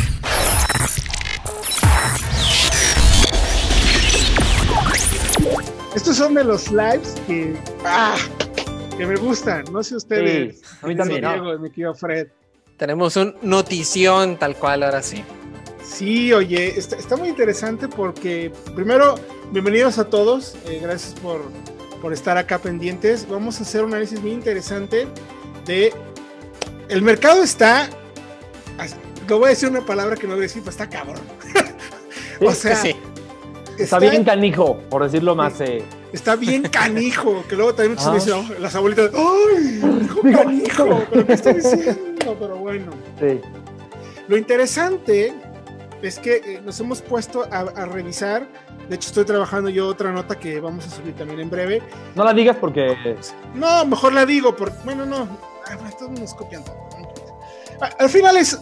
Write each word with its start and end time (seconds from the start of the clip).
Estos 5.95 6.17
son 6.17 6.35
de 6.35 6.45
los 6.45 6.71
lives 6.71 7.15
que, 7.27 7.57
ah, 7.85 8.17
que 8.97 9.07
me 9.07 9.17
gustan. 9.17 9.65
No 9.73 9.83
sé 9.83 9.97
ustedes. 9.97 10.61
Sí, 10.61 10.67
a 10.83 10.87
mí 10.87 10.97
también. 10.97 11.23
Diego, 11.23 11.59
mi 11.59 11.71
querido 11.71 11.95
Fred. 11.95 12.29
Tenemos 12.77 13.17
un 13.17 13.35
notición 13.43 14.39
tal 14.39 14.55
cual, 14.55 14.83
ahora 14.83 15.03
sí. 15.03 15.25
Sí, 15.93 16.33
oye, 16.33 16.79
está, 16.79 16.97
está 16.97 17.17
muy 17.17 17.29
interesante 17.29 17.89
porque, 17.89 18.53
primero, 18.75 19.17
bienvenidos 19.51 19.99
a 19.99 20.05
todos. 20.05 20.55
eh, 20.67 20.79
gracias 20.81 21.15
por, 21.21 21.43
por 22.01 22.13
estar 22.13 22.39
acá 22.39 22.59
pendientes. 22.59 23.27
Vamos 23.29 23.59
a 23.59 23.63
hacer 23.65 23.83
un 23.85 23.91
análisis 23.93 24.21
muy 24.21 24.31
interesante 24.33 25.07
de. 25.67 25.93
El 26.89 27.03
mercado 27.03 27.43
está. 27.43 27.89
Lo 29.29 29.39
voy 29.39 29.47
a 29.47 29.51
decir 29.51 29.69
una 29.69 29.85
palabra 29.85 30.17
que 30.17 30.27
no 30.27 30.35
voy 30.35 30.41
a 30.41 30.43
decir, 30.43 30.63
pero 30.63 30.71
está 30.71 30.89
cabrón. 30.89 31.21
o 32.41 32.53
sea, 32.53 32.77
sí. 32.77 32.95
Está 33.79 33.99
bien 33.99 34.25
canijo, 34.25 34.79
por 34.91 35.03
decirlo 35.05 35.35
más. 35.35 35.61
eh, 35.61 35.83
Está 36.13 36.35
bien 36.37 36.63
canijo, 36.69 37.45
que 37.49 37.55
luego 37.57 37.75
también 37.75 37.97
Ah. 38.01 38.11
muchos 38.11 38.25
dicen, 38.27 38.41
"Oh, 38.57 38.61
las 38.61 38.75
abuelitas, 38.75 39.11
¡ay! 39.15 39.81
Dijo 40.01 40.21
canijo, 40.33 41.03
pero 41.11 41.27
¿qué 41.27 41.33
está 41.33 41.53
diciendo? 41.53 42.37
Pero 42.39 42.57
bueno. 42.57 42.91
sí. 43.21 43.41
Lo 44.29 44.37
interesante 44.37 45.33
es 46.03 46.19
que 46.19 46.37
eh, 46.37 46.61
nos 46.65 46.79
hemos 46.81 47.03
puesto 47.03 47.45
a, 47.51 47.59
a 47.61 47.87
revisar. 47.87 48.47
De 48.89 48.97
hecho, 48.97 49.09
estoy 49.09 49.25
trabajando 49.25 49.71
yo 49.71 49.87
otra 49.87 50.11
nota 50.13 50.39
que 50.39 50.61
vamos 50.61 50.87
a 50.87 50.91
subir 50.91 51.15
también 51.15 51.41
en 51.41 51.51
breve. 51.51 51.83
No 52.15 52.25
la 52.25 52.33
digas 52.33 52.57
porque. 52.61 52.97
No, 53.55 53.85
mejor 53.85 54.13
la 54.13 54.27
digo, 54.27 54.57
porque, 54.57 54.77
bueno, 54.85 55.07
no. 55.07 55.29
Ah, 55.67 55.77
bueno, 55.77 55.97
todos 55.99 56.19
nos 56.19 56.35
copian 56.35 56.65
todo. 56.65 56.77
Ah, 57.81 57.91
Al 57.99 58.09
final 58.11 58.37
es 58.37 58.59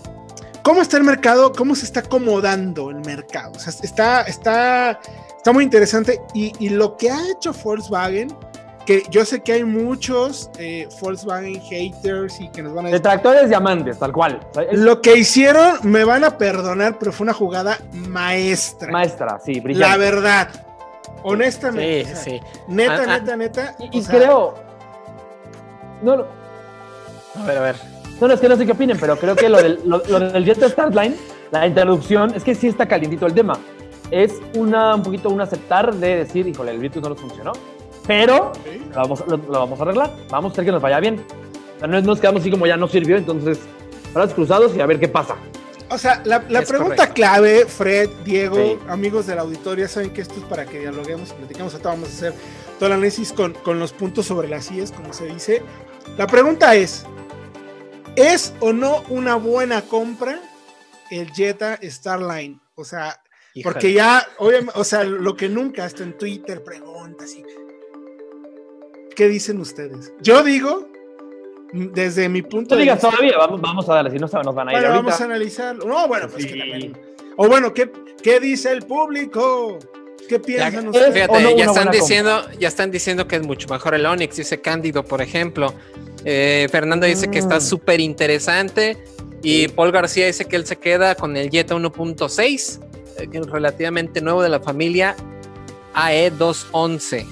cómo 0.62 0.82
está 0.82 0.96
el 0.98 1.04
mercado, 1.04 1.52
cómo 1.52 1.74
se 1.74 1.86
está 1.86 2.00
acomodando 2.00 2.90
el 2.90 3.00
mercado. 3.00 3.52
O 3.56 3.58
sea, 3.58 3.72
está, 3.82 4.22
está, 4.22 5.00
está 5.36 5.52
muy 5.52 5.64
interesante. 5.64 6.20
Y, 6.34 6.52
y 6.58 6.68
lo 6.68 6.96
que 6.96 7.10
ha 7.10 7.20
hecho 7.30 7.52
Volkswagen, 7.52 8.36
que 8.88 9.02
yo 9.10 9.22
sé 9.26 9.42
que 9.42 9.52
hay 9.52 9.64
muchos 9.64 10.50
eh, 10.58 10.88
Volkswagen 11.02 11.60
haters 11.60 12.40
y 12.40 12.48
que 12.48 12.62
nos 12.62 12.72
van 12.72 12.86
a 12.86 12.88
decir. 12.88 13.02
Detractores 13.02 13.50
diamantes, 13.50 13.98
tal 13.98 14.12
cual. 14.14 14.40
O 14.50 14.54
sea, 14.54 14.62
es 14.62 14.78
Lo 14.78 15.02
que 15.02 15.14
hicieron 15.18 15.76
me 15.82 16.04
van 16.04 16.24
a 16.24 16.38
perdonar, 16.38 16.98
pero 16.98 17.12
fue 17.12 17.24
una 17.24 17.34
jugada 17.34 17.76
maestra. 17.92 18.90
maestra, 18.90 19.38
sí, 19.44 19.56
la 19.56 19.62
brillante. 19.62 19.98
verdad. 19.98 20.48
Honestamente. 21.22 22.04
Sí, 22.06 22.12
o 22.12 22.14
sea, 22.14 22.24
sí. 22.24 22.40
Neta, 22.68 22.94
Ah, 22.94 23.04
ah. 23.06 23.18
neta, 23.18 23.36
neta. 23.36 23.76
Y, 23.78 23.84
o 23.84 23.88
y 23.92 24.02
sea, 24.02 24.14
creo. 24.18 24.54
No, 26.02 26.16
no, 26.16 26.24
A 27.42 27.44
ver, 27.46 27.58
a 27.58 27.60
ver. 27.60 27.76
no, 28.22 28.28
no, 28.28 28.32
es 28.34 28.40
que 28.40 28.48
no 28.48 28.56
sé 28.56 28.64
qué 28.64 28.72
opinen, 28.72 28.96
pero 28.98 29.18
creo 29.18 29.36
que 29.36 29.50
lo 29.50 29.58
del, 29.62 29.80
lo, 29.84 30.02
lo 30.08 30.18
del 30.20 30.44
Jetta 30.46 30.66
Startline, 30.66 31.14
la 31.50 31.66
introducción, 31.66 32.32
es 32.34 32.42
que 32.42 32.54
sí 32.54 32.68
está 32.68 32.86
calientito 32.88 33.26
el 33.26 33.34
tema. 33.34 33.58
Es 34.10 34.32
una, 34.54 34.94
un 34.94 35.02
poquito 35.02 35.28
un 35.28 35.42
aceptar 35.42 35.94
de 35.94 36.16
decir, 36.24 36.46
híjole, 36.48 36.70
el 36.70 36.78
Virtus 36.78 37.02
no 37.02 37.10
nos 37.10 37.20
funcionó, 37.20 37.52
pero 38.08 38.50
Sí. 38.64 38.80
lo 38.90 38.94
vamos, 38.96 39.24
lo, 39.28 39.36
lo 39.36 39.52
vamos 39.60 39.78
a 39.78 39.82
arreglar. 39.84 40.12
Vamos 40.30 40.50
a 40.50 40.52
hacer 40.54 40.64
que 40.64 40.72
nos 40.72 40.82
vaya 40.82 40.98
bien. 40.98 41.24
O 41.76 41.78
sea, 41.78 41.86
no 41.86 42.00
nos 42.00 42.18
quedamos 42.18 42.40
así 42.40 42.50
como 42.50 42.66
ya 42.66 42.76
no 42.76 42.88
sirvió, 42.88 43.16
entonces, 43.16 43.60
brazos 44.12 44.34
cruzados 44.34 44.74
y 44.74 44.80
a 44.80 44.86
ver 44.86 44.98
qué 44.98 45.06
pasa. 45.06 45.36
O 45.90 45.96
sea, 45.96 46.20
la, 46.24 46.40
pregunta 46.40 46.96
correcto. 46.96 47.14
clave, 47.14 47.64
Fred, 47.66 48.10
Diego, 48.24 48.56
Sí. 48.56 48.78
amigos 48.88 49.26
de 49.26 49.36
la 49.36 49.42
auditoría, 49.42 49.86
saben 49.88 50.10
que 50.10 50.20
esto 50.22 50.34
es 50.34 50.44
para 50.44 50.66
que 50.66 50.80
dialoguemos 50.80 51.30
y 51.30 51.32
platicamos. 51.34 51.72
Ahorita 51.72 51.88
vamos 51.90 52.08
a 52.08 52.12
hacer 52.12 52.34
todo 52.78 52.88
el 52.88 52.92
análisis 52.94 53.32
con, 53.32 53.52
con 53.54 53.78
los 53.78 53.92
puntos 53.92 54.26
sobre 54.26 54.48
las 54.48 54.70
IES, 54.70 54.90
como 54.92 55.12
se 55.14 55.26
dice. 55.26 55.62
La 56.18 56.26
pregunta 56.26 56.74
es: 56.74 57.06
¿es 58.16 58.52
o 58.60 58.72
no 58.72 59.02
una 59.08 59.36
buena 59.36 59.82
compra 59.82 60.40
el 61.10 61.30
Jetta 61.32 61.78
Starline? 61.82 62.60
O 62.74 62.84
sea, 62.84 63.18
Híjole. 63.54 63.72
porque 63.72 63.92
ya, 63.92 64.26
obviamente, 64.38 64.72
o 64.78 64.84
sea, 64.84 65.04
lo 65.04 65.36
que 65.36 65.48
nunca, 65.48 65.84
hasta 65.84 66.02
en 66.02 66.18
Twitter 66.18 66.62
preguntas 66.62 67.30
y. 67.34 67.44
¿Qué 69.18 69.26
dicen 69.28 69.60
ustedes? 69.60 70.12
Yo 70.22 70.44
digo, 70.44 70.86
desde 71.72 72.28
mi 72.28 72.40
punto 72.42 72.76
No 72.76 72.76
de 72.76 72.82
digas 72.82 72.98
vista. 73.02 73.10
todavía, 73.10 73.36
vamos, 73.36 73.60
vamos 73.60 73.88
a 73.88 73.94
darle, 73.94 74.12
si 74.12 74.18
no 74.20 74.28
se 74.28 74.36
nos 74.38 74.54
van 74.54 74.68
a 74.68 74.70
ir 74.70 74.78
Bueno, 74.78 74.94
ahorita. 74.94 75.02
vamos 75.06 75.20
a 75.20 75.24
analizarlo. 75.24 75.84
No, 75.86 76.06
bueno, 76.06 76.28
pues 76.28 76.44
Sí. 76.44 76.50
que 76.52 76.58
también. 76.60 76.96
O 77.36 77.48
bueno, 77.48 77.74
¿qué, 77.74 77.90
¿qué 78.22 78.38
dice 78.38 78.70
el 78.70 78.82
público? 78.82 79.80
¿Qué 80.28 80.38
piensan 80.38 80.72
es- 80.72 80.84
ustedes? 80.84 81.14
fíjate, 81.14 81.42
no 81.42 81.56
ya 81.56 81.64
están 81.64 81.90
diciendo, 81.90 82.42
ya 82.60 82.68
están 82.68 82.90
diciendo 82.92 83.26
que 83.26 83.34
es 83.34 83.42
mucho 83.42 83.66
mejor 83.68 83.96
el 83.96 84.06
Onix, 84.06 84.36
dice 84.36 84.60
Cándido, 84.60 85.02
por 85.02 85.20
ejemplo. 85.20 85.74
Eh, 86.24 86.68
Fernando 86.70 87.04
dice 87.04 87.28
que 87.28 87.40
está 87.40 87.56
Mm. 87.56 87.60
súper 87.60 87.98
interesante. 87.98 88.98
Y 89.42 89.66
Paul 89.66 89.90
García 89.90 90.26
dice 90.26 90.44
que 90.44 90.54
él 90.54 90.64
se 90.64 90.76
queda 90.76 91.16
con 91.16 91.36
el 91.36 91.50
Jetta 91.50 91.74
1.6, 91.74 92.78
eh, 93.18 93.26
que 93.28 93.38
es 93.38 93.46
relativamente 93.46 94.20
nuevo 94.20 94.44
de 94.44 94.48
la 94.48 94.60
familia 94.60 95.16
AE211. 95.94 97.26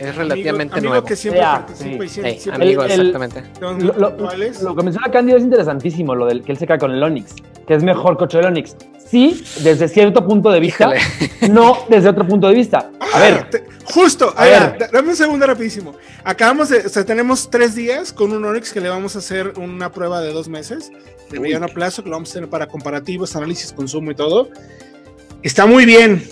Es 0.00 0.16
relativamente 0.16 0.74
amigo, 0.74 0.90
nuevo. 0.94 1.06
que 1.06 1.14
siempre 1.16 1.40
Ya, 1.42 1.52
participa 1.52 1.90
sí. 1.90 2.04
y 2.04 2.08
siempre, 2.08 2.32
Ey, 2.32 2.40
siempre 2.40 2.64
amigo, 2.64 2.82
El- 2.84 2.90
el- 2.92 3.00
exactamente. 3.08 3.42
son 3.60 3.86
Lo, 3.86 3.92
lo- 3.94 4.16
lo 4.62 4.76
que 4.76 4.82
menciona 4.82 5.10
Cándido 5.10 5.36
es 5.38 5.44
interesantísimo, 5.44 6.14
lo 6.14 6.26
del 6.26 6.42
que 6.42 6.52
él 6.52 6.58
se 6.58 6.66
cae 6.66 6.78
con 6.78 6.90
el 6.90 7.02
Onix, 7.02 7.34
que 7.66 7.74
es 7.74 7.82
mejor 7.82 8.16
coche 8.16 8.38
del 8.38 8.46
Onix. 8.46 8.74
Sí, 9.06 9.42
desde 9.62 9.88
cierto 9.88 10.24
punto 10.26 10.50
de 10.50 10.60
vista, 10.60 10.90
Híjole. 10.96 11.50
no 11.52 11.78
desde 11.88 12.08
otro 12.08 12.26
punto 12.26 12.48
de 12.48 12.54
vista. 12.54 12.90
A 13.00 13.06
Ah, 13.12 13.20
ver, 13.20 13.50
te- 13.50 13.64
justo, 13.92 14.32
A 14.36 14.42
a 14.42 14.44
ver, 14.44 14.60
ver. 14.70 14.78
da- 14.78 14.88
dame 14.92 15.08
un 15.10 15.16
segundo 15.16 15.46
rapidísimo. 15.46 15.94
Acabamos 16.24 16.68
de, 16.68 16.78
o 16.78 16.88
sea, 16.88 17.04
tenemos 17.04 17.50
tres 17.50 17.74
días 17.74 18.12
con 18.12 18.32
un 18.32 18.44
Onix 18.44 18.72
que 18.72 18.80
le 18.80 18.88
vamos 18.88 19.16
a 19.16 19.18
hacer 19.18 19.54
una 19.58 19.90
prueba 19.90 20.20
de 20.20 20.32
dos 20.32 20.48
meses, 20.48 20.92
de 21.30 21.40
mediano 21.40 21.66
plazo, 21.68 22.02
que 22.04 22.08
lo 22.08 22.16
vamos 22.16 22.30
a 22.30 22.34
tener 22.34 22.48
para 22.48 22.66
comparativos, 22.68 23.34
análisis, 23.36 23.72
consumo 23.72 24.12
y 24.12 24.14
todo. 24.14 24.48
Está 25.42 25.66
muy 25.66 25.84
bien, 25.86 26.22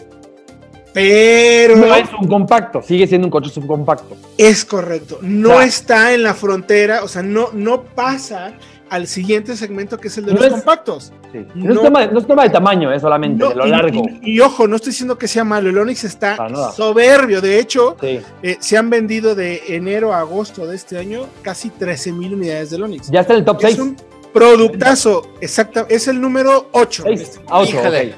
pero 0.98 1.76
no 1.76 1.94
es 1.94 2.08
un 2.20 2.26
compacto, 2.28 2.82
sigue 2.82 3.06
siendo 3.06 3.26
un 3.26 3.30
coche 3.30 3.50
subcompacto. 3.50 4.16
Es 4.36 4.64
correcto. 4.64 5.18
No 5.22 5.50
Claro. 5.50 5.62
está 5.62 6.12
en 6.14 6.22
la 6.24 6.34
frontera, 6.34 7.02
o 7.04 7.08
sea, 7.08 7.22
no, 7.22 7.48
no 7.52 7.82
pasa 7.82 8.54
al 8.90 9.06
siguiente 9.06 9.54
segmento 9.56 9.98
que 9.98 10.08
es 10.08 10.18
el 10.18 10.24
de 10.26 10.32
No 10.32 10.38
los 10.38 10.46
es- 10.46 10.52
compactos. 10.54 11.12
Sí. 11.30 11.46
No, 11.54 11.74
No. 11.74 11.80
es 11.80 11.82
tema 11.82 12.00
de, 12.00 12.12
no 12.12 12.18
es 12.20 12.26
tema 12.26 12.42
de 12.44 12.50
tamaño, 12.50 12.90
es 12.92 13.02
solamente 13.02 13.44
No, 13.44 13.50
de 13.50 13.54
lo 13.56 13.66
largo. 13.66 14.02
y- 14.22 14.32
y 14.36 14.40
ojo, 14.40 14.66
no 14.66 14.76
estoy 14.76 14.90
diciendo 14.92 15.18
que 15.18 15.28
sea 15.28 15.44
malo. 15.44 15.68
El 15.68 15.76
Onix 15.78 16.04
está 16.04 16.36
soberbio. 16.74 17.40
De 17.42 17.58
hecho, 17.60 17.96
Sí. 18.00 18.20
eh, 18.42 18.56
se 18.60 18.76
han 18.78 18.88
vendido 18.88 19.34
de 19.34 19.62
enero 19.68 20.14
a 20.14 20.20
agosto 20.20 20.66
de 20.66 20.74
este 20.74 20.96
año 20.98 21.26
casi 21.42 21.68
13 21.68 22.12
mil 22.12 22.32
unidades 22.34 22.70
del 22.70 22.82
Onix. 22.82 23.10
Ya 23.10 23.20
está 23.20 23.34
en 23.34 23.40
el 23.40 23.44
top 23.44 23.58
es 23.58 23.62
6. 23.74 23.78
un 23.78 23.96
productazo, 24.32 25.22
exacto. 25.42 25.86
Es 25.90 26.08
el 26.08 26.18
número 26.20 26.68
8. 26.72 27.02
6 27.06 27.40
a 27.46 27.60
8. 27.60 27.76
Híjole. 27.78 28.14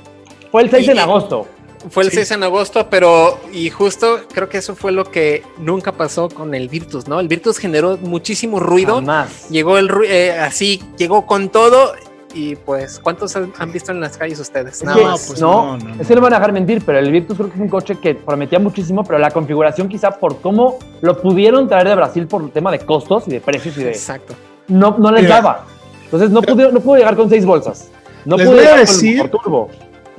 Fue 0.53 0.63
el 0.63 0.71
6 0.71 0.89
en 0.89 0.99
agosto. 1.01 1.47
Fue 1.89 2.03
el 2.05 2.11
Sí. 2.11 2.17
6 2.17 2.33
en 2.33 2.43
agosto, 2.43 2.89
pero 2.91 3.39
y 3.53 3.71
justo 3.71 4.21
creo 4.33 4.49
que 4.51 4.59
eso 4.59 4.75
fue 4.77 4.93
lo 4.93 5.05
que 5.05 5.43
nunca 5.59 5.93
pasó 5.93 6.29
con 6.29 6.55
el 6.55 6.69
Virtus, 6.69 7.09
¿no? 7.09 7.19
El 7.21 7.29
Virtus 7.29 7.57
generó 7.59 7.97
muchísimo 7.97 8.61
ruido. 8.61 8.97
Jamás. 8.97 9.49
Llegó 9.49 9.79
el 9.79 9.91
eh, 10.07 10.33
así, 10.39 10.83
llegó 10.99 11.25
con 11.27 11.49
todo. 11.49 11.93
Y 12.33 12.55
pues, 12.55 13.01
¿cuántos 13.01 13.35
han, 13.35 13.53
han 13.59 13.73
visto 13.73 13.91
en 13.91 14.01
las 14.01 14.17
calles 14.17 14.39
ustedes? 14.39 14.85
Nada 14.85 14.97
que- 14.99 15.05
más. 15.05 15.27
pues 15.27 15.41
no, 15.41 15.77
no, 15.79 15.85
no, 15.85 15.95
no. 15.97 16.03
ese 16.03 16.15
no 16.15 16.21
van 16.21 16.33
a 16.35 16.37
dejar 16.37 16.53
mentir, 16.53 16.81
pero 16.87 16.99
el 16.99 17.11
Virtus 17.11 17.37
creo 17.37 17.49
que 17.49 17.57
es 17.57 17.61
un 17.61 17.69
coche 17.69 17.97
que 18.01 18.15
prometía 18.15 18.59
muchísimo, 18.61 19.03
pero 19.03 19.19
la 19.19 19.31
configuración 19.33 19.89
quizá 19.89 20.13
por 20.13 20.41
cómo 20.41 20.79
lo 21.01 21.21
pudieron 21.21 21.67
traer 21.69 21.89
de 21.89 21.95
Brasil 21.97 22.27
por 22.29 22.43
el 22.43 22.51
tema 22.53 22.71
de 22.71 22.79
costos 22.81 23.25
y 23.27 23.31
de 23.33 23.41
precios 23.41 23.77
y 23.79 23.83
de... 23.85 23.91
Exacto. 23.91 24.35
No, 24.69 24.97
no 24.99 25.11
les 25.11 25.27
daba. 25.29 25.65
Entonces 26.05 26.31
no 26.31 26.41
pudo, 26.43 26.71
no 26.71 26.79
pudo 26.81 26.97
llegar 26.99 27.17
con 27.17 27.29
seis 27.29 27.45
bolsas. 27.45 27.89
No 28.25 28.37
Les 28.37 28.47
pudo 28.47 28.57
voy 28.59 28.65
a 28.67 28.71
llegar 28.75 28.87
con 28.87 28.95
decir- 28.95 29.17
el 29.17 29.23
motor 29.25 29.41
turbo. 29.43 29.71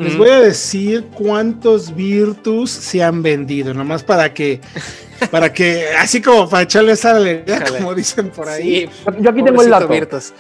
Les 0.02 0.18
voy 0.18 0.30
a 0.30 0.40
decir 0.42 1.06
cuántos 1.14 1.96
Virtus 1.96 2.70
se 2.72 3.02
han 3.04 3.22
vendido, 3.24 3.74
nomás 3.74 4.04
para 4.04 4.34
que, 4.34 4.60
para 5.32 5.54
que, 5.54 5.88
así 5.98 6.22
como 6.22 6.50
para 6.50 6.64
echarle 6.64 6.92
esa 6.94 7.12
alegría, 7.16 7.58
Híjole. 7.58 7.80
como 7.80 7.96
dicen 7.96 8.30
por 8.30 8.48
ahí. 8.50 8.88
Sí, 8.88 8.90
Yo 9.20 9.30
aquí 9.30 9.44
tengo 9.44 9.62
el 9.62 9.70
dato. 9.70 9.88
Virtus. 9.88 10.34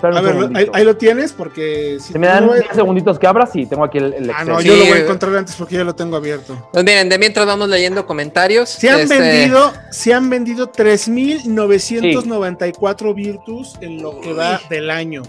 A 0.00 0.20
ver, 0.22 0.50
ahí, 0.72 0.82
lo 0.82 0.96
tienes, 0.96 1.34
porque 1.34 1.98
si 2.00 2.14
Si 2.14 2.18
me 2.18 2.26
dan 2.26 2.44
lo 2.46 2.52
voy- 2.52 2.60
10 2.60 2.74
segunditos 2.74 3.18
que 3.18 3.26
abras 3.26 3.50
y 3.54 3.66
tengo 3.66 3.84
aquí 3.84 3.98
el, 3.98 4.14
el 4.14 4.30
Ah, 4.30 4.42
no, 4.42 4.58
Sí. 4.58 4.66
yo 4.68 4.76
lo 4.76 4.84
voy 4.86 4.96
a 4.96 5.00
encontrar 5.02 5.36
antes 5.36 5.54
porque 5.56 5.74
ya 5.76 5.84
lo 5.84 5.94
tengo 5.94 6.16
abierto. 6.16 6.70
Pues 6.72 6.82
miren, 6.86 7.10
de 7.10 7.18
mientras 7.18 7.44
vamos 7.46 7.68
leyendo 7.68 8.06
comentarios. 8.06 8.70
Se 8.70 8.88
han 8.88 9.00
Este, 9.00 9.18
vendido, 9.18 9.74
se 9.90 10.14
han 10.14 10.30
vendido 10.30 10.72
3.994 10.72 13.14
Virtus 13.14 13.74
en 13.82 14.00
lo 14.02 14.22
que 14.22 14.32
va 14.32 14.58
del 14.70 14.88
año. 14.90 15.20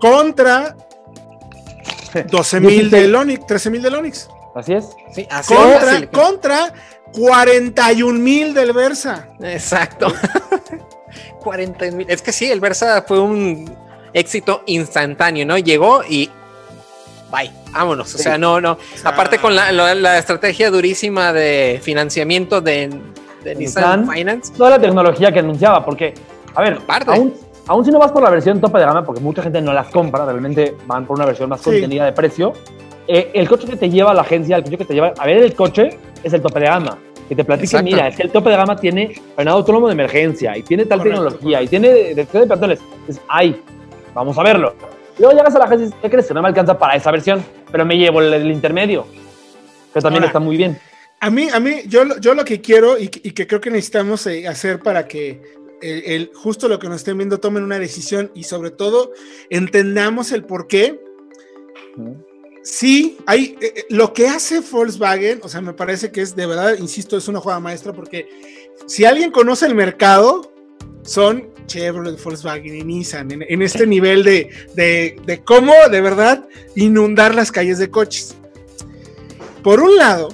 Contra 0.00 0.74
12.000 2.24 2.88
del 2.90 3.14
Onix, 3.14 3.40
13.000 3.46 3.80
del 3.80 3.94
Onix. 3.94 4.28
Así 4.54 4.72
es. 4.74 4.86
Sí, 5.12 5.26
así 5.30 5.54
Contra, 5.54 5.80
fácil. 5.80 6.08
contra 6.08 6.74
41.000 7.12 8.52
del 8.52 8.72
Versa. 8.72 9.28
Exacto. 9.40 10.08
40 11.40 11.90
mil. 11.92 12.06
Es 12.10 12.22
que 12.22 12.32
sí, 12.32 12.50
el 12.50 12.60
Versa 12.60 13.04
fue 13.06 13.20
un 13.20 13.72
éxito 14.12 14.62
instantáneo, 14.66 15.46
¿no? 15.46 15.58
Llegó 15.58 16.02
y. 16.08 16.30
Bye. 17.30 17.50
vámonos. 17.72 18.14
O 18.14 18.18
sea, 18.18 18.38
no, 18.38 18.60
no. 18.60 18.78
Aparte 19.04 19.38
con 19.38 19.54
la, 19.54 19.70
la- 19.72 19.94
la 19.94 20.18
estrategia 20.18 20.70
durísima 20.70 21.32
de 21.32 21.80
financiamiento 21.82 22.60
de, 22.60 22.88
de 23.44 23.54
Nissan 23.54 24.00
Nissan. 24.02 24.10
Finance. 24.16 24.52
Toda 24.56 24.70
la 24.70 24.78
tecnología 24.80 25.30
que 25.32 25.40
anunciaba, 25.40 25.84
porque, 25.84 26.14
a 26.54 26.62
ver, 26.62 26.74
Aparte. 26.74 27.10
aún, 27.12 27.34
aún 27.68 27.84
si 27.84 27.90
no 27.90 27.98
vas 27.98 28.12
por 28.12 28.22
la 28.22 28.30
versión 28.30 28.60
tope 28.60 28.78
de 28.78 28.84
gama, 28.86 29.04
porque 29.04 29.20
mucha 29.20 29.42
gente 29.42 29.60
no 29.60 29.72
las 29.72 29.88
compra, 29.88 30.24
realmente 30.24 30.74
van 30.86 31.06
por 31.06 31.16
una 31.16 31.26
versión 31.26 31.48
más 31.48 31.60
Sí. 31.60 31.70
contenida 31.70 32.04
de 32.04 32.12
precio, 32.12 32.52
eh, 33.08 33.30
el 33.34 33.48
coche 33.48 33.66
que 33.66 33.76
te 33.76 33.88
lleva 33.88 34.10
a 34.10 34.14
la 34.14 34.22
agencia, 34.22 34.56
el 34.56 34.64
coche 34.64 34.78
que 34.78 34.84
te 34.84 34.94
lleva 34.94 35.12
a 35.16 35.26
ver 35.26 35.38
el 35.38 35.54
coche, 35.54 35.98
es 36.22 36.32
el 36.32 36.40
tope 36.42 36.60
de 36.60 36.66
gama. 36.66 36.98
Que 37.28 37.34
te 37.34 37.44
platique, 37.44 37.64
Exacto. 37.66 37.84
mira, 37.84 38.06
es 38.08 38.16
que 38.16 38.22
el 38.22 38.30
tope 38.30 38.50
de 38.50 38.56
gama 38.56 38.76
tiene 38.76 39.20
frenado 39.34 39.56
autónomo 39.58 39.88
de 39.88 39.94
emergencia 39.94 40.56
y 40.56 40.62
tiene 40.62 40.84
tal 40.86 40.98
Correcto, 41.00 41.22
tecnología 41.24 41.62
y 41.62 41.66
tiene 41.68 41.88
detección 41.88 42.42
de 42.44 42.48
peatones. 42.48 42.80
Entonces, 43.00 43.20
ay, 43.28 43.60
vamos 44.14 44.38
a 44.38 44.42
verlo. 44.44 44.74
Luego 45.18 45.34
llegas 45.36 45.54
a 45.56 45.58
la 45.58 45.64
agencia 45.64 45.84
y 45.84 45.86
dices, 45.86 46.00
¿qué 46.02 46.10
crees? 46.10 46.26
Que 46.28 46.34
no 46.34 46.42
me 46.42 46.48
alcanza 46.48 46.78
para 46.78 46.94
esa 46.94 47.10
versión, 47.10 47.44
pero 47.72 47.84
me 47.84 47.96
llevo 47.98 48.20
el, 48.22 48.32
el 48.32 48.52
intermedio, 48.52 49.06
que 49.92 50.00
también 50.00 50.22
Ahora, 50.22 50.26
está 50.28 50.38
muy 50.38 50.56
bien. 50.56 50.78
A 51.20 51.30
mí, 51.30 51.48
a 51.52 51.58
mí, 51.58 51.76
yo, 51.88 52.04
lo- 52.04 52.18
yo 52.20 52.34
lo 52.34 52.44
que 52.44 52.60
quiero 52.60 52.96
y, 52.98 53.08
que- 53.08 53.26
y 53.28 53.32
que 53.32 53.46
creo 53.46 53.60
que 53.60 53.70
necesitamos 53.70 54.24
eh, 54.28 54.46
hacer 54.46 54.78
para 54.80 55.08
que 55.08 55.40
el, 55.80 56.02
el- 56.04 56.30
justo 56.34 56.68
lo 56.68 56.78
que 56.78 56.88
nos 56.88 56.96
estén 56.98 57.18
viendo 57.18 57.38
tomen 57.40 57.62
una 57.62 57.78
decisión 57.78 58.30
y 58.34 58.44
sobre 58.44 58.70
todo 58.70 59.12
entendamos 59.50 60.32
el 60.32 60.44
por 60.44 60.66
qué. 60.66 61.00
Sí, 62.62 63.16
hay 63.26 63.56
eh, 63.60 63.72
eh, 63.76 63.84
lo 63.90 64.12
que 64.12 64.26
hace 64.28 64.60
Volkswagen, 64.60 65.40
o 65.42 65.48
sea, 65.48 65.60
me 65.60 65.72
parece 65.72 66.10
que 66.10 66.20
es 66.20 66.34
de 66.34 66.46
verdad, 66.46 66.76
insisto, 66.78 67.16
es 67.16 67.28
una 67.28 67.40
jugada 67.40 67.60
maestra 67.60 67.92
porque 67.92 68.28
si 68.86 69.04
alguien 69.04 69.30
conoce 69.30 69.66
el 69.66 69.74
mercado, 69.74 70.52
son 71.02 71.48
Chevrolet, 71.66 72.20
Volkswagen 72.22 72.74
y 72.76 72.82
Nissan 72.82 73.30
en, 73.30 73.44
en 73.48 73.62
este 73.62 73.86
nivel 73.86 74.24
de, 74.24 74.50
de, 74.74 75.16
de 75.24 75.44
cómo 75.44 75.72
de 75.90 76.00
verdad 76.00 76.48
inundar 76.74 77.34
las 77.34 77.52
calles 77.52 77.78
de 77.78 77.90
coches. 77.90 78.34
Por 79.62 79.80
un 79.80 79.96
lado, 79.96 80.28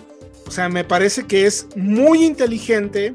o 0.47 0.50
sea, 0.50 0.69
me 0.71 0.85
parece 0.85 1.27
que 1.27 1.47
es 1.47 1.67
muy 1.77 2.25
inteligente 2.25 3.15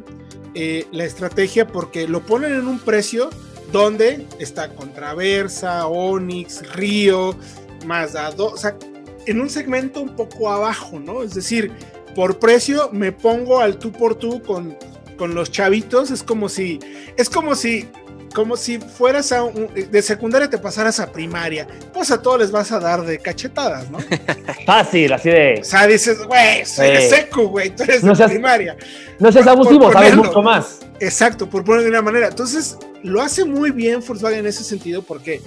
eh, 0.60 0.88
la 0.92 1.06
estrategia 1.06 1.68
porque 1.68 2.08
lo 2.08 2.26
ponen 2.26 2.52
en 2.52 2.68
un 2.68 2.80
precio 2.80 3.30
donde 3.72 4.26
está 4.40 4.74
Contraversa, 4.74 5.86
Onix, 5.86 6.68
Río, 6.74 7.36
Mazda 7.86 8.32
2, 8.32 8.54
o 8.54 8.58
sea, 8.58 8.76
en 9.28 9.40
un 9.40 9.52
segmento 9.52 10.02
un 10.02 10.16
poco 10.16 10.50
abajo, 10.50 11.00
¿no? 11.00 11.22
Es 11.22 11.36
decir, 11.36 11.72
por 12.16 12.40
precio 12.40 12.90
me 12.92 13.12
pongo 13.12 13.60
al 13.60 13.78
tú 13.78 13.92
por 13.92 14.16
tú 14.16 14.42
con, 14.42 14.76
con 15.16 15.36
los 15.36 15.52
chavitos, 15.52 16.10
es 16.10 16.24
como 16.24 16.50
si, 16.50 16.80
es 17.18 17.30
como 17.30 17.54
si, 17.54 17.88
como 18.38 18.56
si 18.56 18.78
fueras 18.78 19.32
a 19.32 19.42
un- 19.44 19.68
de 19.74 20.02
secundaria 20.04 20.48
te 20.48 20.60
pasaras 20.60 21.00
a 21.00 21.12
primaria, 21.12 21.66
pues 21.92 22.12
a 22.12 22.22
todos 22.22 22.38
les 22.40 22.52
vas 22.52 22.72
a 22.72 22.80
dar 22.80 23.04
de 23.04 23.18
cachetadas, 23.18 23.90
¿no? 23.90 23.98
Fácil, 24.68 25.12
así 25.12 25.30
de... 25.32 25.58
O 25.62 25.64
sea, 25.64 25.88
dices, 25.88 26.24
güey, 26.24 26.64
soy 26.64 26.90
de 26.92 27.10
seco, 27.10 27.48
güey, 27.48 27.72
tú 27.76 27.82
eres 27.82 28.04
No 28.04 28.12
de 28.12 28.16
seas- 28.18 28.30
primaria. 28.30 28.78
No 29.18 29.32
seas 29.32 29.46
por 29.46 29.54
abusivo, 29.54 29.92
sabes 29.92 30.12
ponerlo. 30.12 30.24
mucho 30.26 30.42
más. 30.44 30.80
Exacto, 31.00 31.50
por 31.50 31.64
ponerlo 31.64 31.86
de 31.86 31.90
una 31.90 32.04
manera. 32.04 32.28
Entonces, 32.28 32.78
lo 33.02 33.24
hace 33.24 33.44
muy 33.44 33.72
bien 33.72 34.04
Volkswagen 34.08 34.40
en 34.42 34.46
ese 34.46 34.64
sentido 34.64 35.02
porque 35.02 35.42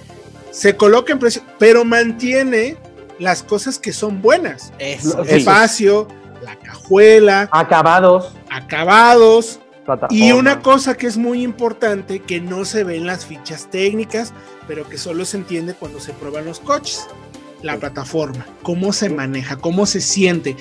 se 0.51 0.75
coloca 0.77 1.13
en 1.13 1.21
precio, 1.21 1.43
pero 1.61 1.85
mantiene 1.85 2.77
las 3.21 3.45
cosas 3.45 3.79
que 3.79 3.93
son 3.93 4.21
buenas. 4.21 4.73
Eso. 4.81 5.25
Sí. 5.25 5.37
Espacio, 5.37 6.09
la 6.43 6.57
cajuela, 6.57 7.49
Acabados, 7.53 8.33
acabados. 8.51 9.60
Y 10.11 10.33
una 10.33 10.61
cosa 10.61 10.97
que 10.97 11.07
es 11.07 11.17
muy 11.17 11.43
importante, 11.43 12.21
que 12.21 12.41
no 12.41 12.65
se 12.65 12.85
ve 12.85 12.97
en 12.97 13.07
las 13.07 13.27
fichas 13.27 13.71
técnicas, 13.71 14.33
pero 14.67 14.89
que 14.89 14.99
solo 14.99 15.25
se 15.25 15.37
entiende 15.39 15.75
cuando 15.75 16.01
se 16.01 16.13
prueban 16.13 16.45
los 16.45 16.61
coches. 16.61 17.07
La 17.63 17.77
plataforma, 17.77 18.47
cómo 18.63 18.93
se 18.93 19.11
maneja, 19.11 19.57
cómo 19.57 19.87
se 19.87 20.01
siente. 20.01 20.57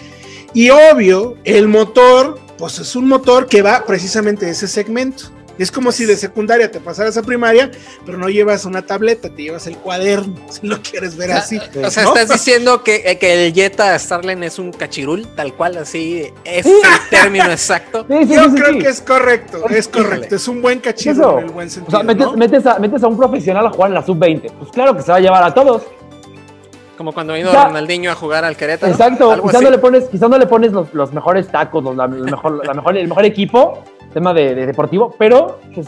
Y 0.54 0.70
obvio, 0.70 1.38
el 1.44 1.68
motor, 1.68 2.40
pues 2.58 2.80
es 2.80 2.96
un 2.96 3.08
motor 3.08 3.48
que 3.48 3.62
va 3.62 3.86
precisamente 3.86 4.46
de 4.46 4.52
ese 4.52 4.68
segmento. 4.68 5.32
Es 5.60 5.72
como 5.72 5.92
si 5.92 6.06
de 6.06 6.16
secundaria 6.16 6.72
te 6.72 6.80
pasaras 6.80 7.18
a 7.18 7.22
primaria, 7.22 7.70
pero 8.06 8.18
no 8.18 8.30
llevas 8.30 8.64
una 8.66 8.82
tableta, 8.82 9.30
te 9.30 9.44
llevas 9.44 9.68
el 9.68 9.76
cuaderno, 9.78 10.34
si 10.50 10.66
lo 10.66 10.82
quieres 10.82 11.16
ver 11.18 11.34
así. 11.34 11.60
O 11.84 11.92
sea, 11.92 12.04
¿no? 12.06 12.16
estás 12.16 12.30
diciendo 12.34 12.84
que, 12.84 13.04
eh, 13.06 13.18
que 13.20 13.48
el 13.48 13.54
Jetta 13.54 13.98
Starline 14.00 14.44
es 14.46 14.58
un 14.58 14.72
cachirul, 14.72 15.28
tal 15.36 15.54
cual, 15.54 15.78
así 15.78 16.28
es 16.46 16.66
el 16.66 16.74
término 17.10 17.52
exacto. 17.52 18.06
Sí, 18.10 18.26
sí, 18.26 18.34
Yo 18.36 18.44
sí, 18.46 18.56
creo 18.56 18.74
sí. 18.74 18.80
que 18.80 18.88
es 18.88 19.02
correcto, 19.02 19.66
es 19.70 19.88
correcto. 19.90 20.36
Es 20.36 20.48
un 20.48 20.62
buen 20.62 20.78
Eso. 20.78 20.84
cachirro 20.86 21.40
en 21.40 21.46
el 21.46 21.52
buen 21.52 21.68
O 21.68 21.72
sentido. 21.72 21.98
sea, 22.00 22.04
metes, 22.06 22.26
¿no? 22.26 22.34
metes 22.38 22.66
a, 22.66 22.80
metes 22.80 23.04
a 23.04 23.08
un 23.08 23.18
profesional 23.18 23.68
a 23.68 23.70
jugar 23.70 23.90
en 23.92 23.96
la 23.96 24.06
sub-20. 24.06 24.52
Pues 24.60 24.72
claro 24.72 24.96
que 24.96 25.02
se 25.04 25.12
va 25.12 25.18
a 25.18 25.22
llevar 25.22 25.44
a 25.44 25.54
todos. 25.54 25.84
Como 26.98 27.14
cuando 27.14 27.34
vino 27.34 27.52
Ya. 27.52 27.66
Ronaldinho 27.66 28.12
a 28.12 28.16
jugar 28.16 28.44
al 28.44 28.58
Querétaro. 28.58 28.92
Exacto. 28.92 29.42
Quizás 29.44 29.62
no 29.62 29.70
le 29.70 29.78
pones, 29.78 30.06
quizás 30.10 30.30
no 30.30 30.38
le 30.38 30.46
pones 30.48 30.72
los, 30.74 30.94
los 30.94 31.14
mejores 31.14 31.48
tacos, 31.48 31.84
los- 31.84 31.96
la, 31.96 32.06
el, 32.06 32.24
mejor, 32.24 32.66
la 32.66 32.74
mejor, 32.74 32.98
el 32.98 33.08
mejor 33.08 33.24
equipo, 33.26 33.84
tema 34.14 34.34
de, 34.34 34.56
de 34.56 34.66
deportivo, 34.66 35.14
pero 35.18 35.60
pues, 35.74 35.88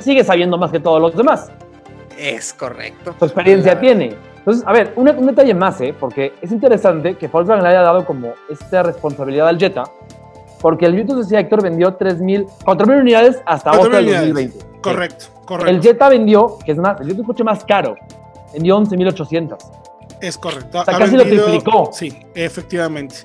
sigue 0.00 0.24
sabiendo 0.24 0.58
más 0.58 0.70
que 0.70 0.80
todos 0.80 1.00
los 1.00 1.16
demás. 1.16 1.50
Es 2.18 2.52
correcto. 2.54 3.14
Su 3.18 3.24
experiencia 3.26 3.72
Claro. 3.72 3.80
tiene. 3.80 4.16
Entonces, 4.38 4.64
a 4.66 4.72
ver, 4.72 4.92
un, 4.96 5.08
un 5.08 5.26
detalle 5.26 5.54
más, 5.54 5.80
¿eh? 5.80 5.94
porque 5.98 6.32
es 6.40 6.52
interesante 6.52 7.16
que 7.16 7.26
Volkswagen 7.28 7.62
le 7.64 7.70
haya 7.70 7.82
dado 7.82 8.04
como 8.06 8.32
esta 8.48 8.82
responsabilidad 8.84 9.48
al 9.48 9.58
Jetta, 9.58 9.84
porque 10.60 10.86
el 10.86 10.94
Virtus 10.94 11.18
decía 11.18 11.40
Héctor 11.40 11.62
vendió 11.62 11.98
3.000, 11.98 12.46
4.000 12.64 13.00
unidades 13.00 13.42
hasta 13.44 13.72
4.000 13.72 13.74
agosto 13.74 13.96
del 13.96 14.04
unidades. 14.06 14.28
2020. 14.34 14.80
Correcto, 14.80 15.24
El 15.40 15.44
correcto. 15.46 15.82
Jetta 15.82 16.08
vendió, 16.08 16.58
que 16.64 16.72
es 16.72 16.78
más, 16.78 17.00
el 17.00 17.12
un 17.12 17.24
coche 17.24 17.42
más 17.44 17.64
caro, 17.64 17.96
vendió 18.52 18.78
11.800. 18.78 19.56
Es 20.20 20.38
correcto. 20.38 20.84
sea, 20.84 20.96
casi 20.96 21.16
lo 21.16 21.24
triplicó. 21.24 21.90
Sí, 21.92 22.16
efectivamente. 22.34 23.16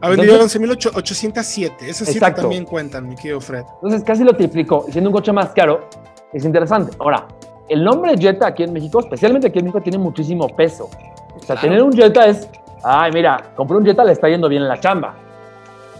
Ha 0.00 0.08
vendido 0.10 0.38
11.807. 0.40 1.82
Esas 1.82 2.08
Exacto. 2.08 2.42
también 2.42 2.64
cuentan, 2.64 3.08
mi 3.08 3.16
querido 3.16 3.40
Fred. 3.40 3.64
Entonces 3.76 4.02
casi 4.04 4.24
lo 4.24 4.34
triplicó, 4.34 4.86
siendo 4.90 5.10
un 5.10 5.14
coche 5.14 5.32
más 5.32 5.50
caro, 5.50 5.88
es 6.32 6.44
interesante. 6.44 6.94
Ahora, 6.98 7.26
el 7.68 7.82
nombre 7.84 8.16
Jetta 8.16 8.46
aquí 8.46 8.62
en 8.62 8.72
México, 8.72 9.00
especialmente 9.00 9.48
aquí 9.48 9.58
en 9.58 9.66
México, 9.66 9.80
tiene 9.82 9.98
muchísimo 9.98 10.46
peso. 10.48 10.84
O 10.84 11.38
sea, 11.40 11.56
Claro. 11.56 11.60
tener 11.60 11.82
un 11.82 11.92
Jetta 11.92 12.26
es, 12.26 12.48
ay, 12.82 13.10
mira, 13.12 13.52
compré 13.56 13.76
un 13.76 13.84
Jetta, 13.84 14.04
le 14.04 14.12
está 14.12 14.28
yendo 14.28 14.48
bien 14.48 14.62
en 14.62 14.68
la 14.68 14.78
chamba. 14.80 15.14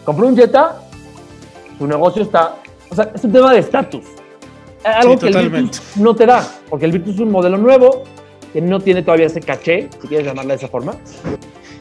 Compré 0.05 0.27
un 0.27 0.37
Jetta, 0.37 0.81
su 1.79 1.87
negocio 1.87 2.23
está, 2.23 2.57
o 2.91 2.95
sea, 2.95 3.11
es 3.15 3.23
un 3.25 3.33
tema 3.33 3.53
de 3.53 3.59
estatus. 3.61 4.05
Algo 4.85 5.15
Sí, 5.15 5.19
que 5.19 5.39
el. 5.39 5.51
Virtus 5.51 5.97
no 5.97 6.15
te 6.15 6.25
da, 6.25 6.47
porque 6.71 6.87
el 6.87 6.93
Virtus 6.93 7.15
es 7.17 7.21
un 7.21 7.31
modelo 7.33 7.59
nuevo 7.59 8.05
que 8.53 8.61
no 8.61 8.81
tiene 8.81 9.03
todavía 9.03 9.27
ese 9.27 9.41
caché, 9.41 9.89
si 10.01 10.09
quieres 10.09 10.27
llamarla 10.27 10.55
de 10.55 10.59
esa 10.59 10.69
forma. 10.69 10.95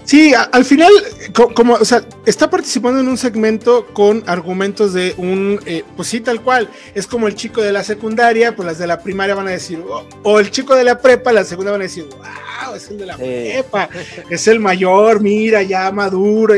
Sí, 0.08 0.34
a- 0.34 0.44
al 0.44 0.64
final, 0.64 0.90
co- 1.34 1.54
como, 1.54 1.74
o 1.74 1.84
sea, 1.84 2.02
está 2.26 2.50
participando 2.50 3.02
en 3.02 3.10
un 3.10 3.18
segmento 3.18 3.88
con 3.88 4.24
argumentos 4.26 4.94
de 4.94 5.14
un, 5.18 5.60
eh, 5.66 5.84
pues 5.98 6.08
sí, 6.08 6.22
tal 6.22 6.42
cual. 6.42 6.70
Es 6.96 7.06
como 7.06 7.28
el 7.28 7.36
chico 7.36 7.62
de 7.62 7.74
la 7.74 7.84
secundaria, 7.84 8.56
pues 8.56 8.66
las 8.66 8.78
de 8.78 8.88
la 8.88 9.02
primaria 9.04 9.36
van 9.36 9.50
a 9.50 9.52
decir, 9.52 9.84
oh, 9.86 10.08
o 10.24 10.40
el 10.40 10.50
chico 10.50 10.76
de 10.76 10.86
la 10.86 11.02
prepa, 11.02 11.34
la 11.34 11.44
segunda 11.44 11.72
van 11.74 11.82
a 11.82 11.84
decir, 11.84 12.06
wow, 12.06 12.74
es 12.74 12.90
el 12.90 13.00
de 13.00 13.06
la 13.06 13.18
Sí. 13.18 13.20
prepa, 13.24 13.90
es 14.30 14.48
el 14.48 14.62
mayor, 14.62 15.20
mira, 15.20 15.62
ya 15.62 15.92
maduro, 15.92 16.54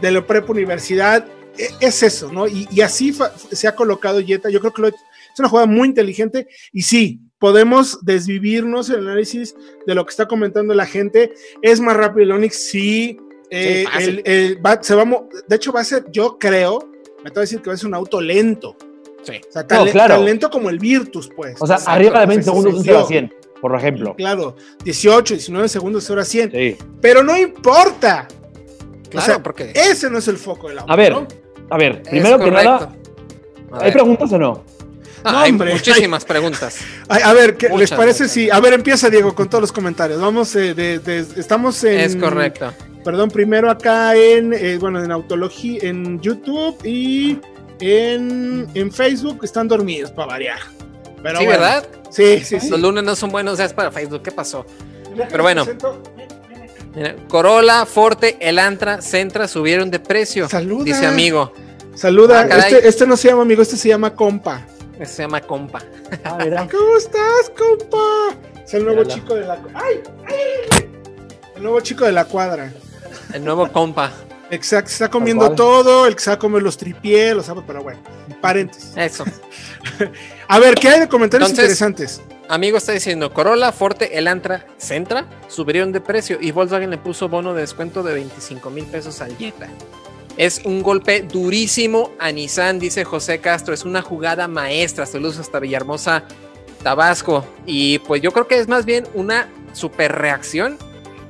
de 0.00 0.10
la 0.10 0.26
prepa 0.26 0.50
universidad. 0.52 1.26
E- 1.58 1.68
Es 1.80 2.02
eso, 2.02 2.32
¿no? 2.32 2.48
Y, 2.48 2.66
y 2.70 2.80
así 2.80 3.14
se 3.52 3.68
ha 3.68 3.74
colocado 3.76 4.20
Jetta. 4.22 4.48
Yo 4.48 4.60
creo 4.60 4.72
que 4.72 4.80
lo- 4.82 4.88
es 4.88 4.94
una 5.38 5.50
jugada 5.50 5.66
muy 5.66 5.86
inteligente 5.88 6.48
y 6.72 6.80
sí, 6.80 7.20
podemos 7.38 7.98
desvivirnos 8.04 8.88
en 8.90 8.96
el 9.00 9.08
análisis 9.08 9.54
de 9.86 9.94
lo 9.94 10.04
que 10.04 10.10
está 10.10 10.26
comentando 10.26 10.74
la 10.74 10.86
gente. 10.86 11.32
Es 11.62 11.80
más 11.80 11.96
rápido 11.96 12.24
el 12.24 12.32
Onix, 12.32 12.56
sí. 12.56 13.18
Eh, 13.50 13.84
Sí, 13.86 13.92
fácil. 13.92 14.22
el- 14.24 14.32
el- 14.56 14.64
va- 14.66 14.82
se 14.82 14.94
va 14.94 15.04
de 15.48 15.56
hecho, 15.56 15.72
va 15.72 15.80
a 15.80 15.84
ser, 15.84 16.04
yo 16.10 16.38
creo, 16.38 16.78
me 17.22 17.28
atrevo 17.30 17.38
a 17.38 17.40
decir 17.42 17.60
que 17.60 17.68
va 17.70 17.74
a 17.74 17.76
ser 17.76 17.86
un 17.88 17.94
auto 17.94 18.20
lento. 18.20 18.76
Sí. 19.22 19.40
O 19.48 19.52
sea, 19.52 19.66
tan, 19.66 19.84
No, 19.84 19.90
claro. 19.92 20.16
tan 20.16 20.24
lento 20.24 20.50
como 20.50 20.68
el 20.70 20.78
Virtus, 20.78 21.30
pues. 21.34 21.56
O 21.60 21.66
sea, 21.66 21.76
Exacto, 21.76 21.92
arriba 21.92 22.20
de 22.20 22.26
pues, 22.26 22.36
20 22.36 22.40
ese 22.42 22.50
segundos 22.50 22.72
un 22.74 22.78
el 22.80 22.84
0 22.84 22.98
a 22.98 23.00
yo. 23.02 23.06
100, 23.08 23.34
por 23.60 23.74
ejemplo. 23.76 24.14
Claro, 24.16 24.56
18, 24.84 25.34
19 25.34 25.68
segundos, 25.68 26.04
0 26.06 26.20
a 26.20 26.24
100. 26.24 26.50
Sí. 26.50 26.76
Pero 27.00 27.22
no 27.22 27.36
importa. 27.36 28.28
Claro, 29.10 29.26
sea, 29.26 29.42
porque. 29.42 29.72
Ese 29.74 30.10
no 30.10 30.18
es 30.18 30.28
el 30.28 30.36
foco 30.36 30.68
del 30.68 30.80
auto. 30.80 30.92
A 30.92 30.96
ver, 30.96 31.12
¿no? 31.12 31.26
a 31.70 31.78
ver, 31.78 32.02
primero 32.02 32.38
que 32.38 32.50
nada, 32.50 32.94
¿hay 33.72 33.92
preguntas 33.92 34.32
o 34.32 34.38
no? 34.38 34.64
Ah, 35.24 35.32
No, 35.32 35.38
hay 35.40 35.50
hombre. 35.50 35.72
muchísimas 35.72 36.24
preguntas. 36.24 36.78
A, 37.08 37.16
a 37.16 37.32
ver, 37.32 37.56
¿qué 37.56 37.68
les 37.70 37.90
parece 37.90 38.28
si.? 38.28 38.50
A 38.50 38.60
ver, 38.60 38.74
empieza 38.74 39.08
Diego 39.10 39.34
con 39.34 39.48
todos 39.48 39.62
los 39.62 39.72
comentarios. 39.72 40.20
Vamos, 40.20 40.54
eh, 40.56 40.74
de, 40.74 40.98
de- 40.98 41.26
estamos 41.40 41.82
en. 41.84 41.98
Es 42.00 42.14
correcto. 42.16 42.72
Perdón, 43.04 43.30
primero 43.30 43.70
acá 43.70 44.14
en. 44.14 44.52
eh, 44.52 44.76
bueno, 44.78 45.02
en 45.02 45.10
Autología, 45.10 45.80
en 45.82 46.20
YouTube 46.20 46.76
y 46.84 47.38
en, 47.80 48.66
en 48.74 48.92
Facebook 48.92 49.40
están 49.42 49.66
dormidos 49.68 50.10
para 50.10 50.28
variar. 50.28 50.58
Pero 51.22 51.38
sí, 51.38 51.44
bueno. 51.46 51.60
¿verdad? 51.60 51.86
Sí, 52.10 52.40
sí, 52.44 52.60
sí. 52.60 52.68
Los 52.70 52.80
lunes 52.80 53.02
no 53.02 53.16
son 53.16 53.30
buenos 53.30 53.58
días 53.58 53.72
para 53.72 53.90
Facebook. 53.90 54.22
¿Qué 54.22 54.30
pasó? 54.30 54.64
Pero 55.30 55.42
bueno. 55.42 55.64
Mira, 56.94 57.16
Corolla, 57.28 57.86
Forte, 57.86 58.36
Elantra, 58.40 59.00
Centra 59.02 59.48
subieron 59.48 59.90
de 59.90 59.98
precio. 59.98 60.48
Saluda. 60.48 60.84
Dice 60.84 61.06
amigo. 61.06 61.52
Saluda. 61.94 62.46
Ah, 62.50 62.58
este, 62.58 62.86
este 62.88 63.06
no 63.06 63.16
se 63.16 63.28
llama 63.28 63.42
amigo, 63.42 63.62
este 63.62 63.76
se 63.76 63.88
llama 63.88 64.14
compa. 64.14 64.64
Se 65.02 65.22
llama 65.22 65.40
compa. 65.40 65.80
Ah. 66.24 66.38
¿Cómo 66.70 66.96
estás, 66.96 67.50
compa? 67.56 68.36
Es 68.64 68.74
el 68.74 68.84
nuevo 68.84 69.04
chico 69.04 69.34
de 69.34 69.44
la. 69.46 69.58
¡Ay! 69.74 70.02
¡Ay! 70.26 70.90
nuevo 71.64 71.80
chico 71.80 72.04
de 72.04 72.12
la 72.12 72.24
cuadra. 72.26 72.72
El 73.32 73.44
nuevo 73.44 73.70
compa. 73.72 74.12
Exacto, 74.50 74.88
se 74.88 74.94
está 74.94 75.08
comiendo 75.10 75.52
todo, 75.52 76.06
el 76.06 76.14
que 76.14 76.20
se 76.22 76.30
va 76.30 76.34
a 76.34 76.38
comer 76.38 76.62
los 76.62 76.76
tripié, 76.76 77.34
los 77.34 77.46
sapos, 77.46 77.64
pero 77.66 77.82
bueno, 77.82 78.00
paréntesis. 78.40 78.92
Eso. 78.96 79.24
A 80.48 80.58
ver, 80.58 80.74
¿qué 80.74 80.88
hay 80.90 81.00
de 81.00 81.08
comentarios 81.08 81.50
Entonces- 81.50 81.80
interesantes? 81.80 82.20
Amigo 82.46 82.76
está 82.76 82.92
diciendo, 82.92 83.32
Corolla, 83.32 83.72
Forte, 83.72 84.18
Elantra, 84.18 84.66
Centra 84.76 85.24
subieron 85.48 85.92
de 85.92 86.02
precio 86.02 86.36
y 86.38 86.50
Volkswagen 86.52 86.90
le 86.90 86.98
puso 86.98 87.30
bono 87.30 87.54
de 87.54 87.62
descuento 87.62 88.02
de 88.02 88.12
25 88.12 88.68
mil 88.68 88.84
pesos 88.84 89.22
al 89.22 89.34
Jetta. 89.38 89.66
Es 90.36 90.62
un 90.64 90.82
golpe 90.82 91.22
durísimo 91.22 92.10
a 92.18 92.32
Nissan, 92.32 92.78
dice 92.78 93.04
José 93.04 93.38
Castro. 93.40 93.72
Es 93.72 93.84
una 93.84 94.02
jugada 94.02 94.48
maestra. 94.48 95.06
Saludos 95.06 95.38
hasta 95.38 95.60
Villahermosa, 95.60 96.24
Tabasco. 96.82 97.44
Y 97.66 98.00
pues 98.00 98.20
yo 98.20 98.32
creo 98.32 98.48
que 98.48 98.58
es 98.58 98.66
más 98.68 98.84
bien 98.84 99.06
una 99.14 99.48
super 99.72 100.10
reacción 100.12 100.76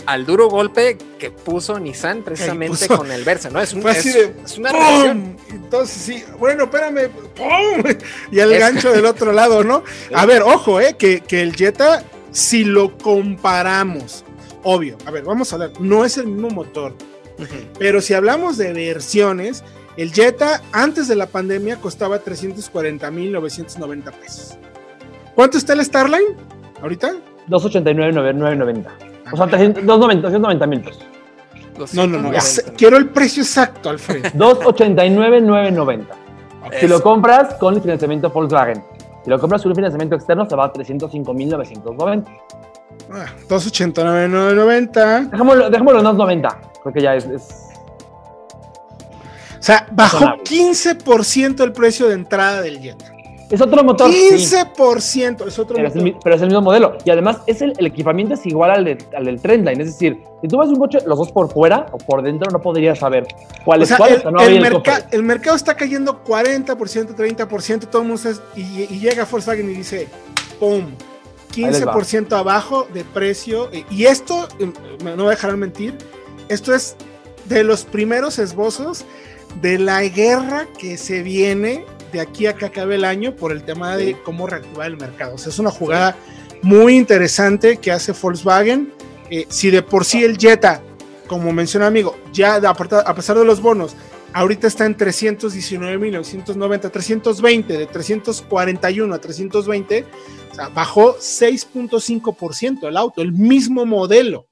al 0.07 0.27
duro 0.27 0.49
golpe 0.51 0.99
que 1.19 1.31
puso 1.31 1.79
Nissan 1.79 2.23
precisamente 2.23 2.87
puso- 2.87 2.97
con 2.99 3.11
el 3.11 3.25
Versa, 3.25 3.49
¿no? 3.51 3.59
Es, 3.61 3.73
un- 3.73 3.81
Fue 3.83 3.91
así 3.93 4.09
es- 4.11 4.15
de 4.15 4.35
es 4.45 4.59
una 4.59 4.71
reacción. 4.73 5.37
¡pum! 5.49 5.57
Entonces 5.57 5.97
sí, 6.03 6.25
bueno, 6.39 6.65
espérame, 6.65 7.09
¡pum! 7.35 7.83
Y 8.31 8.39
el 8.39 8.53
Es- 8.53 8.61
gancho 8.61 8.93
del 8.93 9.07
otro 9.07 9.33
lado, 9.33 9.65
¿no? 9.65 9.83
A 10.15 10.27
ver, 10.27 10.43
ojo, 10.43 10.79
eh, 10.81 10.97
que, 10.99 11.21
que 11.23 11.41
el 11.41 11.57
Jetta, 11.57 12.05
si 12.33 12.65
lo 12.65 12.99
comparamos, 12.99 14.25
obvio, 14.63 14.99
a 15.07 15.11
ver, 15.11 15.25
vamos 15.25 15.51
a 15.53 15.57
hablar, 15.57 15.73
no 15.81 16.05
es 16.05 16.19
el 16.19 16.27
mismo 16.27 16.51
motor, 16.51 16.95
Pero 17.79 18.01
si 18.01 18.15
hablamos 18.15 18.57
de 18.57 18.73
versiones, 18.73 19.65
el 19.97 20.13
Jetta 20.13 20.63
antes 20.73 21.09
de 21.09 21.17
la 21.17 21.27
pandemia 21.27 21.77
costaba 21.77 22.21
340.990 22.23 24.13
pesos. 24.13 24.57
¿Cuánto 25.35 25.59
está 25.59 25.73
el 25.73 25.85
Starline 25.85 26.37
ahorita? 26.81 27.15
289,990. 27.49 28.91
O 29.33 29.37
sea, 29.37 29.47
300 29.47 29.85
290 29.85 30.23
290 30.29 30.67
mil 30.67 30.81
pesos. 30.81 31.03
No, 31.95 32.07
no, 32.07 32.19
no, 32.19 32.31
290. 32.33 32.39
es- 32.39 32.65
quiero 32.77 32.97
el 32.97 33.09
precio 33.09 33.43
exacto, 33.43 33.91
Alfredo. 33.91 34.29
289,990. 34.35 36.15
Si 36.81 36.87
lo 36.89 37.03
compras 37.03 37.55
con 37.55 37.75
el 37.75 37.81
financiamiento 37.83 38.31
Volkswagen. 38.31 38.83
Si 39.25 39.31
lo 39.31 39.39
compras 39.39 39.63
con 39.63 39.71
un 39.73 39.77
financiamiento 39.77 40.15
externo, 40.17 40.49
se 40.49 40.55
va 40.57 40.67
a 40.67 40.73
305,990. 40.73 42.31
Ah, 43.13 43.27
289.990. 43.49 45.31
Dejémoslo, 45.31 45.71
dejémoslo 45.71 45.99
en 46.01 46.05
290. 46.05 46.61
Creo 46.83 46.93
que 46.95 47.01
ya 47.03 47.15
es. 47.15 47.25
es- 47.27 47.49
O 49.59 49.63
sea, 49.67 49.87
bajó 49.93 50.19
Razonable. 50.19 50.43
15% 50.45 51.65
el 51.65 51.73
precio 51.73 52.09
de 52.09 52.15
entrada 52.15 52.61
del 52.61 52.81
Jetta. 52.81 53.07
es 53.51 53.61
otro 53.61 53.83
motor. 53.85 54.11
sí, 54.11 54.29
15% 54.33 55.47
es 55.47 55.59
otro 55.59 55.77
pero, 55.77 55.89
es 55.89 55.95
el, 55.97 56.05
motor. 56.05 56.21
pero 56.25 56.37
es 56.37 56.43
el 56.43 56.49
mismo 56.49 56.61
modelo. 56.63 56.99
Y 57.05 57.11
además, 57.11 57.39
es 57.47 57.63
el, 57.63 57.73
el 57.79 57.87
equipamiento 57.87 58.35
es 58.35 58.45
igual 58.47 58.71
al, 58.73 58.85
de- 58.85 58.99
al 59.17 59.25
del 59.27 59.41
Trendline. 59.41 59.81
Es 59.81 59.87
decir, 59.89 60.21
si 60.43 60.49
tú 60.49 60.59
ves 60.59 60.69
un 60.69 60.77
coche, 60.77 60.99
los 61.07 61.17
dos 61.19 61.31
por 61.33 61.51
fuera 61.53 61.87
o 61.93 61.99
por 61.99 62.23
dentro, 62.23 62.51
no 62.51 62.61
podrías 62.61 62.99
saber 62.99 63.27
cuál 63.65 63.81
O 63.81 63.83
es 63.85 63.89
sea, 63.89 63.97
cuál. 63.99 64.13
el, 64.15 64.33
no 64.33 64.41
el 64.41 64.61
merca- 64.61 65.07
el 65.13 65.23
mercado 65.23 65.57
está 65.57 65.75
cayendo 65.77 66.23
40%, 66.25 67.15
30%, 67.15 67.87
todo 67.87 68.03
el 68.03 68.09
mundo 68.09 68.29
está, 68.29 68.43
y, 68.57 68.83
y 68.91 68.99
llega 68.99 69.25
Volkswagen 69.31 69.71
y 69.71 69.75
dice, 69.75 70.09
¡pum! 70.61 70.85
Les 71.63 71.87
va. 71.87 71.95
15% 71.95 72.33
abajo 72.37 72.87
de 72.93 73.05
precio. 73.05 73.69
eh, 73.73 73.85
Y 73.91 74.07
esto, 74.07 74.49
eh, 74.59 74.73
no 75.05 75.17
voy 75.17 75.27
a 75.27 75.31
dejar 75.31 75.57
mentir, 75.57 75.97
esto 76.49 76.75
es 76.75 76.97
de 77.47 77.65
los 77.65 77.85
primeros 77.85 78.39
esbozos 78.39 79.05
de 79.61 79.79
la 79.79 80.03
guerra 80.03 80.67
que 80.79 80.97
se 80.97 81.23
viene 81.23 81.85
de 82.13 82.21
aquí 82.21 82.47
a 82.47 82.55
que 82.55 82.65
acabe 82.67 82.95
el 82.95 83.05
año 83.05 83.35
por 83.35 83.53
el 83.53 83.65
tema 83.65 83.97
de 83.97 84.17
cómo 84.25 84.47
reactivar 84.47 84.87
el 84.87 84.97
mercado. 84.97 85.35
O 85.35 85.39
sea, 85.39 85.51
es 85.51 85.59
una 85.59 85.71
jugada 85.71 86.17
muy 86.63 86.97
interesante 86.97 87.77
que 87.77 87.93
hace 87.93 88.13
Volkswagen. 88.13 88.93
Eh, 89.31 89.47
si 89.49 89.71
de 89.71 89.83
por 89.83 90.05
sí 90.05 90.23
el 90.23 90.39
Jetta, 90.39 90.81
como 91.27 91.53
menciona 91.53 91.87
amigo, 91.87 92.17
ya 92.33 92.57
a 92.57 93.15
pesar 93.15 93.39
de 93.39 93.45
los 93.45 93.61
bonos, 93.61 93.97
ahorita 94.35 94.67
está 94.67 94.85
en 94.87 94.97
319.990, 94.97 96.91
320, 96.91 97.79
de 97.79 97.87
341 97.87 99.15
a 99.15 99.19
320, 99.19 100.05
o 100.51 100.55
sea, 100.55 100.69
bajó 100.69 101.15
6.5% 101.17 102.89
el 102.89 102.97
auto, 102.97 103.23
el 103.23 103.33
mismo 103.33 103.87
modelo. 103.87 104.49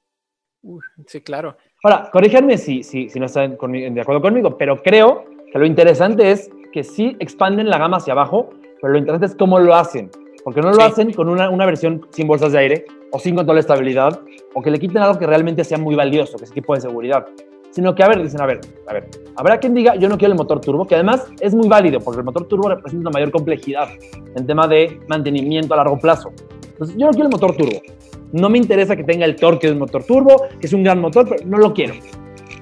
Sí, 1.07 1.21
claro. 1.21 1.57
Ahora, 1.83 2.09
corríjanme 2.11 2.57
si, 2.57 2.83
si, 2.83 3.09
si 3.09 3.19
no 3.19 3.25
están 3.25 3.57
conmi- 3.57 3.93
de 3.93 4.01
acuerdo 4.01 4.21
conmigo, 4.21 4.57
pero 4.57 4.81
creo 4.81 5.25
que 5.51 5.59
lo 5.59 5.65
interesante 5.65 6.31
es 6.31 6.49
que 6.71 6.83
sí 6.83 7.15
expanden 7.19 7.69
la 7.69 7.77
gama 7.77 7.97
hacia 7.97 8.13
abajo, 8.13 8.49
pero 8.81 8.93
lo 8.93 8.99
interesante 8.99 9.27
es 9.27 9.35
cómo 9.35 9.59
lo 9.59 9.75
hacen. 9.75 10.09
Porque 10.43 10.61
no 10.61 10.69
lo 10.69 10.75
Sí. 10.75 10.81
hacen 10.81 11.13
con 11.13 11.29
una, 11.29 11.49
una 11.49 11.65
versión 11.65 12.05
sin 12.11 12.27
bolsas 12.27 12.51
de 12.51 12.59
aire 12.59 12.85
o 13.11 13.19
sin 13.19 13.35
control 13.35 13.55
de 13.55 13.61
estabilidad 13.61 14.19
o 14.53 14.61
que 14.61 14.71
le 14.71 14.79
quiten 14.79 14.97
algo 14.97 15.17
que 15.19 15.25
realmente 15.27 15.63
sea 15.63 15.77
muy 15.77 15.95
valioso, 15.95 16.37
que 16.37 16.45
es 16.45 16.51
equipo 16.51 16.73
de 16.75 16.81
seguridad. 16.81 17.25
Sino 17.73 17.95
que, 17.95 18.03
a 18.03 18.07
ver, 18.07 18.21
dicen, 18.21 18.39
a 18.39 18.45
ver, 18.45 18.61
a 18.87 18.93
ver, 18.93 19.09
habrá 19.35 19.57
quien 19.57 19.73
diga, 19.73 19.95
yo 19.95 20.07
no 20.07 20.17
quiero 20.17 20.31
el 20.33 20.37
motor 20.37 20.61
turbo, 20.61 20.85
que 20.85 20.93
además 20.93 21.25
es 21.39 21.55
muy 21.55 21.67
válido, 21.67 21.99
porque 21.99 22.19
el 22.19 22.23
motor 22.25 22.47
turbo 22.47 22.69
representa 22.69 23.09
una 23.09 23.11
mayor 23.11 23.31
complejidad 23.31 23.89
en 24.35 24.45
tema 24.45 24.67
de 24.67 24.99
mantenimiento 25.07 25.73
a 25.73 25.77
largo 25.77 25.97
plazo. 25.97 26.31
Entonces, 26.69 26.95
yo 26.97 27.07
no 27.07 27.11
quiero 27.11 27.25
el 27.27 27.31
motor 27.31 27.55
turbo. 27.57 27.81
No 28.31 28.47
me 28.49 28.57
interesa 28.59 28.95
que 28.95 29.03
tenga 29.03 29.25
el 29.25 29.35
torque 29.35 29.67
de 29.67 29.73
un 29.73 29.79
motor 29.79 30.03
turbo, 30.03 30.43
que 30.59 30.67
es 30.67 30.73
un 30.73 30.83
gran 30.83 31.01
motor, 31.01 31.27
pero 31.27 31.43
no 31.47 31.57
lo 31.57 31.73
quiero. 31.73 31.95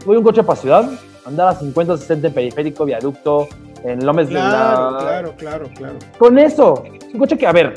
Voy 0.05 0.15
a 0.15 0.19
un 0.19 0.23
coche 0.23 0.43
para 0.43 0.55
ciudad, 0.59 0.89
andar 1.25 1.49
a 1.49 1.55
50 1.55 1.97
60 1.97 2.27
en 2.27 2.33
periférico, 2.33 2.85
viaducto, 2.85 3.47
en 3.83 4.05
Lomes 4.05 4.27
de 4.29 4.35
Claro, 4.35 4.91
la- 4.91 4.97
claro, 4.99 5.33
claro, 5.37 5.65
claro. 5.75 5.95
Con 6.17 6.39
eso, 6.39 6.83
es 7.05 7.13
un 7.13 7.19
coche 7.19 7.37
que, 7.37 7.47
a 7.47 7.51
ver, 7.51 7.73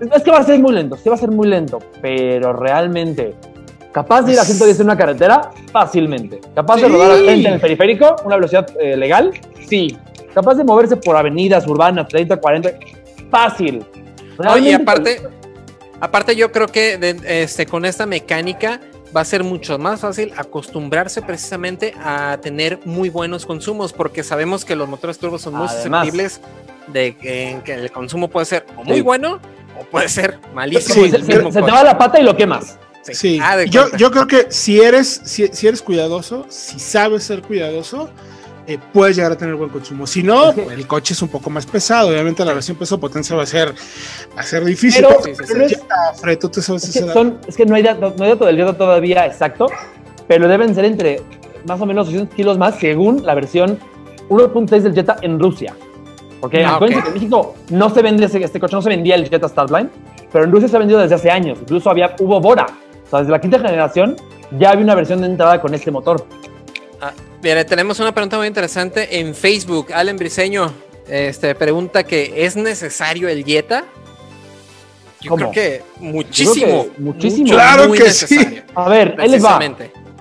es 0.00 0.08
es 0.12 0.22
que 0.22 0.30
va 0.30 0.38
a 0.38 0.44
ser 0.44 0.60
muy 0.60 0.72
lento, 0.72 0.96
sí 0.96 1.08
va 1.08 1.16
a 1.16 1.18
ser 1.18 1.30
muy 1.30 1.48
lento, 1.48 1.78
pero 2.00 2.52
realmente 2.52 3.34
capaz 3.92 4.22
de 4.22 4.32
ir 4.32 4.38
a 4.38 4.44
110 4.44 4.80
en 4.80 4.86
una 4.86 4.96
carretera, 4.96 5.50
fácilmente. 5.72 6.40
Capaz 6.54 6.76
de 6.80 6.88
rodar 6.88 7.10
a 7.12 7.14
30 7.16 7.48
en 7.48 7.54
el 7.54 7.60
periférico, 7.60 8.16
una 8.24 8.36
velocidad 8.36 8.66
eh, 8.80 8.96
legal, 8.96 9.32
sí. 9.68 9.96
Capaz 10.34 10.54
de 10.54 10.64
moverse 10.64 10.96
por 10.96 11.16
avenidas 11.16 11.66
urbanas, 11.66 12.06
30, 12.08 12.36
40, 12.36 12.70
fácil. 13.30 13.84
Y 14.38 14.42
Realmente, 14.42 14.74
aparte, 14.74 15.22
aparte 16.00 16.36
yo 16.36 16.52
creo 16.52 16.68
que 16.68 16.96
de- 16.98 17.42
este, 17.42 17.66
con 17.66 17.84
esta 17.84 18.06
mecánica 18.06 18.80
va 19.16 19.22
a 19.22 19.24
ser 19.24 19.42
mucho 19.42 19.78
más 19.78 20.00
fácil 20.00 20.32
acostumbrarse 20.36 21.22
precisamente 21.22 21.94
a 22.04 22.38
tener 22.42 22.78
muy 22.84 23.08
buenos 23.08 23.46
consumos, 23.46 23.92
porque 23.92 24.22
sabemos 24.22 24.64
que 24.64 24.76
los 24.76 24.86
motores 24.88 25.18
turbos 25.18 25.42
son 25.42 25.54
muy 25.54 25.66
Además. 25.66 26.02
susceptibles 26.06 26.40
de 26.88 27.16
que, 27.16 27.58
que 27.64 27.74
el 27.74 27.90
consumo 27.90 28.28
puede 28.28 28.46
ser 28.46 28.66
o 28.76 28.84
muy 28.84 28.96
Sí. 28.96 29.00
bueno 29.00 29.40
o 29.80 29.84
puede 29.90 30.08
ser 30.08 30.38
malísimo. 30.54 31.04
Sí, 31.04 31.10
se, 31.10 31.62
te 31.62 31.70
va 31.70 31.82
la 31.82 31.96
pata 31.98 32.20
y 32.20 32.22
lo 32.22 32.36
quemas. 32.36 32.78
Sí. 33.14 33.36
Sí, 33.36 33.40
Ah, 33.42 33.62
yo, 33.64 33.86
yo 33.96 34.10
creo 34.10 34.26
que 34.26 34.46
si 34.50 34.80
eres, 34.80 35.20
si, 35.24 35.48
si 35.48 35.66
eres 35.66 35.82
cuidadoso, 35.82 36.46
si 36.48 36.78
sabes 36.78 37.24
ser 37.24 37.42
cuidadoso, 37.42 38.10
eh, 38.66 38.78
puedes 38.92 39.16
llegar 39.16 39.32
a 39.32 39.36
tener 39.36 39.54
buen 39.54 39.70
consumo. 39.70 40.06
Si 40.06 40.22
no, 40.22 40.50
el 40.70 40.86
coche 40.86 41.14
es 41.14 41.22
un 41.22 41.28
poco 41.28 41.48
más 41.50 41.64
pesado. 41.66 42.08
Obviamente 42.10 42.44
la 42.44 42.52
versión 42.52 42.76
peso 42.76 43.00
potencia 43.00 43.34
va 43.34 43.44
a 43.44 43.46
ser, 43.46 43.70
va 44.36 44.40
a 44.40 44.42
ser 44.42 44.64
difícil. 44.64 45.06
Pero- 45.08 45.22
sí, 45.22 45.32
ya, 45.58 45.66
es- 46.12 46.20
Fred, 46.20 46.38
tú 46.38 46.48
te 46.50 46.60
sabes 46.60 46.84
Es 46.84 46.90
esa 46.90 46.98
que, 47.00 47.04
edad. 47.06 47.14
son, 47.14 47.38
es 47.46 47.56
que 47.56 47.64
no, 47.66 47.74
hay 47.74 47.82
dato, 47.82 48.14
no 48.16 48.24
hay 48.24 48.30
dato 48.30 48.44
del 48.44 48.56
Jetta 48.56 48.76
todavía 48.76 49.24
exacto, 49.26 49.66
pero 50.26 50.46
deben 50.48 50.74
ser 50.74 50.84
entre 50.84 51.22
más 51.66 51.80
o 51.80 51.86
menos 51.86 52.06
200 52.06 52.34
kilos 52.36 52.58
más 52.58 52.78
según 52.78 53.24
la 53.24 53.34
versión 53.34 53.78
1.6 54.28 54.80
del 54.82 54.94
Jetta 54.94 55.16
en 55.22 55.38
Rusia. 55.40 55.74
Porque 56.40 56.62
Ah, 56.64 56.74
acuérdense 56.76 56.98
ok. 57.00 57.04
que 57.04 57.08
en 57.08 57.14
México 57.14 57.54
no 57.70 57.90
se 57.92 58.02
vende 58.02 58.26
ese- 58.26 58.42
este 58.44 58.60
coche, 58.60 58.76
no 58.76 58.82
se 58.82 58.90
vendía 58.90 59.14
el 59.16 59.28
Jetta 59.28 59.48
Starline, 59.48 59.90
pero 60.30 60.44
en 60.44 60.52
Rusia 60.52 60.68
se 60.68 60.76
ha 60.76 60.78
vendido 60.78 61.00
desde 61.00 61.14
hace 61.14 61.30
años. 61.30 61.58
Incluso 61.62 61.88
había, 61.90 62.14
hubo 62.20 62.38
Bora. 62.40 62.66
O 63.08 63.10
sea, 63.10 63.18
desde 63.20 63.32
la 63.32 63.40
quinta 63.40 63.58
generación 63.58 64.16
ya 64.58 64.70
había 64.70 64.84
una 64.84 64.94
versión 64.94 65.20
de 65.20 65.26
entrada 65.26 65.60
con 65.60 65.74
este 65.74 65.90
motor. 65.90 66.24
Mira, 67.42 67.64
tenemos 67.64 68.00
una 68.00 68.12
pregunta 68.12 68.36
muy 68.36 68.46
interesante 68.48 69.20
en 69.20 69.34
Facebook. 69.34 69.92
Allen 69.92 70.16
Briseño 70.16 70.72
este, 71.08 71.54
pregunta 71.54 72.04
que 72.04 72.44
¿es 72.44 72.56
necesario 72.56 73.28
el 73.28 73.44
Jetta? 73.44 73.84
Yo 75.20 75.30
¿Cómo? 75.30 75.50
creo 75.50 75.52
que 75.52 75.82
muchísimo. 76.00 76.84
que 76.94 77.00
muchísimo. 77.00 77.44
mucho, 77.44 77.54
Claro 77.54 77.88
muy 77.88 77.98
que 77.98 78.10
sí. 78.10 78.60
A 78.74 78.88
ver, 78.88 79.16
ahí 79.18 79.28
les 79.28 79.44
va. 79.44 79.58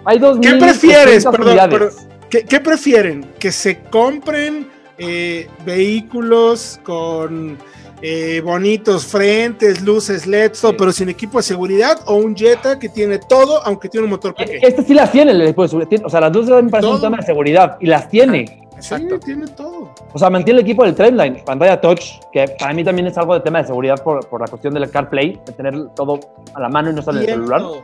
Hay 0.06 0.20
dos 0.20 0.40
¿Qué 0.40 0.54
prefieres? 0.54 1.26
800 1.26 1.36
Perdón, 1.36 1.70
pero- 1.70 1.90
¿Qué, 2.30 2.44
qué 2.44 2.60
prefieren? 2.60 3.34
¿Que 3.40 3.52
se 3.52 3.80
compren 3.84 4.68
eh, 4.98 5.48
vehículos 5.66 6.80
con 6.84 7.58
eh, 8.02 8.42
bonitos 8.44 9.06
frentes, 9.06 9.82
luces 9.82 10.28
LED, 10.28 10.52
todo, 10.60 10.72
Sí. 10.72 10.76
pero 10.78 10.92
sin 10.92 11.10
equipo 11.10 11.38
de 11.40 11.44
seguridad? 11.44 12.00
¿O 12.06 12.16
un 12.16 12.36
Jetta 12.36 12.78
que 12.78 12.90
tiene 12.90 13.18
todo, 13.20 13.62
aunque 13.66 13.90
tiene 13.90 14.06
un 14.06 14.12
motor 14.12 14.34
pequeño? 14.36 14.60
Este 14.62 14.84
sí 14.84 14.94
las 14.94 15.12
tiene 15.12 15.32
el 15.32 15.42
equipo 15.42 15.64
de 15.64 15.70
seguridad. 15.70 16.06
O 16.06 16.10
sea, 16.10 16.22
las 16.22 16.32
luces 16.36 16.64
me 16.64 16.70
parece 16.70 16.90
un 16.90 17.02
tema 17.02 17.18
de 17.18 17.24
seguridad 17.24 17.78
y 17.80 17.88
las 17.88 18.08
tiene. 18.10 18.64
Exacto. 18.76 19.16
Sí, 19.16 19.26
tiene 19.26 19.48
todo. 19.48 19.92
O 20.14 20.20
sea, 20.20 20.30
mantiene 20.30 20.60
el 20.60 20.66
equipo 20.66 20.84
del 20.84 20.94
Trendline, 20.94 21.44
pantalla 21.44 21.82
touch, 21.82 22.20
que 22.32 22.46
para 22.60 22.74
mí 22.74 22.84
también 22.84 23.08
es 23.08 23.18
algo 23.18 23.34
de 23.34 23.40
tema 23.40 23.60
de 23.62 23.68
seguridad 23.68 24.02
por, 24.04 24.28
por 24.28 24.42
la 24.42 24.48
cuestión 24.48 24.76
del 24.76 24.88
CarPlay, 24.92 25.40
de 25.48 25.52
tener 25.54 25.88
todo 25.96 26.20
a 26.54 26.60
la 26.60 26.70
mano 26.70 26.92
y 26.92 26.94
no 26.94 27.00
estar 27.00 27.16
en 27.16 27.22
el 27.22 27.26
celular. 27.28 27.62
todo. 27.62 27.84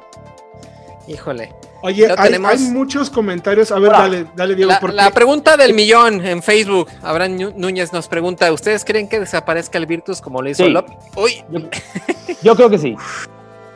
Híjole. 1.08 1.54
Oye, 1.82 2.08
hay, 2.10 2.16
tenemos- 2.32 2.52
hay 2.52 2.60
muchos 2.72 3.10
comentarios. 3.10 3.72
A 3.72 3.80
ver, 3.80 3.92
dale, 3.92 4.26
dale, 4.36 4.56
Diego. 4.56 4.72
La, 4.72 4.80
porque 4.80 4.96
la 4.96 5.12
pregunta 5.12 5.58
del 5.58 5.74
millón 5.74 6.26
en 6.26 6.42
Facebook. 6.42 6.88
Abraham 7.02 7.54
Núñez 7.58 7.92
nos 7.92 8.08
pregunta: 8.08 8.52
¿Ustedes 8.54 8.86
creen 8.86 9.10
que 9.10 9.20
desaparezca 9.20 9.78
el 9.78 9.86
Virtus 9.86 10.22
como 10.22 10.42
lo 10.42 10.50
hizo 10.50 10.64
Sí. 10.64 10.70
Lop? 10.70 10.88
Uy, 11.18 11.44
Yo, 11.50 11.60
yo 12.42 12.56
creo 12.56 12.70
que 12.70 12.78
sí. 12.78 12.96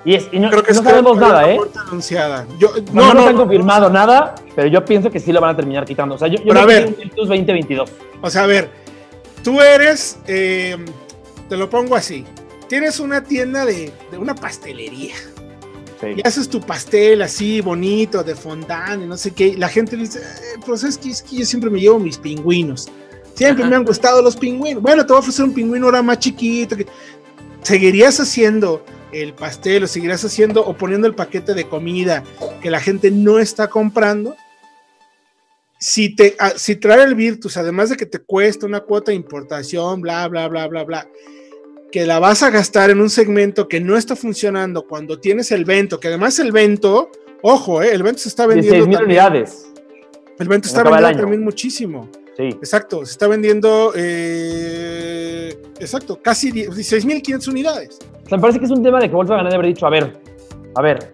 Y, 0.05 0.15
es, 0.15 0.29
y 0.31 0.39
no, 0.39 0.49
Creo 0.49 0.63
que 0.63 0.71
no 0.73 0.83
sabemos 0.83 1.17
nada, 1.17 1.51
¿eh? 1.51 1.59
anunciada. 1.85 2.45
Yo, 2.57 2.71
No, 2.93 3.13
no, 3.13 3.27
han 3.27 3.35
confirmado 3.35 3.89
nada, 3.89 4.35
pero 4.55 4.69
yo 4.69 4.85
pienso 4.85 5.11
que 5.11 5.19
sí 5.19 5.33
lo 5.33 5.41
van 5.41 5.49
a 5.53 5.55
terminar 5.57 5.83
quitando. 5.83 6.15
O 6.15 6.17
sea, 6.17 6.29
yo, 6.29 6.37
yo 6.37 6.45
Pero 6.47 6.59
a 6.61 6.63
creo 6.63 6.67
que 6.77 6.83
ver. 6.85 6.87
un 6.93 6.97
Virtus 6.97 7.27
2022. 7.27 7.91
O 8.21 8.29
sea, 8.29 8.43
a 8.43 8.47
ver, 8.47 8.69
tú 9.43 9.59
eres, 9.59 10.17
eh, 10.27 10.77
te 11.49 11.57
lo 11.57 11.69
pongo 11.69 11.93
así, 11.97 12.23
tienes 12.69 13.01
una 13.01 13.21
tienda 13.21 13.65
de, 13.65 13.91
de 14.09 14.17
una 14.17 14.33
pastelería 14.33 15.15
Sí. 15.99 16.07
y 16.17 16.27
haces 16.27 16.47
tu 16.47 16.61
pastel 16.61 17.23
así 17.23 17.59
bonito, 17.59 18.23
de 18.23 18.35
fondant 18.35 19.01
y 19.01 19.07
no 19.07 19.17
sé 19.17 19.31
qué, 19.31 19.55
la 19.57 19.67
gente 19.67 19.97
dice, 19.97 20.19
eh, 20.19 20.59
pues 20.65 20.83
es 20.83 20.97
que, 20.97 21.09
es 21.09 21.23
que 21.23 21.37
yo 21.37 21.45
siempre 21.45 21.71
me 21.71 21.79
llevo 21.79 21.97
mis 21.97 22.17
pingüinos, 22.17 22.87
siempre 23.33 23.63
Ajá. 23.63 23.69
me 23.71 23.75
han 23.77 23.83
gustado 23.83 24.21
los 24.21 24.35
pingüinos, 24.35 24.83
bueno, 24.83 25.03
te 25.05 25.13
voy 25.13 25.17
a 25.17 25.19
ofrecer 25.21 25.45
un 25.45 25.53
pingüino 25.53 25.87
ahora 25.87 26.03
más 26.03 26.19
chiquito, 26.19 26.77
que... 26.77 26.85
¿seguirías 27.63 28.19
haciendo 28.19 28.85
el 29.11 29.33
pastel 29.33 29.83
o 29.83 29.87
seguirías 29.87 30.23
haciendo 30.23 30.63
o 30.63 30.77
poniendo 30.77 31.07
el 31.07 31.15
paquete 31.15 31.53
de 31.53 31.67
comida 31.67 32.23
que 32.61 32.69
la 32.69 32.79
gente 32.79 33.09
no 33.09 33.39
está 33.39 33.67
comprando? 33.67 34.35
si 35.79 36.15
te 36.15 36.35
si 36.55 36.75
trae 36.75 37.03
el 37.03 37.15
Virtus, 37.15 37.57
además 37.57 37.89
de 37.89 37.97
que 37.97 38.05
te 38.05 38.19
cuesta 38.19 38.65
una 38.65 38.81
cuota 38.81 39.11
de 39.11 39.15
importación, 39.15 40.01
bla, 40.01 40.27
bla, 40.27 40.47
bla, 40.47 40.67
bla, 40.67 40.83
bla, 40.83 41.07
que 41.91 42.05
la 42.05 42.19
vas 42.19 42.43
a 42.43 42.49
gastar 42.49 42.89
en 42.89 42.99
un 43.01 43.09
segmento 43.09 43.67
que 43.67 43.79
no 43.79 43.95
está 43.97 44.15
funcionando 44.15 44.85
cuando 44.87 45.19
tienes 45.19 45.51
el 45.51 45.65
Vento, 45.65 45.99
que 45.99 46.09
además 46.09 46.37
el 46.39 46.51
Vento, 46.51 47.09
ojo, 47.41 47.81
eh, 47.81 47.93
el 47.93 48.03
Vento 48.03 48.19
se 48.19 48.29
está 48.29 48.45
16 48.47 48.71
vendiendo 48.71 48.87
mil 48.87 48.97
también, 48.97 49.19
unidades. 49.21 49.71
el 50.39 50.47
Vento 50.47 50.67
en 50.67 50.75
está 50.75 50.83
vendiendo 50.83 51.19
también 51.21 51.43
muchísimo, 51.43 52.09
Sí. 52.35 52.43
exacto, 52.49 53.05
se 53.05 53.11
está 53.13 53.27
vendiendo, 53.27 53.93
eh, 53.95 55.57
exacto, 55.79 56.19
casi 56.21 56.51
16.500 56.51 57.47
unidades. 57.47 57.99
O 58.25 58.29
sea, 58.29 58.37
me 58.37 58.41
parece 58.41 58.59
que 58.59 58.65
es 58.65 58.71
un 58.71 58.83
tema 58.83 58.99
de 58.99 59.09
que 59.09 59.15
Volkswagen 59.15 59.45
debe 59.45 59.55
haber 59.55 59.67
dicho, 59.67 59.87
a 59.87 59.89
ver, 59.89 60.17
a 60.75 60.81
ver, 60.81 61.13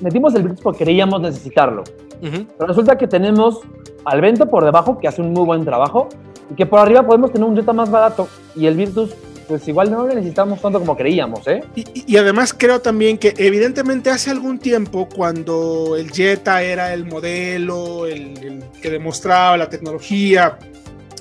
metimos 0.00 0.34
el 0.34 0.42
Virtus 0.44 0.60
porque 0.62 0.84
creíamos 0.84 1.20
necesitarlo. 1.20 1.84
Pero 2.20 2.66
resulta 2.68 2.96
que 2.96 3.08
tenemos 3.08 3.60
al 4.04 4.20
Vento 4.20 4.48
por 4.48 4.64
debajo, 4.64 4.98
que 5.00 5.08
hace 5.08 5.20
un 5.20 5.32
muy 5.32 5.44
buen 5.44 5.64
trabajo, 5.64 6.08
y 6.50 6.54
que 6.54 6.66
por 6.66 6.78
arriba 6.78 7.04
podemos 7.04 7.32
tener 7.32 7.48
un 7.48 7.56
Jetta 7.56 7.72
más 7.72 7.90
barato. 7.90 8.28
Y 8.54 8.66
el 8.66 8.76
Virtus, 8.76 9.10
pues 9.48 9.66
igual 9.68 9.90
no 9.90 10.06
lo 10.06 10.14
necesitamos 10.14 10.60
tanto 10.60 10.78
como 10.78 10.96
creíamos, 10.96 11.46
¿eh? 11.48 11.62
Y, 11.74 11.84
y- 12.06 12.16
además 12.16 12.54
creo 12.56 12.80
también 12.80 13.18
que 13.18 13.34
evidentemente 13.36 14.10
hace 14.10 14.30
algún 14.30 14.58
tiempo 14.58 15.08
cuando 15.08 15.96
el 15.96 16.10
Jetta 16.12 16.62
era 16.62 16.92
el 16.94 17.04
modelo, 17.04 18.06
el, 18.06 18.36
el 18.38 18.64
que 18.80 18.90
demostraba 18.90 19.56
la 19.56 19.68
tecnología, 19.68 20.58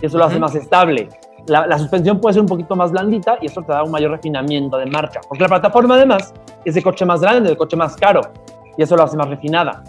Y 0.00 0.06
eso 0.06 0.18
lo 0.18 0.24
hace 0.24 0.38
más 0.38 0.54
estable. 0.54 1.08
La, 1.46 1.66
la 1.66 1.78
suspensión 1.78 2.20
puede 2.20 2.34
ser 2.34 2.42
un 2.42 2.48
poquito 2.48 2.74
más 2.74 2.90
blandita 2.92 3.36
y 3.40 3.46
eso 3.46 3.60
te 3.62 3.72
da 3.72 3.82
un 3.82 3.90
mayor 3.90 4.10
refinamiento 4.12 4.78
de 4.78 4.86
marcha. 4.86 5.20
Porque 5.28 5.42
la 5.42 5.48
plataforma, 5.48 5.94
además, 5.94 6.32
es 6.64 6.74
de 6.74 6.82
coche 6.82 7.04
más 7.04 7.20
grande, 7.20 7.50
de 7.50 7.56
coche 7.56 7.76
más 7.76 7.96
caro. 7.96 8.22
Y 8.76 8.82
eso 8.82 8.96
lo 8.96 9.02
hace 9.04 9.16
más 9.16 9.28
refinada. 9.28 9.82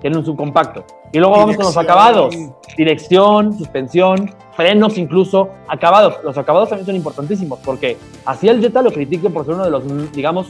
Tiene 0.00 0.16
un 0.16 0.24
subcompacto. 0.24 0.84
Y 1.12 1.18
luego 1.18 1.36
vamos 1.36 1.56
con 1.56 1.66
los 1.66 1.76
acabados. 1.76 2.34
Dirección, 2.76 3.56
suspensión, 3.58 4.34
frenos 4.56 4.96
incluso, 4.96 5.50
acabados. 5.68 6.16
Los 6.24 6.38
acabados 6.38 6.68
también 6.70 6.86
son 6.86 6.96
importantísimos 6.96 7.58
porque 7.64 7.96
así 8.24 8.48
el 8.48 8.60
Jetta 8.60 8.80
lo 8.80 8.92
critique 8.92 9.28
por 9.28 9.44
ser 9.44 9.54
uno 9.54 9.64
de 9.64 9.70
los, 9.70 10.12
digamos, 10.12 10.48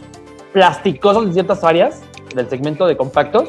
plasticosos 0.53 1.24
en 1.24 1.33
ciertas 1.33 1.64
áreas 1.64 2.03
del 2.35 2.48
segmento 2.48 2.87
de 2.87 2.96
compactos. 2.96 3.48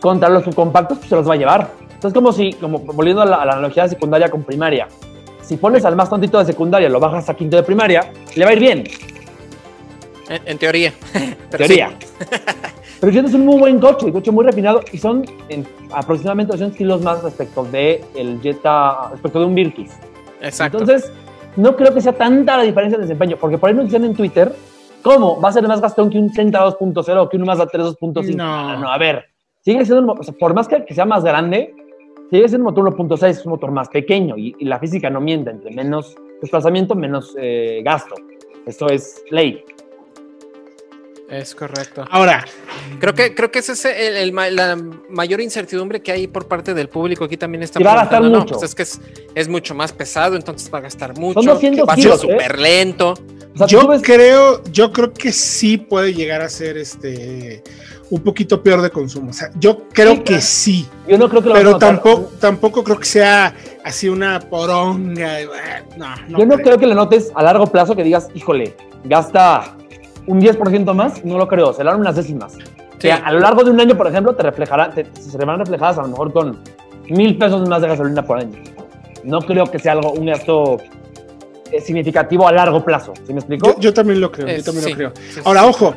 Contra 0.00 0.28
los 0.28 0.44
subcompactos, 0.44 0.98
pues 0.98 1.10
se 1.10 1.16
los 1.16 1.28
va 1.28 1.34
a 1.34 1.36
llevar. 1.36 1.70
Entonces, 1.80 2.14
como 2.14 2.32
si, 2.32 2.52
como 2.52 2.78
volviendo 2.78 3.22
a 3.22 3.26
la, 3.26 3.36
a 3.36 3.44
la 3.44 3.52
analogía 3.54 3.82
de 3.82 3.88
secundaria 3.90 4.30
con 4.30 4.44
primaria, 4.44 4.86
si 5.42 5.56
pones 5.56 5.84
al 5.84 5.96
más 5.96 6.08
tontito 6.08 6.38
de 6.38 6.44
secundaria, 6.44 6.88
lo 6.88 7.00
bajas 7.00 7.28
a 7.28 7.34
quinto 7.34 7.56
de 7.56 7.62
primaria, 7.64 8.12
le 8.36 8.44
va 8.44 8.50
a 8.50 8.54
ir 8.54 8.60
bien, 8.60 8.84
En, 10.28 10.40
en 10.46 10.58
teoría. 10.58 10.92
Pero 11.50 11.66
teoría. 11.66 11.90
sí. 11.98 12.06
Pero 13.00 13.12
Jetta 13.12 13.28
es 13.28 13.34
un 13.34 13.46
muy 13.46 13.58
buen 13.58 13.78
coche, 13.78 14.06
un 14.06 14.12
coche 14.12 14.30
muy 14.30 14.44
refinado 14.44 14.80
y 14.92 14.98
son 14.98 15.24
en 15.48 15.66
aproximadamente 15.92 16.52
200 16.52 16.76
kilos 16.76 17.02
más 17.02 17.22
respecto 17.22 17.64
de 17.64 18.04
el 18.16 18.40
Jetta, 18.40 19.10
respecto 19.12 19.40
de 19.40 19.46
un 19.46 19.54
Virtus. 19.54 19.88
Exacto. 20.40 20.78
Entonces, 20.78 21.12
no 21.56 21.76
creo 21.76 21.94
que 21.94 22.00
sea 22.00 22.12
tanta 22.12 22.56
la 22.56 22.64
diferencia 22.64 22.98
de 22.98 23.04
desempeño, 23.04 23.36
porque 23.36 23.58
por 23.58 23.68
ahí 23.68 23.76
nos 23.76 23.86
dicen 23.86 24.04
en 24.04 24.14
Twitter, 24.14 24.52
¿cómo? 25.02 25.40
¿Va 25.40 25.48
a 25.48 25.52
ser 25.52 25.66
más 25.68 25.80
gastón 25.80 26.10
que 26.10 26.18
un 26.18 26.32
Sentra 26.32 26.66
2.0 26.66 27.22
o 27.22 27.28
que 27.28 27.36
un 27.36 27.44
Mazda 27.44 27.66
3 27.66 27.86
2.5? 28.00 28.34
No. 28.34 28.78
no, 28.78 28.92
a 28.92 28.98
ver, 28.98 29.26
sigue 29.60 29.84
siendo, 29.84 30.12
o 30.12 30.22
sea, 30.22 30.34
por 30.34 30.54
más 30.54 30.66
que, 30.66 30.84
que 30.84 30.94
sea 30.94 31.04
más 31.04 31.22
grande, 31.22 31.74
sigue 32.30 32.48
siendo 32.48 32.68
un 32.68 32.74
motor 32.74 32.96
1.6, 32.96 33.28
es 33.28 33.46
un 33.46 33.52
motor 33.52 33.70
más 33.70 33.88
pequeño 33.88 34.36
y, 34.36 34.56
y 34.58 34.64
la 34.64 34.78
física 34.78 35.08
no 35.08 35.20
miente, 35.20 35.50
entre 35.50 35.72
menos 35.72 36.16
desplazamiento, 36.40 36.94
menos 36.94 37.34
eh, 37.38 37.80
gasto. 37.84 38.14
Eso 38.66 38.88
es 38.88 39.24
ley. 39.30 39.64
Es 41.30 41.54
correcto. 41.54 42.04
Ahora, 42.10 42.44
Creo 43.00 43.14
que, 43.14 43.34
creo 43.34 43.50
que 43.50 43.58
ese 43.58 43.72
es 43.72 43.84
el, 43.84 44.16
el 44.32 44.56
la 44.56 44.76
mayor 45.10 45.40
incertidumbre 45.42 46.00
que 46.00 46.10
hay 46.10 46.26
por 46.26 46.46
parte 46.48 46.72
del 46.72 46.88
público. 46.88 47.24
Aquí 47.24 47.36
también 47.36 47.62
está 47.62 47.78
Y 47.80 47.84
va 47.84 47.92
a 47.92 47.96
gastar 47.96 48.20
preguntando, 48.20 48.38
mucho. 48.40 48.54
No, 48.54 48.60
pues 48.60 48.70
es 48.70 48.74
que 48.74 48.82
es, 48.82 49.00
es 49.34 49.46
mucho 49.48 49.74
más 49.74 49.92
pesado, 49.92 50.36
entonces 50.36 50.70
va 50.72 50.78
a 50.78 50.82
gastar 50.82 51.18
mucho. 51.18 51.42
Son 51.42 51.52
200 51.52 51.86
va 51.86 51.92
a 51.92 51.96
ser 51.96 52.04
kilos, 52.04 52.24
¿eh? 52.24 52.28
súper 52.32 52.58
lento. 52.58 53.14
O 53.54 53.58
sea, 53.58 53.66
yo 53.66 53.88
creo, 54.00 54.62
yo 54.72 54.90
creo 54.92 55.12
que 55.12 55.30
sí 55.32 55.76
puede 55.76 56.14
llegar 56.14 56.40
a 56.40 56.48
ser 56.48 56.78
este 56.78 57.62
un 58.10 58.22
poquito 58.22 58.62
peor 58.62 58.80
de 58.80 58.88
consumo. 58.88 59.28
O 59.30 59.34
sea, 59.34 59.50
yo 59.58 59.86
creo 59.92 60.12
Sí, 60.14 60.18
que 60.20 60.24
claro. 60.24 60.42
sí. 60.42 60.88
yo 61.06 61.18
no 61.18 61.28
creo 61.28 61.42
que 61.42 61.48
lo 61.50 61.54
Pero 61.56 61.70
vamos 61.72 61.82
a 61.82 61.92
notar. 61.92 62.02
tampoco, 62.02 62.32
tampoco 62.40 62.84
creo 62.84 62.98
que 62.98 63.04
sea 63.04 63.54
así 63.84 64.08
una 64.08 64.40
poronga. 64.40 65.42
eh, 65.42 65.48
No, 65.98 66.14
no 66.28 66.38
Yo 66.38 66.46
no 66.46 66.54
creo. 66.54 66.64
creo 66.66 66.78
que 66.78 66.86
le 66.86 66.94
notes 66.94 67.30
a 67.34 67.42
largo 67.42 67.66
plazo 67.66 67.94
que 67.94 68.02
digas, 68.02 68.28
híjole, 68.34 68.74
gasta 69.04 69.76
un 70.28 70.40
10% 70.40 70.94
más, 70.94 71.24
no 71.24 71.38
lo 71.38 71.48
creo, 71.48 71.72
serán 71.72 71.98
unas 72.00 72.14
décimas. 72.16 72.54
O 72.96 73.00
sea, 73.00 73.16
a 73.16 73.32
lo 73.32 73.40
largo 73.40 73.64
de 73.64 73.70
un 73.70 73.80
año, 73.80 73.96
por 73.96 74.06
ejemplo, 74.06 74.34
te 74.34 74.42
reflejará, 74.42 74.90
te, 74.90 75.06
se 75.20 75.36
verán 75.38 75.58
reflejadas 75.58 75.98
a 75.98 76.02
lo 76.02 76.08
mejor 76.08 76.32
con 76.32 76.58
mil 77.08 77.36
pesos 77.38 77.68
más 77.68 77.80
de 77.80 77.88
gasolina 77.88 78.22
por 78.22 78.38
año. 78.38 78.58
No 79.24 79.40
creo 79.40 79.66
que 79.66 79.78
sea 79.78 79.92
algo, 79.92 80.12
un 80.12 80.26
gasto 80.26 80.78
eh, 81.72 81.80
significativo 81.80 82.46
a 82.46 82.52
largo 82.52 82.84
plazo. 82.84 83.12
¿Sí 83.26 83.32
me 83.32 83.38
explico? 83.40 83.68
Yo, 83.74 83.80
yo 83.80 83.94
también 83.94 84.20
lo 84.20 84.30
creo, 84.30 84.46
yo 84.48 84.52
Es- 84.54 84.64
también 84.64 84.84
sí, 84.84 84.90
lo 84.90 84.96
creo. 84.96 85.12
sí, 85.14 85.22
sí, 85.34 85.40
Ahora, 85.44 85.62
sí. 85.62 85.66
ojo, 85.70 85.94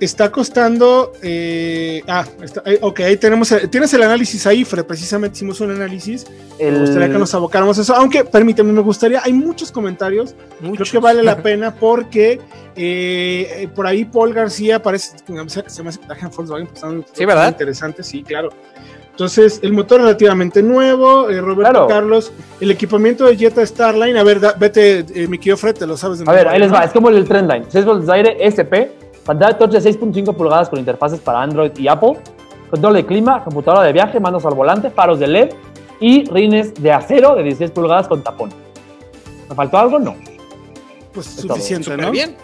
está 0.00 0.30
costando. 0.30 1.12
eh, 1.22 2.02
ah, 2.08 2.24
está- 2.42 2.62
eh, 2.66 2.78
ok, 2.80 3.00
ahí 3.00 3.16
tenemos. 3.16 3.50
el- 3.52 3.68
tienes 3.68 3.92
el 3.94 4.02
análisis 4.02 4.46
ahí, 4.46 4.64
Fred. 4.64 4.84
Precisamente 4.84 5.36
hicimos 5.36 5.60
un 5.60 5.70
análisis. 5.70 6.26
Me 6.58 6.68
El- 6.68 6.80
gustaría 6.80 7.08
que 7.08 7.18
nos 7.18 7.34
abocáramos 7.34 7.78
a 7.78 7.82
eso. 7.82 7.94
Aunque, 7.94 8.24
permíteme, 8.24 8.72
me 8.72 8.80
gustaría. 8.82 9.22
Hay 9.24 9.32
muchos 9.32 9.70
comentarios. 9.72 10.34
Creo 10.58 10.70
Muchos. 10.70 10.90
que 10.90 10.98
vale 10.98 11.22
la 11.22 11.36
pena 11.42 11.74
porque 11.74 12.40
eh, 12.76 13.62
eh, 13.62 13.68
por 13.74 13.86
ahí 13.86 14.04
Paul 14.04 14.32
García 14.32 14.80
parece 14.82 15.16
que 15.16 15.24
se 15.26 15.32
me 15.32 15.40
hace 15.40 15.64
se 15.68 15.82
me 15.82 15.88
hace 15.88 15.98
que 16.00 16.06
trabaja 16.06 16.26
en 16.26 16.32
Volkswagen. 16.32 16.66
pues, 16.66 16.76
están- 16.76 17.04
Sí, 17.12 17.24
¿verdad? 17.24 17.48
Interesante, 17.48 18.02
sí, 18.02 18.22
claro. 18.22 18.50
Entonces, 19.10 19.58
el 19.64 19.72
motor 19.72 20.00
relativamente 20.00 20.62
nuevo. 20.62 21.28
eh, 21.28 21.40
Roberto 21.40 21.72
Claro. 21.72 21.86
Carlos, 21.88 22.30
el 22.60 22.70
equipamiento 22.70 23.26
de 23.26 23.36
Jetta 23.36 23.66
Starline. 23.66 24.16
A 24.16 24.22
ver, 24.22 24.38
da- 24.38 24.52
vete, 24.56 25.04
eh, 25.12 25.26
mi 25.26 25.38
querido 25.38 25.56
Fred, 25.56 25.74
te 25.74 25.88
lo 25.88 25.96
sabes 25.96 26.20
de 26.20 26.24
A 26.28 26.32
ver, 26.32 26.46
ahí 26.46 26.60
les 26.60 26.72
va. 26.72 26.84
Es 26.84 26.92
como 26.92 27.08
el 27.08 27.24
Trendline. 27.26 27.64
6 27.68 27.84
voltios 27.84 28.06
de 28.06 28.12
aire 28.12 28.36
SP, 28.46 28.92
pantalla 29.28 29.58
touch 29.58 29.70
de 29.72 29.78
6.5 29.80 30.34
pulgadas 30.34 30.70
con 30.70 30.78
interfaces 30.78 31.20
para 31.20 31.42
Android 31.42 31.72
y 31.76 31.86
Apple, 31.86 32.14
control 32.70 32.94
de 32.94 33.04
clima, 33.04 33.44
computadora 33.44 33.82
de 33.86 33.92
viaje, 33.92 34.18
manos 34.18 34.44
al 34.46 34.54
volante, 34.54 34.88
faros 34.88 35.18
de 35.20 35.26
LED 35.26 35.50
y 36.00 36.24
rines 36.30 36.72
de 36.74 36.90
acero 36.92 37.34
de 37.34 37.42
16 37.42 37.70
pulgadas 37.72 38.08
con 38.08 38.22
tapón. 38.24 38.48
¿Me 39.50 39.54
faltó 39.54 39.76
algo? 39.78 39.98
No. 39.98 40.16
Pues 41.12 41.26
Es 41.26 41.42
suficiente, 41.42 41.94
¿no? 41.96 42.10
bien. 42.10 42.36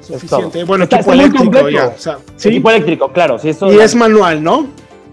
Suficiente. 0.00 0.62
Bueno, 0.64 0.84
Está- 0.84 0.96
equipo 1.00 1.10
está 1.12 1.16
muy 1.16 1.18
eléctrico 1.24 1.44
completo. 1.58 1.68
ya. 1.70 1.94
o 1.94 1.98
sea, 1.98 2.18
sí. 2.36 2.48
Equipo 2.48 2.70
eléctrico, 2.70 3.08
claro. 3.12 3.36
Eso 3.42 3.72
Y 3.72 3.78
es 3.80 3.94
manual, 3.96 4.42
¿no? 4.42 4.66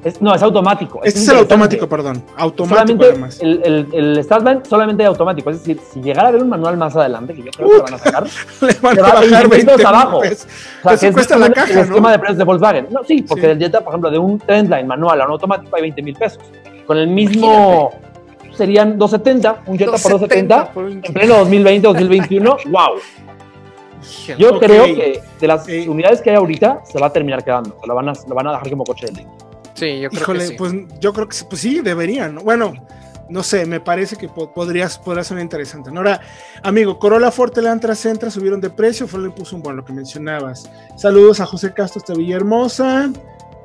Es- 0.07 0.21
no, 0.21 0.33
es 0.35 0.41
automático. 0.41 0.99
Este 1.03 1.19
es 1.19 1.27
el 1.29 1.37
automático, 1.37 1.87
perdón. 1.87 2.23
Automático 2.37 3.03
Solamente 3.03 3.45
el, 3.45 3.61
el, 3.63 3.87
el 4.17 4.23
Starline 4.23 4.65
solamente 4.65 5.03
hay 5.03 5.07
automático. 5.07 5.49
Es 5.49 5.59
decir, 5.59 5.79
si 5.93 6.01
llegara 6.01 6.27
a 6.27 6.29
haber 6.29 6.43
un 6.43 6.49
manual 6.49 6.77
más 6.77 6.95
adelante, 6.95 7.33
que 7.33 7.43
yo 7.43 7.51
creo 7.51 7.69
que 7.69 7.77
lo 7.77 7.83
van 7.83 7.93
a 7.93 7.97
sacar, 7.97 8.23
Le 8.61 8.73
van 8.81 8.95
te 8.95 9.01
va 9.01 9.07
a 9.09 9.13
bajar 9.13 9.29
20 9.29 9.47
20 9.49 9.71
pesos 9.75 9.85
abajo. 9.85 10.19
pesos. 10.21 10.47
O 10.83 10.89
sea, 10.89 10.97
que 10.97 11.07
es 11.07 11.13
cuesta 11.13 11.35
la 11.37 11.45
justamente 11.47 11.53
caja, 11.55 11.73
el 11.73 11.85
esquema 11.87 12.07
¿no? 12.07 12.11
de 12.11 12.19
precios 12.19 12.37
de 12.37 12.43
Volkswagen. 12.43 12.87
No, 12.91 13.03
sí, 13.03 13.21
porque 13.21 13.41
Sí. 13.45 13.47
el 13.51 13.59
Jetta, 13.59 13.81
por 13.81 13.91
ejemplo, 13.93 14.11
de 14.11 14.17
un 14.19 14.39
Trendline 14.39 14.87
manual 14.87 15.21
a 15.21 15.25
un 15.25 15.31
automático 15.31 15.75
hay 15.75 15.81
20 15.83 16.01
mil 16.01 16.15
pesos. 16.15 16.39
Con 16.85 16.97
el 16.97 17.07
mismo 17.07 17.91
serían 18.55 18.97
270, 18.97 19.63
un 19.67 19.77
Jetta 19.77 19.91
por 19.91 20.11
270 20.11 20.71
por 20.73 20.83
un- 20.85 21.01
en 21.03 21.13
pleno 21.13 21.35
2020, 21.37 21.87
2021. 21.87 22.57
¡Wow! 22.65 22.99
Yo 24.37 24.53
Ok. 24.55 24.59
creo 24.59 24.83
que 24.85 25.21
de 25.39 25.47
las 25.47 25.67
Eh. 25.67 25.85
unidades 25.89 26.21
que 26.21 26.29
hay 26.29 26.35
ahorita 26.37 26.81
se 26.85 26.99
va 26.99 27.07
a 27.07 27.09
terminar 27.13 27.43
quedando. 27.43 27.77
Lo 27.85 27.93
van 27.95 28.09
a, 28.09 28.13
lo 28.27 28.35
van 28.35 28.47
a 28.47 28.51
dejar 28.51 28.69
como 28.69 28.83
coche 28.85 29.05
eléctrico. 29.07 29.31
Sí, 29.77 29.99
yo 29.99 30.09
creo 30.09 30.21
Híjole, 30.23 30.39
que 30.39 30.47
sí. 30.47 30.55
pues 30.57 30.73
yo 30.99 31.13
creo 31.13 31.27
que 31.27 31.35
sí, 31.35 31.45
pues 31.49 31.61
sí, 31.61 31.79
deberían. 31.81 32.35
¿no? 32.35 32.41
Bueno, 32.41 32.73
no 33.29 33.43
sé, 33.43 33.65
me 33.65 33.79
parece 33.79 34.15
que 34.15 34.27
po- 34.27 34.51
podrías, 34.53 34.97
podría 34.97 35.23
ser 35.23 35.37
interesante. 35.39 35.91
¿no? 35.91 35.99
Ahora, 35.99 36.19
amigo, 36.63 36.97
Corolla 36.97 37.29
Forte, 37.31 37.59
Elantra, 37.59 37.93
Centra 37.93 38.31
subieron 38.31 38.59
de 38.59 38.69
precio, 38.69 39.07
fue 39.07 39.19
le 39.19 39.29
puso 39.29 39.55
un 39.55 39.61
buen 39.61 39.75
lo 39.75 39.85
que 39.85 39.93
mencionabas. 39.93 40.69
Saludos 40.95 41.39
a 41.41 41.45
José 41.45 41.73
Castro 41.73 41.99
hasta 41.99 42.13
Villahermosa, 42.13 43.11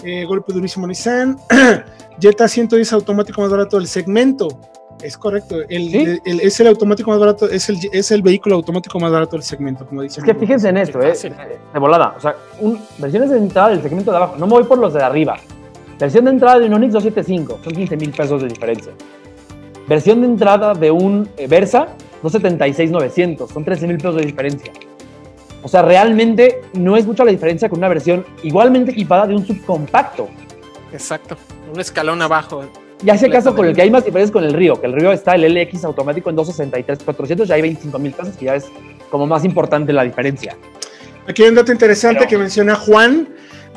eh, 0.04 0.24
golpe 0.24 0.52
durísimo 0.52 0.86
Nissan, 0.86 1.38
Jetta 2.20 2.46
110 2.48 2.92
automático 2.92 3.40
más 3.40 3.50
barato 3.50 3.78
del 3.78 3.86
segmento. 3.86 4.48
Es 5.00 5.16
correcto, 5.16 5.56
el, 5.68 5.90
¿Sí? 5.90 5.96
el- 5.96 6.20
el- 6.24 6.40
es 6.40 6.60
el 6.60 6.66
automático 6.68 7.10
más 7.10 7.18
barato, 7.18 7.48
es 7.48 7.68
el, 7.68 7.78
es 7.92 8.10
el 8.12 8.22
vehículo 8.22 8.54
automático 8.56 9.00
más 9.00 9.10
barato 9.10 9.32
del 9.36 9.42
segmento, 9.42 9.86
como 9.86 10.02
dicen. 10.02 10.22
Es 10.24 10.32
que 10.32 10.38
fíjense 10.38 10.68
en 10.68 10.76
esto, 10.76 11.00
¿eh? 11.00 11.12
De 11.72 11.78
volada. 11.80 12.14
O 12.16 12.20
sea, 12.20 12.36
un- 12.60 12.80
versiones 12.98 13.30
de 13.30 13.38
entrada 13.38 13.70
del 13.70 13.82
segmento 13.82 14.10
de 14.10 14.16
abajo. 14.18 14.36
No 14.36 14.46
me 14.46 14.52
voy 14.52 14.64
por 14.64 14.78
los 14.78 14.92
de 14.92 15.02
arriba. 15.02 15.38
Versión 15.98 16.24
de 16.24 16.30
entrada 16.32 16.58
de 16.58 16.66
un 16.66 16.74
Onix 16.74 16.92
275. 16.92 17.60
Son 17.62 17.72
15 17.72 17.96
mil 17.96 18.10
pesos 18.10 18.42
de 18.42 18.48
diferencia. 18.48 18.92
Versión 19.88 20.20
de 20.20 20.26
entrada 20.26 20.74
de 20.74 20.90
un 20.90 21.28
eh, 21.36 21.46
Versa 21.46 21.88
276,900. 22.22 23.50
Son 23.50 23.64
13 23.64 23.86
mil 23.86 23.96
pesos 23.96 24.16
de 24.16 24.22
diferencia. 24.26 24.72
O 25.62 25.68
sea, 25.68 25.82
realmente 25.82 26.60
no 26.74 26.96
es 26.96 27.06
mucha 27.06 27.24
la 27.24 27.30
diferencia 27.30 27.68
con 27.68 27.78
una 27.78 27.88
versión 27.88 28.24
igualmente 28.42 28.90
equipada 28.92 29.26
de 29.26 29.34
un 29.34 29.46
subcompacto. 29.46 30.28
Exacto. 30.92 31.36
Un 31.72 31.80
escalón 31.80 32.20
abajo. 32.20 32.64
Y 33.04 33.10
hace 33.10 33.28
caso 33.30 33.54
con 33.54 33.66
el 33.66 33.74
que 33.74 33.82
hay 33.82 33.90
más 33.90 34.04
diferencias 34.04 34.30
con 34.30 34.44
el 34.44 34.52
Río, 34.52 34.80
que 34.80 34.86
el 34.86 34.92
Río 34.92 35.10
está 35.12 35.34
el 35.34 35.42
LX 35.54 35.84
automático 35.84 36.30
en 36.30 36.36
263,400 36.36 37.48
y 37.48 37.52
hay 37.52 37.62
25 37.62 37.98
mil 37.98 38.12
pesos, 38.12 38.36
que 38.36 38.44
ya 38.46 38.54
es 38.54 38.66
como 39.10 39.26
más 39.26 39.44
importante 39.44 39.92
la 39.92 40.04
diferencia. 40.04 40.56
Aquí 41.26 41.42
hay 41.42 41.48
un 41.48 41.56
dato 41.56 41.72
interesante 41.72 42.20
Pero- 42.20 42.30
que 42.30 42.38
menciona 42.38 42.74
Juan. 42.76 43.28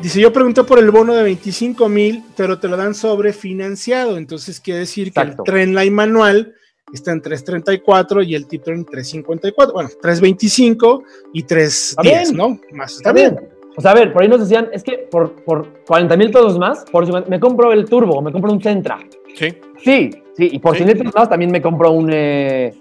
Dice, 0.02 0.20
yo 0.20 0.32
pregunté 0.32 0.64
por 0.64 0.78
el 0.78 0.92
bono 0.92 1.14
de 1.14 1.24
25 1.24 1.90
mil, 1.90 2.24
pero 2.36 2.60
te 2.60 2.68
lo 2.68 2.78
dan 2.78 2.94
sobrefinanciado. 2.94 4.18
Entonces 4.18 4.60
quiere 4.60 4.82
decir 4.82 5.08
Exacto. 5.08 5.44
que 5.44 5.52
el 5.52 5.56
Trendline 5.56 5.94
manual 5.94 6.54
está 6.94 7.12
en 7.12 7.22
334 7.22 8.22
y 8.24 8.36
el 8.36 8.46
Titro 8.48 8.74
en 8.74 8.86
354. 8.86 9.74
Bueno, 9.74 9.90
325 10.02 11.04
y 11.34 11.44
310, 11.44 12.04
bien. 12.32 12.38
¿no? 12.38 12.60
Más 12.74 12.94
está 12.98 13.12
bien. 13.14 13.40
O 13.78 13.82
sea, 13.82 13.92
a 13.92 13.96
ver, 13.96 14.14
por 14.14 14.22
ahí 14.22 14.28
nos 14.30 14.40
decían, 14.42 14.70
es 14.72 14.84
que 14.84 15.08
por, 15.10 15.32
por 15.44 15.68
40 15.86 16.16
mil 16.18 16.32
pesos 16.32 16.58
más, 16.58 16.86
por 16.92 17.06
50 17.06 17.30
me 17.30 17.40
compro 17.40 17.74
el 17.74 17.86
Turbo, 17.86 18.22
me 18.22 18.32
compro 18.32 18.52
un 18.52 18.62
Centra. 18.62 19.00
Sí. 19.36 19.54
Sí, 19.84 20.10
sí, 20.38 20.50
y 20.54 20.60
por 20.60 20.74
Sí. 20.78 20.84
100 20.84 20.88
mil 20.88 20.98
pesos 20.98 21.16
más 21.16 21.30
también 21.30 21.52
me 21.52 21.62
compro 21.62 21.92
un... 21.92 22.10
eh, 22.14 22.74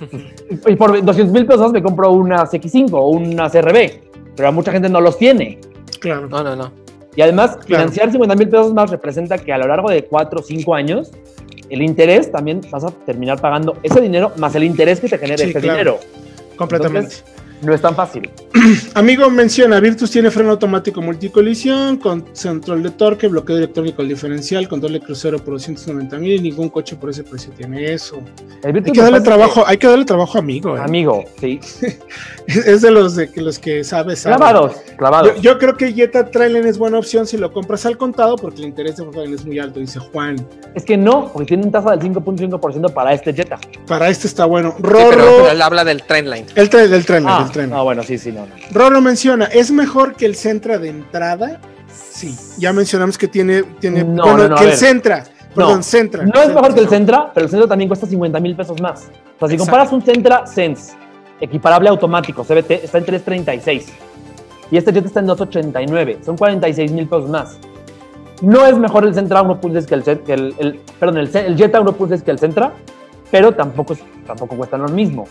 y 0.66 0.74
por 0.76 1.04
200 1.04 1.32
mil 1.32 1.46
pesos 1.46 1.72
me 1.72 1.82
compro 1.82 2.10
una 2.12 2.44
CX5 2.44 2.88
o 2.92 3.08
una 3.08 3.48
CRB, 3.50 4.00
pero 4.34 4.52
mucha 4.52 4.72
gente 4.72 4.88
no 4.88 5.00
los 5.00 5.16
tiene. 5.18 5.60
Claro. 6.06 6.28
No, 6.28 6.42
no, 6.44 6.54
no. 6.54 6.72
Y 7.16 7.22
además, 7.22 7.58
financiar 7.66 8.12
50 8.12 8.36
mil 8.36 8.48
pesos 8.48 8.72
más 8.72 8.90
representa 8.90 9.38
que 9.38 9.52
a 9.52 9.58
lo 9.58 9.66
largo 9.66 9.90
de 9.90 10.04
4 10.04 10.38
o 10.38 10.42
5 10.42 10.74
años, 10.74 11.10
el 11.68 11.82
interés 11.82 12.30
también 12.30 12.60
vas 12.70 12.84
a 12.84 12.90
terminar 12.90 13.40
pagando 13.40 13.76
ese 13.82 14.00
dinero 14.00 14.30
más 14.36 14.54
el 14.54 14.62
interés 14.64 15.00
que 15.00 15.08
te 15.08 15.18
genere 15.18 15.42
Sí, 15.44 15.50
ese 15.50 15.60
claro. 15.60 15.72
dinero. 15.78 15.98
Completamente. 16.56 17.16
Entonces, 17.16 17.24
no 17.62 17.74
es 17.74 17.80
tan 17.80 17.96
fácil. 17.96 18.30
Amigo 18.94 19.28
menciona, 19.30 19.78
Virtus 19.80 20.10
tiene 20.10 20.30
freno 20.30 20.50
automático 20.52 21.02
multicolisión, 21.02 21.96
con 21.98 22.24
control 22.42 22.82
de 22.82 22.90
torque, 22.90 23.28
bloqueo 23.28 23.56
electrónico 23.56 24.02
al 24.02 24.08
diferencial, 24.08 24.68
control 24.68 24.94
de 24.94 25.00
crucero 25.00 25.38
por 25.38 25.54
290 25.54 26.16
mil 26.18 26.32
y 26.32 26.40
ningún 26.40 26.68
coche 26.68 26.96
por 26.96 27.10
ese 27.10 27.22
precio 27.24 27.52
tiene 27.56 27.92
eso. 27.92 28.18
El 28.62 28.76
Hay 28.76 28.82
que 28.82 29.00
darle 29.00 29.20
trabajo, 29.20 29.64
hay 29.66 29.76
que 29.76 29.86
darle 29.86 30.04
trabajo 30.04 30.38
amigo. 30.38 30.74
que- 30.74 30.80
¿eh? 30.80 30.84
Amigo, 30.84 31.24
sí. 31.40 31.60
Es 32.46 32.82
de 32.82 32.90
los 32.90 33.16
de 33.16 33.30
que 33.30 33.40
los 33.42 33.58
que 33.58 33.84
sabes. 33.84 34.20
sabe. 34.20 34.36
Clavados, 34.36 34.72
clavados. 34.96 35.34
Yo, 35.36 35.42
yo 35.42 35.58
creo 35.58 35.76
que 35.76 35.92
Jetta 35.92 36.30
Trailer 36.30 36.66
es 36.66 36.78
buena 36.78 36.98
opción 36.98 37.26
si 37.26 37.36
lo 37.36 37.52
compras 37.52 37.84
al 37.86 37.96
contado 37.98 38.36
porque 38.36 38.58
el 38.60 38.68
interés 38.68 38.96
de 38.96 39.02
Volkswagen 39.04 39.34
es 39.34 39.44
muy 39.44 39.58
alto, 39.58 39.80
dice 39.80 39.98
Juan. 39.98 40.36
Es 40.74 40.84
que 40.84 40.96
no, 40.96 41.30
porque 41.32 41.46
tienen 41.48 41.70
tasa 41.70 41.90
del 41.90 42.00
5.5% 42.00 42.92
para 42.92 43.12
este 43.12 43.32
Jetta. 43.34 43.58
Para 43.86 44.08
este 44.08 44.26
está 44.26 44.44
bueno. 44.46 44.74
Sí, 44.76 44.82
pero 44.82 45.50
él 45.50 45.60
habla 45.62 45.84
del 45.84 46.02
trendline. 46.04 46.46
el 46.54 46.70
tren 46.70 46.90
del 46.90 47.04
tren, 47.04 47.24
Ah, 47.26 47.42
del 47.42 47.52
tren. 47.52 47.70
no, 47.70 47.84
bueno, 47.84 48.02
sí, 48.02 48.16
sí, 48.18 48.32
no. 48.32 48.45
Rorro 48.72 49.00
menciona, 49.00 49.46
¿es 49.46 49.70
mejor 49.70 50.14
que 50.14 50.26
el 50.26 50.34
Centra 50.36 50.78
de 50.78 50.88
entrada? 50.90 51.60
Sí, 51.88 52.34
ya 52.58 52.72
mencionamos 52.72 53.16
que 53.18 53.28
tiene, 53.28 53.62
tiene 53.80 54.02
No, 54.04 54.22
bueno, 54.24 54.36
no, 54.44 54.48
no, 54.50 54.56
que 54.56 54.64
el. 54.70 54.72
Centra, 54.76 55.24
perdón, 55.54 55.82
Centra. 55.82 56.24
No 56.24 56.40
es 56.42 56.48
mejor 56.48 56.74
que 56.74 56.80
el 56.80 56.88
Centra. 56.88 57.30
Pero 57.32 57.44
el 57.46 57.50
Centra 57.50 57.68
también 57.68 57.88
cuesta 57.88 58.06
50 58.06 58.40
mil 58.40 58.56
pesos 58.56 58.80
más. 58.80 59.00
O 59.00 59.04
sea, 59.04 59.48
si 59.48 59.54
Exacto. 59.54 59.58
comparas 59.58 59.92
un 59.92 60.02
Centra 60.02 60.46
Sense, 60.46 60.94
equiparable 61.40 61.88
automático, 61.88 62.42
CBT, 62.44 62.70
está 62.84 62.98
en 62.98 63.04
336. 63.04 63.86
Y 64.70 64.76
este 64.78 64.92
Jetta 64.92 65.06
está 65.06 65.20
en 65.20 65.26
289. 65.26 66.18
Son 66.24 66.36
46 66.36 66.90
mil 66.92 67.06
pesos 67.06 67.28
más. 67.28 67.58
No 68.42 68.66
es 68.66 68.76
mejor 68.76 69.04
el 69.06 69.14
Centra 69.14 69.42
1 69.42 69.60
pulses 69.60 69.86
que 69.86 69.94
el, 69.94 70.02
que 70.02 70.32
el, 70.34 70.54
el- 70.58 70.80
perdón, 70.98 71.18
el, 71.18 71.30
el 71.36 71.56
Jetta 71.56 71.80
1 71.80 71.92
pulses 71.92 72.22
que 72.22 72.30
el 72.30 72.38
Centra, 72.38 72.72
pero 73.30 73.52
tampoco, 73.52 73.96
tampoco 74.26 74.56
cuestan 74.56 74.82
lo 74.82 74.88
mismo. 74.88 75.28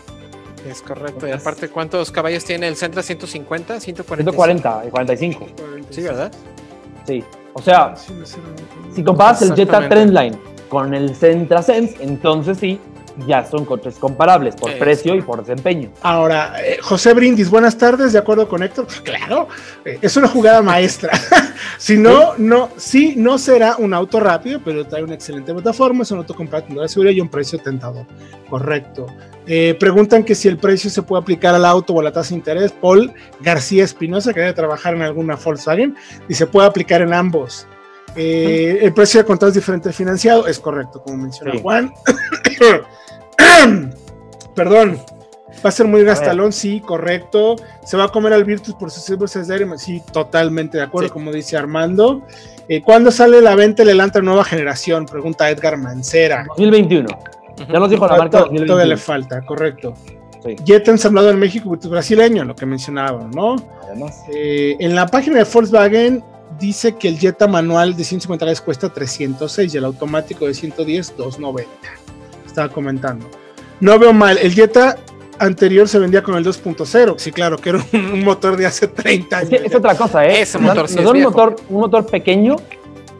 Es 0.68 0.82
correcto. 0.82 1.26
Y 1.26 1.30
aparte, 1.30 1.68
¿cuántos 1.68 2.10
caballos 2.10 2.44
tiene 2.44 2.68
el 2.68 2.76
Centra? 2.76 3.02
¿150? 3.02 3.46
¿140? 3.46 3.80
140 3.80 4.82
y 4.86 4.90
45. 4.90 5.46
Sí, 5.90 6.02
¿verdad? 6.02 6.32
Sí. 7.06 7.24
O 7.52 7.62
sea, 7.62 7.94
Sí, 7.96 8.12
Si 8.94 9.04
comparas 9.04 9.42
el 9.42 9.54
Jetta. 9.54 9.88
Trendline 9.88 10.36
con 10.68 10.94
el 10.94 11.14
Centra 11.14 11.62
Sense, 11.62 11.96
entonces 12.00 12.58
sí, 12.58 12.80
ya 13.26 13.46
son 13.46 13.64
coches 13.64 13.96
comparables 13.96 14.56
por 14.56 14.70
Es 14.70 14.76
precio 14.76 15.14
y 15.14 15.22
por 15.22 15.40
desempeño. 15.40 15.90
Ahora, 16.02 16.54
eh, 16.62 16.78
José 16.82 17.14
Brindis, 17.14 17.48
buenas 17.48 17.78
tardes, 17.78 18.12
de 18.12 18.18
acuerdo 18.18 18.48
con 18.48 18.62
Héctor. 18.62 18.86
Claro, 19.04 19.48
eh, 19.84 19.98
es 20.02 20.16
una 20.16 20.28
jugada 20.28 20.60
maestra. 20.60 21.12
si 21.78 21.96
no, 21.96 22.34
no, 22.36 22.70
sí, 22.76 23.14
no 23.16 23.38
será 23.38 23.76
un 23.78 23.94
auto 23.94 24.20
rápido, 24.20 24.60
pero 24.64 24.86
trae 24.86 25.02
una 25.02 25.14
excelente 25.14 25.52
plataforma, 25.52 26.02
es 26.02 26.10
un 26.10 26.18
auto 26.18 26.34
compacto 26.34 26.80
de 26.80 26.88
seguridad 26.88 27.14
y 27.14 27.20
un 27.20 27.28
precio 27.28 27.58
tentador. 27.58 28.04
Correcto. 28.50 29.06
Eh, 29.46 29.76
preguntan 29.78 30.24
que 30.24 30.34
si 30.34 30.48
el 30.48 30.58
precio 30.58 30.90
se 30.90 31.02
puede 31.02 31.22
aplicar 31.22 31.54
al 31.54 31.64
auto 31.64 31.92
o 31.92 32.00
a 32.00 32.04
la 32.04 32.12
tasa 32.12 32.30
de 32.30 32.36
interés. 32.36 32.72
Paul 32.72 33.12
García 33.40 33.84
Espinosa, 33.84 34.32
que 34.34 34.40
debe 34.40 34.52
trabajar 34.52 34.94
en 34.94 35.02
alguna 35.02 35.36
Volkswagen, 35.36 35.94
y 36.28 36.34
se 36.34 36.46
puede 36.46 36.66
aplicar 36.66 37.02
en 37.02 37.12
ambos. 37.14 37.66
Eh, 38.16 38.78
el 38.82 38.92
precio 38.94 39.20
de 39.20 39.26
contado 39.26 39.48
es 39.48 39.54
diferente 39.54 39.92
financiado, 39.92 40.46
es 40.46 40.58
correcto, 40.58 41.02
como 41.02 41.18
menciona 41.18 41.52
Sí. 41.52 41.60
Juan. 41.62 41.92
Perdón, 44.54 44.98
va 45.64 45.68
a 45.68 45.70
ser 45.70 45.86
muy 45.86 46.02
gastalón, 46.02 46.52
sí, 46.52 46.80
correcto. 46.80 47.56
Se 47.84 47.96
va 47.96 48.04
a 48.04 48.08
comer 48.08 48.32
al 48.32 48.44
Virtus 48.44 48.74
por 48.74 48.90
sus 48.90 49.16
bolsas 49.18 49.48
de 49.48 49.54
aire, 49.54 49.66
sí, 49.76 50.02
totalmente 50.12 50.78
de 50.78 50.84
acuerdo, 50.84 51.08
Sí. 51.08 51.12
como 51.12 51.30
dice 51.30 51.56
Armando. 51.56 52.22
Eh, 52.68 52.80
¿Cuándo 52.82 53.10
sale 53.12 53.40
la 53.42 53.54
venta 53.54 53.82
el 53.82 53.90
Elantra 53.90 54.22
nueva 54.22 54.44
generación? 54.44 55.06
Pregunta 55.06 55.48
Edgar 55.50 55.76
Mancera. 55.76 56.46
2021. 56.48 57.06
Ya 57.58 57.78
nos 57.78 57.90
dijo 57.90 58.06
la 58.06 58.16
marca 58.16 58.38
to- 58.38 58.44
Todavía 58.46 58.60
le 58.60 58.66
2021. 58.94 58.96
falta, 58.98 59.40
correcto. 59.42 59.94
Sí. 60.44 60.56
Jetta 60.64 60.90
ensamblado 60.90 61.30
en 61.30 61.38
México, 61.38 61.68
pues, 61.70 61.88
brasileño, 61.88 62.44
lo 62.44 62.54
que 62.54 62.66
mencionaba, 62.66 63.28
¿no? 63.34 63.56
Además. 63.84 64.22
Eh, 64.32 64.76
en 64.78 64.94
la 64.94 65.06
página 65.06 65.38
de 65.38 65.44
Volkswagen 65.44 66.22
dice 66.60 66.94
que 66.96 67.08
el 67.08 67.18
Jetta 67.18 67.46
manual 67.48 67.96
de 67.96 68.04
150 68.04 68.62
cuesta 68.62 68.88
306 68.92 69.74
y 69.74 69.78
el 69.78 69.84
automático 69.84 70.46
de 70.46 70.54
110, 70.54 71.16
290. 71.16 71.70
Estaba 72.46 72.68
comentando. 72.68 73.26
No 73.80 73.98
veo 73.98 74.12
mal. 74.12 74.38
El 74.38 74.54
Jetta 74.54 74.96
anterior 75.38 75.88
se 75.88 75.98
vendía 75.98 76.22
con 76.22 76.36
el 76.36 76.44
2.0. 76.44 77.14
Sí, 77.18 77.32
claro, 77.32 77.56
que 77.58 77.70
era 77.70 77.84
un, 77.92 78.00
un 78.06 78.24
motor 78.24 78.56
de 78.56 78.66
hace 78.66 78.88
30 78.88 79.42
Es, 79.42 79.48
años. 79.48 79.60
que 79.62 79.66
es 79.68 79.74
otra 79.74 79.94
cosa, 79.94 80.24
¿eh? 80.26 80.42
Ese 80.42 80.58
Nos 80.58 80.68
motor 80.68 80.88
sí 80.88 80.94
nos 80.96 81.04
es 81.04 81.08
un 81.10 81.12
viejo. 81.14 81.30
motor, 81.30 81.56
un 81.68 81.80
motor 81.80 82.06
pequeño 82.06 82.56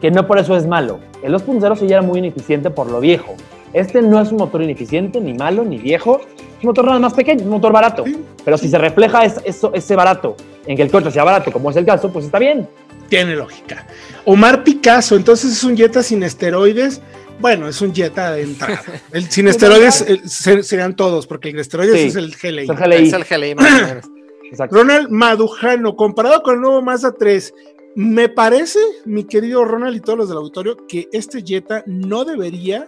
que 0.01 0.09
no 0.11 0.25
por 0.25 0.39
eso 0.39 0.55
es 0.55 0.65
malo. 0.65 0.99
El 1.21 1.33
2.0 1.33 1.75
sí 1.77 1.87
ya 1.87 1.97
era 1.97 2.01
muy 2.03 2.19
ineficiente 2.19 2.69
por 2.69 2.89
lo 2.89 2.99
viejo. 2.99 3.35
Este 3.73 4.01
no 4.01 4.21
es 4.21 4.31
un 4.31 4.37
motor 4.37 4.61
ineficiente, 4.63 5.19
ni 5.19 5.33
malo, 5.33 5.63
ni 5.63 5.77
viejo. 5.77 6.21
Es 6.21 6.63
un 6.63 6.67
motor 6.69 6.85
nada 6.85 6.99
más 6.99 7.13
pequeño, 7.13 7.43
un 7.43 7.49
motor 7.49 7.71
barato. 7.71 8.03
Sí. 8.05 8.17
Pero 8.43 8.57
si 8.57 8.69
se 8.69 8.77
refleja 8.77 9.25
es- 9.25 9.41
eso, 9.43 9.71
ese 9.73 9.95
barato 9.95 10.35
en 10.65 10.75
que 10.77 10.83
el 10.83 10.91
coche 10.91 11.11
sea 11.11 11.23
barato, 11.23 11.51
como 11.51 11.69
es 11.69 11.75
el 11.75 11.85
caso, 11.85 12.11
pues 12.11 12.25
está 12.25 12.39
bien. 12.39 12.67
Tiene 13.09 13.35
lógica. 13.35 13.87
Omar 14.25 14.63
Picasso, 14.63 15.15
entonces 15.15 15.51
es 15.53 15.63
un 15.63 15.77
Jetta 15.77 16.03
sin 16.03 16.23
esteroides. 16.23 17.01
Bueno, 17.39 17.67
es 17.67 17.81
un 17.81 17.93
Jetta 17.93 18.31
de 18.31 18.41
entrada. 18.43 18.81
El 19.13 19.29
sin 19.29 19.47
esteroides 19.47 20.01
eh, 20.01 20.21
se- 20.25 20.63
serían 20.63 20.95
todos, 20.95 21.27
porque 21.27 21.49
el 21.49 21.55
de 21.55 21.61
esteroides 21.61 22.01
Sí. 22.01 22.07
es 22.07 22.15
el 22.15 22.35
GLI. 22.35 22.63
Es 22.63 22.69
el 22.69 22.75
GLI. 22.75 23.07
Es 23.07 23.13
el 23.13 23.23
GLI 23.25 23.55
más 23.55 23.65
o 23.65 23.85
menos. 23.87 24.05
Exacto. 24.51 24.75
Ronald 24.75 25.09
Madujano, 25.09 25.95
comparado 25.95 26.41
con 26.41 26.55
el 26.55 26.61
nuevo 26.61 26.81
Mazda 26.81 27.13
3, 27.13 27.53
me 27.95 28.27
parece, 28.29 28.79
mi 29.05 29.23
querido 29.25 29.63
Ronald 29.65 29.95
y 29.95 29.99
todos 30.01 30.17
los 30.17 30.29
del 30.29 30.37
auditorio, 30.39 30.77
que 30.87 31.07
este 31.11 31.43
Jetta 31.45 31.83
no 31.85 32.25
debería 32.25 32.87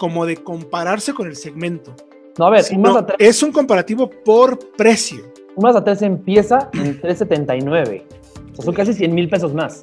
como 0.00 0.24
de 0.24 0.38
compararse 0.38 1.12
con 1.12 1.28
el 1.28 1.36
segmento. 1.36 1.94
No, 2.38 2.46
a 2.46 2.50
ver, 2.50 2.60
un 2.60 2.66
sino 2.66 2.80
Mazda 2.94 3.06
3, 3.18 3.28
es 3.28 3.42
un 3.42 3.52
comparativo 3.52 4.08
por 4.08 4.58
precio. 4.74 5.30
un 5.54 5.62
Mazda 5.62 5.84
3 5.84 6.00
empieza 6.02 6.70
en 6.72 6.98
379. 6.98 8.06
O 8.52 8.56
sea, 8.56 8.64
son 8.64 8.74
casi 8.74 8.94
100 8.94 9.14
mil 9.14 9.28
pesos 9.28 9.52
más. 9.52 9.82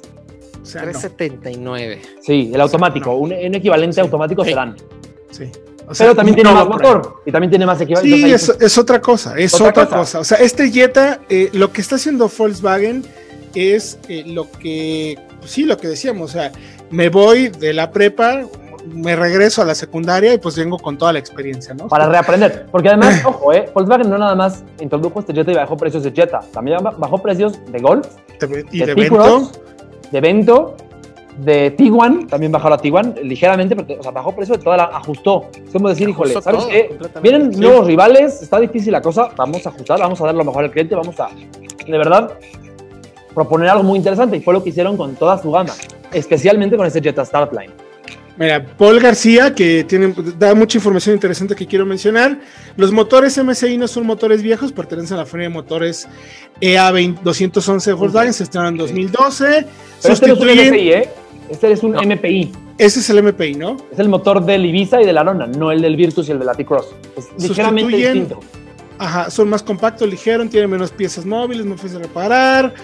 O 0.60 0.66
sea, 0.66 0.82
no, 0.82 0.88
379. 0.90 2.02
Sí, 2.20 2.50
el 2.52 2.60
automático, 2.60 3.10
no. 3.10 3.16
un, 3.18 3.32
un 3.32 3.54
equivalente 3.54 3.94
Sí. 3.94 4.00
automático 4.00 4.42
Sí. 4.42 4.50
serán. 4.50 4.74
sí. 5.30 5.44
O 5.90 5.94
sea, 5.94 6.04
Pero 6.06 6.16
también 6.16 6.34
tiene 6.34 6.50
no 6.50 6.56
más 6.56 6.68
motor 6.68 7.22
y 7.24 7.30
también 7.32 7.48
tiene 7.50 7.64
más 7.64 7.80
equivalente. 7.80 8.14
Sí, 8.18 8.30
es, 8.30 8.48
es 8.60 8.76
otra 8.76 9.00
cosa, 9.00 9.38
es 9.38 9.54
Otra 9.54 9.68
otra, 9.68 9.84
cosa. 9.86 9.96
cosa. 9.98 10.18
O 10.20 10.24
sea, 10.24 10.38
este 10.38 10.70
Jetta, 10.70 11.20
eh, 11.30 11.48
lo 11.52 11.72
que 11.72 11.80
está 11.80 11.94
haciendo 11.94 12.28
Volkswagen 12.36 13.04
es 13.54 13.98
eh, 14.08 14.24
lo 14.26 14.50
que, 14.50 15.16
pues 15.38 15.50
sí, 15.52 15.62
lo 15.64 15.78
que 15.78 15.88
decíamos, 15.88 16.30
o 16.30 16.32
sea, 16.34 16.52
me 16.90 17.08
voy 17.08 17.48
de 17.48 17.72
la 17.72 17.90
prepa, 17.90 18.42
me 18.94 19.14
regreso 19.16 19.62
a 19.62 19.64
la 19.64 19.74
secundaria 19.74 20.34
y 20.34 20.38
pues 20.38 20.56
vengo 20.56 20.78
con 20.78 20.96
toda 20.98 21.12
la 21.12 21.18
experiencia, 21.18 21.74
¿no? 21.74 21.88
para 21.88 22.08
reaprender. 22.08 22.66
Porque 22.70 22.88
además, 22.88 23.22
ojo, 23.26 23.52
eh, 23.52 23.70
Volkswagen 23.74 24.08
no 24.10 24.18
nada 24.18 24.34
más 24.34 24.64
introdujo 24.80 25.20
este 25.20 25.32
Jetta 25.34 25.52
y 25.52 25.54
bajó 25.54 25.76
precios 25.76 26.02
de 26.02 26.12
Jetta, 26.12 26.40
también 26.52 26.82
ba- 26.82 26.94
bajó 26.96 27.18
precios 27.18 27.58
de 27.70 27.78
Golf, 27.78 28.06
y 28.72 28.78
de 28.80 28.86
de 28.86 28.94
T-Cross, 28.94 29.52
evento, 29.52 29.52
de 30.12 30.20
Vento, 30.20 30.76
de 31.38 31.70
Tiguan, 31.70 32.26
también 32.26 32.50
bajó 32.50 32.68
la 32.68 32.78
Tiguan 32.78 33.14
ligeramente, 33.22 33.76
o 33.98 34.02
sea, 34.02 34.10
bajó 34.10 34.32
precio 34.34 34.56
de 34.56 34.62
toda 34.64 34.76
la, 34.76 34.84
ajustó. 34.84 35.46
Es 35.64 35.72
como 35.72 35.88
decir, 35.88 36.08
híjole, 36.08 36.32
¿sabes 36.40 36.60
todo, 36.60 36.68
qué? 36.68 36.98
Vienen 37.22 37.54
Sí. 37.54 37.60
nuevos 37.60 37.86
rivales, 37.86 38.42
está 38.42 38.58
difícil 38.58 38.90
la 38.92 39.00
cosa, 39.02 39.30
vamos 39.36 39.64
a 39.64 39.68
ajustar, 39.68 40.00
vamos 40.00 40.20
a 40.20 40.24
dar 40.26 40.34
lo 40.34 40.44
mejor 40.44 40.64
al 40.64 40.70
cliente, 40.72 40.94
vamos 40.96 41.18
a, 41.20 41.28
de 41.86 41.98
verdad, 41.98 42.32
proponer 43.34 43.68
algo 43.68 43.84
muy 43.84 43.98
interesante 43.98 44.36
y 44.36 44.40
fue 44.40 44.52
lo 44.52 44.62
que 44.64 44.70
hicieron 44.70 44.96
con 44.96 45.14
toda 45.14 45.40
su 45.40 45.50
gama, 45.52 45.72
especialmente 46.12 46.76
con 46.76 46.86
este 46.86 47.00
Jetta 47.00 47.24
Startline. 47.24 47.70
Mira, 48.38 48.64
Paul 48.76 49.00
García, 49.00 49.52
que 49.54 49.82
tiene, 49.84 50.14
da 50.38 50.54
mucha 50.54 50.78
información 50.78 51.14
interesante 51.14 51.56
que 51.56 51.66
quiero 51.66 51.84
mencionar. 51.84 52.38
Los 52.76 52.92
motores 52.92 53.36
MSI 53.36 53.76
no 53.78 53.88
son 53.88 54.06
motores 54.06 54.42
viejos, 54.42 54.70
pertenecen 54.72 55.16
a 55.16 55.20
la 55.20 55.26
familia 55.26 55.48
de 55.48 55.54
motores 55.54 56.06
E 56.60 56.74
EA 56.74 56.92
211 56.92 57.90
de 57.90 57.94
Volkswagen, 57.94 58.32
se 58.32 58.44
estrenaron 58.44 58.74
en 58.74 58.78
2012. 58.78 59.66
Pero 60.02 60.14
este 60.14 60.28
no 60.28 60.34
es 60.34 60.40
un 60.40 60.48
MPI, 60.68 60.90
¿eh? 60.92 61.08
Este 61.50 61.72
es 61.72 61.82
un 61.82 61.92
No. 61.92 62.02
MPI. 62.02 62.52
ese 62.78 63.00
es 63.00 63.10
el 63.10 63.22
MPI, 63.24 63.54
¿no? 63.54 63.76
Es 63.90 63.98
el 63.98 64.08
motor 64.08 64.44
del 64.44 64.64
Ibiza 64.66 65.02
y 65.02 65.06
del 65.06 65.18
Arona, 65.18 65.46
no 65.46 65.72
el 65.72 65.80
del 65.82 65.96
Virtus 65.96 66.28
y 66.28 66.32
el 66.32 66.38
de 66.38 66.44
la 66.44 66.54
T-Cross. 66.54 66.86
Es 67.16 67.48
ligeramente 67.48 67.96
Sustituyen- 67.96 68.12
distinto. 68.12 68.40
Ajá, 69.00 69.30
son 69.30 69.48
más 69.48 69.62
compactos, 69.62 70.08
ligeros, 70.08 70.48
tienen 70.50 70.70
menos 70.70 70.90
piezas 70.92 71.24
móviles, 71.24 71.64
más 71.66 71.80
fácil 71.80 71.98
de 71.98 72.04
reparar. 72.04 72.74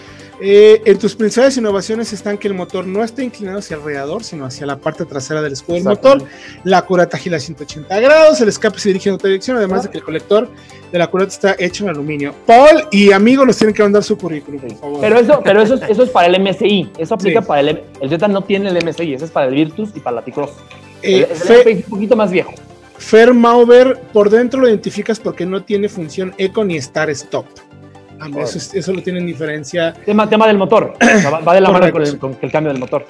Eh, 0.40 0.83
en 0.85 0.99
tus 0.99 1.14
principales 1.14 1.57
innovaciones 1.57 2.12
están 2.12 2.38
que 2.38 2.49
el 2.49 2.55
motor 2.55 2.87
no 2.87 3.05
está 3.05 3.23
inclinado 3.23 3.59
hacia 3.61 3.77
el 3.77 3.83
radiador, 3.85 4.25
sino 4.25 4.44
hacia 4.44 4.66
la 4.66 4.77
parte 4.77 5.05
trasera 5.05 5.40
del 5.40 5.53
escudo 5.53 5.77
del 5.77 5.85
motor. 5.85 6.23
La 6.64 6.83
curata 6.83 7.16
gira 7.18 7.37
a 7.37 7.40
180 7.40 8.01
grados, 8.01 8.40
el 8.40 8.49
escape 8.49 8.79
se 8.79 8.88
dirige 8.88 9.09
en 9.11 9.14
otra 9.14 9.29
dirección, 9.29 9.57
además 9.57 9.85
de 9.85 9.90
que 9.90 9.99
el 9.99 10.05
colector 10.05 10.49
de 10.90 10.99
la 10.99 11.07
curata 11.07 11.31
está 11.33 11.57
hecho 11.59 11.85
en 11.85 11.90
aluminio. 11.90 12.35
Paul 12.47 12.85
y 12.90 13.12
amigo 13.12 13.44
nos 13.47 13.57
tienen 13.57 13.75
que 13.75 13.83
mandar 13.83 14.03
su 14.03 14.18
currículum, 14.18 14.61
por 14.61 14.77
favor. 14.77 15.01
Pero 15.01 15.18
eso, 15.20 15.40
pero 15.44 15.62
eso, 15.62 15.75
es, 15.75 15.83
eso 15.88 16.03
es 16.03 16.11
para 16.11 16.27
el 16.27 16.42
MSI. 16.42 16.90
Eso 16.99 17.14
aplica 17.14 17.40
Sí. 17.40 17.47
para 17.49 17.61
el 17.61 17.83
El 18.01 18.11
Jetta 18.11 18.27
no 18.29 18.42
tiene 18.42 18.70
el 18.70 18.85
MSI, 18.85 19.14
ese 19.14 19.27
es 19.27 19.31
para 19.31 19.47
el 19.47 19.55
Virtus 19.55 19.90
y 19.94 20.01
para 20.01 20.16
la 20.16 20.23
T-Cross. 20.25 20.51
Eh, 21.03 21.29
el, 21.31 21.51
el 21.53 21.68
es 21.68 21.85
un 21.85 21.90
poquito 21.90 22.16
más 22.16 22.31
viejo. 22.31 22.53
Fer 22.99 23.35
Mauber, 23.35 24.01
por 24.12 24.31
dentro 24.31 24.61
lo 24.61 24.68
identificas 24.68 25.20
porque 25.20 25.44
no 25.44 25.62
tiene 25.62 25.88
función 25.88 26.35
eco 26.38 26.64
ni 26.64 26.81
start 26.81 27.11
stop. 27.11 27.44
Ah, 28.20 28.29
Eso, 28.40 28.59
es- 28.59 28.74
eso 28.74 28.92
lo 28.92 29.03
tiene 29.03 29.18
en 29.20 29.27
diferencia 29.27 29.92
Tema, 30.05 30.29
tema 30.29 30.46
del 30.46 30.57
motor. 30.59 30.94
O 31.00 31.05
sea, 31.20 31.31
va, 31.31 31.40
va 31.40 31.55
de 31.55 31.61
la 31.61 31.70
mano 31.70 31.90
con 31.90 32.03
el, 32.03 32.18
con 32.18 32.37
el 32.40 32.50
cambio 32.53 32.72
del 32.72 32.81
motor. 32.81 33.05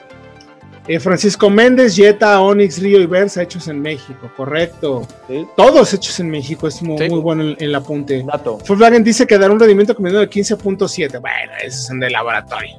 Eh, 0.86 1.00
Francisco 1.00 1.48
Méndez, 1.48 1.96
Jetta, 1.96 2.40
Onix, 2.42 2.78
Río 2.82 3.00
y 3.00 3.06
Versa 3.06 3.42
hechos 3.42 3.68
en 3.68 3.80
México, 3.80 4.30
correcto. 4.36 5.06
¿sí? 5.28 5.46
Todos 5.56 5.94
hechos 5.94 6.20
en 6.20 6.28
México, 6.30 6.68
es 6.68 6.82
muy, 6.82 6.98
Sí. 6.98 7.08
muy 7.08 7.20
bueno 7.20 7.42
el, 7.42 7.56
el 7.58 7.74
apunte. 7.74 8.22
Dato. 8.26 8.58
Volkswagen 8.68 9.02
dice 9.02 9.26
que 9.26 9.38
dará 9.38 9.50
un 9.52 9.58
rendimiento 9.58 9.94
combinado 9.94 10.20
de 10.20 10.28
15.7. 10.28 11.20
Bueno, 11.20 11.52
ese 11.58 11.68
es 11.68 11.90
en 11.90 12.00
de 12.00 12.10
laboratorio. 12.10 12.78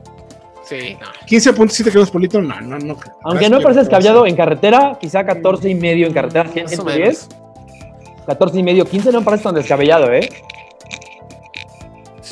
Sí, 0.66 0.98
no. 1.00 1.08
15.7 1.28 1.78
kilómetros 1.78 2.12
por 2.12 2.22
litro, 2.22 2.42
no, 2.44 2.60
no, 2.62 2.78
no. 2.78 2.98
Aunque 3.24 3.50
no 3.50 3.58
me 3.58 3.64
parece 3.64 3.82
descabellado 3.82 4.28
en 4.28 4.36
carretera, 4.36 4.98
quizá 5.02 5.24
14 5.26 5.68
y 5.70 5.76
medio 5.76 6.06
en 6.06 6.14
carretera, 6.14 6.44
Más 6.46 6.54
o 6.56 6.68
110. 6.68 7.28
14 8.28 8.60
y 8.60 8.64
medio, 8.64 8.86
15 8.86 9.12
no 9.12 9.20
me 9.20 9.26
parece 9.26 9.44
tan 9.44 9.56
descabellado, 9.56 10.12
¿eh? 10.12 10.30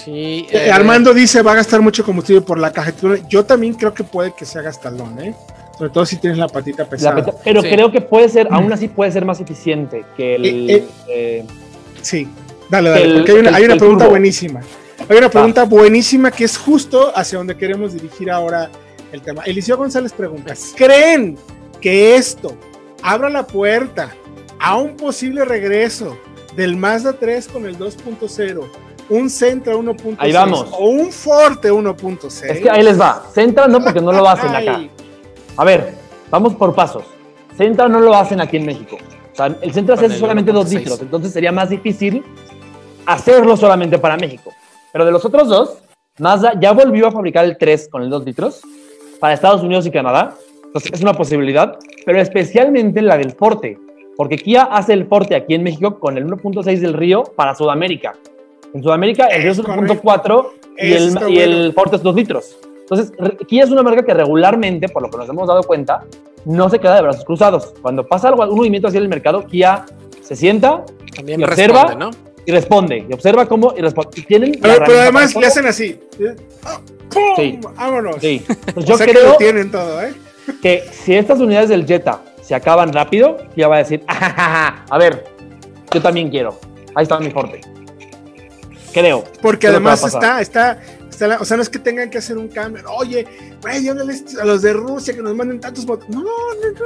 Sí. 0.04 0.48
Eh, 0.52 0.68
eh, 0.68 0.72
Armando 0.72 1.14
dice 1.14 1.42
va 1.42 1.54
a 1.54 1.56
gastar 1.56 1.82
mucho 1.82 2.04
combustible 2.04 2.42
por 2.42 2.60
la 2.60 2.72
tiburones. 2.72 3.28
Yo 3.28 3.46
también 3.46 3.74
creo 3.74 3.94
que 3.94 4.04
puede 4.04 4.34
que 4.34 4.46
sea 4.46 4.62
gastalón, 4.62 5.20
¿eh? 5.20 5.36
Sobre 5.78 5.90
todo 5.92 6.06
si 6.06 6.18
tienes 6.18 6.38
la 6.38 6.48
patita 6.48 6.84
La 6.84 6.90
pesada. 6.90 7.16
peta- 7.16 7.34
pero 7.44 7.62
Sí. 7.62 7.70
creo 7.70 7.92
que 7.92 8.02
puede 8.02 8.30
ser, 8.30 8.48
aún 8.52 8.72
así 8.72 8.88
puede 8.88 9.12
ser 9.12 9.26
más 9.26 9.40
eficiente 9.40 10.06
que 10.16 10.36
el. 10.36 10.46
Eh, 10.46 10.76
eh. 10.76 10.88
eh, 11.10 11.46
Sí, 12.02 12.28
dale, 12.70 12.90
dale, 12.90 13.04
El- 13.06 13.14
porque 13.16 13.32
hay 13.32 13.38
una, 13.40 13.50
el- 13.50 13.56
hay 13.56 13.64
una 13.64 13.74
el 13.74 13.80
pregunta 13.80 14.04
turbo. 14.06 14.12
buenísima. 14.12 14.62
Hay 15.10 15.18
una 15.18 15.30
pregunta 15.30 15.64
buenísima 15.66 16.32
que 16.32 16.44
es 16.46 16.58
justo 16.58 17.12
hacia 17.16 17.38
donde 17.38 17.58
queremos 17.58 17.94
dirigir 17.94 18.30
ahora 18.30 18.70
el 19.12 19.22
tema. 19.22 19.44
Eliseo 19.44 19.78
González 19.78 20.12
pregunta, 20.14 20.54
¿creen 20.76 21.38
que 21.82 22.16
esto 22.16 22.56
abra 23.02 23.30
la 23.30 23.46
puerta 23.48 24.14
a 24.60 24.78
un 24.78 24.96
posible 24.96 25.44
regreso 25.46 26.18
del 26.56 26.76
Mazda 26.78 27.14
3 27.14 27.48
con 27.48 27.66
el 27.66 27.78
2.0, 27.78 28.70
un 29.16 29.30
Sentra 29.30 29.74
1.6 29.76 30.16
Ahí 30.18 30.32
vamos. 30.34 30.68
o 30.72 30.86
un 30.86 31.12
Forte 31.12 31.72
1.6? 31.72 32.44
es 32.50 32.60
que 32.62 32.70
ahí 32.70 32.84
les 32.84 33.00
va. 33.00 33.24
Centra 33.34 33.68
no, 33.68 33.82
porque 33.84 34.02
no 34.02 34.12
lo 34.12 34.28
hacen 34.28 34.54
acá. 34.56 34.82
A 35.58 35.64
ver, 35.66 35.94
vamos 36.30 36.56
por 36.56 36.74
pasos. 36.74 37.04
Centra 37.58 37.88
no 37.88 38.00
lo 38.00 38.14
hacen 38.16 38.42
aquí 38.42 38.58
en 38.58 38.66
México. 38.66 38.98
O 39.32 39.36
sea, 39.36 39.56
el 39.62 39.74
Centra 39.74 39.98
se 39.98 40.06
hace 40.08 40.18
solamente 40.18 40.52
dos 40.52 40.68
1.6. 40.72 40.78
litros, 40.78 41.02
entonces 41.02 41.32
sería 41.34 41.52
más 41.52 41.70
difícil 41.70 42.24
hacerlo 43.06 43.58
solamente 43.58 43.98
para 43.98 44.18
México. 44.18 44.52
Pero 44.92 45.06
de 45.06 45.12
los 45.12 45.26
otros 45.26 45.48
dos, 45.48 45.78
Mazda 46.20 46.54
ya 46.60 46.72
volvió 46.72 47.08
a 47.08 47.12
fabricar 47.12 47.46
el 47.46 47.58
3 47.58 47.90
con 47.90 48.04
el 48.04 48.10
2 48.10 48.26
litros 48.26 48.62
para 49.20 49.34
Estados 49.34 49.64
Unidos 49.64 49.86
y 49.88 49.92
Canadá. 49.92 50.36
Entonces 50.66 50.92
es 50.94 51.02
una 51.02 51.14
posibilidad, 51.14 51.78
pero 52.06 52.20
especialmente 52.22 53.02
la 53.02 53.18
del 53.18 53.32
Forte, 53.32 53.78
porque 54.18 54.38
Kia 54.38 54.64
hace 54.64 54.94
el 54.94 55.06
Forte 55.08 55.36
aquí 55.36 55.56
en 55.56 55.64
México 55.64 56.00
con 56.00 56.18
el 56.18 56.26
1.6 56.28 56.80
del 56.80 56.94
Río 56.94 57.24
para 57.36 57.56
Sudamérica. 57.56 58.16
En 58.74 58.84
Sudamérica 58.84 59.28
el 59.28 59.42
Río 59.44 59.52
es 59.52 59.60
Es 59.60 59.66
1.4 59.66 60.48
y, 60.78 60.94
el, 60.94 61.18
y 61.30 61.40
el. 61.40 61.74
Forte 61.74 61.98
es 61.98 62.04
2 62.04 62.16
litros. 62.16 62.58
Entonces, 62.82 63.12
Kia 63.48 63.64
es 63.64 63.70
una 63.70 63.82
marca 63.84 64.04
que 64.04 64.14
regularmente, 64.14 64.90
por 64.90 65.02
lo 65.02 65.10
que 65.10 65.18
nos 65.18 65.30
hemos 65.30 65.48
dado 65.48 65.64
cuenta, 65.64 66.04
no 66.46 66.70
se 66.70 66.80
queda 66.80 66.96
de 66.96 67.02
brazos 67.02 67.24
cruzados. 67.24 67.74
Cuando 67.82 68.06
pasa 68.06 68.28
algo, 68.28 68.44
un 68.44 68.56
movimiento 68.58 68.88
hacia 68.88 69.00
el 69.00 69.08
mercado, 69.08 69.46
Kia 69.46 69.86
se 70.22 70.36
sienta 70.36 70.84
También 71.16 71.40
y 71.40 71.44
observa, 71.44 71.84
responde, 71.84 72.06
¿no? 72.06 72.12
y 72.46 72.52
responde. 72.52 73.06
Y 73.10 73.14
observa 73.14 73.46
cómo 73.48 73.74
y 73.78 73.82
responde. 73.82 74.12
Y 74.20 74.22
tienen 74.24 74.60
Pero, 74.62 74.84
pero 74.86 75.00
además 75.00 75.36
le 75.36 75.46
hacen 75.46 75.66
así. 75.66 76.00
¡Ah! 76.66 76.80
¡Pum! 77.10 77.22
Sí. 77.36 77.60
Vámonos. 77.78 78.18
Sí. 78.20 78.44
Pues 78.74 78.76
O 78.78 78.82
yo 78.90 78.98
sea 78.98 79.06
que 79.06 79.14
creo 79.14 79.30
lo 79.30 79.38
tienen 79.38 79.72
todo, 79.72 80.02
¿eh? 80.02 80.14
que 80.62 80.84
si 80.92 81.16
estas 81.16 81.40
unidades 81.40 81.70
del 81.70 81.86
Jetta 81.86 82.22
se 82.42 82.54
acaban 82.54 82.92
rápido, 82.92 83.38
Kia 83.56 83.68
va 83.70 83.76
a 83.76 83.80
decir, 83.80 84.04
"Ajajaja, 84.08 84.84
a 84.90 84.98
ver, 84.98 85.24
yo 85.94 86.02
también 86.02 86.30
quiero. 86.30 86.60
Ahí 86.96 87.04
está 87.04 87.20
mi 87.20 87.32
Forte. 87.32 87.62
Creo. 88.94 89.24
Porque 89.42 89.60
Creo 89.68 89.72
además 89.72 90.04
está, 90.04 90.40
está, 90.42 90.80
está 91.10 91.28
la- 91.28 91.40
o 91.40 91.46
sea, 91.46 91.58
no 91.58 91.64
es 91.64 91.70
que 91.70 91.80
tengan 91.80 92.10
que 92.10 92.18
hacer 92.20 92.38
un 92.38 92.48
cambio. 92.48 92.84
Oye, 92.98 93.26
güey, 93.62 93.88
a 93.90 94.46
los 94.46 94.62
de 94.62 94.74
Rusia 94.74 95.14
que 95.14 95.22
nos 95.22 95.36
manden 95.36 95.60
tantos 95.60 95.86
votos. 95.86 96.08
No, 96.10 96.22
no, 96.22 96.26
no. 96.26 96.86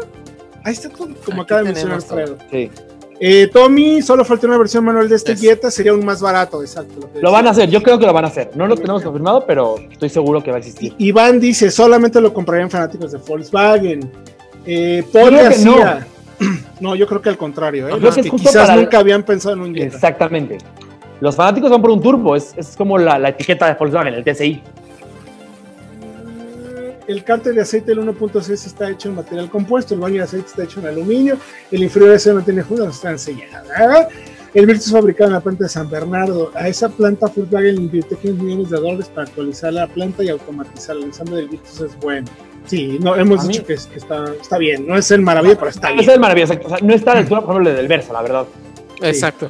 Ahí 0.64 0.74
está 0.74 0.90
todo, 0.90 1.10
como 1.26 1.42
Aquí 1.44 1.54
acaba 1.54 1.62
de 1.62 1.66
mencionar. 1.66 1.96
Alfredo. 1.98 2.38
Sí. 2.52 2.72
Eh, 3.20 3.50
Tommy, 3.52 4.02
solo 4.04 4.24
falta 4.24 4.46
una 4.46 4.58
versión 4.60 4.86
manual 4.86 5.10
de 5.10 5.16
este 5.16 5.32
Es. 5.32 5.42
Jetta, 5.42 5.72
sería 5.72 5.92
un 5.94 6.06
más 6.06 6.22
barato, 6.22 6.62
exacto. 6.62 7.10
que 7.12 7.20
Lo 7.20 7.32
van 7.32 7.48
a 7.48 7.50
hacer, 7.50 7.68
yo 7.70 7.82
creo 7.82 7.98
que 7.98 8.06
lo 8.06 8.14
van 8.14 8.26
a 8.26 8.28
hacer. 8.28 8.52
No 8.54 8.68
lo 8.68 8.76
tenemos 8.76 9.02
confirmado, 9.02 9.44
pero 9.48 9.76
estoy 9.92 10.10
seguro 10.10 10.44
que 10.44 10.52
va 10.52 10.58
a 10.58 10.60
existir. 10.60 10.94
Iván 11.00 11.40
dice, 11.40 11.72
solamente 11.72 12.22
lo 12.22 12.32
comprarían 12.32 12.70
fanáticos 12.70 13.12
de 13.14 13.18
Volkswagen. 13.18 14.12
Eh, 14.68 15.04
Paul 15.12 15.24
Yo 15.24 15.30
creo 15.30 15.38
que 15.40 15.44
García. 15.46 16.08
No. 16.80 16.96
yo 16.96 17.08
creo 17.08 17.22
que 17.22 17.30
al 17.30 17.38
contrario, 17.38 17.88
¿eh? 17.88 17.92
Yo 17.92 17.98
creo 17.98 18.08
Los 18.10 18.16
que 18.18 18.22
que 18.24 18.30
quizás 18.30 18.54
para- 18.68 18.76
nunca 18.76 19.00
habían 19.00 19.24
pensado 19.24 19.56
en 19.56 19.62
un 19.62 19.74
Jetta. 19.74 19.96
Exactamente. 19.96 20.58
Los 21.20 21.36
fanáticos 21.36 21.70
van 21.72 21.82
por 21.82 21.90
un 21.92 22.02
turbo, 22.02 22.36
es, 22.36 22.54
es 22.58 22.76
como 22.78 22.98
la, 22.98 23.18
la 23.18 23.30
etiqueta 23.30 23.68
de 23.68 23.74
Volkswagen, 23.74 24.14
el 24.14 24.24
TSI. 24.24 24.62
El 27.08 27.24
cárter 27.24 27.56
de 27.56 27.62
aceite 27.62 27.96
del 27.96 28.00
1.6 28.06 28.50
está 28.52 28.90
hecho 28.90 29.08
en 29.10 29.16
material 29.16 29.50
compuesto, 29.50 29.94
el 29.94 30.02
baño 30.02 30.16
de 30.16 30.24
aceite 30.24 30.48
está 30.48 30.64
hecho 30.64 30.82
en 30.82 30.88
aluminio, 30.88 31.38
el 31.72 31.84
inferior 31.84 32.12
ese 32.14 32.34
no 32.34 32.42
tiene 32.42 32.62
juntas, 32.64 32.96
están 32.96 33.18
selladas. 33.18 34.08
El 34.54 34.66
Virtus 34.66 34.92
fabricado 34.92 35.28
en 35.30 35.34
la 35.34 35.40
planta 35.40 35.66
de 35.66 35.70
San 35.70 35.90
Bernardo. 35.90 36.52
A 36.56 36.68
esa 36.68 36.90
planta 36.90 37.28
Volkswagen 37.34 37.76
le 37.76 37.82
invirtió 37.82 38.18
15 38.20 38.44
millones 38.44 38.70
de 38.72 38.78
dólares 38.78 39.08
para 39.14 39.28
actualizar 39.28 39.72
la 39.72 39.88
planta 39.88 40.24
y 40.24 40.30
automatizar. 40.30 40.96
El 40.98 41.04
ensamble 41.04 41.36
del 41.38 41.50
Virtus 41.50 41.80
es 41.82 41.98
bueno. 42.00 42.28
Sí, 42.66 42.98
no, 43.02 43.16
hemos 43.16 43.44
A 43.44 43.48
dicho 43.48 43.62
mí- 43.62 43.68
que, 43.68 43.74
es- 43.74 43.86
que 43.88 44.00
está, 44.00 44.26
está 44.42 44.58
bien. 44.58 44.88
No 44.88 44.98
es 44.98 45.10
el 45.12 45.22
maravilla, 45.22 45.56
pero 45.58 45.70
está 45.70 45.92
bien. 45.92 46.10
es 46.10 46.20
maravilloso. 46.20 46.56
O 46.66 46.70
sea, 46.70 46.78
no 46.82 46.94
está 46.94 47.12
a 47.12 47.16
la 47.16 47.20
altura, 47.22 47.42
por 47.42 47.52
ejemplo, 47.52 47.74
del 47.74 47.88
Versa, 47.88 48.14
la 48.14 48.22
verdad. 48.22 48.46
Exacto. 49.02 49.50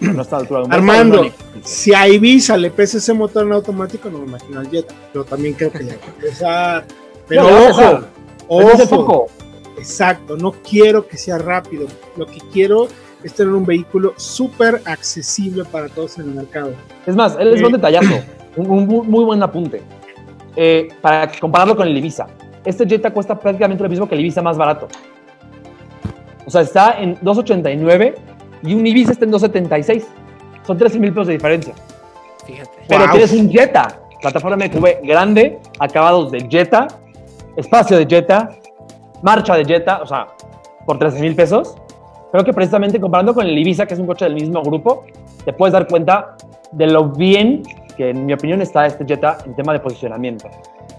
No 0.00 0.22
está 0.22 0.36
a 0.36 0.38
la 0.38 0.42
altura 0.44 0.60
de 0.60 0.66
un 0.66 0.72
Armando. 0.72 1.26
Si 1.62 1.94
a 1.94 2.08
Ibiza 2.08 2.56
le 2.56 2.70
pesa 2.70 2.98
ese 2.98 3.12
motor 3.12 3.44
en 3.46 3.52
automático, 3.52 4.08
no 4.10 4.18
me 4.20 4.26
imagino 4.26 4.60
al 4.60 4.70
Jetta. 4.70 4.94
Pero 5.12 5.24
también 5.24 5.54
creo 5.54 5.70
que 5.70 5.84
ya 5.84 5.94
va 5.96 6.00
a 6.06 6.08
empezar. 6.08 6.84
Pero 7.28 7.42
No, 7.42 7.66
ojo, 7.68 8.00
ojo. 8.48 8.88
poco. 8.88 9.26
Exacto, 9.78 10.36
no 10.36 10.52
quiero 10.52 11.06
que 11.06 11.16
sea 11.16 11.38
rápido. 11.38 11.86
Lo 12.16 12.26
que 12.26 12.38
quiero 12.52 12.88
es 13.22 13.34
tener 13.34 13.52
un 13.52 13.64
vehículo 13.66 14.14
súper 14.16 14.80
accesible 14.86 15.64
para 15.64 15.88
todos 15.88 16.18
en 16.18 16.24
el 16.30 16.34
mercado. 16.34 16.72
Es 17.06 17.14
más, 17.14 17.36
él 17.38 17.48
es 17.52 17.58
Sí. 17.60 17.64
un 17.66 17.72
detallazo. 17.72 18.14
Un, 18.56 18.70
un 18.70 18.86
muy, 18.86 19.06
muy 19.06 19.24
buen 19.24 19.42
apunte. 19.42 19.82
Eh, 20.56 20.88
para 21.00 21.30
compararlo 21.38 21.76
con 21.76 21.86
el 21.86 21.96
Ibiza. 21.96 22.26
Este 22.64 22.86
Jetta 22.86 23.10
cuesta 23.12 23.38
prácticamente 23.38 23.82
lo 23.82 23.88
mismo 23.88 24.08
que 24.08 24.14
el 24.14 24.20
Ibiza 24.22 24.42
más 24.42 24.56
barato. 24.56 24.88
O 26.46 26.50
sea, 26.50 26.62
está 26.62 26.98
en 27.00 27.16
2.89 27.20 28.14
y 28.62 28.74
un 28.74 28.86
Ibiza 28.86 29.12
está 29.12 29.24
en 29.24 29.32
2.76. 29.32 30.04
Son 30.66 30.76
13 30.78 30.98
mil 30.98 31.10
pesos 31.12 31.26
de 31.28 31.32
diferencia. 31.34 31.74
Fíjate. 32.46 32.70
Pero 32.88 33.00
Wow. 33.04 33.10
tienes 33.12 33.32
un 33.32 33.50
Jetta, 33.50 34.00
plataforma 34.20 34.56
MQB 34.64 35.02
grande, 35.06 35.58
acabados 35.78 36.30
de 36.30 36.46
Jetta, 36.48 36.86
espacio 37.56 37.96
de 37.98 38.06
Jetta, 38.06 38.50
marcha 39.22 39.54
de 39.56 39.64
Jetta, 39.64 40.00
o 40.02 40.06
sea, 40.06 40.26
por 40.86 40.98
13 40.98 41.20
mil 41.20 41.34
pesos. 41.34 41.74
Creo 42.32 42.44
que 42.44 42.52
precisamente 42.52 43.00
comparando 43.00 43.34
con 43.34 43.46
el 43.46 43.56
Ibiza, 43.58 43.86
que 43.86 43.94
es 43.94 44.00
un 44.00 44.06
coche 44.06 44.24
del 44.24 44.34
mismo 44.34 44.62
grupo, 44.62 45.04
te 45.44 45.52
puedes 45.52 45.72
dar 45.72 45.86
cuenta 45.88 46.36
de 46.72 46.86
lo 46.86 47.08
bien 47.08 47.62
que, 47.96 48.10
en 48.10 48.24
mi 48.26 48.32
opinión, 48.32 48.62
está 48.62 48.86
este 48.86 49.04
Jetta 49.04 49.38
en 49.44 49.54
tema 49.56 49.72
de 49.72 49.80
posicionamiento. 49.80 50.48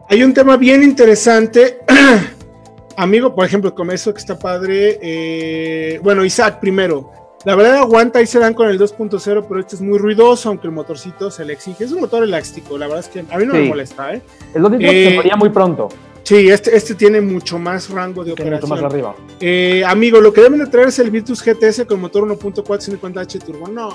Hay 0.09 0.23
un 0.23 0.33
tema 0.33 0.57
bien 0.57 0.83
interesante. 0.83 1.79
Amigo, 2.97 3.33
por 3.33 3.45
ejemplo, 3.45 3.73
con 3.73 3.89
eso 3.91 4.13
que 4.13 4.19
está 4.19 4.37
padre. 4.37 4.99
eh, 5.01 5.99
bueno, 6.03 6.25
Isaac 6.25 6.59
primero. 6.59 7.11
La 7.43 7.55
verdad 7.55 7.77
aguanta, 7.77 8.19
ahí 8.19 8.27
se 8.27 8.37
dan 8.39 8.53
con 8.53 8.69
el 8.69 8.79
2.0, 8.79 9.45
pero 9.47 9.59
este 9.59 9.75
es 9.75 9.81
muy 9.81 9.97
ruidoso, 9.97 10.49
aunque 10.49 10.67
el 10.67 10.73
motorcito 10.73 11.31
se 11.31 11.43
le 11.43 11.53
exige. 11.53 11.83
Es 11.85 11.91
un 11.91 11.99
motor 12.01 12.23
elástico, 12.23 12.77
la 12.77 12.85
verdad 12.87 13.03
es 13.03 13.09
que 13.09 13.19
a 13.33 13.37
mí 13.37 13.45
no 13.45 13.53
me 13.53 13.63
molesta, 13.67 14.13
¿eh? 14.13 14.21
El 14.53 14.61
2.5 14.61 14.77
Eh, 14.81 15.09
se 15.09 15.15
moría 15.15 15.35
muy 15.35 15.49
pronto, 15.49 15.89
Sí, 16.23 16.49
este, 16.49 16.75
este 16.77 16.93
tiene 16.93 17.19
mucho 17.19 17.57
más 17.57 17.89
rango 17.89 18.23
de 18.23 18.35
que 18.35 18.43
mucho 18.45 18.67
más 18.67 18.79
operación. 18.79 18.85
arriba. 18.91 19.15
Eh, 19.39 19.83
amigo, 19.87 20.21
lo 20.21 20.31
que 20.31 20.41
deben 20.41 20.59
de 20.59 20.67
traer 20.67 20.89
es 20.89 20.99
el 20.99 21.09
Virtus 21.09 21.43
GTS 21.43 21.85
con 21.85 21.99
motor 21.99 22.23
1.4 22.27 22.63
150H 22.63 23.43
turbo. 23.43 23.67
No. 23.67 23.89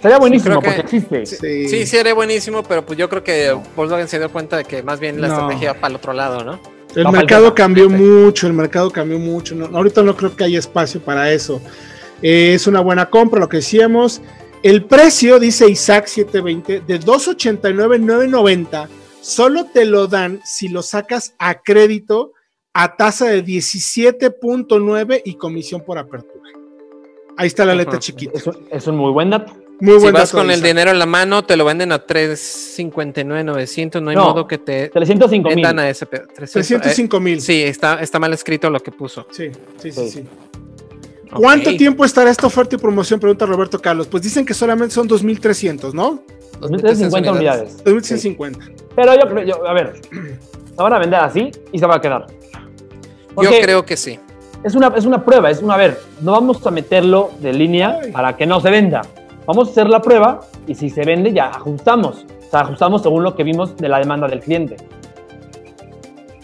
Sería 0.00 0.16
buenísimo 0.18 0.62
porque 0.62 0.80
existe. 0.80 1.26
Sí. 1.26 1.84
Sí, 1.86 1.96
era 1.98 2.14
buenísimo, 2.14 2.62
pero 2.62 2.86
pues 2.86 2.98
yo 2.98 3.10
creo 3.10 3.22
que 3.22 3.54
Volkswagen 3.76 4.08
se 4.08 4.18
dio 4.18 4.32
cuenta 4.32 4.56
de 4.56 4.64
que 4.64 4.82
más 4.82 4.98
bien 4.98 5.20
la 5.20 5.28
No. 5.28 5.34
estrategia 5.34 5.74
va 5.74 5.80
para 5.80 5.90
el 5.90 5.96
otro 5.96 6.14
lado, 6.14 6.42
¿no? 6.42 6.58
El 6.96 7.02
No, 7.04 7.12
mercado 7.12 7.54
cambió 7.54 7.90
mucho, 7.90 8.46
el 8.46 8.54
mercado 8.54 8.90
cambió 8.90 9.18
mucho. 9.18 9.54
No, 9.54 9.66
ahorita 9.76 10.02
no 10.02 10.16
creo 10.16 10.34
que 10.34 10.44
haya 10.44 10.58
espacio 10.58 11.02
para 11.02 11.30
eso. 11.30 11.60
Eh, 12.22 12.54
es 12.54 12.66
una 12.66 12.80
buena 12.80 13.08
compra, 13.10 13.40
lo 13.40 13.48
que 13.48 13.58
decíamos. 13.58 14.20
El 14.62 14.84
precio, 14.84 15.38
dice 15.38 15.68
Isaac 15.70 16.06
720, 16.06 16.80
de 16.86 16.98
289,990, 16.98 18.88
solo 19.22 19.64
te 19.72 19.84
lo 19.86 20.06
dan 20.06 20.40
si 20.44 20.68
lo 20.68 20.82
sacas 20.82 21.34
a 21.38 21.60
crédito 21.62 22.32
a 22.74 22.96
tasa 22.96 23.26
de 23.26 23.42
17.9 23.44 25.22
y 25.24 25.34
comisión 25.34 25.82
por 25.84 25.98
apertura. 25.98 26.50
Ahí 27.36 27.46
está 27.46 27.64
la 27.64 27.74
letra 27.74 27.92
Ajá. 27.94 28.00
chiquita. 28.00 28.32
Es 28.38 28.46
un, 28.46 28.56
es 28.70 28.86
un 28.86 28.96
muy 28.96 29.10
buen 29.12 29.30
dato. 29.30 29.54
Muy 29.80 29.94
Si 29.94 30.00
buen 30.02 30.12
vas 30.12 30.30
dato, 30.30 30.36
con 30.42 30.50
el 30.50 30.60
dinero 30.62 30.90
en 30.90 30.98
la 30.98 31.06
mano, 31.06 31.42
te 31.42 31.56
lo 31.56 31.64
venden 31.64 31.90
a 31.90 32.04
359,900. 32.04 34.02
No 34.02 34.10
hay 34.10 34.16
No. 34.16 34.24
modo 34.26 34.46
que 34.46 34.58
te 34.58 34.90
305 34.90 35.48
mil. 35.48 35.56
vendan 35.56 35.78
a 35.78 35.88
ese. 35.88 36.04
pe- 36.04 36.18
300, 36.18 36.52
305 36.52 37.18
mil. 37.18 37.38
eh, 37.38 37.40
sí, 37.40 37.62
está, 37.62 37.98
está 38.02 38.18
mal 38.18 38.32
escrito 38.34 38.68
lo 38.68 38.78
que 38.80 38.92
puso. 38.92 39.26
Sí, 39.30 39.50
sí, 39.78 39.90
sí, 39.90 39.92
Sí. 39.92 40.10
sí. 40.10 40.24
¿Cuánto 41.34 41.76
tiempo 41.76 42.04
estará 42.04 42.30
esta 42.30 42.46
oferta 42.46 42.76
y 42.76 42.78
promoción? 42.78 43.20
Pregunta 43.20 43.46
Roberto 43.46 43.80
Carlos. 43.80 44.06
Pues 44.08 44.22
dicen 44.22 44.44
que 44.44 44.54
solamente 44.54 44.94
son 44.94 45.08
2.300, 45.08 45.92
¿no? 45.92 46.22
2.350 46.60 47.32
unidades. 47.36 47.84
2.150. 47.84 48.72
Pero 48.96 49.14
yo 49.14 49.28
creo, 49.28 49.44
yo- 49.44 49.66
a 49.68 49.72
ver, 49.72 50.00
se 50.10 50.82
van 50.82 50.92
a 50.92 50.98
vender 50.98 51.20
así 51.20 51.50
y 51.72 51.78
se 51.78 51.86
va 51.86 51.96
a 51.96 52.00
quedar. 52.00 52.26
Yo 53.40 53.50
creo 53.62 53.84
que 53.86 53.96
sí. 53.96 54.18
es 54.64 54.74
una, 54.74 54.88
es 54.96 55.06
una 55.06 55.24
prueba, 55.24 55.50
es 55.50 55.62
una, 55.62 55.74
a 55.74 55.78
ver, 55.78 56.00
no 56.20 56.32
vamos 56.32 56.66
a 56.66 56.70
meterlo 56.70 57.30
de 57.40 57.52
línea 57.54 57.98
Ay. 58.02 58.12
para 58.12 58.36
que 58.36 58.44
no 58.46 58.60
se 58.60 58.70
venda. 58.70 59.02
Vamos 59.46 59.68
a 59.68 59.70
hacer 59.70 59.88
la 59.88 60.02
prueba 60.02 60.40
y 60.66 60.74
si 60.74 60.90
se 60.90 61.04
vende 61.04 61.32
ya 61.32 61.46
ajustamos. 61.46 62.26
O 62.46 62.50
sea, 62.50 62.60
ajustamos 62.60 63.02
según 63.02 63.22
lo 63.22 63.34
que 63.36 63.44
vimos 63.44 63.76
de 63.76 63.88
la 63.88 63.98
demanda 63.98 64.26
del 64.28 64.40
cliente. 64.40 64.76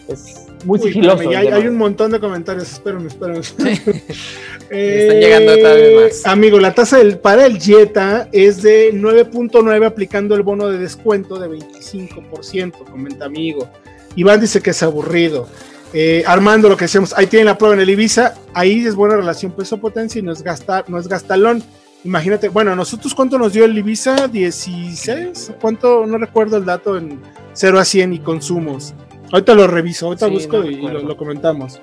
Es 0.07 0.46
muy 0.65 0.79
Uy, 0.79 0.87
sigiloso. 0.87 1.21
espérame, 1.21 1.53
hay, 1.53 1.67
un 1.67 1.77
montón 1.77 2.11
de 2.11 2.19
comentarios. 2.19 2.71
Espérame, 2.71 3.07
espérame. 3.07 3.41
Están 4.69 5.19
llegando 5.19 5.53
cada 5.61 5.75
vez 5.75 5.95
más. 5.95 6.25
Amigo, 6.25 6.59
la 6.59 6.73
tasa 6.73 6.97
del, 6.97 7.19
para 7.19 7.45
el 7.45 7.59
Jetta 7.59 8.27
es 8.31 8.61
de 8.61 8.93
9.9 8.93 9.85
aplicando 9.85 10.35
el 10.35 10.43
bono 10.43 10.67
de 10.67 10.77
descuento 10.77 11.39
de 11.39 11.49
25%, 11.49 12.89
comenta 12.89 13.25
amigo. 13.25 13.69
Iván 14.15 14.41
dice 14.41 14.61
que 14.61 14.71
es 14.71 14.83
aburrido. 14.83 15.47
Eh, 15.93 16.23
Armando, 16.27 16.67
lo 16.67 16.75
que 16.75 16.85
decíamos, 16.85 17.13
ahí 17.15 17.27
tienen 17.27 17.45
la 17.45 17.57
prueba 17.57 17.75
en 17.75 17.81
el 17.81 17.89
Ibiza, 17.89 18.33
ahí 18.53 18.85
es 18.85 18.95
buena 18.95 19.15
relación 19.15 19.53
peso-potencia 19.53 20.19
y 20.19 20.21
no 20.21 20.33
es, 20.33 20.43
gastar, 20.43 20.89
no 20.89 20.99
es 20.99 21.07
gastalón. 21.07 21.63
Imagínate, 22.03 22.49
bueno, 22.49 22.71
¿a 22.71 22.75
nosotros 22.75 23.15
cuánto 23.15 23.37
nos 23.37 23.53
dio 23.53 23.63
el 23.63 23.77
Ibiza? 23.77 24.27
¿16? 24.27 25.55
¿Cuánto? 25.61 26.05
No 26.05 26.17
recuerdo 26.17 26.57
el 26.57 26.65
dato 26.65 26.97
en 26.97 27.21
0 27.53 27.79
a 27.79 27.85
100 27.85 28.13
y 28.13 28.19
consumos. 28.19 28.93
Ahorita 29.31 29.53
lo 29.53 29.67
reviso, 29.67 30.07
ahorita 30.07 30.27
Sí, 30.27 30.31
busco 30.33 30.57
no 30.59 30.69
y 30.69 30.75
lo, 30.81 31.01
lo 31.01 31.17
comentamos. 31.17 31.81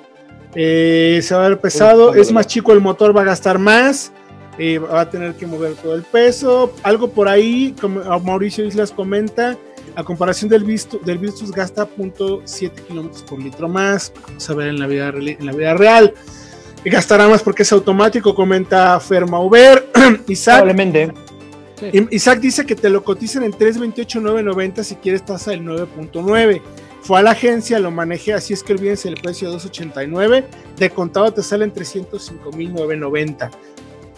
Eh, 0.55 1.21
se 1.23 1.35
va 1.35 1.47
a 1.47 1.49
ver 1.49 1.61
pesado, 1.61 2.07
¿cuándo 2.07 2.23
es 2.23 2.33
más 2.33 2.47
chico 2.47 2.73
el 2.73 2.81
motor, 2.81 3.17
va 3.17 3.23
a 3.23 3.25
gastar 3.25 3.59
más, 3.59 4.13
eh, 4.59 4.79
va 4.79 5.01
a 5.03 5.11
tener 5.11 5.35
que 5.35 5.47
mover 5.47 5.75
todo 5.75 5.95
el 5.95 6.03
peso. 6.03 6.73
Algo 6.83 7.11
por 7.11 7.29
ahí, 7.29 7.75
como 7.81 8.01
Mauricio 8.21 8.65
Islas 8.65 8.93
comenta, 8.93 9.57
a 9.97 10.05
comparación 10.05 10.49
del 10.49 10.65
Virtus, 10.65 11.05
del 11.05 11.19
Virtus 11.19 11.51
gasta 11.51 11.87
0.7 11.89 12.71
kilómetros 12.89 13.23
por 13.25 13.41
litro 13.41 13.69
más. 13.69 14.13
Vamos 14.29 14.49
a 14.51 14.55
ver 14.55 14.69
en 14.69 14.79
la 14.79 14.87
vida, 14.87 15.11
real- 15.11 15.29
en 15.39 15.47
la 15.47 15.53
vida 15.53 15.75
real. 15.75 16.15
Y 16.85 16.91
gastará 16.91 17.29
más 17.29 17.43
porque 17.43 17.63
es 17.63 17.73
automático, 17.73 18.35
comenta 18.35 18.99
Ferma 19.01 19.41
Uber. 19.41 19.89
Isaac, 20.29 20.59
Probablemente. 20.63 21.13
Isaac 22.11 22.41
dice 22.41 22.65
que 22.65 22.75
te 22.77 22.89
lo 22.89 23.03
cotizan 23.03 23.43
en 23.43 23.51
328,990 23.53 24.85
si 24.85 24.95
quieres 24.97 25.25
tasa 25.25 25.51
del 25.51 25.63
9.9. 25.63 26.61
Fue 27.05 27.19
a 27.19 27.23
la 27.23 27.33
agencia, 27.33 27.79
lo 27.79 27.91
manejé, 27.91 28.33
así 28.33 28.55
es 28.55 28.63
que 28.63 28.73
olvídense 28.73 29.11
el 29.11 29.21
precio 29.21 29.49
de 29.49 29.55
289. 29.55 30.47
De 30.79 30.89
contado 30.89 31.31
te 31.35 31.43
salen 31.43 31.71
305,990. 31.71 33.51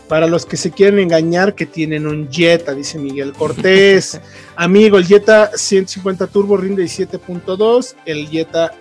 Para 0.09 0.29
los 0.29 0.47
que 0.47 0.57
se 0.57 0.71
quieren 0.71 1.01
engañar, 1.01 1.57
que 1.57 1.67
tienen 1.67 2.07
un 2.07 2.31
Jetta, 2.31 2.75
dice 2.75 2.97
Miguel 2.97 3.33
Cortés. 3.33 4.21
Amigo, 4.55 4.99
el 4.99 5.05
Jetta 5.05 5.51
150 5.53 6.29
Turbo 6.29 6.57
rinde 6.57 6.85
17.2. 6.85 7.97
El 8.07 8.29
Jetta 8.29 8.73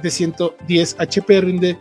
de 0.00 0.10
110 0.12 0.96
HP 0.96 1.40
rinde 1.40 1.78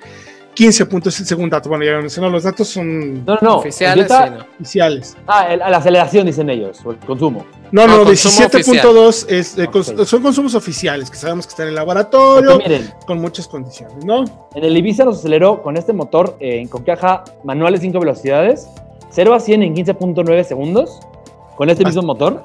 15.6 0.55 1.09
según 1.25 1.49
dato. 1.49 1.69
Bueno, 1.69 1.83
ya 1.83 1.97
mencionó, 1.97 2.29
los 2.29 2.43
datos 2.43 2.67
son 2.67 3.25
No, 3.25 3.33
no, 3.35 3.39
no. 3.41 3.55
Oficiales, 3.57 4.07
sí, 4.07 4.13
no. 4.31 4.45
oficiales. 4.59 5.17
Ah, 5.27 5.47
el- 5.53 5.59
la 5.59 5.77
aceleración 5.77 6.25
dicen 6.25 6.49
ellos, 6.49 6.79
o 6.85 6.91
el 6.91 6.97
consumo. 6.99 7.45
No, 7.71 7.87
No, 7.87 7.97
no, 7.97 8.03
consumo 8.05 8.33
17.2 8.49 9.25
es, 9.29 9.57
eh, 9.57 9.67
cons- 9.67 9.99
Ok. 9.99 10.05
son 10.05 10.21
consumos 10.21 10.53
oficiales, 10.53 11.09
que 11.09 11.17
sabemos 11.17 11.47
que 11.47 11.51
están 11.51 11.65
en 11.65 11.69
el 11.69 11.75
laboratorio, 11.75 12.57
miren, 12.59 12.91
con 13.07 13.19
muchas 13.19 13.47
condiciones, 13.47 14.05
¿no? 14.05 14.23
en 14.53 14.63
el 14.63 14.77
Ibiza 14.77 15.05
nos 15.05 15.17
aceleró 15.19 15.63
con 15.63 15.75
este 15.75 15.91
motor 15.93 16.37
eh, 16.39 16.67
con 16.69 16.83
caja 16.83 17.23
manual 17.43 17.73
de 17.73 17.79
5 17.79 17.99
velocidades, 17.99 18.67
0 19.09 19.33
a 19.33 19.39
100 19.39 19.63
en 19.63 19.73
15.9 19.73 20.43
segundos, 20.43 20.99
con 21.55 21.69
este 21.71 21.83
Ah. 21.83 21.87
mismo 21.87 22.03
motor. 22.03 22.43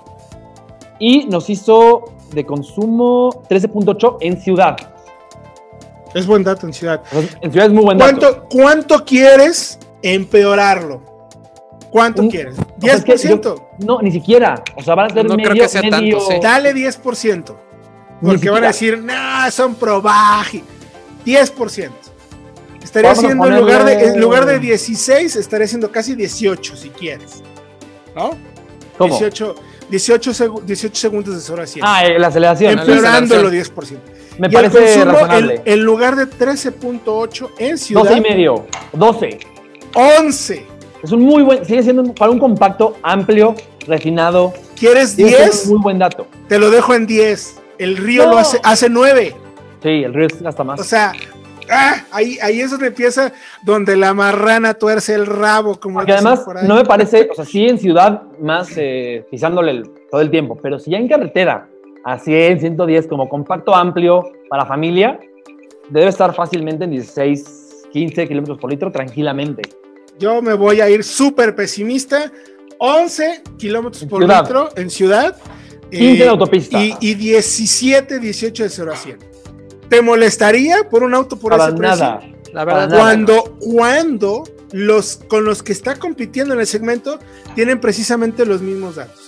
Y 0.99 1.27
nos 1.27 1.49
hizo 1.51 2.05
de 2.33 2.45
consumo 2.45 3.43
13.8 3.49 4.17
en 4.21 4.41
ciudad. 4.41 4.77
Es 6.15 6.27
buen 6.27 6.43
dato 6.45 6.67
en 6.67 6.73
ciudad. 6.73 7.03
En 7.41 7.51
ciudad 7.53 7.67
es 7.69 7.73
muy 7.73 7.85
buen 7.85 7.99
dato. 7.99 8.19
¿Cuánto, 8.19 8.49
¿Cuánto 8.49 9.05
quieres 9.05 9.79
empeorarlo. 10.03 11.03
¿Cuánto 11.91 12.23
Un- 12.23 12.31
quieres? 12.31 12.57
O 12.59 12.81
sea, 12.81 12.95
es 12.95 13.05
que 13.05 13.15
10%. 13.15 13.69
No, 13.79 14.01
ni 14.03 14.11
siquiera. 14.13 14.63
O 14.77 14.83
sea, 14.83 14.95
van 14.95 15.11
a 15.11 15.15
ser 15.15 15.25
No 15.27 15.37
medio, 15.37 15.51
creo 15.51 15.63
que 15.63 15.69
sea 15.69 15.81
tanto, 15.83 15.97
medio- 15.99 16.21
sí. 16.21 16.35
Dale 16.43 16.75
10%. 16.75 17.57
Ni 18.21 18.29
Porque 18.31 18.51
van 18.51 18.65
a 18.65 18.69
decir, 18.69 18.99
no, 18.99 19.51
son 19.51 19.75
probaji. 19.77 20.63
10%. 21.25 21.91
Estaría 22.83 23.11
Vamos 23.11 23.25
siendo 23.25 23.47
en 23.47 23.57
lugar, 23.59 23.85
de, 23.85 23.95
ponerle- 23.95 24.15
en 24.15 24.21
lugar 24.21 24.47
de 24.47 24.59
16, 24.59 25.37
estaría 25.37 25.67
siendo 25.67 25.91
casi 25.93 26.15
18 26.15 26.77
si 26.77 26.89
quieres. 26.91 27.43
¿No? 28.15 28.31
¿Cómo? 28.97 29.11
18, 29.19 29.55
18, 29.91 30.31
segu- 30.33 30.63
18 30.63 30.97
segundos 31.01 31.35
de 31.35 31.41
0 31.41 31.63
a 31.63 31.67
100. 31.67 31.85
Ah, 31.87 32.05
eh, 32.07 32.19
la 32.19 32.29
aceleración. 32.29 32.73
Em- 32.73 32.79
Empeorándolo 32.81 33.51
10%. 33.51 34.01
Me 34.39 34.47
y 34.47 34.51
el 34.51 34.53
parece 34.55 34.79
consumo, 34.79 35.13
razonable. 35.13 35.55
en, 35.65 35.73
en 35.73 35.85
lugar 35.85 36.17
de 36.17 36.27
13.8 36.27 37.51
en 37.59 37.79
ciudad, 37.79 38.03
12 38.05 38.17
y 38.17 38.21
medio. 38.21 38.67
12. 38.93 39.39
11. 39.95 40.67
Es 41.03 41.13
un 41.13 41.21
muy 41.21 41.43
buen, 41.43 41.65
sigue 41.65 41.83
siendo 41.83 42.13
para 42.15 42.31
un 42.31 42.39
compacto 42.39 42.97
amplio, 43.03 43.55
refinado. 43.87 44.53
¿Quieres 44.79 45.11
sigue 45.11 45.29
siendo 45.29 45.45
10? 45.53 45.65
un 45.67 45.71
muy 45.75 45.83
buen 45.83 45.99
dato. 45.99 46.27
Te 46.49 46.59
lo 46.59 46.71
dejo 46.71 46.95
en 46.95 47.07
10. 47.07 47.61
El 47.79 47.97
río 47.97 48.25
No. 48.25 48.33
lo 48.33 48.39
hace, 48.39 48.61
hace 48.63 48.89
9. 48.89 49.35
Sí, 49.83 49.89
el 49.89 50.13
río 50.15 50.27
es 50.27 50.45
hasta 50.45 50.65
más. 50.65 50.81
O 50.81 50.85
sea, 50.85 51.13
ah, 51.71 52.05
ahí, 52.11 52.37
ahí 52.43 52.61
es 52.61 52.71
donde 52.73 52.89
empieza, 52.89 53.33
donde 53.63 53.97
la 53.97 54.13
marrana 54.15 54.75
tuerce 54.75 55.15
el 55.15 55.27
rabo, 55.27 55.79
como 55.79 55.99
Porque 55.99 56.13
además 56.13 56.41
por 56.41 56.59
ahí. 56.59 56.67
no 56.67 56.75
me 56.75 56.85
parece, 56.85 57.29
o 57.31 57.35
sea, 57.35 57.45
sí 57.45 57.67
en 57.69 57.79
ciudad 57.79 58.23
más 58.41 58.69
eh, 58.77 59.25
pisándole 59.31 59.71
el- 59.71 59.91
todo 60.11 60.21
el 60.21 60.31
tiempo, 60.31 60.59
pero 60.61 60.79
si 60.81 60.91
ya 60.91 60.99
en 60.99 61.07
carretera 61.07 61.69
a 62.09 62.19
100, 62.19 62.61
110 62.61 63.07
como 63.07 63.29
compacto 63.29 63.75
amplio 63.75 64.33
para 64.49 64.65
familia, 64.65 65.21
debe 65.91 66.09
estar 66.09 66.35
fácilmente 66.35 66.85
en 66.85 66.93
16, 66.93 67.87
15 67.93 68.27
kilómetros 68.27 68.59
por 68.59 68.71
litro 68.71 68.91
tranquilamente. 68.91 69.63
Yo 70.19 70.41
me 70.41 70.55
voy 70.55 70.81
a 70.81 70.89
ir 70.89 71.05
súper 71.05 71.55
pesimista. 71.55 72.33
11 72.79 73.43
kilómetros 73.59 74.03
En 74.03 74.09
por 74.09 74.23
ciudad. 74.23 74.43
litro 74.43 74.69
en 74.77 74.91
ciudad. 74.91 75.37
15 75.91 76.05
eh, 76.07 76.23
en 76.23 76.29
autopista. 76.29 76.83
Y, 76.83 76.97
y 77.01 77.15
17, 77.15 78.19
18 78.19 78.63
de 78.63 78.69
0 78.71 78.93
a 78.93 78.97
100. 78.97 79.19
¿Te 79.91 80.01
molestaría 80.01 80.89
por 80.89 81.03
un 81.03 81.15
auto 81.15 81.39
por 81.39 81.53
Para 81.53 81.69
ese 81.69 81.77
precio? 81.77 82.05
nada. 82.05 82.21
La 82.55 82.65
verdad, 82.65 82.89
nada. 82.89 83.03
Cuando, 83.03 83.57
cuando 83.61 84.45
los 84.73 85.17
con 85.29 85.45
los 85.45 85.63
que 85.63 85.73
está 85.73 85.97
compitiendo 85.97 86.55
en 86.55 86.61
el 86.61 86.67
segmento 86.67 87.19
tienen 87.55 87.81
precisamente 87.81 88.47
los 88.47 88.63
mismos 88.63 88.97
datos. 88.97 89.28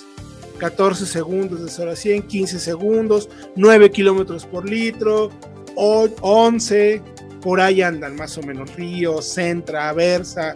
14 0.60 1.06
segundos 1.06 1.64
de 1.64 1.70
0 1.70 1.90
a 1.92 1.96
100, 1.96 2.22
15 2.24 2.58
segundos, 2.60 3.28
9 3.56 3.90
kilómetros 3.90 4.44
por 4.46 4.68
litro, 4.68 5.30
o- 5.74 6.08
11, 6.20 7.02
por 7.40 7.60
ahí 7.60 7.80
andan 7.80 8.14
más 8.16 8.36
o 8.38 8.42
menos. 8.42 8.74
Río, 8.76 9.22
Centra, 9.22 9.92
Versa, 9.94 10.54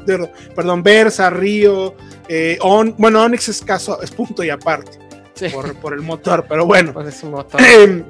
perdón, 0.54 0.82
Versa, 0.82 1.30
Río, 1.30 1.94
eh, 2.28 2.58
On- 2.60 2.94
bueno, 2.98 3.22
Onix 3.24 3.48
es 3.48 3.62
caso, 3.62 4.00
es 4.02 4.10
punto 4.10 4.44
y 4.44 4.50
aparte 4.50 4.98
sí, 5.34 5.48
por, 5.48 5.74
por 5.76 5.94
el 5.94 6.02
motor, 6.02 6.44
pero 6.48 6.66
bueno. 6.66 6.92
motor. 7.30 7.60
Eh, 7.62 8.04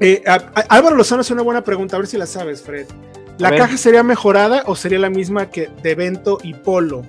eh, 0.00 0.22
a- 0.26 0.34
a- 0.54 0.76
Álvaro 0.76 0.94
Lozano 0.96 1.22
hace 1.22 1.32
una 1.32 1.42
buena 1.42 1.64
pregunta, 1.64 1.96
a 1.96 2.00
ver 2.00 2.06
si 2.08 2.18
la 2.18 2.26
sabes, 2.26 2.60
Fred. 2.62 2.86
¿La 3.38 3.56
caja 3.56 3.76
sería 3.78 4.02
mejorada 4.02 4.62
o 4.66 4.76
sería 4.76 4.98
la 4.98 5.08
misma 5.10 5.50
que 5.50 5.68
de 5.82 5.94
Vento 5.94 6.38
y 6.42 6.52
Polo? 6.54 7.02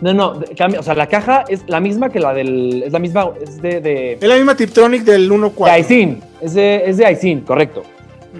No, 0.00 0.12
no, 0.12 0.34
de- 0.34 0.54
cambia, 0.54 0.80
o 0.80 0.82
sea, 0.82 0.94
la 0.94 1.06
caja 1.06 1.44
es 1.48 1.62
la 1.68 1.80
misma 1.80 2.10
que 2.10 2.18
la 2.20 2.34
del, 2.34 2.82
es 2.84 2.92
la 2.92 2.98
misma, 2.98 3.30
es 3.40 3.62
de, 3.62 3.80
de, 3.80 4.12
Es 4.14 4.22
la 4.28 4.34
misma 4.36 4.56
Tiptronic 4.56 5.02
del 5.04 5.28
de 5.28 5.34
1.4. 5.34 5.68
Aisin, 5.70 6.20
es 6.40 6.54
de, 6.54 6.82
es 6.86 6.96
de 6.96 7.06
Aisin, 7.06 7.40
correcto. 7.42 7.82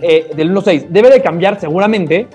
Eh, 0.02 0.30
del 0.34 0.52
1.6. 0.52 0.86
Debe 0.88 1.10
de 1.10 1.22
cambiar 1.22 1.60
seguramente 1.60 2.26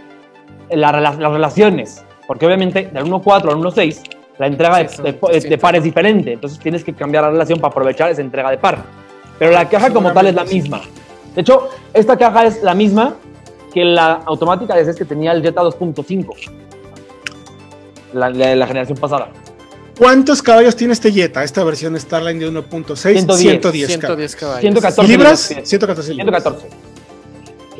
la 0.71 0.91
rela- 0.91 1.17
las 1.17 1.31
relaciones, 1.31 2.03
porque 2.27 2.45
obviamente 2.45 2.89
del 2.93 3.03
1.4 3.05 3.49
al 3.51 3.57
1.6 3.57 4.01
la 4.37 4.47
entrega 4.47 4.87
Sí, 4.87 5.01
de, 5.01 5.11
de- 5.13 5.49
de 5.49 5.57
par 5.57 5.75
es 5.75 5.83
diferente, 5.83 6.31
entonces 6.33 6.57
tienes 6.59 6.83
que 6.85 6.93
cambiar 6.93 7.23
la 7.25 7.31
relación 7.31 7.59
para 7.59 7.71
aprovechar 7.71 8.09
esa 8.09 8.21
entrega 8.21 8.49
de 8.51 8.57
par. 8.57 8.77
Pero 9.37 9.51
la 9.51 9.67
caja 9.67 9.91
como 9.91 10.11
tal 10.13 10.27
es 10.27 10.35
la 10.35 10.45
misma. 10.45 10.81
De 11.35 11.41
hecho, 11.41 11.69
esta 11.93 12.17
caja 12.17 12.45
es 12.45 12.63
la 12.63 12.73
misma 12.73 13.15
que 13.73 13.83
la 13.85 14.21
automática 14.25 14.75
de 14.75 14.95
que 14.95 15.05
tenía 15.05 15.31
el 15.33 15.41
Jetta 15.43 15.61
2.5, 15.61 16.25
la, 18.13 18.29
la, 18.29 18.55
la 18.55 18.67
generación 18.67 18.97
pasada. 18.97 19.29
¿Cuántos 19.97 20.41
caballos 20.41 20.75
tiene 20.75 20.93
este 20.93 21.11
Jetta, 21.11 21.43
esta 21.43 21.63
versión 21.63 21.99
Starline 21.99 22.39
de 22.39 22.49
1.6? 22.51 22.95
110, 22.95 23.39
110 23.39 23.97
caballos. 23.97 24.31
110 24.31 24.35
caballos. 24.35 24.61
114 24.61 25.07
¿Libras? 25.11 25.49
libras. 25.49 25.69
114 25.69 26.13
libras. 26.13 26.43
114. 26.43 26.67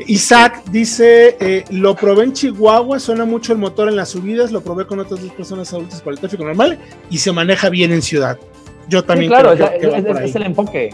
Isaac 0.08 0.64
dice, 0.72 1.36
eh, 1.42 1.66
lo 1.72 1.94
probé 1.96 2.24
en 2.24 2.34
Chihuahua, 2.34 3.00
suena 3.00 3.26
mucho 3.26 3.52
el 3.52 3.58
motor 3.60 3.90
en 3.90 3.96
las 3.98 4.10
subidas, 4.10 4.52
lo 4.52 4.62
probé 4.62 4.86
con 4.88 5.00
otras 5.00 5.22
dos 5.22 5.32
personas 5.34 5.72
adultas 5.74 6.02
por 6.02 6.14
el 6.14 6.20
tráfico 6.20 6.46
normal 6.46 6.80
y 7.10 7.18
se 7.18 7.32
maneja 7.34 7.70
bien 7.70 7.92
en 7.92 8.02
ciudad. 8.02 8.38
Yo 8.88 9.02
Sí, 9.02 9.06
también 9.08 9.30
claro, 9.30 9.54
creo 9.54 9.66
es, 9.66 9.72
que- 9.74 9.80
que 9.80 9.88
va 9.88 9.98
es- 9.98 10.04
por 10.06 10.16
es- 10.16 10.22
ahí. 10.24 10.30
es 10.30 10.36
el 10.36 10.44
enfoque. 10.44 10.90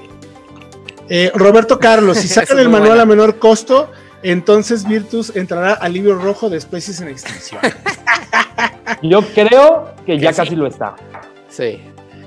Eh, 1.08 1.32
Roberto 1.36 1.78
Carlos, 1.78 2.18
si 2.18 2.28
sacan 2.28 2.58
el 2.60 2.70
manual 2.70 3.00
a 3.00 3.06
menor 3.06 3.38
costo, 3.38 3.92
entonces 4.32 4.88
Virtus 4.88 5.36
entrará 5.36 5.74
al 5.74 5.94
libro 5.94 6.16
rojo 6.16 6.50
de 6.50 6.58
especies 6.58 7.00
en 7.00 7.10
extinción. 7.10 7.62
Yo 9.04 9.22
creo 9.22 9.94
que 10.06 10.18
ya 10.18 10.30
Que 10.30 10.34
sí. 10.34 10.42
casi 10.42 10.56
lo 10.56 10.68
está. 10.68 10.96
Sí. 11.48 11.80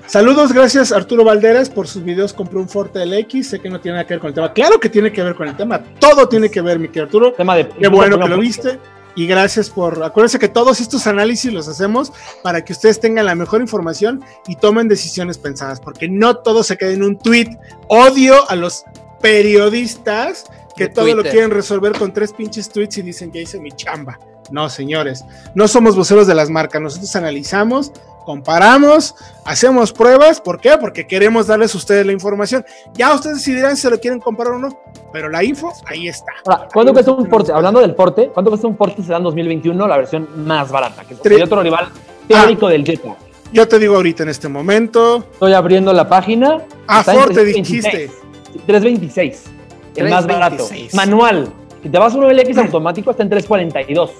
Saludos, 0.07 0.53
gracias 0.53 0.93
Arturo 0.93 1.25
Valderas 1.25 1.69
por 1.69 1.89
sus 1.89 2.05
videos. 2.05 2.33
Compré 2.33 2.59
un 2.59 2.69
Forte 2.69 3.05
LX, 3.05 3.49
sé 3.49 3.61
que 3.61 3.69
no 3.69 3.81
tiene 3.81 3.97
nada 3.97 4.07
que 4.07 4.15
ver 4.15 4.21
con 4.21 4.29
el 4.29 4.35
tema. 4.35 4.53
Claro 4.53 4.79
que 4.79 4.89
tiene 4.89 5.13
que 5.13 5.23
ver 5.23 5.35
con 5.35 5.49
el 5.49 5.57
tema, 5.57 5.83
todo 5.99 6.29
tiene 6.29 6.49
que 6.51 6.61
ver, 6.61 6.79
mi 6.79 6.87
querido 6.87 7.05
Arturo. 7.07 7.33
Tema 7.33 7.57
de, 7.57 7.69
Qué 7.69 7.89
bueno 7.89 8.19
que 8.19 8.29
lo 8.29 8.39
viste. 8.39 8.79
Y 9.17 9.27
gracias 9.27 9.69
por. 9.69 10.01
Acuérdense 10.05 10.39
que 10.39 10.49
todos 10.49 10.81
estos 10.81 11.09
análisis 11.09 11.53
los 11.53 11.67
hacemos 11.67 12.13
para 12.45 12.65
que 12.65 12.73
ustedes 12.73 13.01
tengan 13.01 13.27
la 13.27 13.35
mejor 13.35 13.61
información 13.61 14.23
y 14.47 14.55
tomen 14.55 14.87
decisiones 14.87 15.37
pensadas, 15.37 15.81
porque 15.81 16.09
no 16.09 16.37
todo 16.37 16.63
se 16.63 16.77
queda 16.77 16.93
en 16.93 17.03
un 17.03 17.19
tweet. 17.19 17.49
Odio 17.89 18.49
a 18.49 18.55
los 18.55 18.85
periodistas 19.21 20.45
que 20.79 20.85
De 20.85 20.91
todo 20.91 21.14
lo 21.14 21.22
quieren 21.22 21.51
resolver 21.51 21.93
con 21.99 22.12
tres 22.12 22.33
pinches 22.33 22.68
tweets 22.68 22.99
y 22.99 23.03
dicen 23.03 23.33
ya 23.33 23.41
hice 23.41 23.59
mi 23.59 23.72
chamba. 23.72 24.18
No, 24.51 24.70
señores, 24.70 25.24
no 25.55 25.68
somos 25.68 25.97
voceros 25.97 26.26
de 26.26 26.35
las 26.35 26.49
marcas. 26.49 26.81
Nosotros 26.81 27.14
analizamos, 27.16 27.93
comparamos, 28.24 29.14
hacemos 29.45 29.93
pruebas. 29.93 30.41
¿Por 30.41 30.61
qué? 30.61 30.79
Porque 30.81 31.07
queremos 31.07 31.49
darles 31.49 31.74
a 31.74 31.79
ustedes 31.79 32.07
la 32.07 32.12
información. 32.12 32.64
Ya 32.95 33.12
ustedes 33.12 33.39
decidirán 33.39 33.76
si 33.76 33.83
se 33.83 33.91
lo 33.91 33.99
quieren 33.99 34.20
comprar 34.20 34.53
o 34.53 34.59
no, 34.59 34.81
pero 35.12 35.29
la 35.29 35.45
info 35.45 35.72
ahí 35.85 36.09
está. 36.09 36.33
Ahora, 36.47 36.68
¿cuánto 36.72 36.93
cuesta 36.93 37.12
un 37.12 37.29
Forte? 37.29 37.53
Hablando 37.53 37.81
del 37.81 37.95
Forte, 37.95 38.31
¿cuánto 38.33 38.51
cuesta 38.51 38.66
un 38.66 38.76
Forte 38.76 39.03
Sedan 39.03 39.22
2021, 39.24 39.87
la 39.87 39.97
versión 39.99 40.47
más 40.47 40.70
barata? 40.70 41.05
Que 41.05 41.14
es 41.14 41.43
otro 41.43 41.62
rival 41.62 41.89
teórico 42.26 42.68
del 42.68 42.85
Jetta. 42.85 43.16
Yo 43.53 43.66
te 43.66 43.79
digo 43.79 43.97
ahorita 43.97 44.22
en 44.22 44.29
este 44.29 44.49
momento. 44.49 45.24
Estoy 45.33 45.53
abriendo 45.55 45.93
la 45.93 46.09
página. 46.09 46.62
Ah, 46.87 47.01
está 47.01 47.12
en 47.14 47.20
Forte 47.20 47.35
326. 47.35 47.83
dijiste. 47.83 48.29
326. 48.66 49.58
El 49.99 50.11
más 50.11 50.27
barato. 50.27 50.67
326. 50.67 50.95
Manual. 50.95 51.53
Si 51.83 51.89
te 51.89 51.99
vas 51.99 52.15
a 52.15 52.19
un 52.19 52.27
LX 52.37 52.59
automático, 52.59 53.11
está 53.11 53.23
en 53.23 53.31
342. 53.31 54.11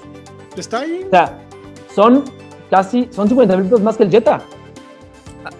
¿Está 0.55 0.79
ahí? 0.79 1.03
O 1.05 1.09
sea, 1.09 1.37
son 1.93 2.23
casi, 2.69 3.07
son 3.11 3.27
50 3.27 3.55
mil 3.57 3.65
pesos 3.65 3.81
más 3.81 3.97
que 3.97 4.03
el 4.03 4.11
Jetta. 4.11 4.41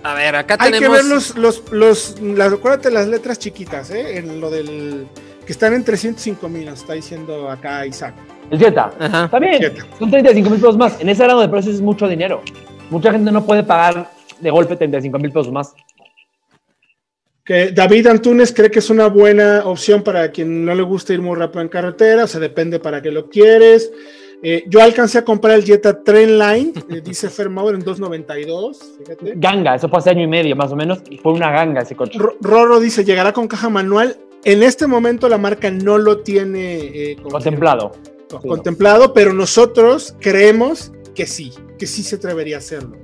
A, 0.04 0.12
a 0.12 0.14
ver, 0.14 0.36
acá 0.36 0.58
Hay 0.60 0.72
tenemos. 0.72 0.98
que 0.98 1.04
ver 1.04 1.14
los, 1.14 1.36
los, 1.38 1.64
los, 1.72 2.20
las, 2.22 2.54
acuérdate 2.54 2.92
las 2.92 3.08
letras 3.08 3.40
chiquitas, 3.40 3.92
¿eh? 3.92 4.18
En 4.18 4.40
lo 4.42 4.50
del, 4.50 5.08
que 5.46 5.52
están 5.52 5.74
en 5.74 5.84
305 5.84 6.48
mil, 6.50 6.66
nos 6.66 6.80
está 6.80 6.94
diciendo 6.94 7.50
acá 7.50 7.86
Isaac. 7.86 8.14
El 8.52 8.60
Jetta. 8.60 8.92
Ajá. 9.00 9.26
Está 9.26 9.40
bien, 9.40 9.60
Jetta. 9.60 9.86
son 9.98 10.10
35 10.12 10.50
mil 10.50 10.60
pesos 10.60 10.78
más. 10.78 11.00
En 11.00 11.10
ese 11.10 11.26
rango 11.26 11.42
de 11.42 11.50
precios 11.50 11.76
es 11.76 11.82
mucho 11.82 12.08
dinero. 12.08 12.42
Mucha 12.90 13.12
gente 13.12 13.32
no 13.32 13.46
puede 13.46 13.64
pagar 13.64 14.10
de 14.40 14.50
golpe 14.52 14.76
35 14.76 15.18
mil 15.20 15.32
pesos 15.32 15.52
más. 15.52 15.74
Que 17.50 17.72
David 17.72 18.06
Antunes 18.06 18.54
cree 18.54 18.70
que 18.70 18.78
es 18.78 18.91
una 18.91 19.08
buena 19.08 19.64
opción 19.66 20.04
para 20.04 20.30
quien 20.30 20.64
no 20.64 20.76
le 20.76 20.84
gusta 20.84 21.14
ir 21.16 21.22
muy 21.24 21.36
rápido 21.36 21.62
en 21.62 21.68
carretera, 21.70 22.26
o 22.26 22.28
sea, 22.28 22.39
depende 22.39 22.80
para 22.80 23.02
qué 23.02 23.10
lo 23.10 23.28
quieres. 23.28 23.91
Eh, 24.43 24.66
yo 24.68 24.84
alcancé 24.84 25.18
a 25.18 25.26
comprar 25.26 25.56
el 25.56 25.66
Jetta 25.66 26.04
Trendline, 26.04 26.74
eh, 26.91 27.02
dice 27.04 27.28
Fermauer 27.28 27.74
en 27.74 27.82
292, 27.82 28.80
fíjate. 29.00 29.34
Ganga, 29.38 29.74
eso 29.74 29.89
fue 29.89 29.97
hace 29.97 30.12
año 30.12 30.22
y 30.26 30.28
medio 30.28 30.56
más 30.56 30.72
o 30.72 30.76
menos. 30.76 31.00
y 31.10 31.18
Fue 31.18 31.34
una 31.34 31.52
ganga 31.52 31.82
ese 31.82 31.95
coche. 31.95 32.20
Ro- 32.20 32.38
Roro 32.39 32.80
dice, 32.80 33.04
llegará 33.04 33.34
con 33.34 33.47
caja 33.47 33.68
manual. 33.70 34.16
En 34.43 34.62
este 34.62 34.86
momento 34.86 35.28
la 35.28 35.39
marca 35.39 35.72
no 35.72 35.97
lo 35.97 36.20
tiene 36.20 36.78
eh, 36.78 37.18
Contemplado. 37.32 37.93
Sí, 38.30 38.47
contemplado, 38.47 39.12
pero 39.12 39.34
nosotros 39.34 40.16
creemos 40.20 40.91
que 41.16 41.26
sí, 41.26 41.52
que 41.80 41.88
sí 41.88 42.04
se 42.04 42.18
atrevería 42.18 42.58
a 42.58 42.60
hacerlo. 42.60 42.95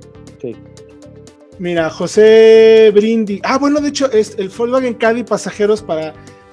Mira, 1.58 1.88
José 1.90 2.90
Brindi. 2.94 3.40
Ah, 3.42 3.58
bueno, 3.58 3.80
de 3.80 3.88
hecho, 3.88 4.10
es 4.10 4.34
el 4.38 4.48
Volkswagen 4.50 4.94
Caddy 4.94 5.22
pasajeros 5.24 5.82
para 5.82 6.12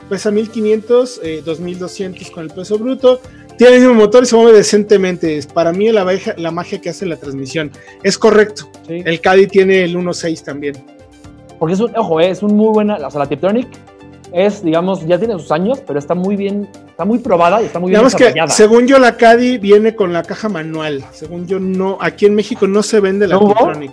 pesa 0.09 0.31
1500, 0.31 1.19
eh, 1.23 1.41
2200 1.45 2.31
con 2.31 2.43
el 2.43 2.49
peso 2.49 2.77
bruto. 2.77 3.19
Tiene 3.57 3.75
el 3.75 3.81
mismo 3.81 3.95
motor 3.95 4.23
y 4.23 4.25
se 4.25 4.35
mueve 4.35 4.57
decentemente. 4.57 5.37
Es 5.37 5.45
para 5.47 5.71
mí 5.73 5.91
la, 5.91 6.03
magia- 6.05 6.35
la 6.37 6.51
magia 6.51 6.79
que 6.81 6.89
hace 6.89 7.05
la 7.05 7.17
transmisión. 7.17 7.71
Es 8.01 8.17
correcto. 8.17 8.69
Sí. 8.87 9.01
El 9.05 9.19
Caddy 9.21 9.47
tiene 9.47 9.83
el 9.83 9.95
1.6 9.95 10.43
también. 10.43 10.75
Porque 11.59 11.73
es 11.73 11.79
un, 11.79 11.95
ojo, 11.95 12.19
eh, 12.19 12.29
es 12.29 12.41
un 12.41 12.55
muy 12.55 12.73
buena, 12.73 12.95
o 12.95 13.11
sea, 13.11 13.19
la 13.19 13.27
Tiptronic 13.27 13.67
es, 14.33 14.63
digamos, 14.63 15.05
ya 15.05 15.19
tiene 15.19 15.33
sus 15.35 15.51
años, 15.51 15.81
pero 15.85 15.99
está 15.99 16.15
muy 16.15 16.35
bien 16.35 16.67
Está 16.89 17.05
muy 17.05 17.19
probada 17.19 17.61
y 17.61 17.65
está 17.65 17.79
muy 17.79 17.89
bien 17.89 17.99
Digamos 17.99 18.15
que, 18.15 18.25
desarrollada. 18.25 18.49
según 18.53 18.87
yo, 18.87 18.99
la 18.99 19.17
Caddy 19.17 19.57
viene 19.57 19.95
con 19.95 20.13
la 20.13 20.21
caja 20.23 20.47
manual. 20.49 21.03
Según 21.11 21.47
yo, 21.47 21.59
no. 21.59 21.97
Aquí 22.01 22.25
en 22.27 22.35
México 22.35 22.67
no 22.67 22.83
se 22.83 22.99
vende 22.99 23.27
la 23.27 23.35
¿No? 23.35 23.47
Tiptronic. 23.47 23.91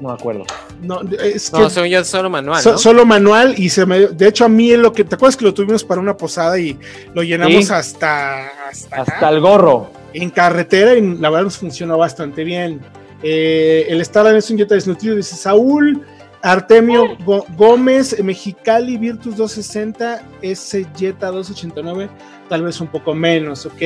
No 0.00 0.08
me 0.08 0.14
acuerdo. 0.14 0.44
No, 0.80 1.00
es 1.20 1.50
que 1.50 1.58
No, 1.58 1.68
según 1.70 1.88
yo 1.88 2.00
es 2.00 2.06
solo 2.06 2.30
manual. 2.30 2.62
so- 2.62 2.72
¿no? 2.72 2.78
solo 2.78 3.04
manual 3.04 3.54
y 3.56 3.68
se 3.68 3.84
me. 3.84 4.06
De 4.08 4.28
hecho, 4.28 4.44
a 4.44 4.48
mí 4.48 4.70
es 4.70 4.78
lo 4.78 4.92
que. 4.92 5.04
¿Te 5.04 5.16
acuerdas 5.16 5.36
que 5.36 5.44
lo 5.44 5.52
tuvimos 5.54 5.82
para 5.84 6.00
una 6.00 6.16
posada 6.16 6.58
y 6.58 6.78
lo 7.14 7.22
llenamos 7.22 7.66
Sí. 7.66 7.72
hasta. 7.72 8.46
Hasta, 8.68 9.02
acá? 9.02 9.12
Hasta 9.14 9.28
el 9.30 9.40
gorro. 9.40 9.90
en 10.14 10.30
carretera 10.30 10.94
y 10.94 11.02
la 11.18 11.28
verdad 11.30 11.44
nos 11.44 11.58
funcionó 11.58 11.98
bastante 11.98 12.42
bien. 12.42 12.80
Eh, 13.22 13.86
el 13.90 14.02
Starline 14.04 14.36
es 14.38 14.50
un 14.50 14.56
Jetta 14.58 14.74
desnutrido, 14.74 15.14
dice 15.16 15.36
Saúl. 15.36 16.02
Artemio 16.40 17.16
Gómez, 17.56 18.22
Mexicali 18.22 18.96
Virtus 18.96 19.36
260, 19.36 20.22
ese 20.40 20.86
Jetta 20.96 21.26
289, 21.32 22.08
tal 22.48 22.62
vez 22.62 22.80
un 22.80 22.88
poco 22.88 23.14
menos, 23.14 23.66
ok. 23.66 23.80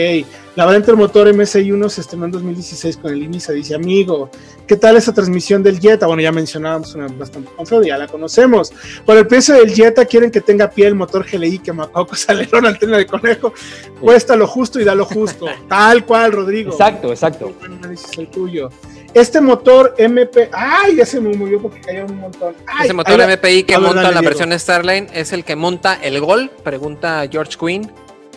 La 0.55 0.65
variante 0.65 0.89
del 0.89 0.97
motor 0.97 1.29
MSI1 1.29 1.89
se 1.89 2.01
estrenó 2.03 2.27
en 2.27 2.31
2016 2.33 2.97
con 2.99 3.13
el 3.13 3.23
Ibiza, 3.23 3.53
dice 3.53 3.75
amigo. 3.75 4.31
¿Qué 4.67 4.77
tal 4.77 4.97
esa 4.97 5.13
transmisión 5.13 5.63
del 5.63 5.81
Jetta? 5.81 6.07
Bueno, 6.07 6.23
ya 6.23 6.33
mencionábamos 6.33 6.95
una 6.95 7.09
bastante 7.09 7.51
confiable, 7.57 7.89
ya 7.89 7.99
la 7.99 8.07
conocemos. 8.07 8.73
Por 9.05 9.17
el 9.17 9.27
precio 9.27 9.55
del 9.55 9.75
Jetta 9.75 10.05
quieren 10.05 10.31
que 10.31 10.41
tenga 10.41 10.71
pie 10.71 10.87
el 10.87 10.95
motor 10.95 11.27
GLI, 11.31 11.59
que 11.59 11.73
Macaco, 11.73 12.15
alerón, 12.29 12.67
antena 12.67 12.99
de 12.99 13.07
conejo. 13.07 13.53
Cuesta 14.01 14.37
lo 14.37 14.47
justo 14.47 14.81
y 14.81 14.85
da 14.85 14.95
lo 14.95 15.05
justo. 15.05 15.47
Tal 15.69 16.05
cual, 16.05 16.33
Rodrigo. 16.33 16.73
Exacto, 16.73 17.11
exacto. 17.11 17.53
Análisis 17.65 18.17
el 18.19 18.29
tuyo. 18.29 18.71
Este 19.15 19.43
motor 19.43 19.95
MP. 19.99 20.49
¡Ay! 20.53 20.97
Ya 20.97 21.05
se 21.05 21.21
me 21.21 21.35
murió 21.37 21.61
porque 21.61 21.81
cayó 21.81 22.07
un 22.07 22.19
montón. 22.19 22.55
¡Ay! 22.67 22.87
Ese 22.87 22.95
motor. 22.95 23.21
MPI 23.21 23.65
que 23.65 23.77
monta 23.77 23.97
dale, 23.97 24.15
la 24.15 24.21
Diego. 24.21 24.25
versión 24.25 24.59
Starline 24.59 25.09
es 25.13 25.33
el 25.33 25.45
que 25.45 25.55
monta 25.55 25.99
el 26.03 26.19
Gol, 26.21 26.51
pregunta 26.63 27.23
George 27.31 27.59
Quinn. 27.59 27.91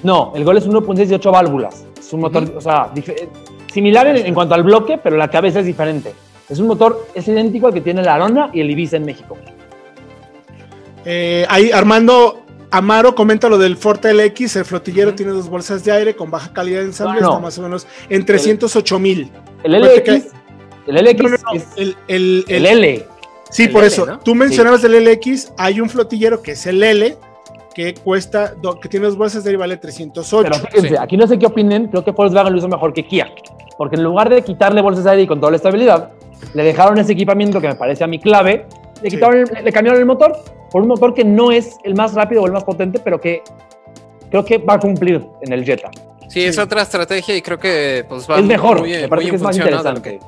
No, 0.06 0.32
el 0.36 0.43
gol 0.43 0.58
es 0.58 0.68
1.6 0.68 1.06
de 1.08 1.16
8 1.16 1.32
válvulas. 1.32 1.84
Es 1.97 2.14
un 2.14 2.20
motor, 2.22 2.43
o 2.56 2.62
sea, 2.62 2.93
dif- 2.93 3.28
similar 3.74 4.06
en, 4.08 4.18
en 4.26 4.34
cuanto 4.34 4.53
al 4.53 4.64
bloque, 4.64 4.99
pero 5.01 5.18
la 5.18 5.30
cabeza 5.30 5.60
es 5.62 5.66
diferente. 5.66 6.14
Es 6.47 6.60
un 6.60 6.68
motor, 6.68 7.08
es 7.16 7.28
idéntico 7.28 7.68
al 7.68 7.74
que 7.74 7.82
tiene 7.82 8.03
la 8.03 8.14
Arona 8.16 8.49
y 8.53 8.62
el 8.62 8.70
Ibiza 8.70 8.97
en 8.97 9.06
México. 9.06 9.36
Eh, 11.06 11.45
ahí 11.49 11.72
Armando 11.72 12.41
Amaro 12.72 13.16
comenta 13.16 13.49
lo 13.49 13.58
del 13.58 13.78
Forte 13.78 14.14
LX. 14.14 14.56
El 14.58 14.66
flotillero 14.66 15.14
tiene 15.16 15.32
dos 15.32 15.49
bolsas 15.49 15.84
de 15.84 15.91
aire 15.91 16.16
con 16.16 16.30
baja 16.32 16.51
calidad 16.53 16.80
de 16.82 16.86
ensamble. 16.88 17.22
No, 17.22 17.28
no. 17.28 17.34
Está 17.34 17.41
más 17.41 17.58
o 17.58 17.62
menos 17.64 17.88
en 18.10 18.26
308 18.26 18.99
mil. 18.99 19.32
El 19.64 19.76
Acuérdate 19.76 20.12
LX, 20.20 20.26
el 20.88 20.95
LX 21.06 21.22
No, 21.24 21.38
es 21.53 21.68
El, 21.78 21.95
el- 22.08 22.45
el, 22.47 22.56
el- 22.56 22.66
L. 22.68 23.08
sí, 23.49 23.64
el 23.64 23.72
por 23.72 23.80
L, 23.84 23.88
eso. 23.88 24.20
Tú 24.24 24.36
mencionabas 24.36 24.82
del 24.82 25.03
LX. 25.03 25.51
Hay 25.58 25.82
un 25.82 25.89
flotillero 25.89 26.41
que 26.41 26.51
es 26.51 26.66
el 26.68 26.84
L. 26.84 27.18
Que 27.76 27.93
cuesta, 27.93 28.53
do- 28.55 28.80
que 28.80 28.88
tiene 28.89 29.05
dos 29.05 29.17
bolsas 29.17 29.43
de 29.43 29.49
aire 29.49 29.57
y 29.57 29.59
vale 29.59 29.78
308. 29.78 30.49
Pero 30.49 30.65
fíjense, 30.65 30.88
Sí. 30.89 30.95
aquí 30.97 31.17
no 31.17 31.28
sé 31.28 31.38
qué 31.38 31.45
opinen, 31.45 31.88
creo 31.89 32.03
que 32.05 32.11
Volkswagen 32.11 32.53
lo 32.53 32.57
hizo 32.59 32.67
mejor 32.69 32.93
que 32.93 33.05
Kia. 33.05 33.30
Porque 33.78 33.97
en 33.97 34.03
lugar 34.03 34.30
de 34.30 34.41
quitarle 34.41 34.82
bolsas 34.82 35.03
de 35.03 35.09
aire 35.11 35.23
y 35.23 35.28
control 35.28 35.51
de 35.51 35.57
estabilidad, 35.57 36.11
le 36.53 36.63
dejaron 36.63 36.97
ese 36.97 37.11
equipamiento 37.11 37.59
que 37.59 37.67
me 37.67 37.76
parece 37.76 38.03
a 38.03 38.07
mí 38.07 38.17
clave, 38.19 38.65
le, 39.01 39.09
Sí. 39.09 39.17
quitaron 39.17 39.39
el- 39.39 39.65
le 39.65 39.71
cambiaron 39.73 39.99
el 39.99 40.05
motor 40.05 40.32
por 40.71 40.82
un 40.82 40.88
motor 40.88 41.13
que 41.13 41.26
no 41.26 41.51
es 41.51 41.76
el 41.84 41.95
más 41.95 42.13
rápido 42.13 42.43
o 42.43 42.45
el 42.45 42.53
más 42.53 42.63
potente, 42.63 42.99
pero 42.99 43.19
que 43.19 43.43
creo 44.30 44.45
que 44.45 44.57
va 44.57 44.76
a 44.76 44.80
cumplir 44.80 45.21
en 45.41 45.51
el 45.53 45.65
Jetta. 45.65 45.91
Sí, 46.30 46.43
es 46.43 46.57
otra 46.57 46.82
estrategia 46.82 47.36
y 47.36 47.41
creo 47.41 47.59
que 47.59 48.05
pues 48.07 48.30
va 48.30 48.39
es 48.39 48.45
mejor, 48.45 48.80
muy, 48.80 48.91
me 48.93 49.07
parece 49.09 49.30
que 49.32 49.36
es 49.36 49.41
más 49.41 49.55
interesante. 49.57 50.19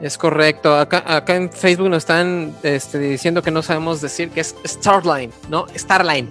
Es 0.00 0.18
correcto. 0.18 0.74
Acá, 0.74 1.04
acá 1.06 1.36
en 1.36 1.48
Facebook 1.50 1.88
nos 1.88 1.98
están 1.98 2.54
este, 2.64 2.98
diciendo 2.98 3.40
que 3.42 3.50
no 3.52 3.62
sabemos 3.62 4.00
decir 4.00 4.30
que 4.30 4.40
es 4.40 4.56
Starline, 4.66 5.30
¿no? 5.48 5.66
Starline. 5.76 6.28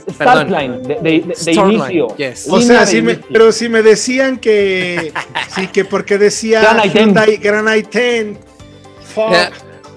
Starline, 0.00 0.78
de, 0.82 1.14
inicio. 1.52 2.08
yes. 2.16 2.46
O 2.50 2.60
sea, 2.60 2.86
sí 2.86 3.02
me- 3.02 3.12
inicio. 3.12 3.28
pero 3.32 3.52
si 3.52 3.68
me 3.68 3.82
decían 3.82 4.38
que 4.38 5.12
sí, 5.54 5.66
que 5.68 5.84
porque 5.84 6.18
decía 6.18 6.60
Gran 6.60 6.78
i10. 6.78 6.92
Hyundai 6.92 7.36
Gran 7.36 7.66
i10. 7.66 8.36
Fuck. 9.14 9.32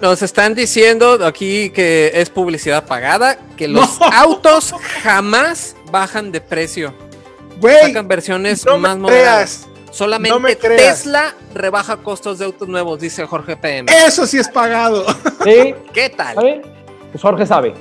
Nos 0.01 0.21
están 0.23 0.55
diciendo 0.55 1.19
aquí 1.25 1.69
que 1.69 2.11
es 2.15 2.29
publicidad 2.29 2.85
pagada, 2.85 3.37
que 3.55 3.67
los 3.67 3.99
No. 3.99 4.05
autos 4.07 4.73
jamás 5.03 5.75
bajan 5.91 6.31
de 6.31 6.41
precio. 6.41 6.93
Sacan 7.83 8.07
versiones 8.07 8.65
no 8.65 8.79
más 8.79 8.95
me 8.95 9.01
moderadas. 9.03 9.67
creas. 9.67 9.67
Solamente 9.91 10.29
no 10.33 10.39
me 10.39 10.55
creas. 10.57 11.03
Tesla 11.03 11.35
rebaja 11.53 11.97
costos 11.97 12.39
de 12.39 12.45
autos 12.45 12.67
nuevos, 12.67 12.99
dice 12.99 13.25
Jorge 13.27 13.55
PM. 13.57 13.91
Eso 14.07 14.25
sí 14.25 14.37
es 14.39 14.47
pagado. 14.47 15.05
Sí, 15.43 15.75
¿Qué 15.93 16.09
tal? 16.09 16.33
¿sabe? 16.35 16.61
Pues 17.11 17.21
Jorge 17.21 17.45
sabe. 17.45 17.73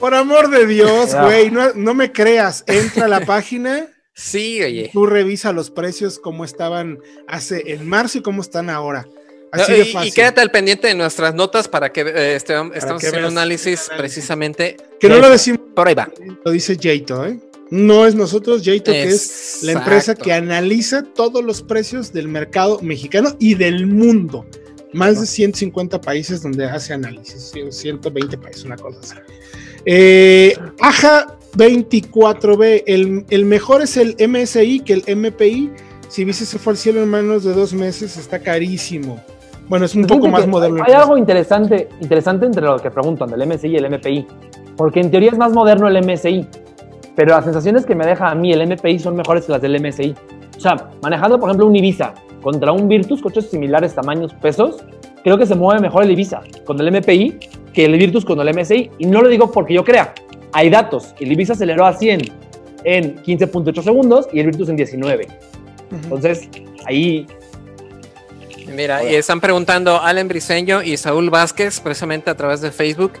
Por 0.00 0.14
amor 0.14 0.50
de 0.50 0.66
Dios, 0.66 1.14
güey, 1.14 1.50
no, 1.50 1.72
no 1.74 1.94
me 1.94 2.12
creas. 2.12 2.62
Entra 2.66 3.06
a 3.06 3.08
la 3.08 3.20
página, 3.26 3.88
Sí, 4.14 4.62
oye. 4.62 4.90
tú 4.92 5.06
revisa 5.06 5.52
los 5.52 5.70
precios 5.70 6.18
como 6.18 6.44
estaban 6.44 6.98
hace 7.26 7.72
en 7.72 7.86
marzo 7.88 8.18
y 8.18 8.22
cómo 8.22 8.42
están 8.42 8.70
ahora. 8.70 9.06
Así 9.50 9.72
No, 9.72 9.78
de 9.78 9.84
y, 9.84 9.92
fácil. 9.92 10.08
y 10.08 10.12
quédate 10.12 10.40
al 10.40 10.50
pendiente 10.50 10.88
de 10.88 10.94
nuestras 10.94 11.34
notas 11.34 11.68
para 11.68 11.90
que 11.90 12.02
eh, 12.02 12.36
este- 12.36 12.54
estemos 12.74 13.00
que 13.00 13.06
haciendo 13.08 13.28
un 13.28 13.38
análisis 13.38 13.88
precisamente. 13.96 14.76
que 15.00 15.08
no 15.08 15.18
lo 15.18 15.30
decimos, 15.30 15.60
Por 15.74 15.88
ahí 15.88 15.94
va. 15.94 16.08
lo 16.44 16.50
dice 16.52 16.76
Jaito, 16.80 17.24
¿eh? 17.26 17.38
No 17.70 18.06
es 18.06 18.14
nosotros, 18.14 18.62
Jaito, 18.64 18.92
que 18.92 19.04
es 19.04 19.58
la 19.62 19.72
empresa 19.72 20.14
que 20.14 20.32
analiza 20.32 21.02
todos 21.02 21.44
los 21.44 21.62
precios 21.62 22.12
del 22.12 22.28
mercado 22.28 22.78
mexicano 22.82 23.36
y 23.38 23.54
del 23.54 23.86
mundo. 23.86 24.46
Más 24.94 25.20
de 25.20 25.26
150 25.26 26.00
países 26.00 26.42
donde 26.42 26.64
hace 26.64 26.94
análisis, 26.94 27.52
120 27.70 28.38
países, 28.38 28.64
una 28.64 28.76
cosa 28.76 28.98
así. 29.02 29.14
Eh, 29.84 30.56
Aja 30.80 31.38
24B, 31.56 32.84
el, 32.86 33.24
el 33.30 33.44
mejor 33.44 33.82
es 33.82 33.96
el 33.96 34.16
MSI 34.18 34.80
que 34.80 34.94
el 34.94 35.16
MPI. 35.16 35.70
Si 36.08 36.24
viste 36.24 36.44
se 36.44 36.58
fue 36.58 36.72
al 36.72 36.76
cielo 36.76 37.02
en 37.02 37.10
menos 37.10 37.44
de 37.44 37.52
dos 37.52 37.74
meses, 37.74 38.16
está 38.16 38.38
carísimo. 38.38 39.20
Bueno, 39.68 39.84
es 39.84 39.94
un 39.94 40.04
Fíjate 40.04 40.20
poco 40.20 40.28
más 40.30 40.46
moderno. 40.46 40.82
Hay 40.86 40.94
algo 40.94 41.18
interesante, 41.18 41.88
interesante 42.00 42.46
entre 42.46 42.62
lo 42.62 42.78
que 42.78 42.90
preguntan 42.90 43.28
del 43.30 43.46
MSI 43.46 43.68
y 43.68 43.76
el 43.76 43.90
MPI, 43.90 44.26
porque 44.76 45.00
en 45.00 45.10
teoría 45.10 45.30
es 45.30 45.38
más 45.38 45.52
moderno 45.52 45.88
el 45.88 46.02
MSI, 46.02 46.46
pero 47.14 47.34
las 47.34 47.44
sensaciones 47.44 47.84
que 47.84 47.94
me 47.94 48.06
deja 48.06 48.30
a 48.30 48.34
mí 48.34 48.52
el 48.52 48.66
MPI 48.66 48.98
son 48.98 49.16
mejores 49.16 49.44
que 49.44 49.52
las 49.52 49.60
del 49.60 49.78
MSI. 49.82 50.14
O 50.56 50.60
sea, 50.60 50.90
manejando 51.02 51.38
por 51.38 51.50
ejemplo 51.50 51.66
un 51.66 51.76
Ibiza 51.76 52.14
contra 52.40 52.72
un 52.72 52.88
Virtus, 52.88 53.20
coches 53.20 53.50
similares 53.50 53.94
tamaños, 53.94 54.32
pesos, 54.34 54.76
creo 55.22 55.36
que 55.36 55.44
se 55.44 55.54
mueve 55.54 55.82
mejor 55.82 56.04
el 56.04 56.12
Ibiza 56.12 56.40
con 56.64 56.80
el 56.80 56.90
MPI 56.90 57.38
que 57.72 57.84
el 57.84 57.96
Virtus 57.98 58.24
con 58.24 58.40
el 58.40 58.54
MSI, 58.54 58.90
y 58.98 59.06
no 59.06 59.22
lo 59.22 59.28
digo 59.28 59.50
porque 59.52 59.74
yo 59.74 59.84
crea, 59.84 60.14
hay 60.52 60.70
datos, 60.70 61.14
el 61.20 61.30
Ibiza 61.32 61.52
aceleró 61.52 61.84
a 61.86 61.92
100 61.94 62.20
en 62.84 63.16
15.8 63.22 63.82
segundos 63.82 64.28
y 64.32 64.40
el 64.40 64.46
Virtus 64.46 64.68
en 64.68 64.76
19. 64.76 65.26
Ujú. 65.26 65.34
Entonces, 66.04 66.48
ahí 66.86 67.26
Mira, 68.74 69.00
Hola. 69.00 69.10
y 69.10 69.14
están 69.14 69.40
preguntando 69.40 69.98
Alan 70.00 70.28
Briseño 70.28 70.82
y 70.82 70.96
Saúl 70.98 71.30
Vázquez, 71.30 71.80
precisamente 71.80 72.28
a 72.30 72.36
través 72.36 72.60
de 72.60 72.70
Facebook, 72.70 73.12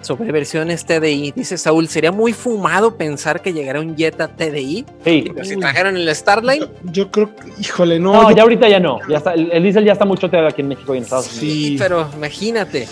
sobre 0.00 0.30
versiones 0.30 0.84
TDI. 0.86 1.32
Dice 1.34 1.58
Saúl, 1.58 1.88
¿sería 1.88 2.12
muy 2.12 2.32
fumado 2.32 2.96
pensar 2.96 3.42
que 3.42 3.52
llegará 3.52 3.80
un 3.80 3.96
Jetta 3.96 4.28
TDI? 4.28 4.84
sí. 5.04 5.24
Pero 5.34 5.44
si 5.44 5.56
trajeron 5.56 5.96
el 5.96 6.14
Starline, 6.14 6.60
Yo, 6.60 6.68
yo 6.92 7.10
creo 7.10 7.34
que, 7.34 7.50
híjole, 7.60 7.98
no. 7.98 8.12
No, 8.12 8.30
yo- 8.30 8.36
ya 8.36 8.42
ahorita 8.42 8.68
ya 8.68 8.78
no. 8.80 9.00
Ya 9.08 9.18
está, 9.18 9.34
el, 9.34 9.50
el 9.52 9.62
diésel 9.64 9.84
ya 9.84 9.92
está 9.92 10.04
mucho 10.04 10.28
aquí 10.28 10.60
en 10.60 10.68
México 10.68 10.94
y 10.94 10.98
en 10.98 11.02
Estados 11.04 11.26
Unidos. 11.36 11.40
Sí. 11.56 11.76
pero 11.78 12.08
imagínate. 12.16 12.86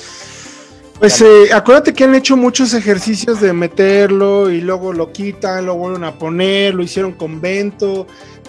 Pues 1.01 1.19
eh, 1.23 1.51
acuérdate 1.53 1.95
que 1.95 2.05
han 2.05 2.15
hecho 2.15 2.37
muchos 2.37 2.75
ejercicios 2.75 3.41
de 3.41 3.55
meterlo 3.55 4.51
y 4.51 4.61
luego 4.61 4.93
lo 4.93 5.13
quitan, 5.13 5.65
lo 5.65 5.75
vuelven 5.75 6.05
a 6.05 6.13
poner, 6.13 6.75
lo 6.75 6.83
hicieron 6.83 7.13
con 7.13 7.41
vento 7.41 8.07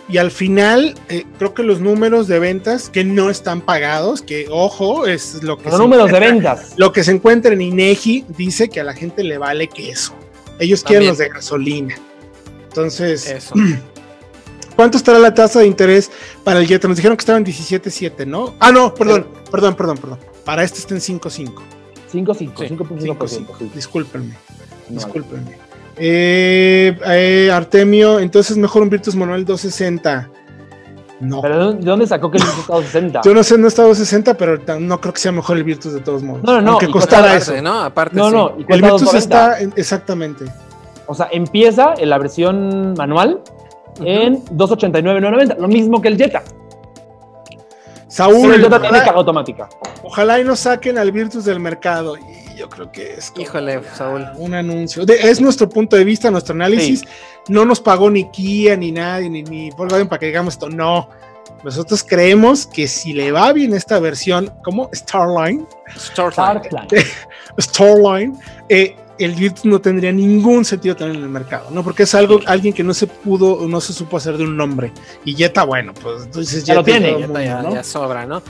y 0.10 0.18
al 0.18 0.32
final 0.32 0.95
eh, 1.08 1.24
creo 1.38 1.54
que 1.54 1.64
los 1.64 1.80
números 1.80 2.28
de 2.28 2.39
ventas 2.39 2.89
que 2.89 3.06
no 3.06 3.30
están 3.30 3.62
pagados, 3.62 4.22
que 4.22 4.47
ojo, 4.52 5.08
es 5.08 5.41
lo 5.43 5.58
que 5.58 5.66
Los 5.70 5.76
se 5.76 5.80
números 5.80 6.12
de 6.12 6.18
encuentra- 6.18 6.56
ventas. 6.56 6.74
Lo 6.78 6.91
que 6.91 7.06
se 7.06 7.12
encuentra 7.12 7.54
en 7.54 7.62
INEGI 7.62 8.26
dice 8.38 8.68
que 8.68 8.82
a 8.82 8.84
la 8.84 8.93
gente 8.93 9.24
le 9.24 9.38
vale 9.38 9.70
queso. 9.70 10.14
Ellos 10.60 10.84
quieren 10.84 11.08
También. 11.08 11.10
los 11.12 11.18
de 11.20 11.30
gasolina. 11.30 11.95
Entonces, 12.68 13.28
Eso. 13.30 13.56
¿cuánto 14.76 14.97
estará 14.97 15.20
la 15.20 15.34
tasa 15.34 15.60
de 15.62 15.68
interés 15.68 16.12
para 16.43 16.60
el 16.60 16.68
Jetta? 16.68 16.89
Nos 16.89 16.97
dijeron 16.97 17.16
que 17.16 17.22
estaba 17.22 17.38
en 17.38 17.45
17.7, 17.45 18.28
¿no? 18.28 18.56
Ah, 18.60 18.74
no, 18.74 18.93
perdón, 18.93 19.26
perdón, 19.49 19.76
perdón, 19.76 19.97
perdón. 19.97 20.20
Para 20.43 20.64
este 20.66 20.80
está 20.80 20.93
en 20.95 20.99
5.5. 21.02 21.54
5.5, 22.12 22.36
Sí, 22.36 22.49
5.5%. 22.76 23.28
sí. 23.59 23.72
Discúlpenme. 23.74 24.36
No, 24.89 24.95
Discúlpenme. 24.95 25.57
Eh, 25.97 26.97
eh, 27.05 27.51
Artemio, 27.53 28.20
entonces 28.20 28.57
mejor 28.57 28.82
un 28.82 28.89
Virtus 28.89 29.16
Manual 29.16 29.45
260. 29.45 30.30
No. 31.20 31.41
Pero 31.41 31.57
¿de 31.57 31.64
dónde- 31.66 31.84
¿de 31.84 31.89
dónde 31.89 32.07
sacó 32.07 32.32
que 32.32 32.38
el 32.38 32.43
Virtus 32.43 32.62
estaba 32.62 32.82
60? 32.82 33.22
Yo 33.24 33.34
no 33.36 33.43
sé, 33.43 33.57
no 33.57 33.68
está 33.68 33.84
260, 33.84 34.36
pero 34.38 34.57
no 34.80 34.99
creo 34.99 35.14
que 35.14 35.20
sea 35.20 35.32
mejor 35.32 35.57
el 35.57 35.64
Virtus 35.64 35.93
de 35.93 35.99
todos 35.99 36.24
modos. 36.24 36.41
No, 36.43 36.53
no, 36.53 36.62
no, 36.62 36.72
Aunque 36.72 36.89
costara 36.89 37.34
Aparte, 37.34 37.53
eso. 37.53 37.62
¿no? 37.62 37.82
Aparte, 37.84 38.16
No, 38.16 38.30
sí. 38.30 38.36
no, 38.36 38.49
y 38.57 38.62
El 38.74 38.82
Virtus 38.82 39.01
290. 39.01 39.18
está 39.20 39.59
en- 39.62 39.74
exactamente. 39.76 40.45
O 41.05 41.14
sea, 41.14 41.30
empieza 41.32 41.93
en 41.97 42.09
la 42.09 42.18
versión 42.18 42.93
manual 42.97 43.41
en 44.03 44.43
289.990, 44.45 45.57
lo 45.59 45.68
mismo 45.68 46.01
que 46.01 46.07
el 46.07 46.18
Jetta. 46.18 46.41
Saúl, 48.12 48.53
el 48.53 48.62
Jetta 48.64 48.80
tiene 48.82 48.88
ojalá, 48.89 49.05
carga 49.05 49.20
automática. 49.20 49.70
ojalá 50.03 50.39
y 50.39 50.43
no 50.43 50.55
saquen 50.55 50.97
al 50.97 51.12
Virtus 51.12 51.45
del 51.45 51.59
mercado. 51.59 52.18
Y 52.18 52.57
yo 52.57 52.68
creo 52.70 52.91
que 52.91 53.14
es. 53.14 53.32
Híjole, 53.38 53.82
ya 53.82 53.95
Saúl. 53.95 54.28
Un 54.36 54.53
anuncio. 54.53 55.05
De- 55.05 55.30
es 55.30 55.39
nuestro 55.39 55.70
punto 55.70 55.95
de 55.95 56.03
vista, 56.03 56.30
nuestro 56.30 56.53
análisis. 56.53 57.03
No 57.47 57.64
nos 57.64 57.80
pagó 57.80 58.09
ni 58.09 58.30
Kia, 58.30 58.76
ni 58.76 58.91
nadie, 58.91 59.30
ni, 59.30 59.43
ni 59.43 59.72
Volkswagen 59.72 60.07
para 60.09 60.20
que 60.20 60.26
digamos 60.26 60.55
esto. 60.55 60.70
No. 60.70 61.07
Nosotros 61.64 62.03
creemos 62.03 62.66
que 62.68 62.88
si 62.88 63.14
le 63.14 63.32
va 63.32 63.53
bien 63.53 63.74
esta 63.74 63.99
versión, 63.99 64.51
como 64.64 64.89
Starline, 64.93 65.66
Starline. 65.97 66.62
Starline. 66.64 67.05
Starline, 67.59 68.38
eh, 68.70 68.95
el 69.24 69.34
Virtus 69.36 69.66
no 69.66 69.80
tendría 69.82 70.12
ningún 70.12 70.64
sentido 70.66 70.96
tener 70.96 71.16
en 71.16 71.24
el 71.24 71.30
mercado, 71.30 71.70
¿no? 71.72 71.84
Porque 71.84 72.04
es 72.04 72.16
algo, 72.16 72.40
alguien 72.46 72.74
que 72.74 72.84
no 72.84 72.94
se 72.94 73.08
pudo 73.08 73.54
o 73.54 73.68
no 73.68 73.80
se 73.82 73.94
supo 73.94 74.18
hacer 74.18 74.38
de 74.38 74.44
un 74.44 74.56
nombre. 74.58 74.92
Y 75.26 75.36
Jetta, 75.36 75.64
bueno, 75.64 75.94
pues 75.94 76.24
entonces 76.26 76.64
Ya 76.64 76.74
lo 76.76 76.84
tiene, 76.84 77.08
Ya, 77.12 77.16
el 77.18 77.22
está, 77.24 77.28
mundo, 77.28 77.42
ya- 77.44 77.62
¿no? 77.62 77.74
ya 77.74 77.84
sobra, 77.84 78.26
¿no? 78.26 78.42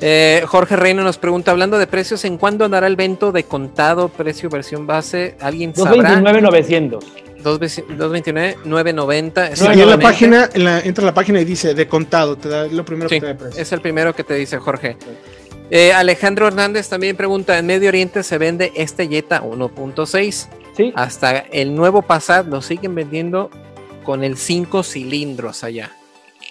Eh, 0.00 0.42
Jorge 0.46 0.76
Reino 0.76 1.02
nos 1.02 1.16
pregunta, 1.16 1.50
hablando 1.52 1.78
de 1.78 1.86
precios, 1.86 2.24
¿en 2.26 2.36
cuándo 2.36 2.64
andará 2.66 2.86
el 2.86 2.96
vento 2.96 3.32
de 3.32 3.44
contado, 3.44 4.08
precio, 4.08 4.50
versión 4.50 4.86
base? 4.86 5.36
¿Alguien 5.40 5.74
sabrá? 5.74 5.92
229,900. 6.20 7.04
229, 7.42 8.56
990. 8.64 9.56
Sí, 9.56 9.64
y 9.74 9.80
en 9.80 9.88
la 9.90 9.98
página, 9.98 10.50
en 10.52 10.64
la- 10.64 10.80
entra 10.80 11.02
a 11.02 11.06
la 11.06 11.14
página 11.14 11.40
y 11.40 11.44
dice 11.44 11.74
de 11.74 11.86
contado, 11.88 12.36
te 12.36 12.48
da 12.48 12.66
lo 12.66 12.84
primero 12.84 13.08
Sí, 13.08 13.16
que 13.16 13.20
te 13.20 13.26
da 13.26 13.32
de 13.32 13.38
precio. 13.38 13.62
es 13.62 13.72
el 13.72 13.80
primero 13.80 14.14
que 14.14 14.24
te 14.24 14.34
dice 14.34 14.58
Jorge. 14.58 14.96
Eh, 15.70 15.92
Alejandro 15.92 16.46
Hernández 16.46 16.88
también 16.88 17.16
pregunta, 17.16 17.58
¿en 17.58 17.66
Medio 17.66 17.88
Oriente 17.88 18.22
se 18.22 18.38
vende 18.38 18.72
este 18.76 19.08
Jetta 19.08 19.42
1.6? 19.42 20.48
Sí. 20.76 20.92
Hasta 20.94 21.38
el 21.38 21.74
nuevo 21.74 22.02
Passat 22.02 22.46
lo 22.46 22.62
siguen 22.62 22.94
vendiendo 22.94 23.50
con 24.04 24.22
el 24.22 24.36
5 24.36 24.82
cilindros 24.82 25.64
allá. 25.64 25.90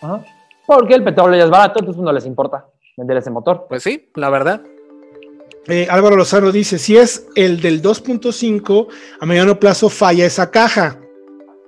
Ajá. 0.02 0.26
Porque 0.66 0.96
el 0.96 1.04
petróleo 1.04 1.38
ya 1.38 1.46
es 1.46 1.50
barato, 1.50 1.80
entonces 1.80 2.04
no 2.04 2.12
les 2.12 2.26
importa 2.26 2.66
vender 2.98 3.18
ese 3.18 3.30
motor. 3.30 3.68
Pues 3.70 3.84
sí, 3.84 4.10
la 4.16 4.30
verdad. 4.30 4.62
Eh, 5.68 5.88
Álvaro 5.90 6.16
Lozano 6.16 6.52
dice, 6.52 6.78
si 6.78 6.98
es 6.98 7.28
el 7.36 7.62
del 7.62 7.82
2.5, 7.82 8.88
a 9.20 9.26
mediano 9.26 9.60
plazo 9.60 9.90
falla 9.90 10.26
esa 10.26 10.52
caja. 10.52 11.00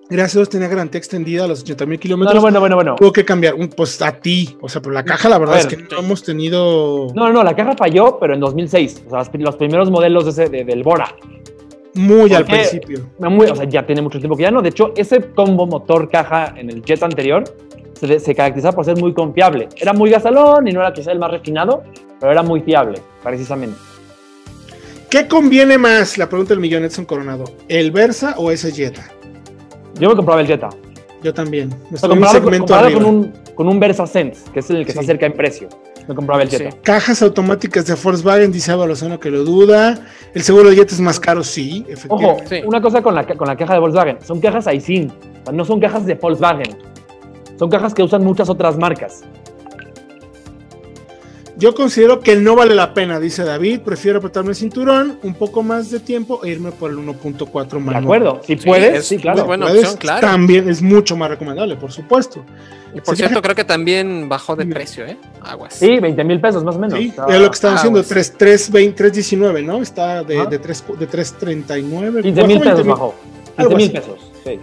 Gracias 0.10 0.36
a 0.36 0.40
Dios 0.40 0.50
tenía 0.50 0.68
garantía 0.70 0.98
extendida 1.00 1.44
a 1.44 1.48
los 1.48 1.62
80 1.64 1.86
mil 1.86 2.00
kilómetros. 2.00 2.34
no, 2.36 2.42
bueno, 2.42 2.60
bueno, 2.62 2.76
bueno. 2.76 2.96
Tuvo 2.96 3.12
que 3.12 3.26
cambiar, 3.26 3.56
un- 3.56 3.68
pues 3.68 4.02
a 4.02 4.12
ti, 4.14 4.58
o 4.62 4.70
sea, 4.70 4.82
pero 4.82 4.94
la 4.94 5.04
caja 5.04 5.28
la 5.28 5.38
verdad 5.38 5.60
es 5.60 5.68
que 5.68 5.76
no 5.78 6.00
hemos 6.00 6.24
tenido 6.24 7.08
No, 7.14 7.28
no, 7.28 7.34
no, 7.34 7.44
la 7.44 7.56
caja 7.56 7.76
falló, 7.78 8.18
pero 8.20 8.34
en 8.34 8.40
2006. 8.40 9.04
O 9.06 9.10
sea, 9.10 9.30
los, 9.34 9.56
primeros 9.58 9.92
modelos 9.92 10.24
de 10.24 10.32
ese- 10.32 10.50
de- 10.50 10.64
del 10.64 10.84
Bora. 10.84 11.14
muy 11.94 12.34
al 12.34 12.46
principio. 12.46 13.10
Muy- 13.20 13.48
o 13.48 13.56
sea, 13.56 13.66
ya 13.68 13.86
tiene 13.86 14.02
mucho 14.02 14.20
tiempo 14.20 14.38
que 14.38 14.44
ya 14.44 14.52
no. 14.52 14.62
De 14.62 14.70
hecho, 14.70 14.94
ese 14.96 15.20
combo 15.34 15.66
motor-caja 15.68 16.54
en 16.56 16.70
el 16.70 16.84
Jet 16.84 17.02
anterior 17.04 17.44
se, 18.00 18.20
se 18.20 18.36
caracterizaba 18.36 18.76
por 18.76 18.86
ser 18.86 18.98
muy 18.98 19.14
confiable. 19.14 19.68
Era 19.76 19.92
muy 19.94 20.10
gasalón 20.12 20.68
y 20.68 20.72
no 20.72 20.80
era 20.82 20.94
quizá 20.94 21.12
el 21.12 21.18
más 21.20 21.32
refinado, 21.32 21.84
pero 22.20 22.32
era 22.32 22.44
muy 22.44 22.62
fiable, 22.62 23.02
precisamente. 23.24 23.76
¿Qué 25.10 25.28
conviene 25.28 25.78
más? 25.78 26.18
La 26.18 26.30
pregunta 26.30 26.50
del 26.54 26.60
millón 26.60 26.84
Edson 26.84 27.06
Coronado. 27.06 27.46
¿El 27.68 27.92
Versa 27.92 28.36
o 28.38 28.52
ese 28.52 28.72
Jetta? 28.72 29.12
Yo 30.00 30.10
me 30.10 30.16
compraba 30.16 30.42
el 30.42 30.48
Jetta. 30.48 30.70
Yo 31.24 31.34
también. 31.34 31.70
Me 31.90 32.00
comparado, 32.00 32.20
con- 32.22 32.30
segmento 32.32 32.58
comparado 32.60 32.86
arriba. 32.88 33.02
con, 33.04 33.10
un, 33.16 33.34
con 33.56 33.68
un 33.68 33.80
Versa 33.80 34.06
Sense, 34.06 34.52
que 34.52 34.60
es 34.60 34.70
el 34.70 34.86
que 34.86 34.92
Sí. 34.92 34.98
se 35.00 35.04
acerca 35.04 35.26
en 35.26 35.34
precio. 35.34 35.68
Me 36.08 36.16
compraba 36.16 36.44
el 36.44 36.50
Jetta. 36.50 36.72
Sí. 36.72 36.78
Cajas 36.84 37.22
automáticas 37.22 37.86
de 37.88 37.96
Volkswagen, 37.96 38.52
dice 38.52 38.72
Álvaro 38.72 38.90
Lozano 38.90 39.20
que 39.20 39.30
lo 39.32 39.44
duda. 39.44 40.00
El 40.34 40.44
seguro 40.44 40.70
de 40.70 40.76
Jetta 40.76 40.94
es 40.94 41.02
más 41.02 41.20
caro, 41.20 41.44
sí, 41.44 41.82
Ojo, 41.84 41.92
efectivamente. 41.92 42.62
Sí. 42.62 42.68
una 42.68 42.82
cosa 42.82 43.02
con 43.02 43.16
la, 43.16 43.26
con 43.26 43.48
la 43.48 43.58
caja 43.58 43.74
de 43.74 43.80
Volkswagen. 43.80 44.18
Son 44.24 44.40
cajas 44.40 44.68
Aisin. 44.68 45.12
No 45.52 45.66
son 45.66 45.80
cajas 45.80 46.06
de 46.06 46.14
Volkswagen. 46.16 46.78
Son 47.58 47.70
cajas 47.70 47.94
que 47.94 48.04
usan 48.04 48.24
muchas 48.24 48.48
otras 48.50 48.78
marcas. 48.78 49.24
Yo 51.58 51.74
considero 51.74 52.20
que 52.20 52.36
no 52.36 52.56
vale 52.56 52.76
la 52.76 52.94
pena, 52.94 53.20
dice 53.20 53.44
David. 53.44 53.80
Prefiero 53.82 54.20
apretarme 54.20 54.52
el 54.52 54.56
cinturón 54.56 55.18
un 55.24 55.34
poco 55.34 55.64
más 55.64 55.90
de 55.90 56.00
tiempo 56.00 56.42
e 56.44 56.50
irme 56.52 56.72
por 56.72 56.92
el 56.92 56.98
1.4 56.98 57.68
De 57.68 57.80
manual. 57.80 58.04
acuerdo. 58.04 58.42
Si 58.46 58.58
Sí, 58.58 58.66
puedes, 58.68 59.00
es 59.00 59.08
sí, 59.08 59.18
claro. 59.18 59.46
buena 59.46 59.66
Puedes, 59.66 59.82
opción, 59.84 59.98
claro. 60.00 60.22
También 60.22 60.70
es 60.70 60.84
mucho 60.84 61.18
más 61.18 61.30
recomendable, 61.30 61.76
por 61.76 61.92
supuesto. 61.92 62.46
Y 62.94 63.02
por 63.02 63.16
Sí, 63.16 63.24
cierto, 63.24 63.42
creo 63.42 63.56
que 63.56 63.64
también 63.64 64.30
bajó 64.30 64.56
de 64.56 64.68
precio, 64.68 65.06
¿eh? 65.08 65.18
Aguas. 65.42 65.74
Sí, 65.74 66.00
20 66.00 66.24
mil 66.24 66.40
pesos 66.40 66.64
más 66.64 66.76
o 66.76 66.80
menos. 66.80 66.98
Sí, 67.00 67.12
sea, 67.16 67.26
es 67.28 67.42
lo 67.42 67.50
que 67.50 67.56
están 67.56 67.74
ah, 67.74 67.78
haciendo, 67.78 68.00
pues. 68.02 68.08
3, 68.10 68.34
3, 68.38 68.72
20, 68.72 68.96
319, 68.96 69.62
¿no? 69.64 69.82
Está 69.82 70.24
de, 70.24 70.40
Ajá. 70.40 70.50
de, 70.50 70.60
3, 70.60 70.84
de 71.00 71.08
339. 71.08 72.22
15 72.22 72.44
mil 72.44 72.60
pesos 72.60 72.84
20,000. 72.86 72.92
bajó. 72.92 73.16
15 73.46 73.62
Algo 73.62 73.76
mil 73.76 73.92
pesos. 73.92 74.32
Sí. 74.44 74.60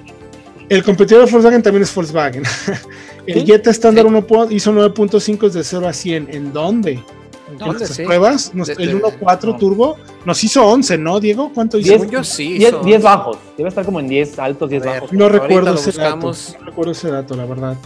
El 0.68 0.82
competidor 0.82 1.24
de 1.26 1.30
Volkswagen 1.32 1.62
también 1.62 1.82
es 1.82 1.94
Volkswagen. 1.94 2.44
el 3.26 3.40
Sí. 3.40 3.46
Jetta 3.46 3.70
estándar 3.70 4.04
Sí. 4.04 4.08
1 4.08 4.26
po- 4.26 4.50
hizo 4.50 4.72
9.5 4.72 5.48
de 5.50 5.64
0 5.64 5.88
a 5.88 5.92
100. 5.92 6.28
¿En 6.30 6.52
dónde? 6.52 7.02
¿En 7.50 7.58
nuestras 7.58 7.94
Sí. 7.94 8.02
pruebas? 8.04 8.54
Nos- 8.54 8.68
De- 8.68 8.74
el 8.74 8.86
de- 8.88 8.94
1.4 8.96 9.52
no. 9.52 9.58
turbo 9.58 9.96
nos 10.24 10.42
hizo 10.42 10.64
11, 10.66 10.96
¿no, 10.98 11.20
Diego? 11.20 11.52
¿Cuánto 11.54 11.78
hizo? 11.78 11.88
Diez- 11.90 12.00
Según 12.00 12.10
yo 12.14 12.24
sí. 12.24 12.54
10, 12.54 12.70
hizo- 12.70 12.82
10 12.82 13.02
bajos. 13.02 13.38
Debe 13.56 13.68
estar 13.68 13.84
como 13.84 14.00
en 14.00 14.08
10 14.08 14.38
altos, 14.38 14.68
10 14.70 14.82
A 14.82 14.86
ver. 14.86 14.94
bajos. 15.02 15.12
No 15.12 15.28
recuerdo 15.28 15.74
ese 15.74 15.92
dato. 15.92 16.16
No 16.60 16.64
recuerdo 16.66 16.92
ese 16.92 17.10
dato, 17.10 17.36
la 17.36 17.44
verdad. 17.44 17.76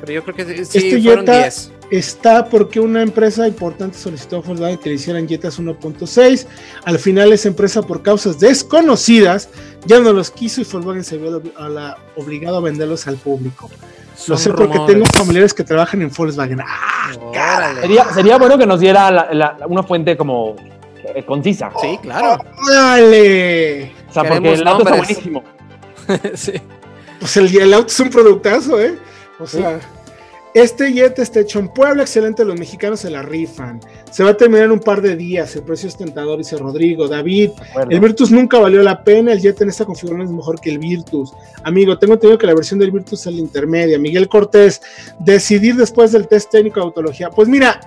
Pero 0.00 0.12
yo 0.12 0.22
creo 0.22 0.36
que 0.36 0.44
sí, 0.44 0.64
sí 0.64 0.78
Este 0.88 1.02
fueron 1.02 1.26
Jetta- 1.26 1.38
10. 1.42 1.72
Está 1.90 2.44
porque 2.50 2.80
una 2.80 3.00
empresa 3.02 3.48
importante 3.48 3.96
solicitó 3.98 4.36
a 4.36 4.40
Volkswagen 4.40 4.76
que 4.78 4.90
le 4.90 4.94
hicieran 4.96 5.26
Jetas 5.26 5.58
1.6. 5.58 6.46
Al 6.84 6.98
final 6.98 7.32
esa 7.32 7.48
empresa 7.48 7.80
por 7.82 8.02
causas 8.02 8.38
desconocidas 8.38 9.48
ya 9.86 9.98
no 9.98 10.12
los 10.12 10.30
quiso 10.30 10.60
y 10.60 10.64
Volkswagen 10.64 11.02
se 11.02 11.16
vio 11.16 11.42
a 11.56 11.68
la- 11.68 11.96
obligado 12.16 12.58
a 12.58 12.60
venderlos 12.60 13.06
al 13.06 13.16
público. 13.16 13.70
Lo 14.26 14.36
sé 14.36 14.50
porque 14.52 14.78
tengo 14.86 15.04
familiares 15.06 15.54
que 15.54 15.62
trabajan 15.64 16.02
en 16.02 16.10
Volkswagen. 16.10 16.60
¡Ah! 16.60 17.10
Órale. 17.20 17.80
Sería, 17.82 18.04
sería 18.12 18.36
bueno 18.38 18.58
que 18.58 18.66
nos 18.66 18.80
diera 18.80 19.10
la- 19.10 19.28
la- 19.32 19.56
una 19.66 19.82
fuente 19.82 20.16
como 20.16 20.56
eh, 21.14 21.24
concisa. 21.24 21.70
Sí, 21.80 21.98
claro. 22.02 22.36
¡Dale! 22.68 23.92
O 24.08 24.12
sea, 24.12 24.24
porque 24.24 24.52
el 24.54 24.66
auto 24.66 24.82
está 24.82 24.90
nombres. 24.96 25.06
buenísimo. 25.06 25.44
sí. 26.34 26.52
Pues 27.20 27.36
el, 27.36 27.56
el 27.60 27.74
auto 27.74 27.86
es 27.88 28.00
un 28.00 28.10
productazo, 28.10 28.80
¿eh? 28.80 28.98
O 29.38 29.46
sea, 29.46 29.78
este 30.54 30.92
jet 30.92 31.18
está 31.18 31.40
hecho 31.40 31.58
en 31.58 31.68
Puebla, 31.68 32.02
excelente, 32.02 32.44
los 32.44 32.58
mexicanos 32.58 33.00
se 33.00 33.10
la 33.10 33.22
rifan. 33.22 33.80
Se 34.10 34.24
va 34.24 34.30
a 34.30 34.36
terminar 34.36 34.64
en 34.66 34.72
un 34.72 34.80
par 34.80 35.02
de 35.02 35.16
días, 35.16 35.54
el 35.56 35.62
precio 35.62 35.88
es 35.88 35.96
tentador, 35.96 36.38
dice 36.38 36.56
Rodrigo. 36.56 37.06
David, 37.06 37.50
el 37.90 38.00
Virtus 38.00 38.30
nunca 38.30 38.58
valió 38.58 38.82
la 38.82 39.04
pena, 39.04 39.32
el 39.32 39.40
jet 39.40 39.60
en 39.60 39.68
esta 39.68 39.84
configuración 39.84 40.28
es 40.28 40.34
mejor 40.34 40.60
que 40.60 40.70
el 40.70 40.78
Virtus. 40.78 41.32
Amigo, 41.62 41.98
tengo 41.98 42.14
entendido 42.14 42.38
que 42.38 42.46
la 42.46 42.54
versión 42.54 42.80
del 42.80 42.90
Virtus 42.90 43.26
es 43.26 43.32
la 43.32 43.40
intermedia. 43.40 43.98
Miguel 43.98 44.28
Cortés, 44.28 44.80
decidir 45.18 45.76
después 45.76 46.12
del 46.12 46.28
test 46.28 46.50
técnico 46.50 46.80
de 46.80 46.86
autología. 46.86 47.30
Pues 47.30 47.48
mira, 47.48 47.80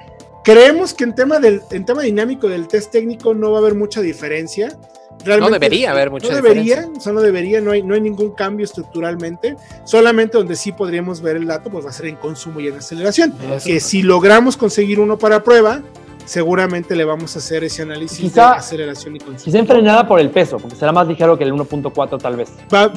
creemos 0.44 0.94
que 0.94 1.04
en 1.04 1.16
tema, 1.16 1.40
del, 1.40 1.62
en 1.72 1.86
tema 1.86 2.04
dinámico 2.04 2.48
del 2.48 2.68
test 2.68 2.92
técnico 2.92 3.34
no 3.34 3.52
va 3.52 3.58
a 3.58 3.62
haber 3.62 3.76
mucha 3.76 4.02
diferencia. 4.02 4.78
Realmente, 5.24 5.50
No 5.52 5.54
debería 5.60 5.92
haber 5.92 6.10
mucha 6.12 6.28
no 6.30 6.36
debería, 6.36 6.64
diferencia. 6.76 6.98
o 7.00 7.02
sea, 7.02 7.14
no 7.14 7.22
debería, 7.22 7.62
no 7.62 7.72
hay, 7.72 7.84
no 7.84 7.94
hay 7.94 8.02
ningún 8.02 8.32
cambio 8.32 8.64
estructuralmente. 8.66 9.56
Solamente 9.86 10.38
donde 10.38 10.56
sí 10.56 10.72
podríamos 10.72 11.22
ver 11.22 11.36
el 11.38 11.46
dato, 11.48 11.70
pues 11.70 11.86
va 11.86 11.90
a 11.90 11.94
ser 11.94 12.08
en 12.08 12.16
consumo 12.16 12.60
y 12.60 12.68
en 12.68 12.78
aceleración. 12.78 13.34
Eso. 13.52 13.66
Que 13.68 13.80
si 13.80 14.02
logramos 14.04 14.58
conseguir 14.58 15.00
uno 15.00 15.18
para 15.18 15.44
prueba, 15.44 15.82
seguramente 16.26 16.96
le 16.96 17.04
vamos 17.06 17.36
a 17.36 17.40
hacer 17.40 17.64
ese 17.64 17.82
análisis 17.82 18.20
Quizá- 18.20 18.52
de 18.52 18.58
aceleración 18.58 19.16
y 19.16 19.20
consumo. 19.20 19.44
Quizá 19.44 19.60
enfrenada 19.60 20.08
por 20.08 20.20
el 20.20 20.30
peso, 20.30 20.58
porque 20.58 20.76
será 20.76 20.92
más 20.92 21.08
ligero 21.08 21.38
que 21.38 21.44
el 21.44 21.52
1.4 21.54 22.18
tal 22.20 22.36
vez. 22.36 22.50
Va-. 22.74 22.92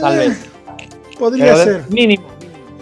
Tal 0.00 0.14
eh, 0.14 0.28
vez. 0.28 0.38
Podría 1.18 1.44
Pero 1.54 1.56
ser, 1.64 1.84
Mínimo. 1.90 2.24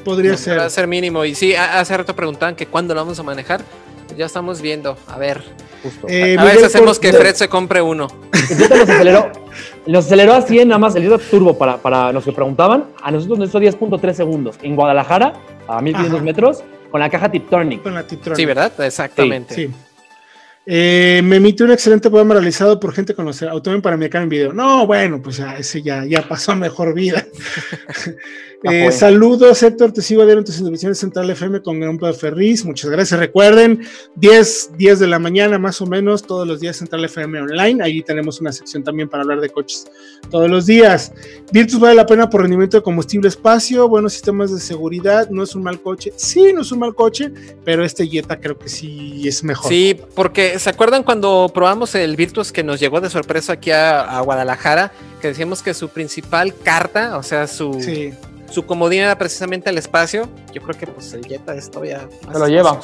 podría 0.04 0.32
Va 0.32 0.36
ser. 0.36 0.58
a 0.60 0.70
ser 0.70 0.86
mínimo. 0.86 1.24
Y 1.24 1.34
sí, 1.34 1.54
hace 1.54 1.96
rato 1.96 2.14
preguntaban 2.16 2.54
que 2.56 2.66
cuándo 2.66 2.94
lo 2.94 3.00
vamos 3.00 3.18
a 3.18 3.22
manejar. 3.22 3.62
Ya 4.20 4.26
estamos 4.26 4.60
viendo. 4.60 4.98
A 5.06 5.16
ver. 5.16 5.40
Justo. 5.82 6.06
Eh, 6.06 6.36
a 6.38 6.44
Miguel 6.44 6.62
hacemos 6.62 6.98
que 6.98 7.10
Fred 7.10 7.34
se 7.34 7.48
compre 7.48 7.80
uno. 7.80 8.06
Nos 8.30 8.70
aceleró, 8.70 9.32
nos 9.86 10.04
aceleró 10.04 10.34
a 10.34 10.42
100 10.42 10.68
nada 10.68 10.78
más, 10.78 10.94
el 10.94 11.10
Turbo 11.30 11.56
para, 11.56 11.78
para 11.78 12.12
los 12.12 12.22
que 12.22 12.32
preguntaban, 12.32 12.84
a 13.02 13.10
nosotros 13.10 13.38
nos 13.38 13.48
hizo 13.48 13.58
10.3 13.58 14.12
segundos. 14.12 14.56
En 14.60 14.76
Guadalajara, 14.76 15.32
a 15.66 15.80
1500 15.80 16.16
Ajá. 16.16 16.22
metros, 16.22 16.64
con 16.90 17.00
la 17.00 17.08
caja 17.08 17.30
Tiptronic. 17.30 17.82
Con 17.82 17.94
la 17.94 18.06
Tiptronic. 18.06 18.36
Sí, 18.36 18.44
¿verdad? 18.44 18.70
Exactamente. 18.84 19.54
Sí. 19.54 19.70
Eh, 20.66 21.22
me 21.24 21.36
emite 21.36 21.64
un 21.64 21.70
excelente 21.70 22.10
programa 22.10 22.34
realizado 22.34 22.78
por 22.78 22.92
gente 22.92 23.14
conocida, 23.14 23.52
Automóvil 23.52 23.80
Panamericano 23.80 24.24
en 24.24 24.28
video. 24.28 24.52
No, 24.52 24.86
bueno, 24.86 25.22
pues 25.22 25.38
ya, 25.38 25.56
ese 25.56 25.80
ya, 25.80 26.04
ya 26.04 26.28
pasó 26.28 26.52
a 26.52 26.56
mejor 26.56 26.92
vida. 26.92 27.24
Ya 28.62 28.72
Eh, 28.72 28.92
saludos, 28.92 29.62
Héctor, 29.62 29.92
te 29.92 30.02
sigo 30.02 30.22
adhiero 30.22 30.40
en 30.40 30.44
tus 30.44 30.58
intervenciones 30.58 30.98
Central 30.98 31.30
FM 31.30 31.62
con 31.62 31.80
Gran 31.80 31.98
Ferriz. 32.14 32.64
Muchas 32.64 32.90
gracias. 32.90 33.18
Recuerden, 33.18 33.80
10, 34.16 34.72
10 34.76 34.98
de 34.98 35.06
la 35.06 35.18
mañana 35.18 35.58
más 35.58 35.80
o 35.80 35.86
menos, 35.86 36.22
todos 36.22 36.46
los 36.46 36.60
días 36.60 36.76
Central 36.76 37.04
FM 37.04 37.40
online. 37.40 37.82
Ahí 37.82 38.02
tenemos 38.02 38.40
una 38.40 38.52
sección 38.52 38.84
también 38.84 39.08
para 39.08 39.22
hablar 39.22 39.40
de 39.40 39.48
coches 39.48 39.86
todos 40.30 40.50
los 40.50 40.66
días. 40.66 41.12
Virtus 41.52 41.80
vale 41.80 41.94
la 41.94 42.04
pena 42.04 42.28
por 42.28 42.42
rendimiento 42.42 42.76
de 42.76 42.82
combustible, 42.82 43.28
espacio, 43.28 43.88
buenos 43.88 44.12
sistemas 44.12 44.52
de 44.52 44.60
seguridad. 44.60 45.30
No 45.30 45.42
es 45.42 45.54
un 45.54 45.62
mal 45.62 45.80
coche. 45.80 46.12
Sí, 46.16 46.52
no 46.52 46.60
es 46.60 46.70
un 46.70 46.80
mal 46.80 46.94
coche, 46.94 47.32
pero 47.64 47.82
este 47.82 48.06
Jetta 48.06 48.40
creo 48.40 48.58
que 48.58 48.68
sí 48.68 49.26
es 49.26 49.42
mejor. 49.42 49.70
Sí, 49.70 49.96
porque 50.14 50.58
¿se 50.58 50.68
acuerdan 50.68 51.02
cuando 51.02 51.50
probamos 51.52 51.94
el 51.94 52.14
Virtus 52.14 52.52
que 52.52 52.62
nos 52.62 52.78
llegó 52.78 53.00
de 53.00 53.08
sorpresa 53.08 53.54
aquí 53.54 53.70
a, 53.70 54.00
a 54.02 54.20
Guadalajara? 54.20 54.92
Que 55.22 55.28
decíamos 55.28 55.62
que 55.62 55.72
su 55.72 55.88
principal 55.88 56.54
carta, 56.54 57.16
o 57.16 57.22
sea, 57.22 57.46
su, 57.46 57.74
Sí. 57.80 58.12
Su 58.50 58.66
comodín 58.66 59.00
era 59.00 59.16
precisamente 59.16 59.70
el 59.70 59.78
espacio. 59.78 60.28
Yo 60.52 60.60
creo 60.62 60.78
que 60.78 60.86
pues 60.86 61.12
el 61.12 61.24
Jetta 61.24 61.54
es 61.54 61.70
todavía 61.70 62.08
más 62.26 62.34
Se 62.34 62.38
lo 62.38 62.48
lleva. 62.48 62.80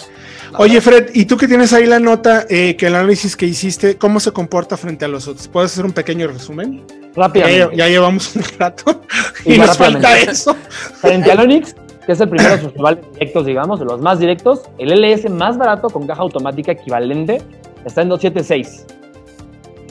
Oye, 0.58 0.74
verdad. 0.74 0.82
Fred, 0.82 1.10
y 1.14 1.24
tú 1.24 1.36
que 1.36 1.48
tienes 1.48 1.72
ahí 1.72 1.86
la 1.86 1.98
nota, 1.98 2.46
eh, 2.48 2.76
que 2.76 2.86
el 2.86 2.94
análisis 2.94 3.36
que 3.36 3.46
hiciste, 3.46 3.96
¿cómo 3.96 4.20
se 4.20 4.32
comporta 4.32 4.76
frente 4.76 5.04
a 5.04 5.08
los 5.08 5.26
otros? 5.28 5.48
¿Puedes 5.48 5.72
hacer 5.72 5.84
un 5.84 5.92
pequeño 5.92 6.28
resumen? 6.28 6.86
Ya, 6.88 6.94
Rápidamente. 7.16 7.76
ya 7.76 7.88
llevamos 7.88 8.36
un 8.36 8.42
rato 8.58 9.02
Y 9.44 9.58
nos 9.58 9.76
falta 9.76 10.18
eso. 10.18 10.56
Frente 11.00 11.30
al 11.32 11.40
Onix, 11.40 11.74
que 12.04 12.12
es 12.12 12.20
el 12.20 12.28
primero 12.28 12.56
de 12.56 12.62
sus 12.62 12.72
rivales 12.74 13.04
directos, 13.12 13.46
digamos, 13.46 13.78
de 13.80 13.86
los 13.86 14.00
más 14.00 14.18
directos, 14.18 14.62
el 14.78 14.92
LS 14.92 15.30
más 15.30 15.58
barato 15.58 15.88
con 15.88 16.06
caja 16.06 16.22
automática 16.22 16.72
equivalente 16.72 17.42
está 17.84 18.02
en 18.02 18.08
276. 18.08 18.86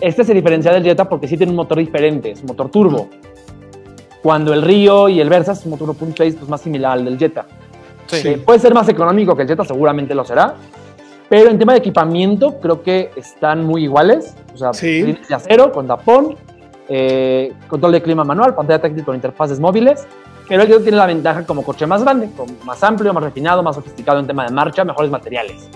Este 0.01 0.23
se 0.23 0.33
diferencia 0.33 0.71
del 0.71 0.83
Jetta 0.83 1.07
porque 1.07 1.27
sí 1.27 1.37
tiene 1.37 1.51
un 1.51 1.55
motor 1.55 1.77
diferente, 1.77 2.31
es 2.31 2.41
un 2.41 2.47
motor 2.47 2.69
turbo. 2.69 3.09
Cuando 4.25 4.55
el 4.55 4.63
Río 4.63 5.07
y 5.07 5.21
el 5.21 5.29
Versa 5.29 5.51
es 5.51 5.63
un 5.65 5.69
motor 5.69 5.89
1.6 5.89 6.15
pues 6.37 6.49
más 6.49 6.59
similar 6.59 6.93
al 6.93 7.05
del 7.05 7.19
Jetta. 7.19 7.45
Sí. 8.07 8.27
Eh, 8.27 8.41
puede 8.43 8.57
ser 8.57 8.73
más 8.73 8.89
económico 8.89 9.35
que 9.35 9.43
el 9.43 9.47
Jetta, 9.47 9.63
seguramente 9.63 10.15
lo 10.15 10.25
será. 10.25 10.55
Pero 11.29 11.51
en 11.51 11.59
tema 11.59 11.73
de 11.73 11.77
equipamiento, 11.77 12.59
creo 12.59 12.81
que 12.81 13.11
están 13.15 13.63
muy 13.63 13.83
iguales. 13.83 14.33
O 14.51 14.57
sea, 14.57 14.73
Sí. 14.73 15.03
de 15.29 15.35
acero 15.35 15.71
con 15.71 15.85
tapón, 15.85 16.35
eh, 16.89 17.53
control 17.67 17.91
de 17.91 18.01
clima 18.01 18.23
manual, 18.23 18.55
pantalla 18.55 18.81
táctil 18.81 19.05
con 19.05 19.13
interfaces 19.13 19.59
móviles. 19.59 20.07
Pero 20.49 20.63
el 20.63 20.69
Jetta 20.69 20.81
tiene 20.81 20.97
la 20.97 21.05
ventaja 21.05 21.45
como 21.45 21.61
coche 21.61 21.85
más 21.85 22.01
grande, 22.01 22.27
más 22.63 22.81
amplio, 22.83 23.13
más 23.13 23.23
refinado, 23.23 23.61
más 23.61 23.75
sofisticado 23.75 24.17
en 24.17 24.25
tema 24.25 24.43
de 24.47 24.51
marcha, 24.51 24.83
mejores 24.83 25.11
materiales. 25.11 25.69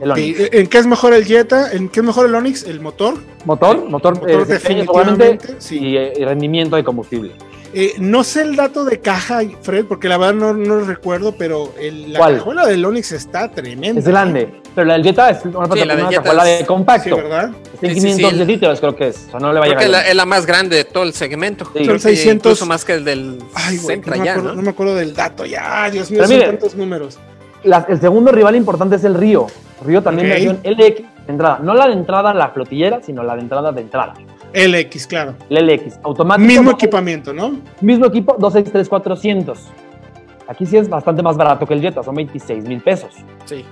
El 0.00 0.12
Onix. 0.12 0.40
Ok, 0.40 0.48
¿En 0.54 0.66
qué 0.66 0.78
es 0.78 0.86
mejor 0.86 1.12
el 1.12 1.26
Jetta? 1.26 1.72
¿En 1.72 1.90
qué 1.90 2.00
es 2.00 2.06
mejor 2.06 2.24
el 2.24 2.34
Onix? 2.34 2.66
¿El 2.66 2.80
motor? 2.80 3.16
Motor, 3.44 3.86
motor, 3.90 4.14
motor 4.14 4.30
eh, 4.30 4.44
definitivamente, 4.46 5.38
sí. 5.58 5.78
y, 5.78 5.96
eh, 5.98 6.14
y 6.16 6.24
rendimiento 6.24 6.76
de 6.76 6.84
combustible. 6.84 7.32
Eh, 7.74 7.94
no 7.98 8.22
sé 8.22 8.42
el 8.42 8.54
dato 8.54 8.84
de 8.84 9.00
caja, 9.00 9.40
Fred, 9.62 9.86
porque 9.86 10.06
la 10.06 10.18
verdad 10.18 10.34
no, 10.34 10.52
no 10.52 10.76
lo 10.76 10.84
recuerdo, 10.84 11.32
pero 11.32 11.72
el- 11.80 12.12
la 12.12 12.18
¿Cuál? 12.18 12.36
cajuela 12.36 12.66
del 12.66 12.84
Onix 12.84 13.12
está 13.12 13.48
tremenda. 13.50 13.98
Es 14.00 14.06
grande, 14.06 14.60
pero 14.74 14.86
la 14.88 14.92
del 14.94 15.04
Jetta 15.04 15.30
es 15.30 15.42
una, 15.46 15.66
Sí, 15.72 15.78
la 15.86 15.94
una 15.94 16.08
Jetta 16.10 16.22
cajuela 16.22 16.50
es- 16.50 16.58
de 16.58 16.66
compacto. 16.66 17.16
Sí, 17.16 17.22
¿verdad? 17.22 17.50
Está 17.72 17.86
en 17.86 17.94
Sí, 17.94 18.00
sí, 18.00 18.06
sí, 18.10 18.16
500 18.18 18.40
el- 18.40 18.46
litros, 18.46 18.80
creo 18.80 18.94
que 18.96 19.08
es. 19.08 19.24
O 19.28 19.30
sea, 19.30 19.40
no 19.40 19.52
le 19.54 19.60
va 19.60 19.64
a 19.66 19.76
que 19.76 19.84
es 19.84 19.90
la, 19.90 20.06
es 20.06 20.14
la 20.14 20.26
más 20.26 20.44
grande 20.44 20.76
de 20.76 20.84
todo 20.84 21.04
el 21.04 21.14
segmento. 21.14 21.64
Son 21.64 21.72
que 21.72 21.98
600. 21.98 22.52
Incluso 22.52 22.66
más 22.66 22.84
que 22.84 22.92
el 22.92 23.04
del 23.06 23.38
Ay, 23.54 23.78
güey, 23.78 23.96
Sentra 23.96 24.16
no, 24.16 24.20
me 24.20 24.26
ya, 24.26 24.32
acuerdo, 24.32 24.48
¿no? 24.50 24.54
no 24.56 24.62
me 24.62 24.70
acuerdo 24.70 24.94
del 24.96 25.14
dato. 25.14 25.46
Ya, 25.46 25.88
Dios 25.90 26.10
mío, 26.10 26.18
Pero 26.18 26.28
son 26.28 26.36
mire, 26.36 26.48
tantos 26.50 26.74
números. 26.74 27.18
La- 27.64 27.86
el 27.88 28.00
segundo 28.00 28.32
rival 28.32 28.54
importante 28.54 28.96
es 28.96 29.04
el 29.04 29.14
Río. 29.14 29.46
Río 29.82 30.02
también 30.02 30.28
Ok. 30.28 30.32
versión 30.34 30.60
LX 30.62 30.96
de 31.26 31.32
entrada. 31.32 31.58
No 31.62 31.72
la 31.74 31.86
de 31.86 31.94
entrada 31.94 32.34
la 32.34 32.50
flotillera, 32.50 33.00
sino 33.02 33.22
la 33.22 33.34
de 33.34 33.40
entrada 33.40 33.72
de 33.72 33.80
entrada. 33.80 34.12
LX, 34.54 35.06
claro. 35.06 35.34
El 35.48 35.66
LX. 35.66 35.98
Automático. 36.02 36.46
Mismo 36.46 36.70
equipamiento, 36.70 37.32
¿no? 37.32 37.58
Mismo 37.80 38.06
equipo, 38.06 38.36
263,400. 38.38 39.70
Aquí 40.48 40.66
sí 40.66 40.76
es 40.76 40.88
bastante 40.88 41.22
más 41.22 41.36
barato 41.36 41.66
que 41.66 41.74
el 41.74 41.80
Jetta, 41.80 42.02
son 42.02 42.14
26 42.14 42.64
mil 42.64 42.80
pesos. 42.82 43.14
Sí. 43.44 43.64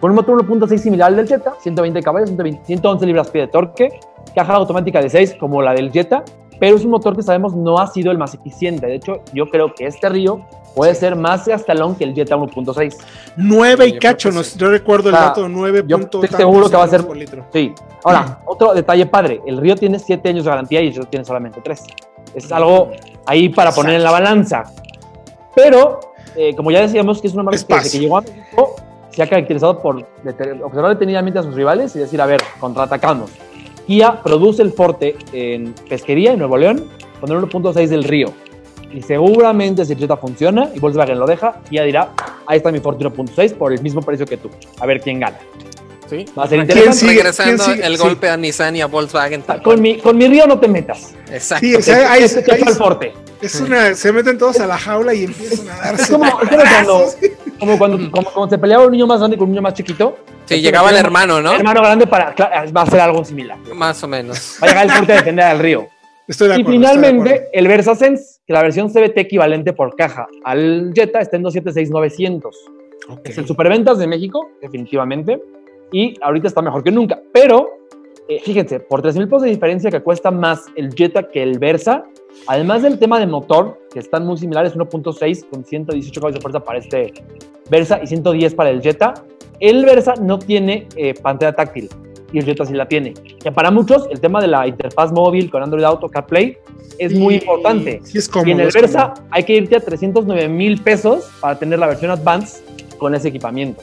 Con 0.00 0.10
un 0.10 0.16
motor 0.16 0.46
1.6 0.46 0.78
similar 0.78 1.08
al 1.08 1.16
del 1.16 1.26
Jetta, 1.26 1.54
120 1.58 2.02
caballos, 2.02 2.28
120 2.28 2.64
111 2.66 3.06
libras-pie 3.06 3.40
de 3.42 3.48
torque, 3.48 3.88
caja 4.34 4.54
automática 4.54 5.00
de 5.00 5.08
6 5.08 5.36
como 5.40 5.62
la 5.62 5.72
del 5.72 5.90
Jetta, 5.90 6.24
pero 6.60 6.76
es 6.76 6.84
un 6.84 6.90
motor 6.90 7.16
que 7.16 7.22
sabemos 7.22 7.54
no 7.54 7.78
ha 7.78 7.86
sido 7.86 8.12
el 8.12 8.18
más 8.18 8.34
eficiente. 8.34 8.86
De 8.86 8.94
hecho, 8.94 9.22
yo 9.32 9.46
creo 9.46 9.74
que 9.74 9.86
este 9.86 10.08
Río 10.08 10.46
puede 10.74 10.94
ser 10.94 11.14
más 11.16 11.46
gastalón 11.46 11.94
que 11.94 12.04
el 12.04 12.14
Jetta 12.14 12.36
1.6. 12.36 12.96
9 13.36 13.84
Sí, 13.84 13.90
y 13.90 13.92
yo 13.94 13.98
cacho, 14.00 14.30
no, 14.32 14.42
sí. 14.42 14.58
yo 14.58 14.68
recuerdo 14.70 15.08
el 15.08 15.14
O 15.14 15.18
sea, 15.18 15.26
dato, 15.28 15.48
9 15.48 15.84
yo 15.86 15.96
estoy 15.98 16.28
seguro 16.28 16.68
que 16.68 16.76
va 16.76 16.84
a 16.84 16.88
ser- 16.88 17.06
por 17.06 17.16
litro. 17.16 17.44
Sí. 17.52 17.72
Ahora, 18.04 18.40
otro 18.46 18.74
detalle 18.74 19.06
padre, 19.06 19.40
el 19.46 19.56
Río 19.58 19.76
tiene 19.76 19.98
7 19.98 20.28
años 20.28 20.44
de 20.44 20.50
garantía 20.50 20.80
y 20.82 20.88
el 20.88 20.92
Jetta 20.94 21.10
tiene 21.10 21.24
solamente 21.24 21.60
3. 21.62 21.82
Es 22.34 22.50
algo 22.52 22.90
ahí 23.26 23.48
para 23.48 23.70
poner 23.72 23.94
en 23.94 24.02
la 24.02 24.10
balanza. 24.10 24.64
Pero, 25.54 26.00
eh, 26.36 26.54
como 26.56 26.70
ya 26.70 26.80
decíamos, 26.80 27.20
que 27.20 27.28
es 27.28 27.34
una 27.34 27.44
marca 27.44 27.60
que 27.64 27.74
desde 27.74 27.90
que 27.90 27.98
llegó 28.00 28.18
a 28.18 28.20
México 28.22 28.76
se 29.10 29.22
ha 29.22 29.28
caracterizado 29.28 29.78
por 29.80 30.04
observar 30.64 30.90
detenidamente 30.94 31.38
a 31.38 31.42
sus 31.44 31.54
rivales 31.54 31.94
y 31.94 32.00
decir, 32.00 32.20
a 32.20 32.26
ver, 32.26 32.40
contraatacamos. 32.58 33.30
Kia 33.86 34.20
produce 34.22 34.62
el 34.62 34.72
Forte 34.72 35.14
en 35.32 35.72
pesquería 35.88 36.32
en 36.32 36.38
Nuevo 36.40 36.56
León 36.56 36.88
con 37.20 37.30
el 37.30 37.38
1.6 37.38 37.86
del 37.90 38.02
Río. 38.02 38.32
Y 38.92 39.02
seguramente 39.02 39.84
si 39.84 39.92
el 39.92 39.98
Jetta 39.98 40.16
funciona 40.16 40.68
y 40.74 40.78
Volkswagen 40.78 41.18
lo 41.18 41.26
deja, 41.26 41.60
Kia 41.68 41.82
dirá, 41.82 42.10
ahí 42.46 42.58
está 42.58 42.70
mi 42.70 42.78
Forte 42.80 43.04
1.6 43.04 43.54
por 43.54 43.72
el 43.72 43.80
mismo 43.82 44.00
precio 44.02 44.24
que 44.26 44.36
tú. 44.36 44.50
A 44.80 44.86
ver 44.86 45.00
quién 45.00 45.18
gana. 45.20 45.38
Sí. 46.08 46.26
Va 46.38 46.44
a 46.44 46.48
ser 46.48 46.58
¿Quién 46.66 46.70
interesante. 46.78 46.98
sigue? 46.98 47.14
Regresando 47.14 47.64
¿Quién 47.64 47.76
sigue? 47.76 47.86
el 47.86 47.96
Sí. 47.96 48.02
golpe 48.02 48.28
a 48.28 48.36
Nissan 48.36 48.76
y 48.76 48.82
a 48.82 48.86
Volkswagen. 48.86 49.42
tal 49.42 49.56
Con 49.56 49.64
cual. 49.64 49.80
mi, 49.80 49.96
con 49.98 50.16
mi 50.16 50.28
Río 50.28 50.46
no 50.46 50.60
te 50.60 50.68
metas. 50.68 51.14
Exacto. 51.32 51.66
Sí, 51.66 51.74
o 51.74 51.82
sea, 51.82 52.12
ahí- 52.12 52.22
Este 52.22 52.40
echó 52.40 52.66
al 52.68 52.74
Forte. 52.74 53.12
es 53.40 53.60
una, 53.60 53.94
se 53.94 54.12
meten 54.12 54.38
todos 54.38 54.60
a 54.60 54.66
la 54.66 54.78
jaula 54.78 55.12
y 55.14 55.24
empiezan 55.24 55.68
a 55.70 55.76
darse. 55.76 56.02
Es 56.02 56.10
como, 56.10 56.26
es 56.26 56.48
como 56.48 56.62
cuando, 56.62 57.04
como 57.58 57.78
cuando, 57.78 58.10
como 58.10 58.30
cuando 58.30 58.50
se 58.50 58.58
peleaba 58.58 58.84
un 58.84 58.92
niño 58.92 59.06
más 59.06 59.18
grande 59.18 59.36
con 59.38 59.46
un 59.46 59.52
niño 59.52 59.62
más 59.62 59.74
chiquito. 59.74 60.18
Sí, 60.18 60.32
Es 60.40 60.48
que 60.50 60.60
llegaba 60.60 60.90
el 60.90 60.96
hermano, 60.96 61.40
¿no? 61.40 61.52
El 61.52 61.58
hermano 61.60 61.80
grande 61.80 62.06
para, 62.06 62.34
va 62.76 62.82
a 62.82 62.86
ser 62.90 63.00
algo 63.00 63.24
similar. 63.24 63.56
Más 63.74 64.00
o 64.04 64.06
menos. 64.08 64.58
Va 64.62 64.66
a 64.66 64.70
llegar 64.70 64.84
el 64.84 64.92
fuerte 64.92 65.12
a 65.14 65.16
defender 65.16 65.44
al 65.46 65.58
río. 65.58 65.88
Estoy 66.28 66.48
de 66.48 66.58
y 66.58 66.60
acuerdo. 66.60 66.80
estoy 66.80 66.90
de 66.90 66.96
finalmente, 66.98 67.30
acuerdo. 67.30 67.50
el 67.54 67.68
Versa 67.68 67.94
Sense, 67.94 68.33
que 68.46 68.52
la 68.52 68.62
versión 68.62 68.90
CBT 68.90 69.18
equivalente 69.18 69.72
por 69.72 69.96
caja 69.96 70.26
al 70.44 70.92
Jetta 70.94 71.20
está 71.20 71.36
en 71.36 71.42
276,900. 71.44 72.56
Ok. 73.08 73.20
Es 73.24 73.38
el 73.38 73.46
superventas 73.46 73.98
de 73.98 74.06
México, 74.06 74.50
definitivamente. 74.60 75.42
Y 75.92 76.14
ahorita 76.20 76.48
está 76.48 76.60
mejor 76.60 76.82
que 76.82 76.90
nunca. 76.90 77.20
Pero, 77.32 77.70
eh, 78.28 78.40
fíjense, 78.40 78.80
por 78.80 79.00
3 79.00 79.16
mil 79.16 79.28
pesos 79.28 79.42
de 79.42 79.50
diferencia 79.50 79.90
que 79.90 80.00
cuesta 80.00 80.30
más 80.30 80.66
el 80.76 80.94
Jetta 80.94 81.28
que 81.28 81.42
el 81.42 81.58
Versa, 81.58 82.04
además 82.46 82.82
del 82.82 82.98
tema 82.98 83.18
de 83.18 83.26
motor, 83.26 83.78
que 83.92 83.98
están 83.98 84.26
muy 84.26 84.36
similares, 84.36 84.74
1.6 84.74 85.48
con 85.48 85.64
118 85.64 86.20
caballos 86.20 86.38
de 86.38 86.42
fuerza 86.42 86.60
para 86.60 86.78
este 86.78 87.12
Versa 87.70 88.00
y 88.02 88.06
110 88.06 88.54
para 88.54 88.70
el 88.70 88.82
Jetta, 88.82 89.14
el 89.60 89.84
Versa 89.84 90.14
no 90.20 90.38
tiene 90.38 90.88
eh, 90.96 91.14
pantalla 91.14 91.52
táctil 91.52 91.88
y 92.34 92.38
el 92.38 92.44
Jetta 92.44 92.66
sí 92.66 92.74
la 92.74 92.86
tiene. 92.86 93.14
Que 93.42 93.52
para 93.52 93.70
muchos 93.70 94.06
el 94.10 94.20
tema 94.20 94.40
de 94.40 94.48
la 94.48 94.66
interfaz 94.66 95.12
móvil 95.12 95.48
con 95.50 95.62
Android 95.62 95.84
Auto, 95.84 96.08
CarPlay, 96.08 96.58
es 96.98 97.14
muy 97.14 97.36
importante. 97.36 98.00
Sí, 98.04 98.18
es 98.18 98.28
cómodo. 98.28 98.48
y 98.48 98.52
en 98.52 98.60
el 98.60 98.70
Versa 98.72 99.12
cómodo. 99.14 99.28
hay 99.30 99.44
que 99.44 99.52
irte 99.54 99.76
a 99.76 99.80
309 99.80 100.48
mil 100.48 100.80
pesos 100.82 101.24
para 101.40 101.58
tener 101.58 101.78
la 101.78 101.86
versión 101.86 102.10
Advance 102.10 102.62
con 102.98 103.14
ese 103.14 103.28
equipamiento. 103.28 103.82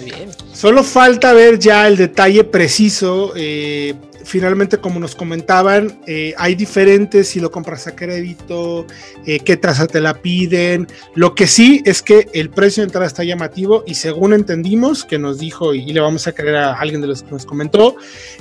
Muy 0.00 0.10
bien. 0.10 0.30
Solo 0.52 0.82
falta 0.82 1.32
ver 1.32 1.58
ya 1.58 1.86
el 1.86 1.96
detalle 1.96 2.44
preciso. 2.44 3.32
eh, 3.36 3.94
finalmente, 4.24 4.78
como 4.78 5.00
nos 5.00 5.14
comentaban, 5.14 6.00
eh, 6.06 6.34
hay 6.36 6.54
diferentes 6.54 7.28
si 7.28 7.40
lo 7.40 7.50
compras 7.50 7.86
a 7.86 7.96
crédito, 7.96 8.86
eh, 9.26 9.40
qué 9.40 9.56
tasa 9.56 9.86
te 9.86 10.00
la 10.00 10.14
piden. 10.14 10.86
Lo 11.14 11.34
que 11.34 11.46
sí 11.46 11.82
es 11.84 12.02
que 12.02 12.28
el 12.32 12.50
precio 12.50 12.82
de 12.82 12.86
entrada 12.86 13.06
está 13.06 13.24
llamativo 13.24 13.84
y 13.86 13.94
según 13.94 14.32
entendimos, 14.32 15.04
que 15.04 15.18
nos 15.18 15.38
dijo 15.38 15.74
y 15.74 15.92
le 15.92 16.00
vamos 16.00 16.26
a 16.26 16.32
creer 16.32 16.56
a 16.56 16.74
alguien 16.74 17.00
de 17.00 17.06
los 17.06 17.22
que 17.22 17.30
nos 17.30 17.46
comentó, 17.46 17.96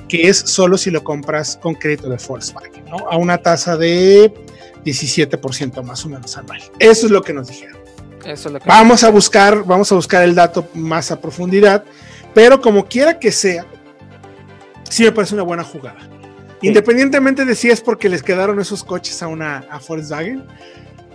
que 0.08 0.28
es 0.28 0.38
solo 0.38 0.78
si 0.78 0.92
lo 0.92 1.04
compras 1.04 1.58
con 1.62 1.76
crédito 1.76 2.10
de 2.10 2.18
Volkswagen, 2.18 2.86
¿no? 2.86 2.98
A 3.10 3.18
una 3.18 3.38
tasa 3.38 3.78
de 3.78 4.34
17% 4.86 5.84
más 5.84 6.06
o 6.06 6.10
menos 6.10 6.38
anual. 6.38 6.62
Eso 6.80 7.06
es 7.06 7.12
lo 7.12 7.22
que 7.22 7.34
nos 7.34 7.48
dijeron. 7.48 7.78
Eso 8.26 8.50
es 8.50 8.54
lo 8.54 8.60
que. 8.60 8.68
Vamos 8.68 9.04
a 9.04 9.10
buscar, 9.10 9.64
vamos 9.64 9.92
a 9.92 9.96
buscar 9.96 10.24
el 10.24 10.36
dato 10.36 10.68
más 10.74 11.12
a 11.12 11.20
profundidad, 11.20 11.84
pero 12.34 12.62
como 12.62 12.86
quiera 12.86 13.20
que 13.20 13.32
sea, 13.32 13.66
sí 14.92 15.04
me 15.04 15.12
parece 15.12 15.34
una 15.34 15.44
buena 15.44 15.64
jugada. 15.64 15.98
Independientemente 16.62 17.44
de 17.46 17.56
si 17.56 17.70
es 17.70 17.82
porque 17.82 18.08
les 18.10 18.22
quedaron 18.22 18.60
esos 18.60 18.84
coches 18.84 19.22
a 19.24 19.28
una 19.28 19.66
a 19.70 19.80
Volkswagen, 19.80 20.44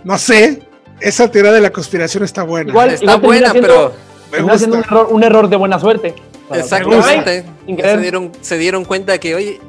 no 0.03 0.17
sé, 0.17 0.61
esa 0.99 1.29
teoría 1.31 1.51
de 1.53 1.61
la 1.61 1.69
conspiración 1.69 2.23
está 2.23 2.43
buena. 2.43 2.71
Igual- 2.71 2.89
Está 2.91 3.05
igual 3.05 3.21
buena, 3.21 3.53
pero. 3.53 3.93
siendo 4.57 4.77
un 4.77 4.83
error, 4.83 5.07
un 5.11 5.23
error 5.23 5.49
de 5.49 5.55
buena 5.55 5.79
suerte. 5.79 6.15
Exactamente. 6.51 7.45
Se 7.67 7.97
dieron, 7.97 8.31
se 8.41 8.57
dieron 8.57 8.83
cuenta 8.85 9.11
de 9.13 9.19
que, 9.19 9.35
oye, 9.35 9.59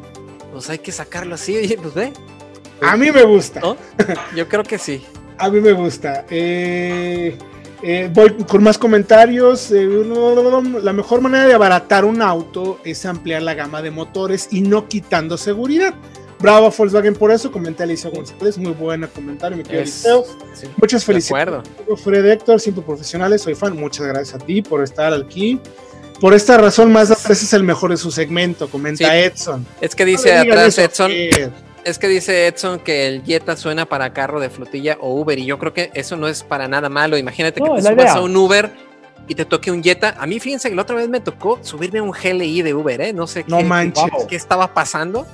pues 0.52 0.68
hay 0.70 0.78
que 0.78 0.90
sacarlo 0.92 1.34
así. 1.34 1.56
Oye, 1.56 1.78
pues 1.80 1.94
ve. 1.94 2.12
A 2.80 2.96
mí 2.96 3.10
me 3.10 3.22
gusta, 3.24 3.60
¿no? 3.60 3.76
Yo 4.36 4.48
creo 4.48 4.62
que 4.62 4.78
sí. 4.78 5.04
a 5.38 5.48
mí 5.50 5.60
me 5.60 5.72
gusta. 5.72 6.24
Eh, 6.30 7.36
eh, 7.82 8.10
voy 8.12 8.30
con 8.48 8.62
más 8.62 8.78
comentarios. 8.78 9.70
eh, 9.70 9.86
la 10.82 10.92
mejor 10.92 11.20
manera 11.20 11.46
de 11.46 11.54
abaratar 11.54 12.04
un 12.04 12.22
auto 12.22 12.78
es 12.84 13.04
ampliar 13.06 13.42
la 13.42 13.54
gama 13.54 13.82
de 13.82 13.90
motores 13.90 14.48
y 14.50 14.60
no 14.62 14.88
quitando 14.88 15.36
seguridad. 15.36 15.94
Bravo 16.40 16.66
a 16.66 16.70
Volkswagen 16.70 17.14
por 17.14 17.32
eso, 17.32 17.50
comenté 17.50 17.82
a 17.82 17.84
Alicia 17.84 18.10
González, 18.10 18.58
muy 18.58 18.70
buena 18.72 19.08
comentario, 19.08 19.56
mi 19.56 19.64
querido 19.64 19.82
Es- 19.82 20.06
sí, 20.54 20.66
Muchas 20.76 21.00
de 21.02 21.06
felicidades. 21.06 21.48
acuerdo. 21.48 21.96
Fred 21.96 22.24
Héctor, 22.26 22.60
siempre 22.60 22.84
profesionales, 22.84 23.42
soy 23.42 23.56
fan, 23.56 23.74
muchas 23.76 24.06
gracias 24.06 24.40
a 24.40 24.44
ti 24.46 24.62
por 24.62 24.84
estar 24.84 25.12
aquí. 25.12 25.60
Por 26.20 26.34
esta 26.34 26.56
razón, 26.56 26.92
Mazda 26.92 27.16
3 27.20 27.42
es 27.42 27.52
el 27.54 27.64
mejor 27.64 27.90
de 27.90 27.96
su 27.96 28.10
segmento, 28.12 28.68
comenta 28.68 29.04
Sí. 29.04 29.16
Edson. 29.18 29.66
Es 29.80 29.94
que 29.96 30.04
dice 30.04 30.32
atrás 30.36 30.78
Edson. 30.78 31.10
Es 31.88 31.98
que 31.98 32.08
dice 32.08 32.46
Edson 32.46 32.78
que 32.80 33.06
el 33.06 33.24
Jetta 33.24 33.56
suena 33.56 33.86
para 33.86 34.12
carro 34.12 34.40
de 34.40 34.50
flotilla 34.50 34.96
o 35.00 35.14
Uber 35.14 35.38
y 35.38 35.44
yo 35.46 35.58
creo 35.58 35.72
que 35.72 35.90
eso 35.94 36.16
no 36.16 36.28
es 36.28 36.42
para 36.42 36.68
nada 36.68 36.88
malo. 36.88 37.16
Imagínate 37.18 37.60
que 37.60 37.68
te 37.68 37.82
subas 37.82 37.92
idea. 37.94 38.12
a 38.14 38.20
un 38.20 38.36
Uber 38.36 38.70
y 39.26 39.34
te 39.34 39.44
toque 39.44 39.70
un 39.70 39.82
Jetta. 39.82 40.14
A 40.18 40.26
mí 40.26 40.40
fíjense 40.40 40.68
que 40.70 40.74
la 40.76 40.82
otra 40.82 40.96
vez 40.96 41.08
me 41.08 41.20
tocó 41.20 41.58
subirme 41.62 41.98
a 41.98 42.02
un 42.02 42.12
GLI 42.12 42.62
de 42.62 42.74
Uber, 42.74 43.00
¿eh? 43.00 43.12
No 43.12 43.26
sé 43.26 43.44
No 43.48 43.58
qué, 43.58 43.64
manches. 43.64 44.04
Guapo. 44.10 44.26
qué 44.26 44.36
estaba 44.36 44.72
pasando, 44.74 45.26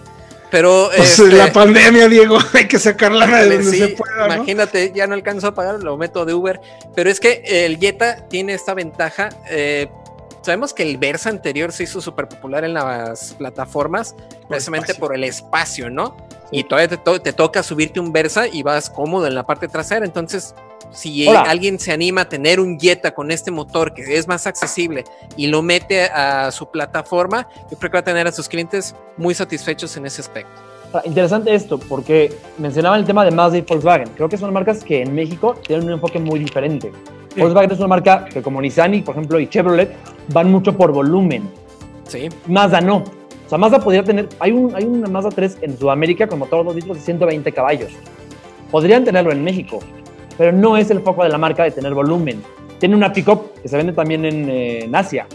pero 0.50 0.90
Pues 0.96 1.18
este, 1.18 1.36
la 1.36 1.52
pandemia, 1.52 2.08
Diego, 2.08 2.38
hay 2.54 2.66
que 2.68 2.78
sacarla 2.78 3.26
de 3.26 3.56
donde 3.56 3.70
sí, 3.70 3.78
se 3.78 3.88
pueda, 3.88 4.28
¿no? 4.28 4.34
imagínate, 4.36 4.92
ya 4.94 5.06
no 5.06 5.14
alcanzo 5.14 5.48
a 5.48 5.54
pagar, 5.54 5.82
lo 5.82 5.96
meto 5.96 6.24
de 6.24 6.34
Uber, 6.34 6.60
pero 6.94 7.10
es 7.10 7.20
que 7.20 7.42
el 7.46 7.78
Jetta 7.78 8.26
tiene 8.28 8.54
esta 8.54 8.74
ventaja. 8.74 9.28
eh, 9.48 9.88
sabemos 10.42 10.74
que 10.74 10.82
el 10.82 10.98
Versa 10.98 11.30
anterior 11.30 11.72
se 11.72 11.84
hizo 11.84 12.00
súper 12.02 12.28
popular 12.28 12.64
en 12.64 12.74
las 12.74 13.32
plataformas, 13.34 14.14
precisamente 14.48 14.92
espacio. 14.92 15.00
por 15.06 15.14
el 15.16 15.24
espacio, 15.24 15.88
¿no? 15.88 16.16
Y 16.50 16.64
todavía 16.64 16.88
te, 16.88 16.96
to- 16.98 17.20
te 17.20 17.32
toca 17.32 17.62
subirte 17.62 18.00
un 18.00 18.12
Versa 18.12 18.46
y 18.46 18.62
vas 18.62 18.90
cómodo 18.90 19.26
en 19.26 19.34
la 19.34 19.44
parte 19.44 19.66
trasera, 19.68 20.04
entonces 20.04 20.54
si 20.92 21.26
Hola. 21.26 21.42
alguien 21.42 21.80
se 21.80 21.90
anima 21.90 22.20
a 22.20 22.28
tener 22.28 22.60
un 22.60 22.78
Jetta 22.78 23.12
con 23.14 23.32
este 23.32 23.50
motor 23.50 23.94
que 23.94 24.16
es 24.16 24.28
más 24.28 24.46
accesible 24.46 25.02
y 25.36 25.48
lo 25.48 25.60
mete 25.62 26.04
a 26.04 26.52
su 26.52 26.70
plataforma, 26.70 27.48
yo 27.70 27.76
creo 27.78 27.90
que 27.90 27.96
va 27.96 28.00
a 28.00 28.04
tener 28.04 28.28
a 28.28 28.32
sus 28.32 28.48
clientes 28.48 28.94
muy 29.16 29.34
satisfechos 29.34 29.96
en 29.96 30.06
ese 30.06 30.20
aspecto. 30.20 30.52
Interesante 31.04 31.52
esto, 31.52 31.78
porque 31.78 32.32
mencionaban 32.58 33.00
el 33.00 33.06
tema 33.06 33.24
de 33.24 33.32
Mazda 33.32 33.58
y 33.58 33.62
Volkswagen. 33.62 34.10
Creo 34.14 34.28
que 34.28 34.36
son 34.36 34.52
marcas 34.52 34.84
que 34.84 35.02
en 35.02 35.12
México 35.12 35.56
tienen 35.66 35.86
un 35.86 35.94
enfoque 35.94 36.20
muy 36.20 36.38
diferente. 36.38 36.92
Sí. 37.34 37.40
Volkswagen 37.40 37.72
es 37.72 37.78
una 37.78 37.88
marca 37.88 38.26
que 38.26 38.40
como 38.42 38.60
Nissan 38.62 38.94
y, 38.94 39.02
por 39.02 39.16
ejemplo, 39.16 39.40
y 39.40 39.48
Chevrolet 39.48 39.90
van 40.28 40.52
mucho 40.52 40.76
por 40.76 40.92
volumen. 40.92 41.50
Sí, 42.06 42.28
Mazda 42.46 42.80
no. 42.80 43.02
Sea, 43.54 43.58
Mazda 43.58 43.78
podría 43.78 44.02
tener... 44.02 44.28
Hay, 44.40 44.50
un, 44.50 44.74
hay 44.74 44.82
una 44.84 45.06
Mazda 45.06 45.30
3 45.30 45.58
en 45.62 45.78
Sudamérica 45.78 46.26
con 46.26 46.40
motor 46.40 46.64
2 46.64 46.74
litros 46.74 46.96
de 46.96 47.02
120 47.04 47.52
caballos. 47.52 47.92
Podrían 48.68 49.04
tenerlo 49.04 49.30
en 49.30 49.44
México, 49.44 49.78
pero 50.36 50.50
no 50.50 50.76
es 50.76 50.90
el 50.90 51.00
foco 51.02 51.22
de 51.22 51.28
la 51.28 51.38
marca 51.38 51.62
de 51.62 51.70
tener 51.70 51.94
volumen. 51.94 52.42
Tiene 52.80 52.96
una 52.96 53.12
pickup 53.12 53.54
que 53.62 53.68
se 53.68 53.76
vende 53.76 53.92
también 53.92 54.24
en, 54.24 54.48
eh, 54.50 54.84
en 54.84 54.94
Asia, 54.96 55.28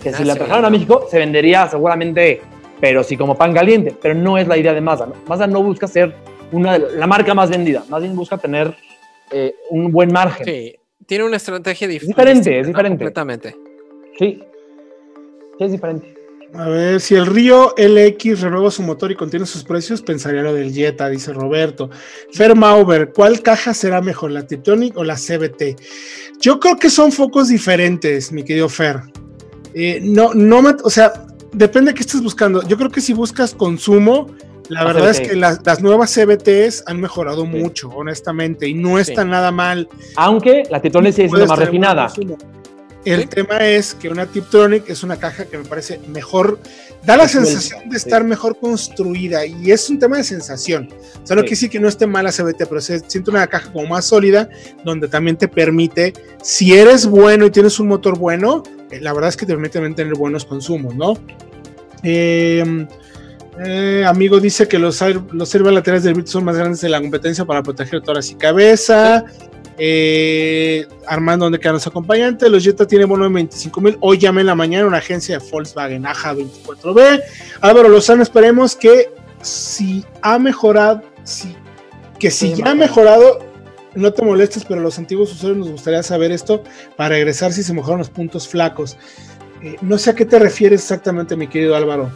que 0.00 0.10
En 0.10 0.14
si 0.14 0.22
la 0.24 0.36
trajeran 0.36 0.64
a. 0.64 0.70
México 0.70 1.06
se 1.10 1.18
vendería 1.18 1.66
seguramente, 1.68 2.40
pero 2.80 3.02
sí 3.02 3.16
como 3.16 3.34
pan 3.34 3.52
caliente, 3.52 3.92
pero 4.00 4.14
no 4.14 4.38
es 4.38 4.46
la 4.46 4.56
idea 4.56 4.72
de 4.72 4.80
Mazda. 4.80 5.06
¿no? 5.06 5.14
Mazda 5.26 5.48
no 5.48 5.60
busca 5.60 5.88
ser 5.88 6.14
una 6.52 6.78
de 6.78 6.96
la 6.96 7.08
marca 7.08 7.34
más 7.34 7.50
vendida, 7.50 7.82
más 7.88 8.00
bien 8.02 8.14
busca 8.14 8.38
tener 8.38 8.72
eh, 9.32 9.52
un 9.70 9.90
buen 9.90 10.12
margen. 10.12 10.46
Sí, 10.46 10.76
tiene 11.06 11.24
una 11.24 11.38
estrategia 11.38 11.88
dif- 11.88 12.06
diferente, 12.06 12.60
es 12.60 12.68
¿no? 12.68 12.68
diferente. 12.68 12.98
Completamente. 13.04 13.56
Sí, 14.16 14.40
sí 15.58 15.64
es 15.64 15.72
diferente. 15.72 16.13
A 16.56 16.68
ver, 16.68 17.00
si 17.00 17.16
el 17.16 17.26
Río 17.26 17.74
LX 17.76 18.40
renueva 18.40 18.70
su 18.70 18.82
motor 18.82 19.10
y 19.10 19.16
contiene 19.16 19.44
sus 19.44 19.64
precios, 19.64 20.02
pensaría 20.02 20.42
lo 20.42 20.54
del 20.54 20.72
Jetta, 20.72 21.08
dice 21.08 21.32
Roberto. 21.32 21.90
Fer 22.32 22.54
Mauber, 22.54 23.12
¿cuál 23.12 23.42
caja 23.42 23.74
será 23.74 24.00
mejor, 24.00 24.30
la 24.30 24.46
Tiptronic 24.46 24.96
o 24.96 25.02
la 25.02 25.16
CBT? 25.16 25.76
Yo 26.40 26.60
creo 26.60 26.76
que 26.76 26.90
son 26.90 27.10
focos 27.10 27.48
diferentes, 27.48 28.30
mi 28.30 28.44
querido 28.44 28.68
Fer. 28.68 29.00
Eh, 29.74 29.98
no, 30.02 30.32
no 30.34 30.62
o 30.84 30.90
sea, 30.90 31.12
depende 31.52 31.90
de 31.90 31.96
qué 31.96 32.02
estés 32.02 32.22
buscando. 32.22 32.62
Yo 32.68 32.76
creo 32.76 32.90
que 32.90 33.00
si 33.00 33.12
buscas 33.12 33.52
consumo, 33.52 34.28
la 34.68 34.84
La 34.84 34.92
verdad 34.92 35.10
es 35.10 35.20
que 35.20 35.34
las, 35.34 35.60
las 35.66 35.82
nuevas 35.82 36.10
CBTs 36.14 36.84
han 36.86 37.00
mejorado 37.00 37.42
Sí. 37.42 37.48
mucho, 37.48 37.88
honestamente, 37.88 38.68
y 38.68 38.74
no 38.74 38.96
Sí. 38.96 39.10
está 39.10 39.24
nada 39.24 39.50
mal. 39.50 39.88
Aunque 40.16 40.62
la 40.70 40.80
sigue 40.80 41.12
siendo 41.12 41.30
Puedes 41.32 41.48
más 41.48 41.58
refinada. 41.58 42.06
consumo. 42.06 42.38
El 43.04 43.22
Sí. 43.22 43.26
tema 43.26 43.58
es 43.58 43.94
que 43.94 44.08
una 44.08 44.26
Tiptronic 44.26 44.88
es 44.88 45.02
una 45.02 45.16
caja 45.16 45.44
que 45.44 45.58
me 45.58 45.64
parece 45.64 46.00
mejor, 46.08 46.58
da 47.04 47.16
la 47.16 47.28
sensación 47.28 47.88
de 47.90 47.96
estar 47.98 48.24
mejor 48.24 48.58
construida 48.58 49.44
y 49.44 49.70
es 49.70 49.90
un 49.90 49.98
tema 49.98 50.16
de 50.16 50.24
sensación. 50.24 50.88
O 51.22 51.26
sea, 51.26 51.36
no 51.36 51.42
Sí. 51.42 51.48
quiere 51.48 51.50
decir 51.50 51.70
que 51.70 51.80
no 51.80 51.88
esté 51.88 52.06
mala 52.06 52.32
CBT, 52.32 52.66
pero 52.66 52.80
se 52.80 53.00
siente 53.00 53.30
una 53.30 53.46
caja 53.46 53.70
como 53.72 53.86
más 53.88 54.06
sólida, 54.06 54.48
donde 54.84 55.08
también 55.08 55.36
te 55.36 55.48
permite, 55.48 56.14
si 56.42 56.74
eres 56.74 57.04
bueno 57.06 57.44
y 57.46 57.50
tienes 57.50 57.78
un 57.78 57.88
motor 57.88 58.18
bueno, 58.18 58.62
eh, 58.90 59.00
la 59.00 59.12
verdad 59.12 59.28
es 59.28 59.36
que 59.36 59.44
te 59.44 59.52
permite 59.52 59.74
también 59.74 59.94
tener 59.94 60.14
buenos 60.14 60.44
consumos, 60.46 60.94
¿no? 60.94 61.14
Eh, 62.02 62.86
eh, 63.64 64.04
amigo 64.06 64.40
dice 64.40 64.66
que 64.66 64.78
los, 64.78 65.00
los 65.32 65.54
laterales 65.54 66.02
del 66.02 66.14
Virtus 66.14 66.32
son 66.32 66.44
más 66.44 66.56
grandes 66.56 66.80
de 66.80 66.88
la 66.88 67.00
competencia 67.00 67.44
para 67.44 67.62
proteger 67.62 68.00
tórax 68.02 68.30
y 68.30 68.34
cabeza. 68.34 69.24
Eh, 69.78 70.86
Armando, 71.06 71.46
donde 71.46 71.58
quedan 71.58 71.74
los 71.74 71.86
acompañantes? 71.86 72.48
Los 72.50 72.62
Jetta 72.62 72.86
tienen 72.86 73.08
bono 73.08 73.24
de 73.24 73.30
25 73.34 73.80
mil. 73.80 73.96
Hoy 74.00 74.18
llamé 74.18 74.42
en 74.42 74.46
la 74.48 74.54
mañana 74.54 74.86
una 74.86 74.98
agencia 74.98 75.38
de 75.38 75.50
Volkswagen 75.50 76.06
AJA 76.06 76.34
24B. 76.34 77.22
Álvaro 77.60 77.88
Lozano, 77.88 78.22
esperemos 78.22 78.76
que 78.76 79.10
si 79.42 80.04
ha 80.22 80.38
mejorado, 80.38 81.02
si, 81.24 81.54
que 82.18 82.30
si 82.30 82.54
Sí, 82.54 82.62
ya 82.62 82.70
ha 82.70 82.74
mejorado. 82.74 83.40
no 83.94 84.12
te 84.12 84.24
molestes, 84.24 84.64
pero 84.64 84.80
los 84.80 84.98
antiguos 84.98 85.32
usuarios 85.32 85.58
nos 85.58 85.70
gustaría 85.70 86.02
saber 86.02 86.30
esto 86.32 86.62
para 86.96 87.10
regresar 87.10 87.52
si 87.52 87.62
se 87.62 87.72
mejoran 87.74 87.98
los 87.98 88.10
puntos 88.10 88.46
flacos. 88.48 88.96
Eh, 89.62 89.76
no 89.82 89.98
sé 89.98 90.10
a 90.10 90.14
qué 90.14 90.24
te 90.24 90.38
refieres 90.38 90.82
exactamente, 90.82 91.36
mi 91.36 91.46
querido 91.48 91.74
Álvaro. 91.76 92.10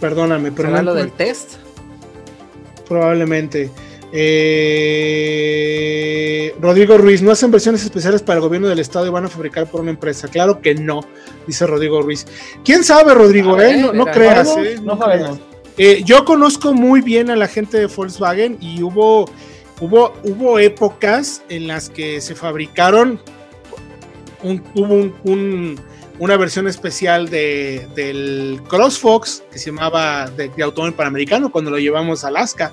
Perdóname, 0.00 0.52
pero 0.52 0.68
¿Será 0.68 0.82
no 0.82 0.92
lo 0.92 0.98
encuentro- 1.00 1.16
del 1.24 1.28
test? 1.34 1.52
Probablemente. 2.88 3.70
Eh, 5.18 6.54
Rodrigo 6.60 6.96
Ruiz, 6.98 7.22
¿no 7.22 7.30
hacen 7.32 7.50
versiones 7.50 7.82
especiales 7.84 8.22
para 8.22 8.36
el 8.38 8.42
gobierno 8.42 8.68
del 8.68 8.78
estado 8.78 9.06
y 9.06 9.10
van 9.10 9.24
a 9.24 9.28
fabricar 9.28 9.66
por 9.70 9.80
una 9.80 9.90
empresa? 9.90 10.28
Claro 10.28 10.60
que 10.60 10.74
no, 10.74 11.00
dice 11.46 11.66
Rodrigo 11.66 12.02
Ruiz. 12.02 12.26
¿Quién 12.64 12.84
sabe, 12.84 13.14
Rodrigo? 13.14 13.56
Ver, 13.56 13.76
eh? 13.76 13.90
No, 13.92 14.04
creas, 14.06 14.48
eh, 14.58 14.78
No 14.82 14.98
creas. 14.98 15.38
yo 16.04 16.24
conozco 16.24 16.72
muy 16.72 17.00
bien 17.00 17.30
a 17.30 17.36
la 17.36 17.48
gente 17.48 17.78
de 17.78 17.86
Volkswagen 17.86 18.56
y 18.60 18.82
hubo, 18.82 19.28
hubo, 19.80 20.12
hubo 20.24 20.58
épocas 20.58 21.42
en 21.48 21.66
las 21.66 21.88
que 21.90 22.20
se 22.20 22.34
fabricaron 22.34 23.20
un, 24.42 24.62
hubo 24.74 24.94
un- 24.94 25.14
un- 25.24 25.80
una 26.18 26.36
versión 26.38 26.66
especial 26.66 27.28
de, 27.28 27.86
del 27.94 28.60
CrossFox 28.68 29.42
que 29.52 29.58
se 29.58 29.66
llamaba 29.66 30.30
de, 30.30 30.48
de 30.48 30.62
automóvil 30.62 30.94
panamericano 30.94 31.52
cuando 31.52 31.70
lo 31.70 31.78
llevamos 31.78 32.24
a 32.24 32.28
Alaska. 32.28 32.72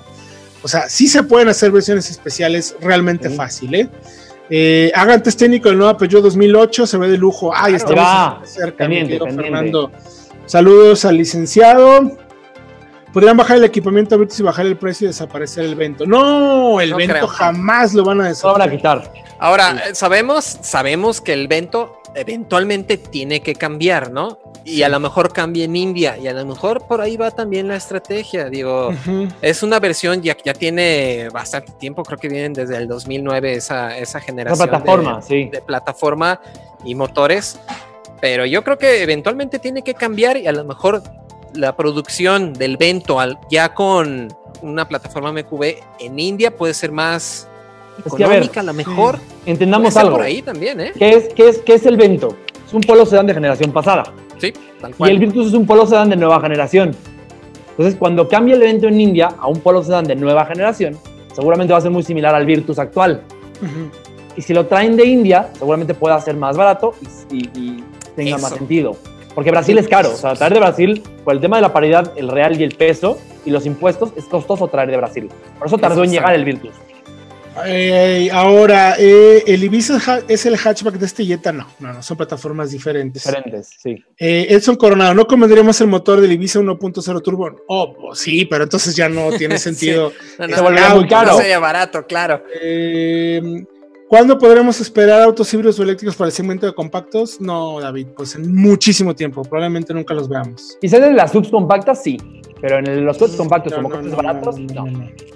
O 0.64 0.68
sea, 0.68 0.88
sí 0.88 1.06
se 1.06 1.22
pueden 1.22 1.48
hacer 1.48 1.70
versiones 1.70 2.10
especiales 2.10 2.74
realmente 2.80 3.28
Sí. 3.28 3.36
fácil, 3.36 3.74
¿eh? 3.74 3.88
Eh, 4.50 4.90
hagan 4.94 5.22
test 5.22 5.38
técnico 5.38 5.68
del 5.68 5.78
nuevo 5.78 5.96
Peugeot 5.96 6.22
2008, 6.22 6.86
se 6.86 6.96
ve 6.98 7.08
de 7.08 7.18
lujo. 7.18 7.52
Ay, 7.54 7.74
Claro. 7.74 7.76
estamos 7.76 8.04
Va. 8.04 8.40
cerca, 8.46 8.88
mi 8.88 8.96
Pendiente. 8.96 9.30
Fernando. 9.32 9.92
Saludos 10.46 11.04
al 11.04 11.16
licenciado. 11.18 12.16
Podrían 13.12 13.36
bajar 13.36 13.58
el 13.58 13.64
equipamiento 13.64 14.18
Virtus 14.18 14.40
y 14.40 14.42
bajar 14.42 14.66
el 14.66 14.76
precio 14.76 15.04
y 15.04 15.08
desaparecer 15.08 15.64
el 15.64 15.74
vento. 15.76 16.04
No, 16.06 16.80
el 16.80 16.90
No 16.90 16.96
vento 16.96 17.12
creo. 17.14 17.26
jamás 17.28 17.94
lo 17.94 18.02
van 18.04 18.20
a 18.22 18.24
No 18.24 18.30
lo 18.42 18.52
van 18.52 18.62
a 18.62 18.66
desaparecer. 18.66 18.76
quitar. 18.76 19.23
Ahora, 19.38 19.94
sabemos, 19.94 20.44
sabemos 20.62 21.20
que 21.20 21.32
el 21.32 21.48
Vento 21.48 22.00
eventualmente 22.14 22.96
tiene 22.96 23.40
que 23.40 23.54
cambiar, 23.54 24.10
¿no? 24.12 24.38
Y 24.64 24.82
a 24.82 24.88
lo 24.88 25.00
mejor 25.00 25.32
cambia 25.32 25.64
en 25.64 25.76
India, 25.76 26.16
y 26.16 26.26
a 26.28 26.32
lo 26.32 26.46
mejor 26.46 26.86
por 26.86 27.00
ahí 27.00 27.16
va 27.16 27.30
también 27.32 27.68
la 27.68 27.76
estrategia. 27.76 28.48
Digo, 28.48 28.88
Ujú. 28.90 29.28
es 29.42 29.62
una 29.62 29.78
versión 29.80 30.22
ya, 30.22 30.36
ya 30.42 30.54
tiene 30.54 31.28
bastante 31.30 31.72
tiempo, 31.72 32.02
creo 32.04 32.18
que 32.18 32.28
vienen 32.28 32.52
desde 32.52 32.76
el 32.76 32.86
2009 32.88 33.54
esa, 33.54 33.98
esa 33.98 34.20
generación. 34.20 34.68
plataforma, 34.68 35.16
de, 35.16 35.22
sí. 35.22 35.48
de 35.50 35.60
plataforma 35.60 36.40
y 36.84 36.94
motores. 36.94 37.58
Pero 38.20 38.46
yo 38.46 38.64
creo 38.64 38.78
que 38.78 39.02
eventualmente 39.02 39.58
tiene 39.58 39.82
que 39.82 39.92
cambiar 39.94 40.36
y 40.38 40.46
a 40.46 40.52
lo 40.52 40.64
mejor 40.64 41.02
la 41.52 41.76
producción 41.76 42.52
del 42.54 42.76
Vento 42.78 43.20
al- 43.20 43.38
ya 43.50 43.74
con 43.74 44.34
una 44.62 44.88
plataforma 44.88 45.30
MQB 45.32 45.74
en 46.00 46.18
India 46.18 46.56
puede 46.56 46.72
ser 46.72 46.90
más 46.90 47.48
Es 48.04 48.12
que, 48.14 48.24
a 48.24 48.28
ver, 48.28 48.36
económica, 48.38 48.60
a 48.60 48.64
lo 48.64 48.74
mejor. 48.74 49.18
Entendamos 49.46 49.96
algo. 49.96 50.16
por 50.16 50.22
ahí 50.24 50.42
también, 50.42 50.80
¿eh? 50.80 50.92
¿Qué 50.98 51.10
es, 51.10 51.32
qué, 51.34 51.48
es, 51.48 51.58
¿Qué 51.58 51.74
es 51.74 51.86
el 51.86 51.96
Vento? 51.96 52.36
Es 52.66 52.72
un 52.74 52.80
polo 52.82 53.04
sedán 53.06 53.26
de 53.26 53.34
generación 53.34 53.72
pasada. 53.72 54.04
Sí, 54.38 54.52
tal 54.80 54.90
Y 54.90 54.94
cual. 54.94 55.10
el 55.10 55.18
Virtus 55.18 55.48
es 55.48 55.52
un 55.54 55.66
polo 55.66 55.86
sedán 55.86 56.10
de 56.10 56.16
nueva 56.16 56.40
generación. 56.40 56.94
Entonces, 57.70 57.96
cuando 57.98 58.28
cambie 58.28 58.54
el 58.54 58.62
evento 58.62 58.88
en 58.88 59.00
India 59.00 59.28
a 59.38 59.48
un 59.48 59.60
polo 59.60 59.82
sedán 59.82 60.04
de 60.06 60.14
nueva 60.16 60.44
generación, 60.46 60.96
seguramente 61.34 61.72
va 61.72 61.78
a 61.78 61.82
ser 61.82 61.90
muy 61.90 62.02
similar 62.02 62.34
al 62.34 62.46
Virtus 62.46 62.78
actual. 62.78 63.22
Ujú. 63.62 63.90
Y 64.36 64.42
si 64.42 64.52
lo 64.54 64.66
traen 64.66 64.96
de 64.96 65.04
India, 65.06 65.50
seguramente 65.58 65.94
pueda 65.94 66.20
ser 66.20 66.36
más 66.36 66.56
barato 66.56 66.94
y, 67.30 67.36
y- 67.36 67.50
y 67.54 67.84
tenga 68.16 68.38
más 68.38 68.46
Eso. 68.50 68.56
sentido. 68.58 68.96
Porque 69.34 69.50
Brasil 69.50 69.76
es 69.78 69.88
caro. 69.88 70.10
O 70.10 70.16
sea, 70.16 70.34
traer 70.34 70.52
de 70.54 70.60
Brasil, 70.60 71.02
por 71.24 71.34
el 71.34 71.40
tema 71.40 71.56
de 71.56 71.62
la 71.62 71.72
paridad, 71.72 72.12
el 72.16 72.28
real 72.28 72.60
y 72.60 72.64
el 72.64 72.74
peso 72.76 73.18
y 73.44 73.50
los 73.50 73.66
impuestos, 73.66 74.10
es 74.16 74.24
costoso 74.26 74.68
traer 74.68 74.90
de 74.90 74.96
Brasil. 74.96 75.28
Por 75.58 75.66
eso 75.66 75.78
tardó 75.78 75.98
en 76.00 76.04
Eso 76.04 76.12
llegar 76.12 76.26
sabe. 76.28 76.36
el 76.38 76.44
Virtus. 76.44 76.70
Eh, 77.66 78.28
ahora, 78.32 78.96
eh, 78.98 79.44
el 79.46 79.62
Ibiza 79.62 80.22
es 80.28 80.46
el 80.46 80.56
hatchback 80.56 80.94
de 80.94 81.06
este 81.06 81.24
Jetta, 81.24 81.52
no, 81.52 81.68
no, 81.78 81.92
no, 81.92 82.02
son 82.02 82.16
plataformas 82.16 82.70
diferentes. 82.70 83.24
Diferentes, 83.24 83.70
sí. 83.80 84.02
Eh, 84.18 84.46
Edson 84.50 84.76
Coronado, 84.76 85.14
¿no 85.14 85.26
convendríamos 85.26 85.80
el 85.80 85.86
motor 85.86 86.20
del 86.20 86.32
Ibiza 86.32 86.60
1.0 86.60 87.22
turbo? 87.22 87.62
Oh, 87.68 87.94
pues 87.94 88.18
sí, 88.18 88.44
pero 88.44 88.64
entonces 88.64 88.96
ya 88.96 89.08
no 89.08 89.30
tiene 89.32 89.58
sentido. 89.58 90.12
No, 90.38 90.48
Se 90.48 90.62
no, 90.62 90.70
no, 90.70 90.96
muy 90.96 91.08
caro. 91.08 91.32
No 91.32 91.38
sería 91.38 91.58
barato, 91.58 92.06
claro. 92.06 92.42
¿Cuándo 94.14 94.38
podremos 94.38 94.80
esperar 94.80 95.20
autos 95.22 95.52
híbridos 95.52 95.76
o 95.80 95.82
eléctricos 95.82 96.14
para 96.14 96.28
el 96.28 96.32
segmento 96.32 96.66
de 96.66 96.72
compactos? 96.72 97.40
No, 97.40 97.80
David, 97.80 98.06
pues 98.16 98.36
en 98.36 98.54
muchísimo 98.54 99.12
tiempo, 99.12 99.42
probablemente 99.42 99.92
nunca 99.92 100.14
los 100.14 100.28
veamos. 100.28 100.78
Quizás 100.80 101.00
en 101.02 101.16
las 101.16 101.32
subs 101.32 101.48
compactas 101.48 102.00
sí, 102.00 102.16
pero 102.60 102.78
en 102.78 103.04
los 103.04 103.18
coches 103.18 103.34
compactos 103.34 103.72
No, 103.72 103.78
como 103.78 103.88
no, 103.88 103.96
coches 103.96 104.10
no, 104.12 104.16
baratos, 104.16 104.56
no. 104.60 104.84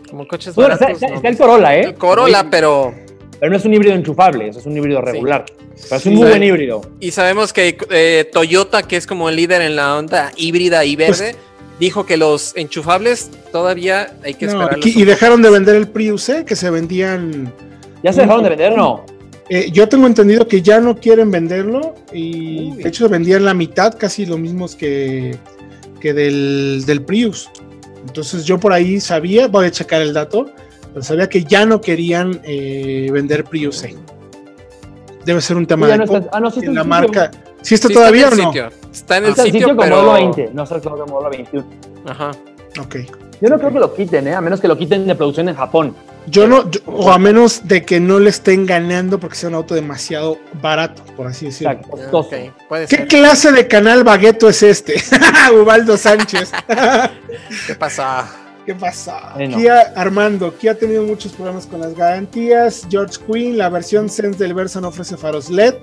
Como 0.08 0.28
coches 0.28 0.54
Bueno, 0.54 0.74
está, 0.74 0.84
baratos. 0.84 1.02
está- 1.02 1.08
no. 1.08 1.16
está 1.16 1.28
el 1.28 1.36
Corolla, 1.36 1.76
¿eh? 1.76 1.80
El 1.86 1.94
Corolla, 1.96 2.46
pero 2.48 2.94
Pero 3.40 3.50
no 3.50 3.56
es 3.56 3.64
un 3.64 3.74
híbrido 3.74 3.96
enchufable, 3.96 4.46
eso 4.46 4.60
es 4.60 4.66
un 4.66 4.76
híbrido 4.76 5.00
regular. 5.00 5.44
Pero 5.48 5.96
es 5.96 6.06
un 6.06 6.12
Sí. 6.12 6.16
muy 6.16 6.28
buen 6.28 6.42
híbrido. 6.44 6.80
Y 7.00 7.10
sabemos 7.10 7.52
que 7.52 7.76
eh, 7.90 8.30
Toyota, 8.32 8.84
que 8.84 8.96
es 8.96 9.08
como 9.08 9.28
el 9.28 9.34
líder 9.34 9.60
en 9.60 9.74
la 9.74 9.96
onda 9.98 10.30
híbrida 10.36 10.84
y 10.84 10.94
verde, 10.94 11.34
dijo 11.80 12.06
que 12.06 12.16
los 12.16 12.56
enchufables 12.56 13.28
todavía 13.50 14.14
hay 14.22 14.34
que 14.34 14.46
No, 14.46 14.52
esperar. 14.52 14.76
aquí- 14.76 14.92
y 14.94 15.04
dejaron 15.04 15.42
de 15.42 15.50
vender 15.50 15.74
el 15.74 15.88
Prius, 15.88 16.28
¿eh? 16.28 16.44
que 16.46 16.54
se 16.54 16.70
vendían. 16.70 17.52
¿Ya 18.02 18.12
se 18.12 18.20
dejaron 18.22 18.42
de 18.44 18.50
vender? 18.50 18.76
No. 18.76 19.04
eh, 19.48 19.70
yo 19.72 19.88
tengo 19.88 20.06
entendido 20.06 20.46
que 20.46 20.60
ya 20.62 20.80
no 20.80 20.96
quieren 20.96 21.30
venderlo 21.30 21.94
y 22.12 22.70
Uy. 22.72 22.82
de 22.82 22.88
hecho 22.88 23.08
vendían 23.08 23.44
la 23.44 23.54
mitad, 23.54 23.94
casi 23.98 24.26
lo 24.26 24.36
mismos 24.38 24.76
que, 24.76 25.36
que 26.00 26.12
del, 26.12 26.84
del 26.86 27.02
Prius. 27.02 27.48
Entonces 28.06 28.44
yo 28.44 28.58
por 28.60 28.72
ahí 28.72 29.00
sabía, 29.00 29.48
voy 29.48 29.66
a 29.66 29.70
checar 29.70 30.00
el 30.02 30.12
dato, 30.14 30.46
pero 30.92 31.02
sabía 31.02 31.28
que 31.28 31.44
ya 31.44 31.66
no 31.66 31.80
querían 31.80 32.40
eh, 32.44 33.08
vender 33.12 33.44
Prius. 33.44 33.84
eh. 33.84 33.94
Debe 35.24 35.40
ser 35.40 35.56
un 35.56 35.66
tema 35.66 35.86
de 35.88 35.98
no 35.98 36.04
está- 36.04 36.24
ah, 36.32 36.40
no, 36.40 36.50
sí 36.50 36.60
está 36.60 36.70
en 36.70 36.74
la 36.76 36.84
marca. 36.84 37.30
¿Sí 37.60 37.74
está 37.74 37.88
Sí, 37.88 37.94
todavía 37.94 38.28
en 38.28 38.32
o 38.34 38.36
no? 38.36 38.46
sitio. 38.52 38.70
Está 38.92 39.16
en 39.18 39.24
el 39.24 39.30
Está 39.30 39.42
sitio, 39.42 39.60
sitio 39.60 39.76
como 39.76 39.82
pero... 39.82 39.96
modelo 39.96 40.12
20, 40.34 40.50
no 40.54 40.62
está 40.62 40.80
como 40.80 41.06
modelo 41.06 41.30
21. 41.30 41.66
Ajá. 42.06 42.30
Ok. 42.80 42.96
Yo 43.40 43.48
no 43.48 43.58
creo 43.58 43.72
que 43.72 43.78
lo 43.80 43.94
quiten, 43.94 44.28
¿eh? 44.28 44.34
a 44.34 44.40
menos 44.40 44.60
que 44.60 44.68
lo 44.68 44.78
quiten 44.78 45.06
de 45.06 45.14
producción 45.14 45.48
en 45.48 45.56
Japón. 45.56 45.94
Yo 46.30 46.46
no, 46.46 46.70
yo- 46.70 46.80
o 46.86 47.10
a 47.10 47.18
menos 47.18 47.66
de 47.66 47.84
que 47.84 48.00
no 48.00 48.18
le 48.18 48.30
estén 48.30 48.66
ganando 48.66 49.18
porque 49.18 49.36
sea 49.36 49.48
un 49.48 49.54
auto 49.56 49.74
demasiado 49.74 50.38
barato, 50.60 51.02
por 51.16 51.26
así 51.26 51.46
decirlo. 51.46 51.78
puede 52.68 52.86
¿Qué 52.86 52.96
ser. 52.96 53.08
clase 53.08 53.52
de 53.52 53.66
canal 53.68 54.04
bagueto 54.04 54.48
es 54.48 54.62
este? 54.62 54.94
Ubaldo 55.60 55.96
Sánchez. 55.96 56.50
¿Qué 57.66 57.74
pasa? 57.74 58.28
¿Qué 58.66 58.74
pasa? 58.74 59.32
Bueno. 59.34 59.56
Kia 59.56 59.92
Armando, 59.96 60.54
Kia 60.58 60.72
ha 60.72 60.74
tenido 60.74 61.02
muchos 61.02 61.32
problemas 61.32 61.64
con 61.66 61.80
las 61.80 61.94
garantías. 61.94 62.86
George 62.90 63.16
Quinn, 63.26 63.56
la 63.56 63.70
versión 63.70 64.10
Sense 64.10 64.38
del 64.38 64.52
Versa 64.52 64.80
no 64.80 64.88
ofrece 64.88 65.16
faros 65.16 65.48
LED, 65.48 65.74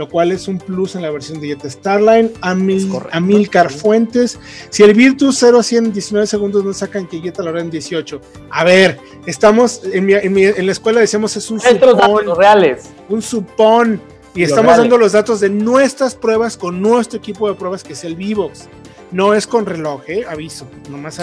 lo 0.00 0.08
cual 0.08 0.32
es 0.32 0.48
un 0.48 0.56
plus 0.58 0.94
en 0.96 1.02
la 1.02 1.10
versión 1.10 1.40
de 1.40 1.48
Jetta 1.48 1.68
Starline. 1.70 2.32
Amil. 2.40 2.90
Amilcar 3.12 3.70
Fuentes, 3.70 4.38
si 4.70 4.82
el 4.82 4.94
Virtus 4.94 5.36
0 5.38 5.60
a 5.60 5.62
100 5.62 5.84
en 5.86 5.92
19 5.92 6.26
segundos 6.26 6.64
no 6.64 6.72
sacan 6.72 7.06
que 7.06 7.20
Jetta 7.20 7.42
lo 7.42 7.50
hará 7.50 7.60
en 7.60 7.70
18. 7.70 8.20
A 8.50 8.64
ver, 8.64 8.98
estamos 9.26 9.82
en, 9.84 10.06
mi- 10.06 10.14
en 10.14 10.32
mi- 10.32 10.44
en 10.44 10.64
la 10.66 10.72
escuela 10.72 11.00
decíamos 11.00 11.36
es 11.36 11.50
un 11.50 11.58
Estos 11.58 11.90
supón, 11.90 12.24
datos 12.24 12.38
reales. 12.38 12.82
un 13.10 13.20
supón. 13.22 14.00
Y 14.34 14.40
Los 14.40 14.50
estamos 14.50 14.68
reales. 14.70 14.84
dando 14.84 14.96
los 14.98 15.12
datos 15.12 15.40
de 15.40 15.50
nuestras 15.50 16.14
pruebas 16.14 16.56
con 16.56 16.80
nuestro 16.80 17.18
equipo 17.18 17.46
de 17.48 17.54
pruebas 17.54 17.84
que 17.84 17.92
es 17.92 18.02
el 18.04 18.16
Vivox. 18.16 18.68
No 19.12 19.34
es 19.34 19.46
con 19.46 19.66
reloj, 19.66 20.02
¿eh? 20.08 20.24
aviso, 20.26 20.66
nomás 20.88 21.16
Sí. 21.16 21.20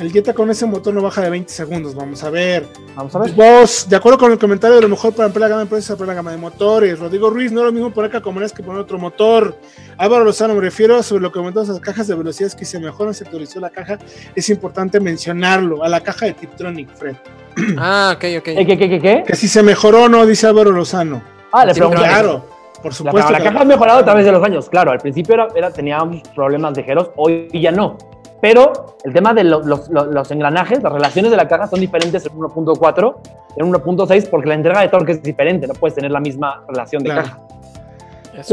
El 0.00 0.10
Jetta 0.10 0.32
con 0.32 0.48
ese 0.50 0.64
motor 0.64 0.94
no 0.94 1.02
baja 1.02 1.20
de 1.20 1.28
20 1.28 1.52
segundos, 1.52 1.94
vamos 1.94 2.24
a 2.24 2.30
ver. 2.30 2.66
Vamos 2.96 3.14
a 3.14 3.18
ver. 3.18 3.32
Vos, 3.32 3.86
de 3.86 3.96
acuerdo 3.96 4.16
con 4.18 4.32
el 4.32 4.38
comentario 4.38 4.76
de 4.76 4.82
lo 4.82 4.88
mejor 4.88 5.12
para 5.12 5.26
ampliar 5.26 5.42
la 5.42 5.48
gama 5.48 5.60
de 5.64 5.66
precios, 5.68 5.90
ampliar 5.90 6.08
la 6.08 6.14
gama 6.14 6.30
de 6.30 6.38
motores. 6.38 6.98
Rodrigo 6.98 7.28
Ruiz, 7.28 7.52
no 7.52 7.60
es 7.60 7.66
lo 7.66 7.72
mismo 7.72 7.90
poner 7.90 8.10
calcomanías 8.10 8.50
que 8.52 8.62
poner 8.62 8.80
otro 8.80 8.98
motor. 8.98 9.54
Álvaro 9.98 10.24
Lozano, 10.24 10.54
me 10.54 10.62
refiero 10.62 11.02
sobre 11.02 11.22
lo 11.22 11.30
que 11.30 11.38
comentamos 11.38 11.68
las 11.68 11.80
cajas 11.80 12.06
de 12.08 12.14
velocidades 12.14 12.54
que 12.54 12.64
se 12.64 12.80
mejoran, 12.80 13.12
se 13.12 13.24
actualizó 13.24 13.60
la 13.60 13.68
caja. 13.68 13.98
Es 14.34 14.48
importante 14.48 14.98
mencionarlo, 15.00 15.84
a 15.84 15.88
la 15.90 16.00
caja 16.00 16.24
de 16.26 16.32
Tiptronic, 16.32 16.88
Fred. 16.96 17.16
Ah, 17.78 18.14
ok, 18.16 18.24
ok. 18.38 18.44
¿Qué, 18.44 18.66
qué, 18.66 18.78
qué, 18.78 18.88
qué, 18.88 19.00
qué? 19.00 19.24
Que 19.26 19.36
si 19.36 19.48
se 19.48 19.62
mejoró 19.62 20.04
o 20.04 20.08
no, 20.08 20.24
dice 20.24 20.46
Álvaro 20.46 20.70
Lozano. 20.70 21.20
Ah, 21.52 21.66
le 21.66 21.74
Sí, 21.74 21.80
pregunté. 21.80 22.04
Claro, 22.04 22.46
por 22.76 22.86
La, 22.92 22.96
supuesto. 22.96 23.30
la 23.32 23.38
que- 23.38 23.44
caja 23.44 23.60
ha 23.60 23.64
mejorado 23.66 23.98
a 23.98 24.04
través 24.06 24.24
de 24.24 24.32
los 24.32 24.42
años, 24.42 24.70
claro. 24.70 24.92
Al 24.92 24.98
principio 24.98 25.34
era, 25.34 25.48
era- 25.54 25.70
tenía 25.70 25.98
problemas 26.34 26.74
ligeros, 26.74 27.10
hoy 27.16 27.48
ya 27.52 27.70
no. 27.70 27.98
Pero 28.40 28.96
el 29.04 29.12
tema 29.12 29.34
de 29.34 29.44
lo- 29.44 29.60
los, 29.62 29.88
los- 29.90 30.06
los 30.08 30.30
engranajes, 30.30 30.82
las 30.82 30.92
relaciones 30.92 31.30
de 31.30 31.36
la 31.36 31.46
caja 31.48 31.66
son 31.66 31.80
diferentes 31.80 32.24
en 32.26 32.32
1.4 32.32 33.16
y 33.56 33.60
en 33.60 33.66
1.6 33.72 34.28
porque 34.30 34.48
la 34.48 34.54
entrega 34.54 34.80
de 34.80 34.88
torque 34.88 35.12
es 35.12 35.22
diferente, 35.22 35.66
no 35.66 35.74
puedes 35.74 35.94
tener 35.94 36.10
la 36.10 36.20
misma 36.20 36.62
relación 36.68 37.02
de 37.02 37.10
Claro. 37.10 37.22
caja. 37.28 37.38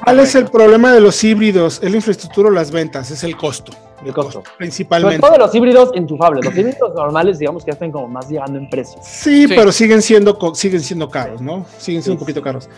¿Cuál 0.04 0.20
es 0.20 0.36
el 0.36 0.46
problema 0.48 0.92
de 0.92 1.00
los 1.00 1.24
híbridos? 1.24 1.80
¿Es 1.82 1.90
la 1.90 1.96
infraestructura 1.98 2.50
o 2.50 2.52
las 2.52 2.72
ventas? 2.72 3.10
Es 3.12 3.24
el 3.24 3.38
costo. 3.38 3.72
El 4.06 4.14
costo. 4.14 4.34
Sobre 4.44 4.50
Principalmente. 4.58 5.20
todo 5.20 5.32
de 5.32 5.38
los 5.38 5.56
híbridos 5.56 5.92
enchufables. 5.96 6.44
Los 6.46 6.56
híbridos 6.58 6.94
normales, 6.94 7.40
digamos 7.40 7.64
que 7.64 7.72
ya 7.72 7.74
están 7.74 7.92
como 7.92 8.08
más 8.08 8.28
llegando 8.30 8.58
en 8.60 8.70
precio. 8.70 9.00
Sí, 9.02 9.48
Sí. 9.48 9.54
pero 9.56 9.72
siguen 9.72 10.02
siendo, 10.02 10.38
siguen 10.54 10.82
siendo 10.82 11.10
caros, 11.10 11.42
¿no? 11.42 11.66
Siguen 11.78 12.02
siendo 12.04 12.04
Sí. 12.04 12.12
un 12.12 12.18
poquito 12.20 12.42
caros. 12.42 12.70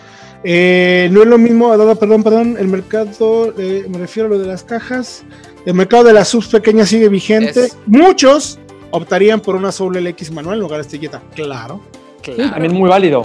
Eh, 0.44 1.10
no 1.12 1.22
es 1.24 1.28
lo 1.28 1.38
mismo, 1.38 1.70
perdón, 1.98 2.24
perdón, 2.24 2.56
el 2.60 2.68
mercado, 2.68 3.54
eh, 3.58 3.86
me 3.90 3.98
refiero 3.98 4.28
a 4.28 4.32
lo 4.32 4.40
de 4.40 4.48
las 4.48 4.64
cajas. 4.64 5.24
El 5.66 5.74
mercado 5.74 6.04
de 6.06 6.14
las 6.14 6.28
subs 6.30 6.48
pequeñas 6.48 6.90
sigue 6.90 7.10
vigente. 7.10 7.66
Es- 7.66 7.78
Muchos 7.86 8.60
optarían 8.92 9.40
por 9.40 9.56
una 9.56 9.72
Soul 9.72 9.98
LX 9.98 10.32
manual 10.32 10.56
en 10.56 10.62
lugar 10.62 10.78
de 10.80 10.82
este 10.88 10.98
Jetta. 11.00 11.22
Claro, 11.36 11.82
Claro. 12.22 12.52
También 12.52 12.74
muy 12.74 12.90
válido. 12.90 13.22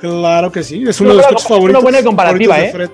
claro 0.00 0.50
que 0.52 0.62
sí. 0.62 0.84
Es 0.86 1.00
Una 1.00 1.10
uno 1.10 1.16
de 1.16 1.22
los 1.22 1.24
buena- 1.24 1.28
coches 1.28 1.46
una 1.46 1.56
favoritos. 1.56 1.82
buena 1.82 2.02
comparativa, 2.02 2.54
favoritos 2.56 2.78
de 2.78 2.84
¿eh? 2.84 2.90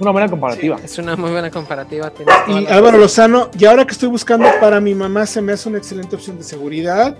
Una 0.00 0.10
buena 0.12 0.28
comparativa. 0.28 0.76
Es 0.84 0.98
una 0.98 1.16
muy 1.16 1.30
buena 1.32 1.50
comparativa. 1.50 2.12
Y 2.46 2.66
Álvaro. 2.66 2.98
Lozano, 2.98 3.50
y 3.58 3.64
ahora 3.64 3.84
que 3.84 3.92
estoy 3.92 4.08
buscando 4.08 4.48
para 4.60 4.80
mi 4.80 4.94
mamá, 4.94 5.26
se 5.26 5.42
me 5.42 5.52
hace 5.52 5.68
una 5.68 5.78
excelente 5.78 6.14
opción 6.14 6.38
de 6.38 6.44
seguridad. 6.44 7.16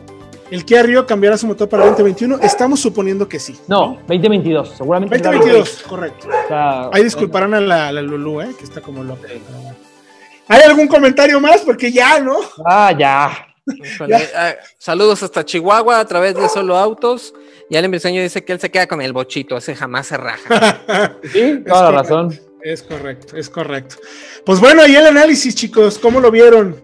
El 0.51 0.64
Kia 0.64 0.82
Rio 0.84 1.05
cambiará 1.05 1.36
su 1.36 1.46
motor 1.49 1.68
para 1.68 1.84
2021. 1.86 2.38
Estamos 2.40 2.78
suponiendo 2.80 3.28
que 3.28 3.38
sí. 3.40 3.59
No, 3.66 3.99
2022, 4.07 4.74
seguramente. 4.78 5.16
será 5.18 5.32
2022, 5.32 5.82
correcto. 5.88 6.28
O 6.28 6.49
sea, 6.49 6.88
Ahí 6.92 7.03
disculparán 7.03 7.53
a 7.55 7.61
la, 7.61 7.90
la 7.92 8.01
Lulu, 8.01 8.40
¿eh? 8.42 8.55
que 8.57 8.64
está 8.64 8.80
como 8.80 9.03
loca. 9.03 9.26
¿Hay 10.49 10.62
algún 10.62 10.88
comentario 10.88 11.40
más? 11.40 11.61
Porque 11.61 11.92
ya, 11.92 12.20
¿no? 12.20 12.38
Ah, 12.64 12.92
ya. 12.99 13.46
Ah, 14.34 14.55
saludos 14.78 15.22
hasta 15.22 15.44
Chihuahua 15.44 16.01
a 16.01 16.05
través 16.07 16.34
de 16.34 16.49
Solo 16.49 16.76
Autos. 16.76 17.34
Y 17.68 17.76
Allen 17.76 17.90
Briseño 17.90 18.22
dice 18.22 18.42
que 18.44 18.55
él 18.55 18.61
se 18.61 18.70
queda 18.70 18.86
con 18.86 19.03
el 19.03 19.12
bochito, 19.12 19.57
ese 19.59 19.74
jamás 19.76 20.07
se 20.07 20.16
raja. 20.16 21.18
Sí, 21.32 21.40
Es 21.40 21.64
toda 21.64 21.92
la 21.92 22.03
correcto, 22.03 22.03
razón. 22.03 22.40
Es 22.62 22.82
correcto, 22.82 23.36
es 23.36 23.51
correcto. 23.51 23.96
Pues 24.46 24.59
bueno, 24.59 24.82
ahí 24.82 24.96
el 24.96 25.07
análisis, 25.07 25.55
chicos, 25.55 25.99
¿cómo 25.99 26.18
lo 26.20 26.30
vieron? 26.30 26.82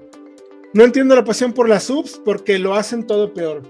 No 0.75 0.85
entiendo 0.85 1.15
la 1.17 1.25
pasión 1.25 1.53
por 1.53 1.69
las 1.69 1.85
subs 1.85 2.21
porque 2.25 2.59
lo 2.59 2.75
hacen 2.75 3.07
todo 3.07 3.33
peor. 3.33 3.63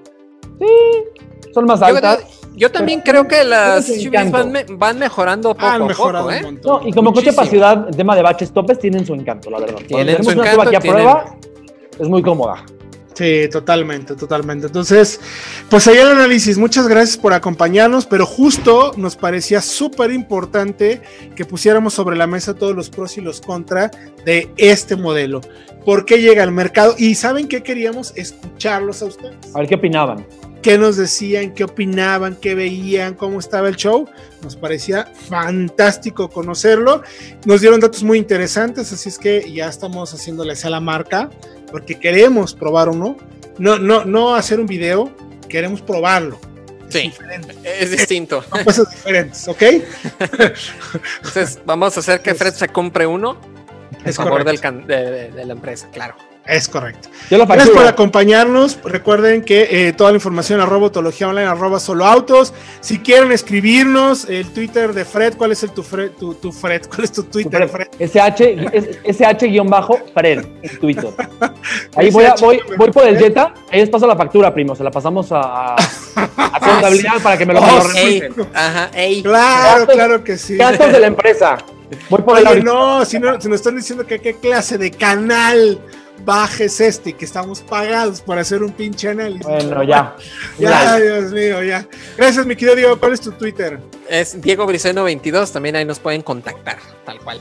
Son 1.53 1.67
más 1.67 1.83
altas. 1.83 2.21
yo 2.21 2.44
también 2.71 3.01
creo 3.01 3.27
que 3.27 3.43
las 3.45 3.87
SUVs 3.87 4.31
van, 4.31 4.53
me- 4.53 4.65
van 4.65 4.99
mejorando 4.99 5.55
poco 5.55 5.67
Han 5.67 5.83
a 5.83 5.89
poco, 5.95 6.31
¿eh? 6.31 6.59
No, 6.65 6.81
y 6.87 6.93
como 6.93 7.13
coche 7.13 7.33
para 7.33 7.47
Muchísimo. 7.47 7.51
ciudad, 7.51 7.89
el 7.89 7.97
tema 7.97 8.15
de 8.15 8.23
baches 8.23 8.53
topes 8.53 8.79
tienen 8.79 9.05
su 9.05 9.15
encanto, 9.15 9.51
la 9.51 9.59
verdad. 9.59 9.75
Cuando 9.75 9.89
Tienen 9.89 10.07
tenemos 10.17 10.27
su 10.33 10.39
una 10.39 10.51
encanto, 10.53 10.63
SUV 10.63 10.69
aquí 10.69 10.77
a 10.77 10.81
tienen- 10.81 11.03
prueba, 11.03 11.37
es 11.99 12.09
muy 12.09 12.23
cómoda. 12.23 12.65
Sí, 13.15 13.49
totalmente, 13.49 14.17
totalmente. 14.17 14.67
Entonces, 14.67 15.21
pues 15.71 15.87
ahí 15.87 15.97
el 15.99 16.09
análisis. 16.09 16.59
Muchas 16.59 16.89
gracias 16.89 17.17
por 17.17 17.33
acompañarnos, 17.33 18.07
pero 18.07 18.27
justo 18.27 18.91
nos 18.97 19.15
parecía 19.15 19.61
súper 19.61 20.11
importante 20.11 21.01
que 21.37 21.45
pusiéramos 21.45 21.95
sobre 21.95 22.17
la 22.17 22.27
mesa 22.27 22.55
todos 22.55 22.75
los 22.75 22.91
pros 22.91 23.17
y 23.17 23.21
los 23.21 23.41
contra 23.41 23.93
de 24.25 24.51
este 24.57 24.97
modelo. 24.97 25.43
¿Por 25.85 26.07
qué 26.07 26.21
llega 26.21 26.43
al 26.43 26.51
mercado? 26.51 26.97
Y 26.99 27.15
¿saben 27.15 27.47
qué 27.47 27.63
queríamos? 27.63 28.13
Escucharlos 28.17 29.01
a 29.03 29.05
ustedes. 29.05 29.37
A 29.55 29.61
ver 29.61 29.69
qué 29.69 29.77
opinaban. 29.77 30.27
Qué 30.65 30.79
nos 30.79 30.97
decían, 30.97 31.53
qué 31.53 31.65
opinaban, 31.65 32.37
qué 32.37 32.55
veían, 32.55 33.13
cómo 33.15 33.39
estaba 33.39 33.69
el 33.69 33.77
show. 33.77 34.09
Nos 34.43 34.57
parecía 34.57 35.05
fantástico 35.29 36.31
conocerlo. 36.31 37.03
Nos 37.45 37.61
dieron 37.61 37.81
datos 37.81 38.03
muy 38.03 38.17
interesantes, 38.17 38.91
así 38.91 39.11
es 39.11 39.19
que 39.19 39.53
ya 39.53 39.69
estamos 39.69 40.15
haciéndoles 40.15 40.65
a 40.65 40.71
la 40.71 40.81
marca 40.81 41.29
porque 41.71 41.97
queremos 42.01 42.55
probar 42.55 42.89
uno. 42.89 43.19
No, 43.59 43.79
no, 43.79 44.07
no 44.07 44.35
hacer 44.35 44.59
un 44.59 44.67
video, 44.67 45.15
queremos 45.51 45.83
probarlo. 45.83 46.41
Es 46.89 46.95
Sí. 46.95 47.01
diferente, 47.03 47.55
Es 47.65 47.91
distinto. 47.91 48.43
son 48.51 48.65
cosas 48.65 48.91
diferentes, 48.91 49.47
¿ok? 49.47 49.63
Entonces, 51.19 51.59
vamos 51.67 51.95
a 51.97 52.01
hacer 52.01 52.21
que 52.23 52.35
Fred 52.35 52.55
se 52.55 52.69
compre 52.69 53.07
uno 53.07 53.37
en 54.01 54.09
Es 54.09 54.17
favor 54.17 54.45
del 54.45 54.59
de- 54.87 55.31
de 55.31 55.45
la 55.45 55.53
empresa, 55.53 55.89
claro. 55.93 56.15
Es 56.47 56.69
correcto. 56.69 57.09
Yo 57.31 57.39
lo 57.39 57.47
Gracias 57.47 57.71
por 57.71 57.87
acompañarnos. 57.87 58.79
Recuerden 58.85 59.43
que 59.43 59.89
eh, 59.89 59.93
toda 59.95 60.11
la 60.11 60.17
información 60.17 60.61
a 60.61 60.67
robotología 60.67 61.29
online, 61.29 61.47
arroba 61.49 61.81
solo 61.81 62.05
autos. 62.05 62.53
Si 62.83 62.99
quieren 62.99 63.33
escribirnos, 63.33 64.29
el 64.29 64.53
Twitter 64.53 64.93
de 64.93 65.07
Fred, 65.07 65.35
¿cuál 65.39 65.53
es 65.53 65.63
el 65.63 65.71
tu 65.71 65.83
Fred? 65.83 66.11
Tu, 66.13 66.35
tu 66.35 66.53
Fred? 66.53 66.83
¿Cuál 66.89 67.05
es 67.05 67.13
tu 67.13 67.23
Twitter, 67.23 67.67
Fred? 67.67 67.89
SH, 67.99 68.57
SH-Fred 69.05 70.45
en 70.63 70.79
Twitter. 70.81 71.09
Ahí 71.97 72.11
voy, 72.11 72.25
a- 72.25 72.35
voy, 72.41 72.61
voy 72.77 72.91
por 72.91 73.07
el. 73.07 73.19
Jetta, 73.19 73.55
ahí 73.71 73.81
les 73.81 73.89
paso 73.91 74.07
la 74.07 74.17
factura, 74.17 74.53
primo. 74.53 74.75
Se 74.77 74.85
la 74.85 74.91
pasamos 74.91 75.29
a, 75.33 75.75
a 75.77 76.61
contabilidad 76.61 77.23
para 77.23 77.39
que 77.39 77.47
me 77.47 77.55
lo, 77.55 77.61
Oh. 77.65 78.47
Ajá, 78.53 78.91
ey. 78.95 79.23
Claro, 79.23 79.87
Gastos- 79.87 79.95
claro 79.95 80.25
que 80.25 80.37
sí. 80.37 80.57
Gastos 80.57 80.93
de 80.93 81.01
la 81.01 81.07
empresa. 81.07 81.57
Voy 82.11 82.23
por 82.23 82.37
el 82.39 82.43
Oye, 82.47 82.49
ahorita. 82.49 82.65
no, 82.73 83.05
si, 83.05 83.19
no, 83.19 83.41
si 83.41 83.49
nos 83.49 83.57
están 83.61 83.77
diciendo 83.77 84.07
que 84.07 84.19
qué 84.19 84.35
clase 84.35 84.79
de 84.79 84.91
canal 84.91 85.79
bajes 86.25 86.81
este, 86.81 87.13
que 87.13 87.25
estamos 87.25 87.61
pagados 87.61 88.21
para 88.21 88.43
hacer 88.43 88.63
un 88.63 88.73
pinche 88.73 89.09
análisis. 89.09 89.47
Bueno, 89.47 89.83
ya. 89.83 90.17
Ya, 90.59 90.97
Dios 90.97 91.33
mío, 91.33 91.63
ya. 91.63 91.87
Gracias, 92.17 92.47
mi 92.47 92.55
querido 92.55 92.77
Diego. 92.77 92.99
¿Cuál 92.99 93.13
es 93.13 93.21
tu 93.21 93.33
Twitter? 93.33 93.81
Es 94.09 94.41
Diego 94.41 94.67
Briceno 94.67 95.05
22, 95.05 95.53
también 95.53 95.77
ahí 95.77 95.85
nos 95.85 95.99
pueden 95.99 96.23
contactar, 96.23 96.79
tal 97.05 97.19
cual. 97.21 97.41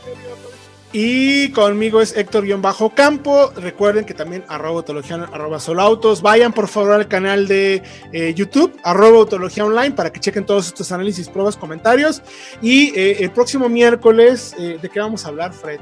Y 0.96 1.50
conmigo 1.50 2.02
es 2.02 2.16
Héctor-Campo. 2.16 3.52
Recuerden 3.56 4.06
que 4.06 4.14
también 4.14 4.46
arroba 4.48 4.78
autología, 4.78 5.28
arroba 5.32 5.60
solautos. 5.60 6.22
Vayan 6.22 6.54
por 6.54 6.68
favor 6.68 6.92
al 6.94 7.08
canal 7.08 7.48
de 7.48 7.82
eh, 8.12 8.34
YouTube, 8.36 8.80
arroba 8.84 9.18
autología 9.18 9.66
online, 9.66 9.92
para 9.96 10.12
que 10.12 10.20
chequen 10.20 10.46
todos 10.46 10.68
estos 10.68 10.92
análisis, 10.92 11.28
pruebas, 11.30 11.58
comentarios. 11.58 12.22
Y 12.62 12.94
eh, 12.96 13.24
el 13.24 13.32
próximo 13.32 13.68
miércoles, 13.70 14.54
eh, 14.60 14.78
¿de 14.80 14.90
qué 14.90 15.00
vamos 15.00 15.26
a 15.26 15.30
hablar, 15.30 15.52
Fred? 15.52 15.80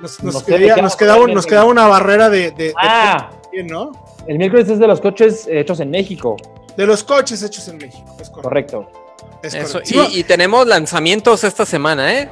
Nos, 0.00 0.22
nos, 0.22 0.34
No 0.34 0.40
sé, 0.40 0.46
¿de 0.52 0.58
quedaría- 0.58 0.74
qué 0.76 0.82
nos 0.82 0.92
vamos 0.92 0.94
a 0.94 0.98
quedaba, 0.98 1.26
nos 1.34 1.46
quedaba 1.46 1.66
una 1.70 1.86
barrera 1.86 2.30
de, 2.30 2.72
Ah, 2.80 3.30
de- 3.52 3.64
¿no? 3.64 3.92
el 4.26 4.38
miércoles 4.38 4.68
es 4.68 4.78
de 4.78 4.86
los 4.86 5.00
coches 5.00 5.46
hechos 5.50 5.80
en 5.80 5.90
México. 5.90 6.36
de 6.76 6.86
los 6.86 7.04
coches 7.04 7.42
hechos 7.42 7.68
en 7.68 7.76
México. 7.78 8.16
Es 8.20 8.30
correcto. 8.30 8.84
Correcto. 8.88 9.10
es 9.42 9.54
Eso, 9.54 9.80
y, 9.84 10.20
y 10.20 10.24
tenemos 10.24 10.66
lanzamientos 10.66 11.44
esta 11.44 11.66
semana, 11.66 12.14
¿eh? 12.14 12.28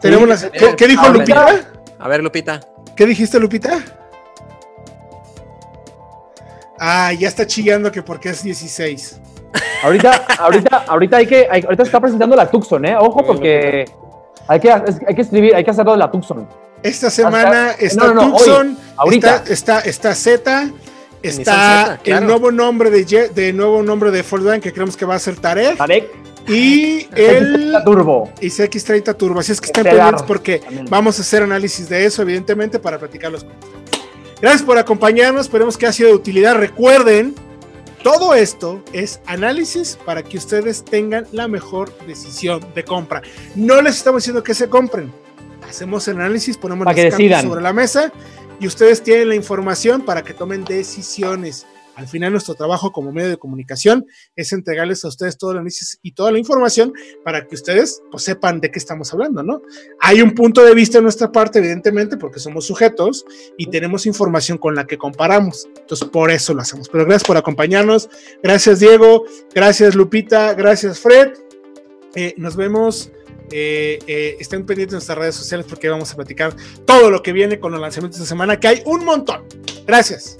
Tenemos 0.00 0.24
Sí, 0.24 0.28
las- 0.30 0.44
¿qué, 0.52 0.76
qué 0.76 0.86
dijo. 0.86 1.08
Lupita? 1.08 1.48
A 1.98 2.08
ver, 2.08 2.22
Lupita. 2.22 2.60
¿Qué 2.94 3.06
dijiste, 3.06 3.40
Lupita? 3.40 3.78
Ah, 6.78 7.12
ya 7.12 7.26
está 7.28 7.46
chillando 7.46 7.90
que 7.90 8.02
porque 8.02 8.28
es 8.30 8.42
16. 8.44 9.20
Ahorita, 9.82 10.26
ahorita, 10.38 10.84
ahorita 10.86 11.16
hay 11.16 11.26
que, 11.26 11.48
hay- 11.50 11.62
ahorita 11.64 11.84
se 11.84 11.88
está 11.88 12.00
presentando 12.00 12.36
la 12.36 12.48
Tucson, 12.48 12.84
¿eh? 12.84 12.96
Ojo 12.96 13.24
porque 13.24 13.84
hay 14.46 14.60
que, 14.60 14.70
hay 14.70 15.14
que 15.14 15.22
escribir, 15.22 15.54
hay 15.56 15.64
que 15.64 15.70
hacerlo 15.70 15.92
de 15.92 15.98
la 15.98 16.10
Tucson. 16.10 16.46
Esta 16.82 17.10
semana 17.10 17.70
Hasta- 17.70 17.84
está 17.84 18.06
no, 18.06 18.14
no, 18.14 18.32
Tucson, 18.36 18.68
hoy, 18.68 18.76
ahorita. 18.96 19.36
está, 19.48 19.80
está, 19.80 19.80
está 19.80 20.14
Z, 20.14 20.70
está 21.22 21.44
Z, 21.86 21.98
claro. 22.04 22.20
el 22.20 22.26
nuevo 22.26 22.52
nombre 22.52 22.90
de, 22.90 23.04
Ye- 23.04 23.28
de 23.30 23.52
nuevo 23.52 23.82
nombre 23.82 24.10
de 24.10 24.22
Volkswagen 24.22 24.60
que 24.60 24.72
creemos 24.72 24.96
que 24.96 25.04
va 25.04 25.16
a 25.16 25.18
ser 25.18 25.36
Tarek 25.36 25.76
Tarek, 25.76 26.08
y 26.46 27.06
el 27.16 27.74
Turbo. 27.84 28.32
y 28.40 28.46
CX30 28.48 29.16
Turbo. 29.16 29.40
Así 29.40 29.52
es 29.52 29.60
que 29.60 29.66
estén 29.66 29.86
Estelar 29.86 30.06
pendientes 30.14 30.26
porque 30.26 30.58
también. 30.60 30.86
vamos 30.88 31.18
a 31.18 31.22
hacer 31.22 31.42
análisis 31.42 31.88
de 31.88 32.04
eso, 32.06 32.22
evidentemente, 32.22 32.78
para 32.78 32.98
platicarlos 32.98 33.44
con 33.44 33.52
ustedes. 33.54 34.04
Gracias 34.40 34.62
por 34.62 34.78
acompañarnos, 34.78 35.42
esperemos 35.46 35.76
que 35.76 35.86
ha 35.86 35.92
sido 35.92 36.10
de 36.10 36.14
utilidad. 36.14 36.54
Recuerden, 36.54 37.34
todo 38.04 38.34
esto 38.34 38.82
es 38.92 39.18
análisis 39.26 39.98
para 40.06 40.22
que 40.22 40.38
ustedes 40.38 40.84
tengan 40.84 41.26
la 41.32 41.48
mejor 41.48 41.92
decisión 42.06 42.64
de 42.72 42.84
compra. 42.84 43.20
No 43.56 43.82
les 43.82 43.96
estamos 43.96 44.22
diciendo 44.22 44.44
que 44.44 44.54
se 44.54 44.68
compren. 44.68 45.12
Hacemos 45.68 46.08
el 46.08 46.16
análisis, 46.16 46.56
ponemos 46.56 46.84
Para 46.84 47.02
decidan. 47.02 47.44
sobre 47.44 47.62
la 47.62 47.72
mesa 47.72 48.12
y 48.60 48.66
ustedes 48.66 49.02
tienen 49.02 49.28
la 49.28 49.34
información 49.34 50.02
para 50.02 50.22
que 50.22 50.34
tomen 50.34 50.64
decisiones. 50.64 51.66
Al 51.94 52.06
final 52.06 52.30
nuestro 52.30 52.54
trabajo 52.54 52.92
como 52.92 53.12
medio 53.12 53.28
de 53.28 53.38
comunicación 53.38 54.06
es 54.36 54.52
entregarles 54.52 55.04
a 55.04 55.08
ustedes 55.08 55.36
todo 55.36 55.50
el 55.50 55.56
análisis 55.58 55.98
y 56.00 56.12
toda 56.12 56.30
la 56.30 56.38
información 56.38 56.92
para 57.24 57.44
que 57.44 57.56
ustedes 57.56 58.02
pues, 58.12 58.22
sepan 58.22 58.60
de 58.60 58.70
qué 58.70 58.78
estamos 58.78 59.12
hablando, 59.12 59.42
¿no? 59.42 59.62
Hay 60.00 60.22
un 60.22 60.32
punto 60.32 60.64
de 60.64 60.74
vista 60.74 60.98
en 60.98 61.04
nuestra 61.04 61.32
parte, 61.32 61.58
evidentemente, 61.58 62.16
porque 62.16 62.38
somos 62.38 62.66
sujetos 62.66 63.24
y 63.56 63.66
tenemos 63.66 64.06
información 64.06 64.58
con 64.58 64.76
la 64.76 64.86
que 64.86 64.96
comparamos. 64.96 65.68
Entonces, 65.76 66.08
por 66.08 66.30
eso 66.30 66.54
lo 66.54 66.62
hacemos. 66.62 66.88
Pero 66.88 67.04
gracias 67.04 67.26
por 67.26 67.36
acompañarnos. 67.36 68.08
Gracias, 68.44 68.78
Diego. 68.78 69.24
Gracias, 69.52 69.96
Lupita. 69.96 70.54
Gracias, 70.54 71.00
Fred. 71.00 71.32
Eh, 72.14 72.32
nos 72.36 72.54
vemos. 72.54 73.10
Eh, 73.50 73.98
eh, 74.06 74.36
estén 74.40 74.66
pendientes 74.66 74.92
de 74.92 74.96
nuestras 74.96 75.18
redes 75.18 75.34
sociales 75.34 75.66
porque 75.68 75.88
vamos 75.88 76.12
a 76.12 76.16
platicar 76.16 76.54
todo 76.84 77.10
lo 77.10 77.22
que 77.22 77.32
viene 77.32 77.58
con 77.58 77.72
los 77.72 77.80
lanzamientos 77.80 78.20
de 78.20 78.26
semana, 78.26 78.58
que 78.60 78.68
hay 78.68 78.82
un 78.84 79.04
montón. 79.04 79.44
Gracias. 79.86 80.38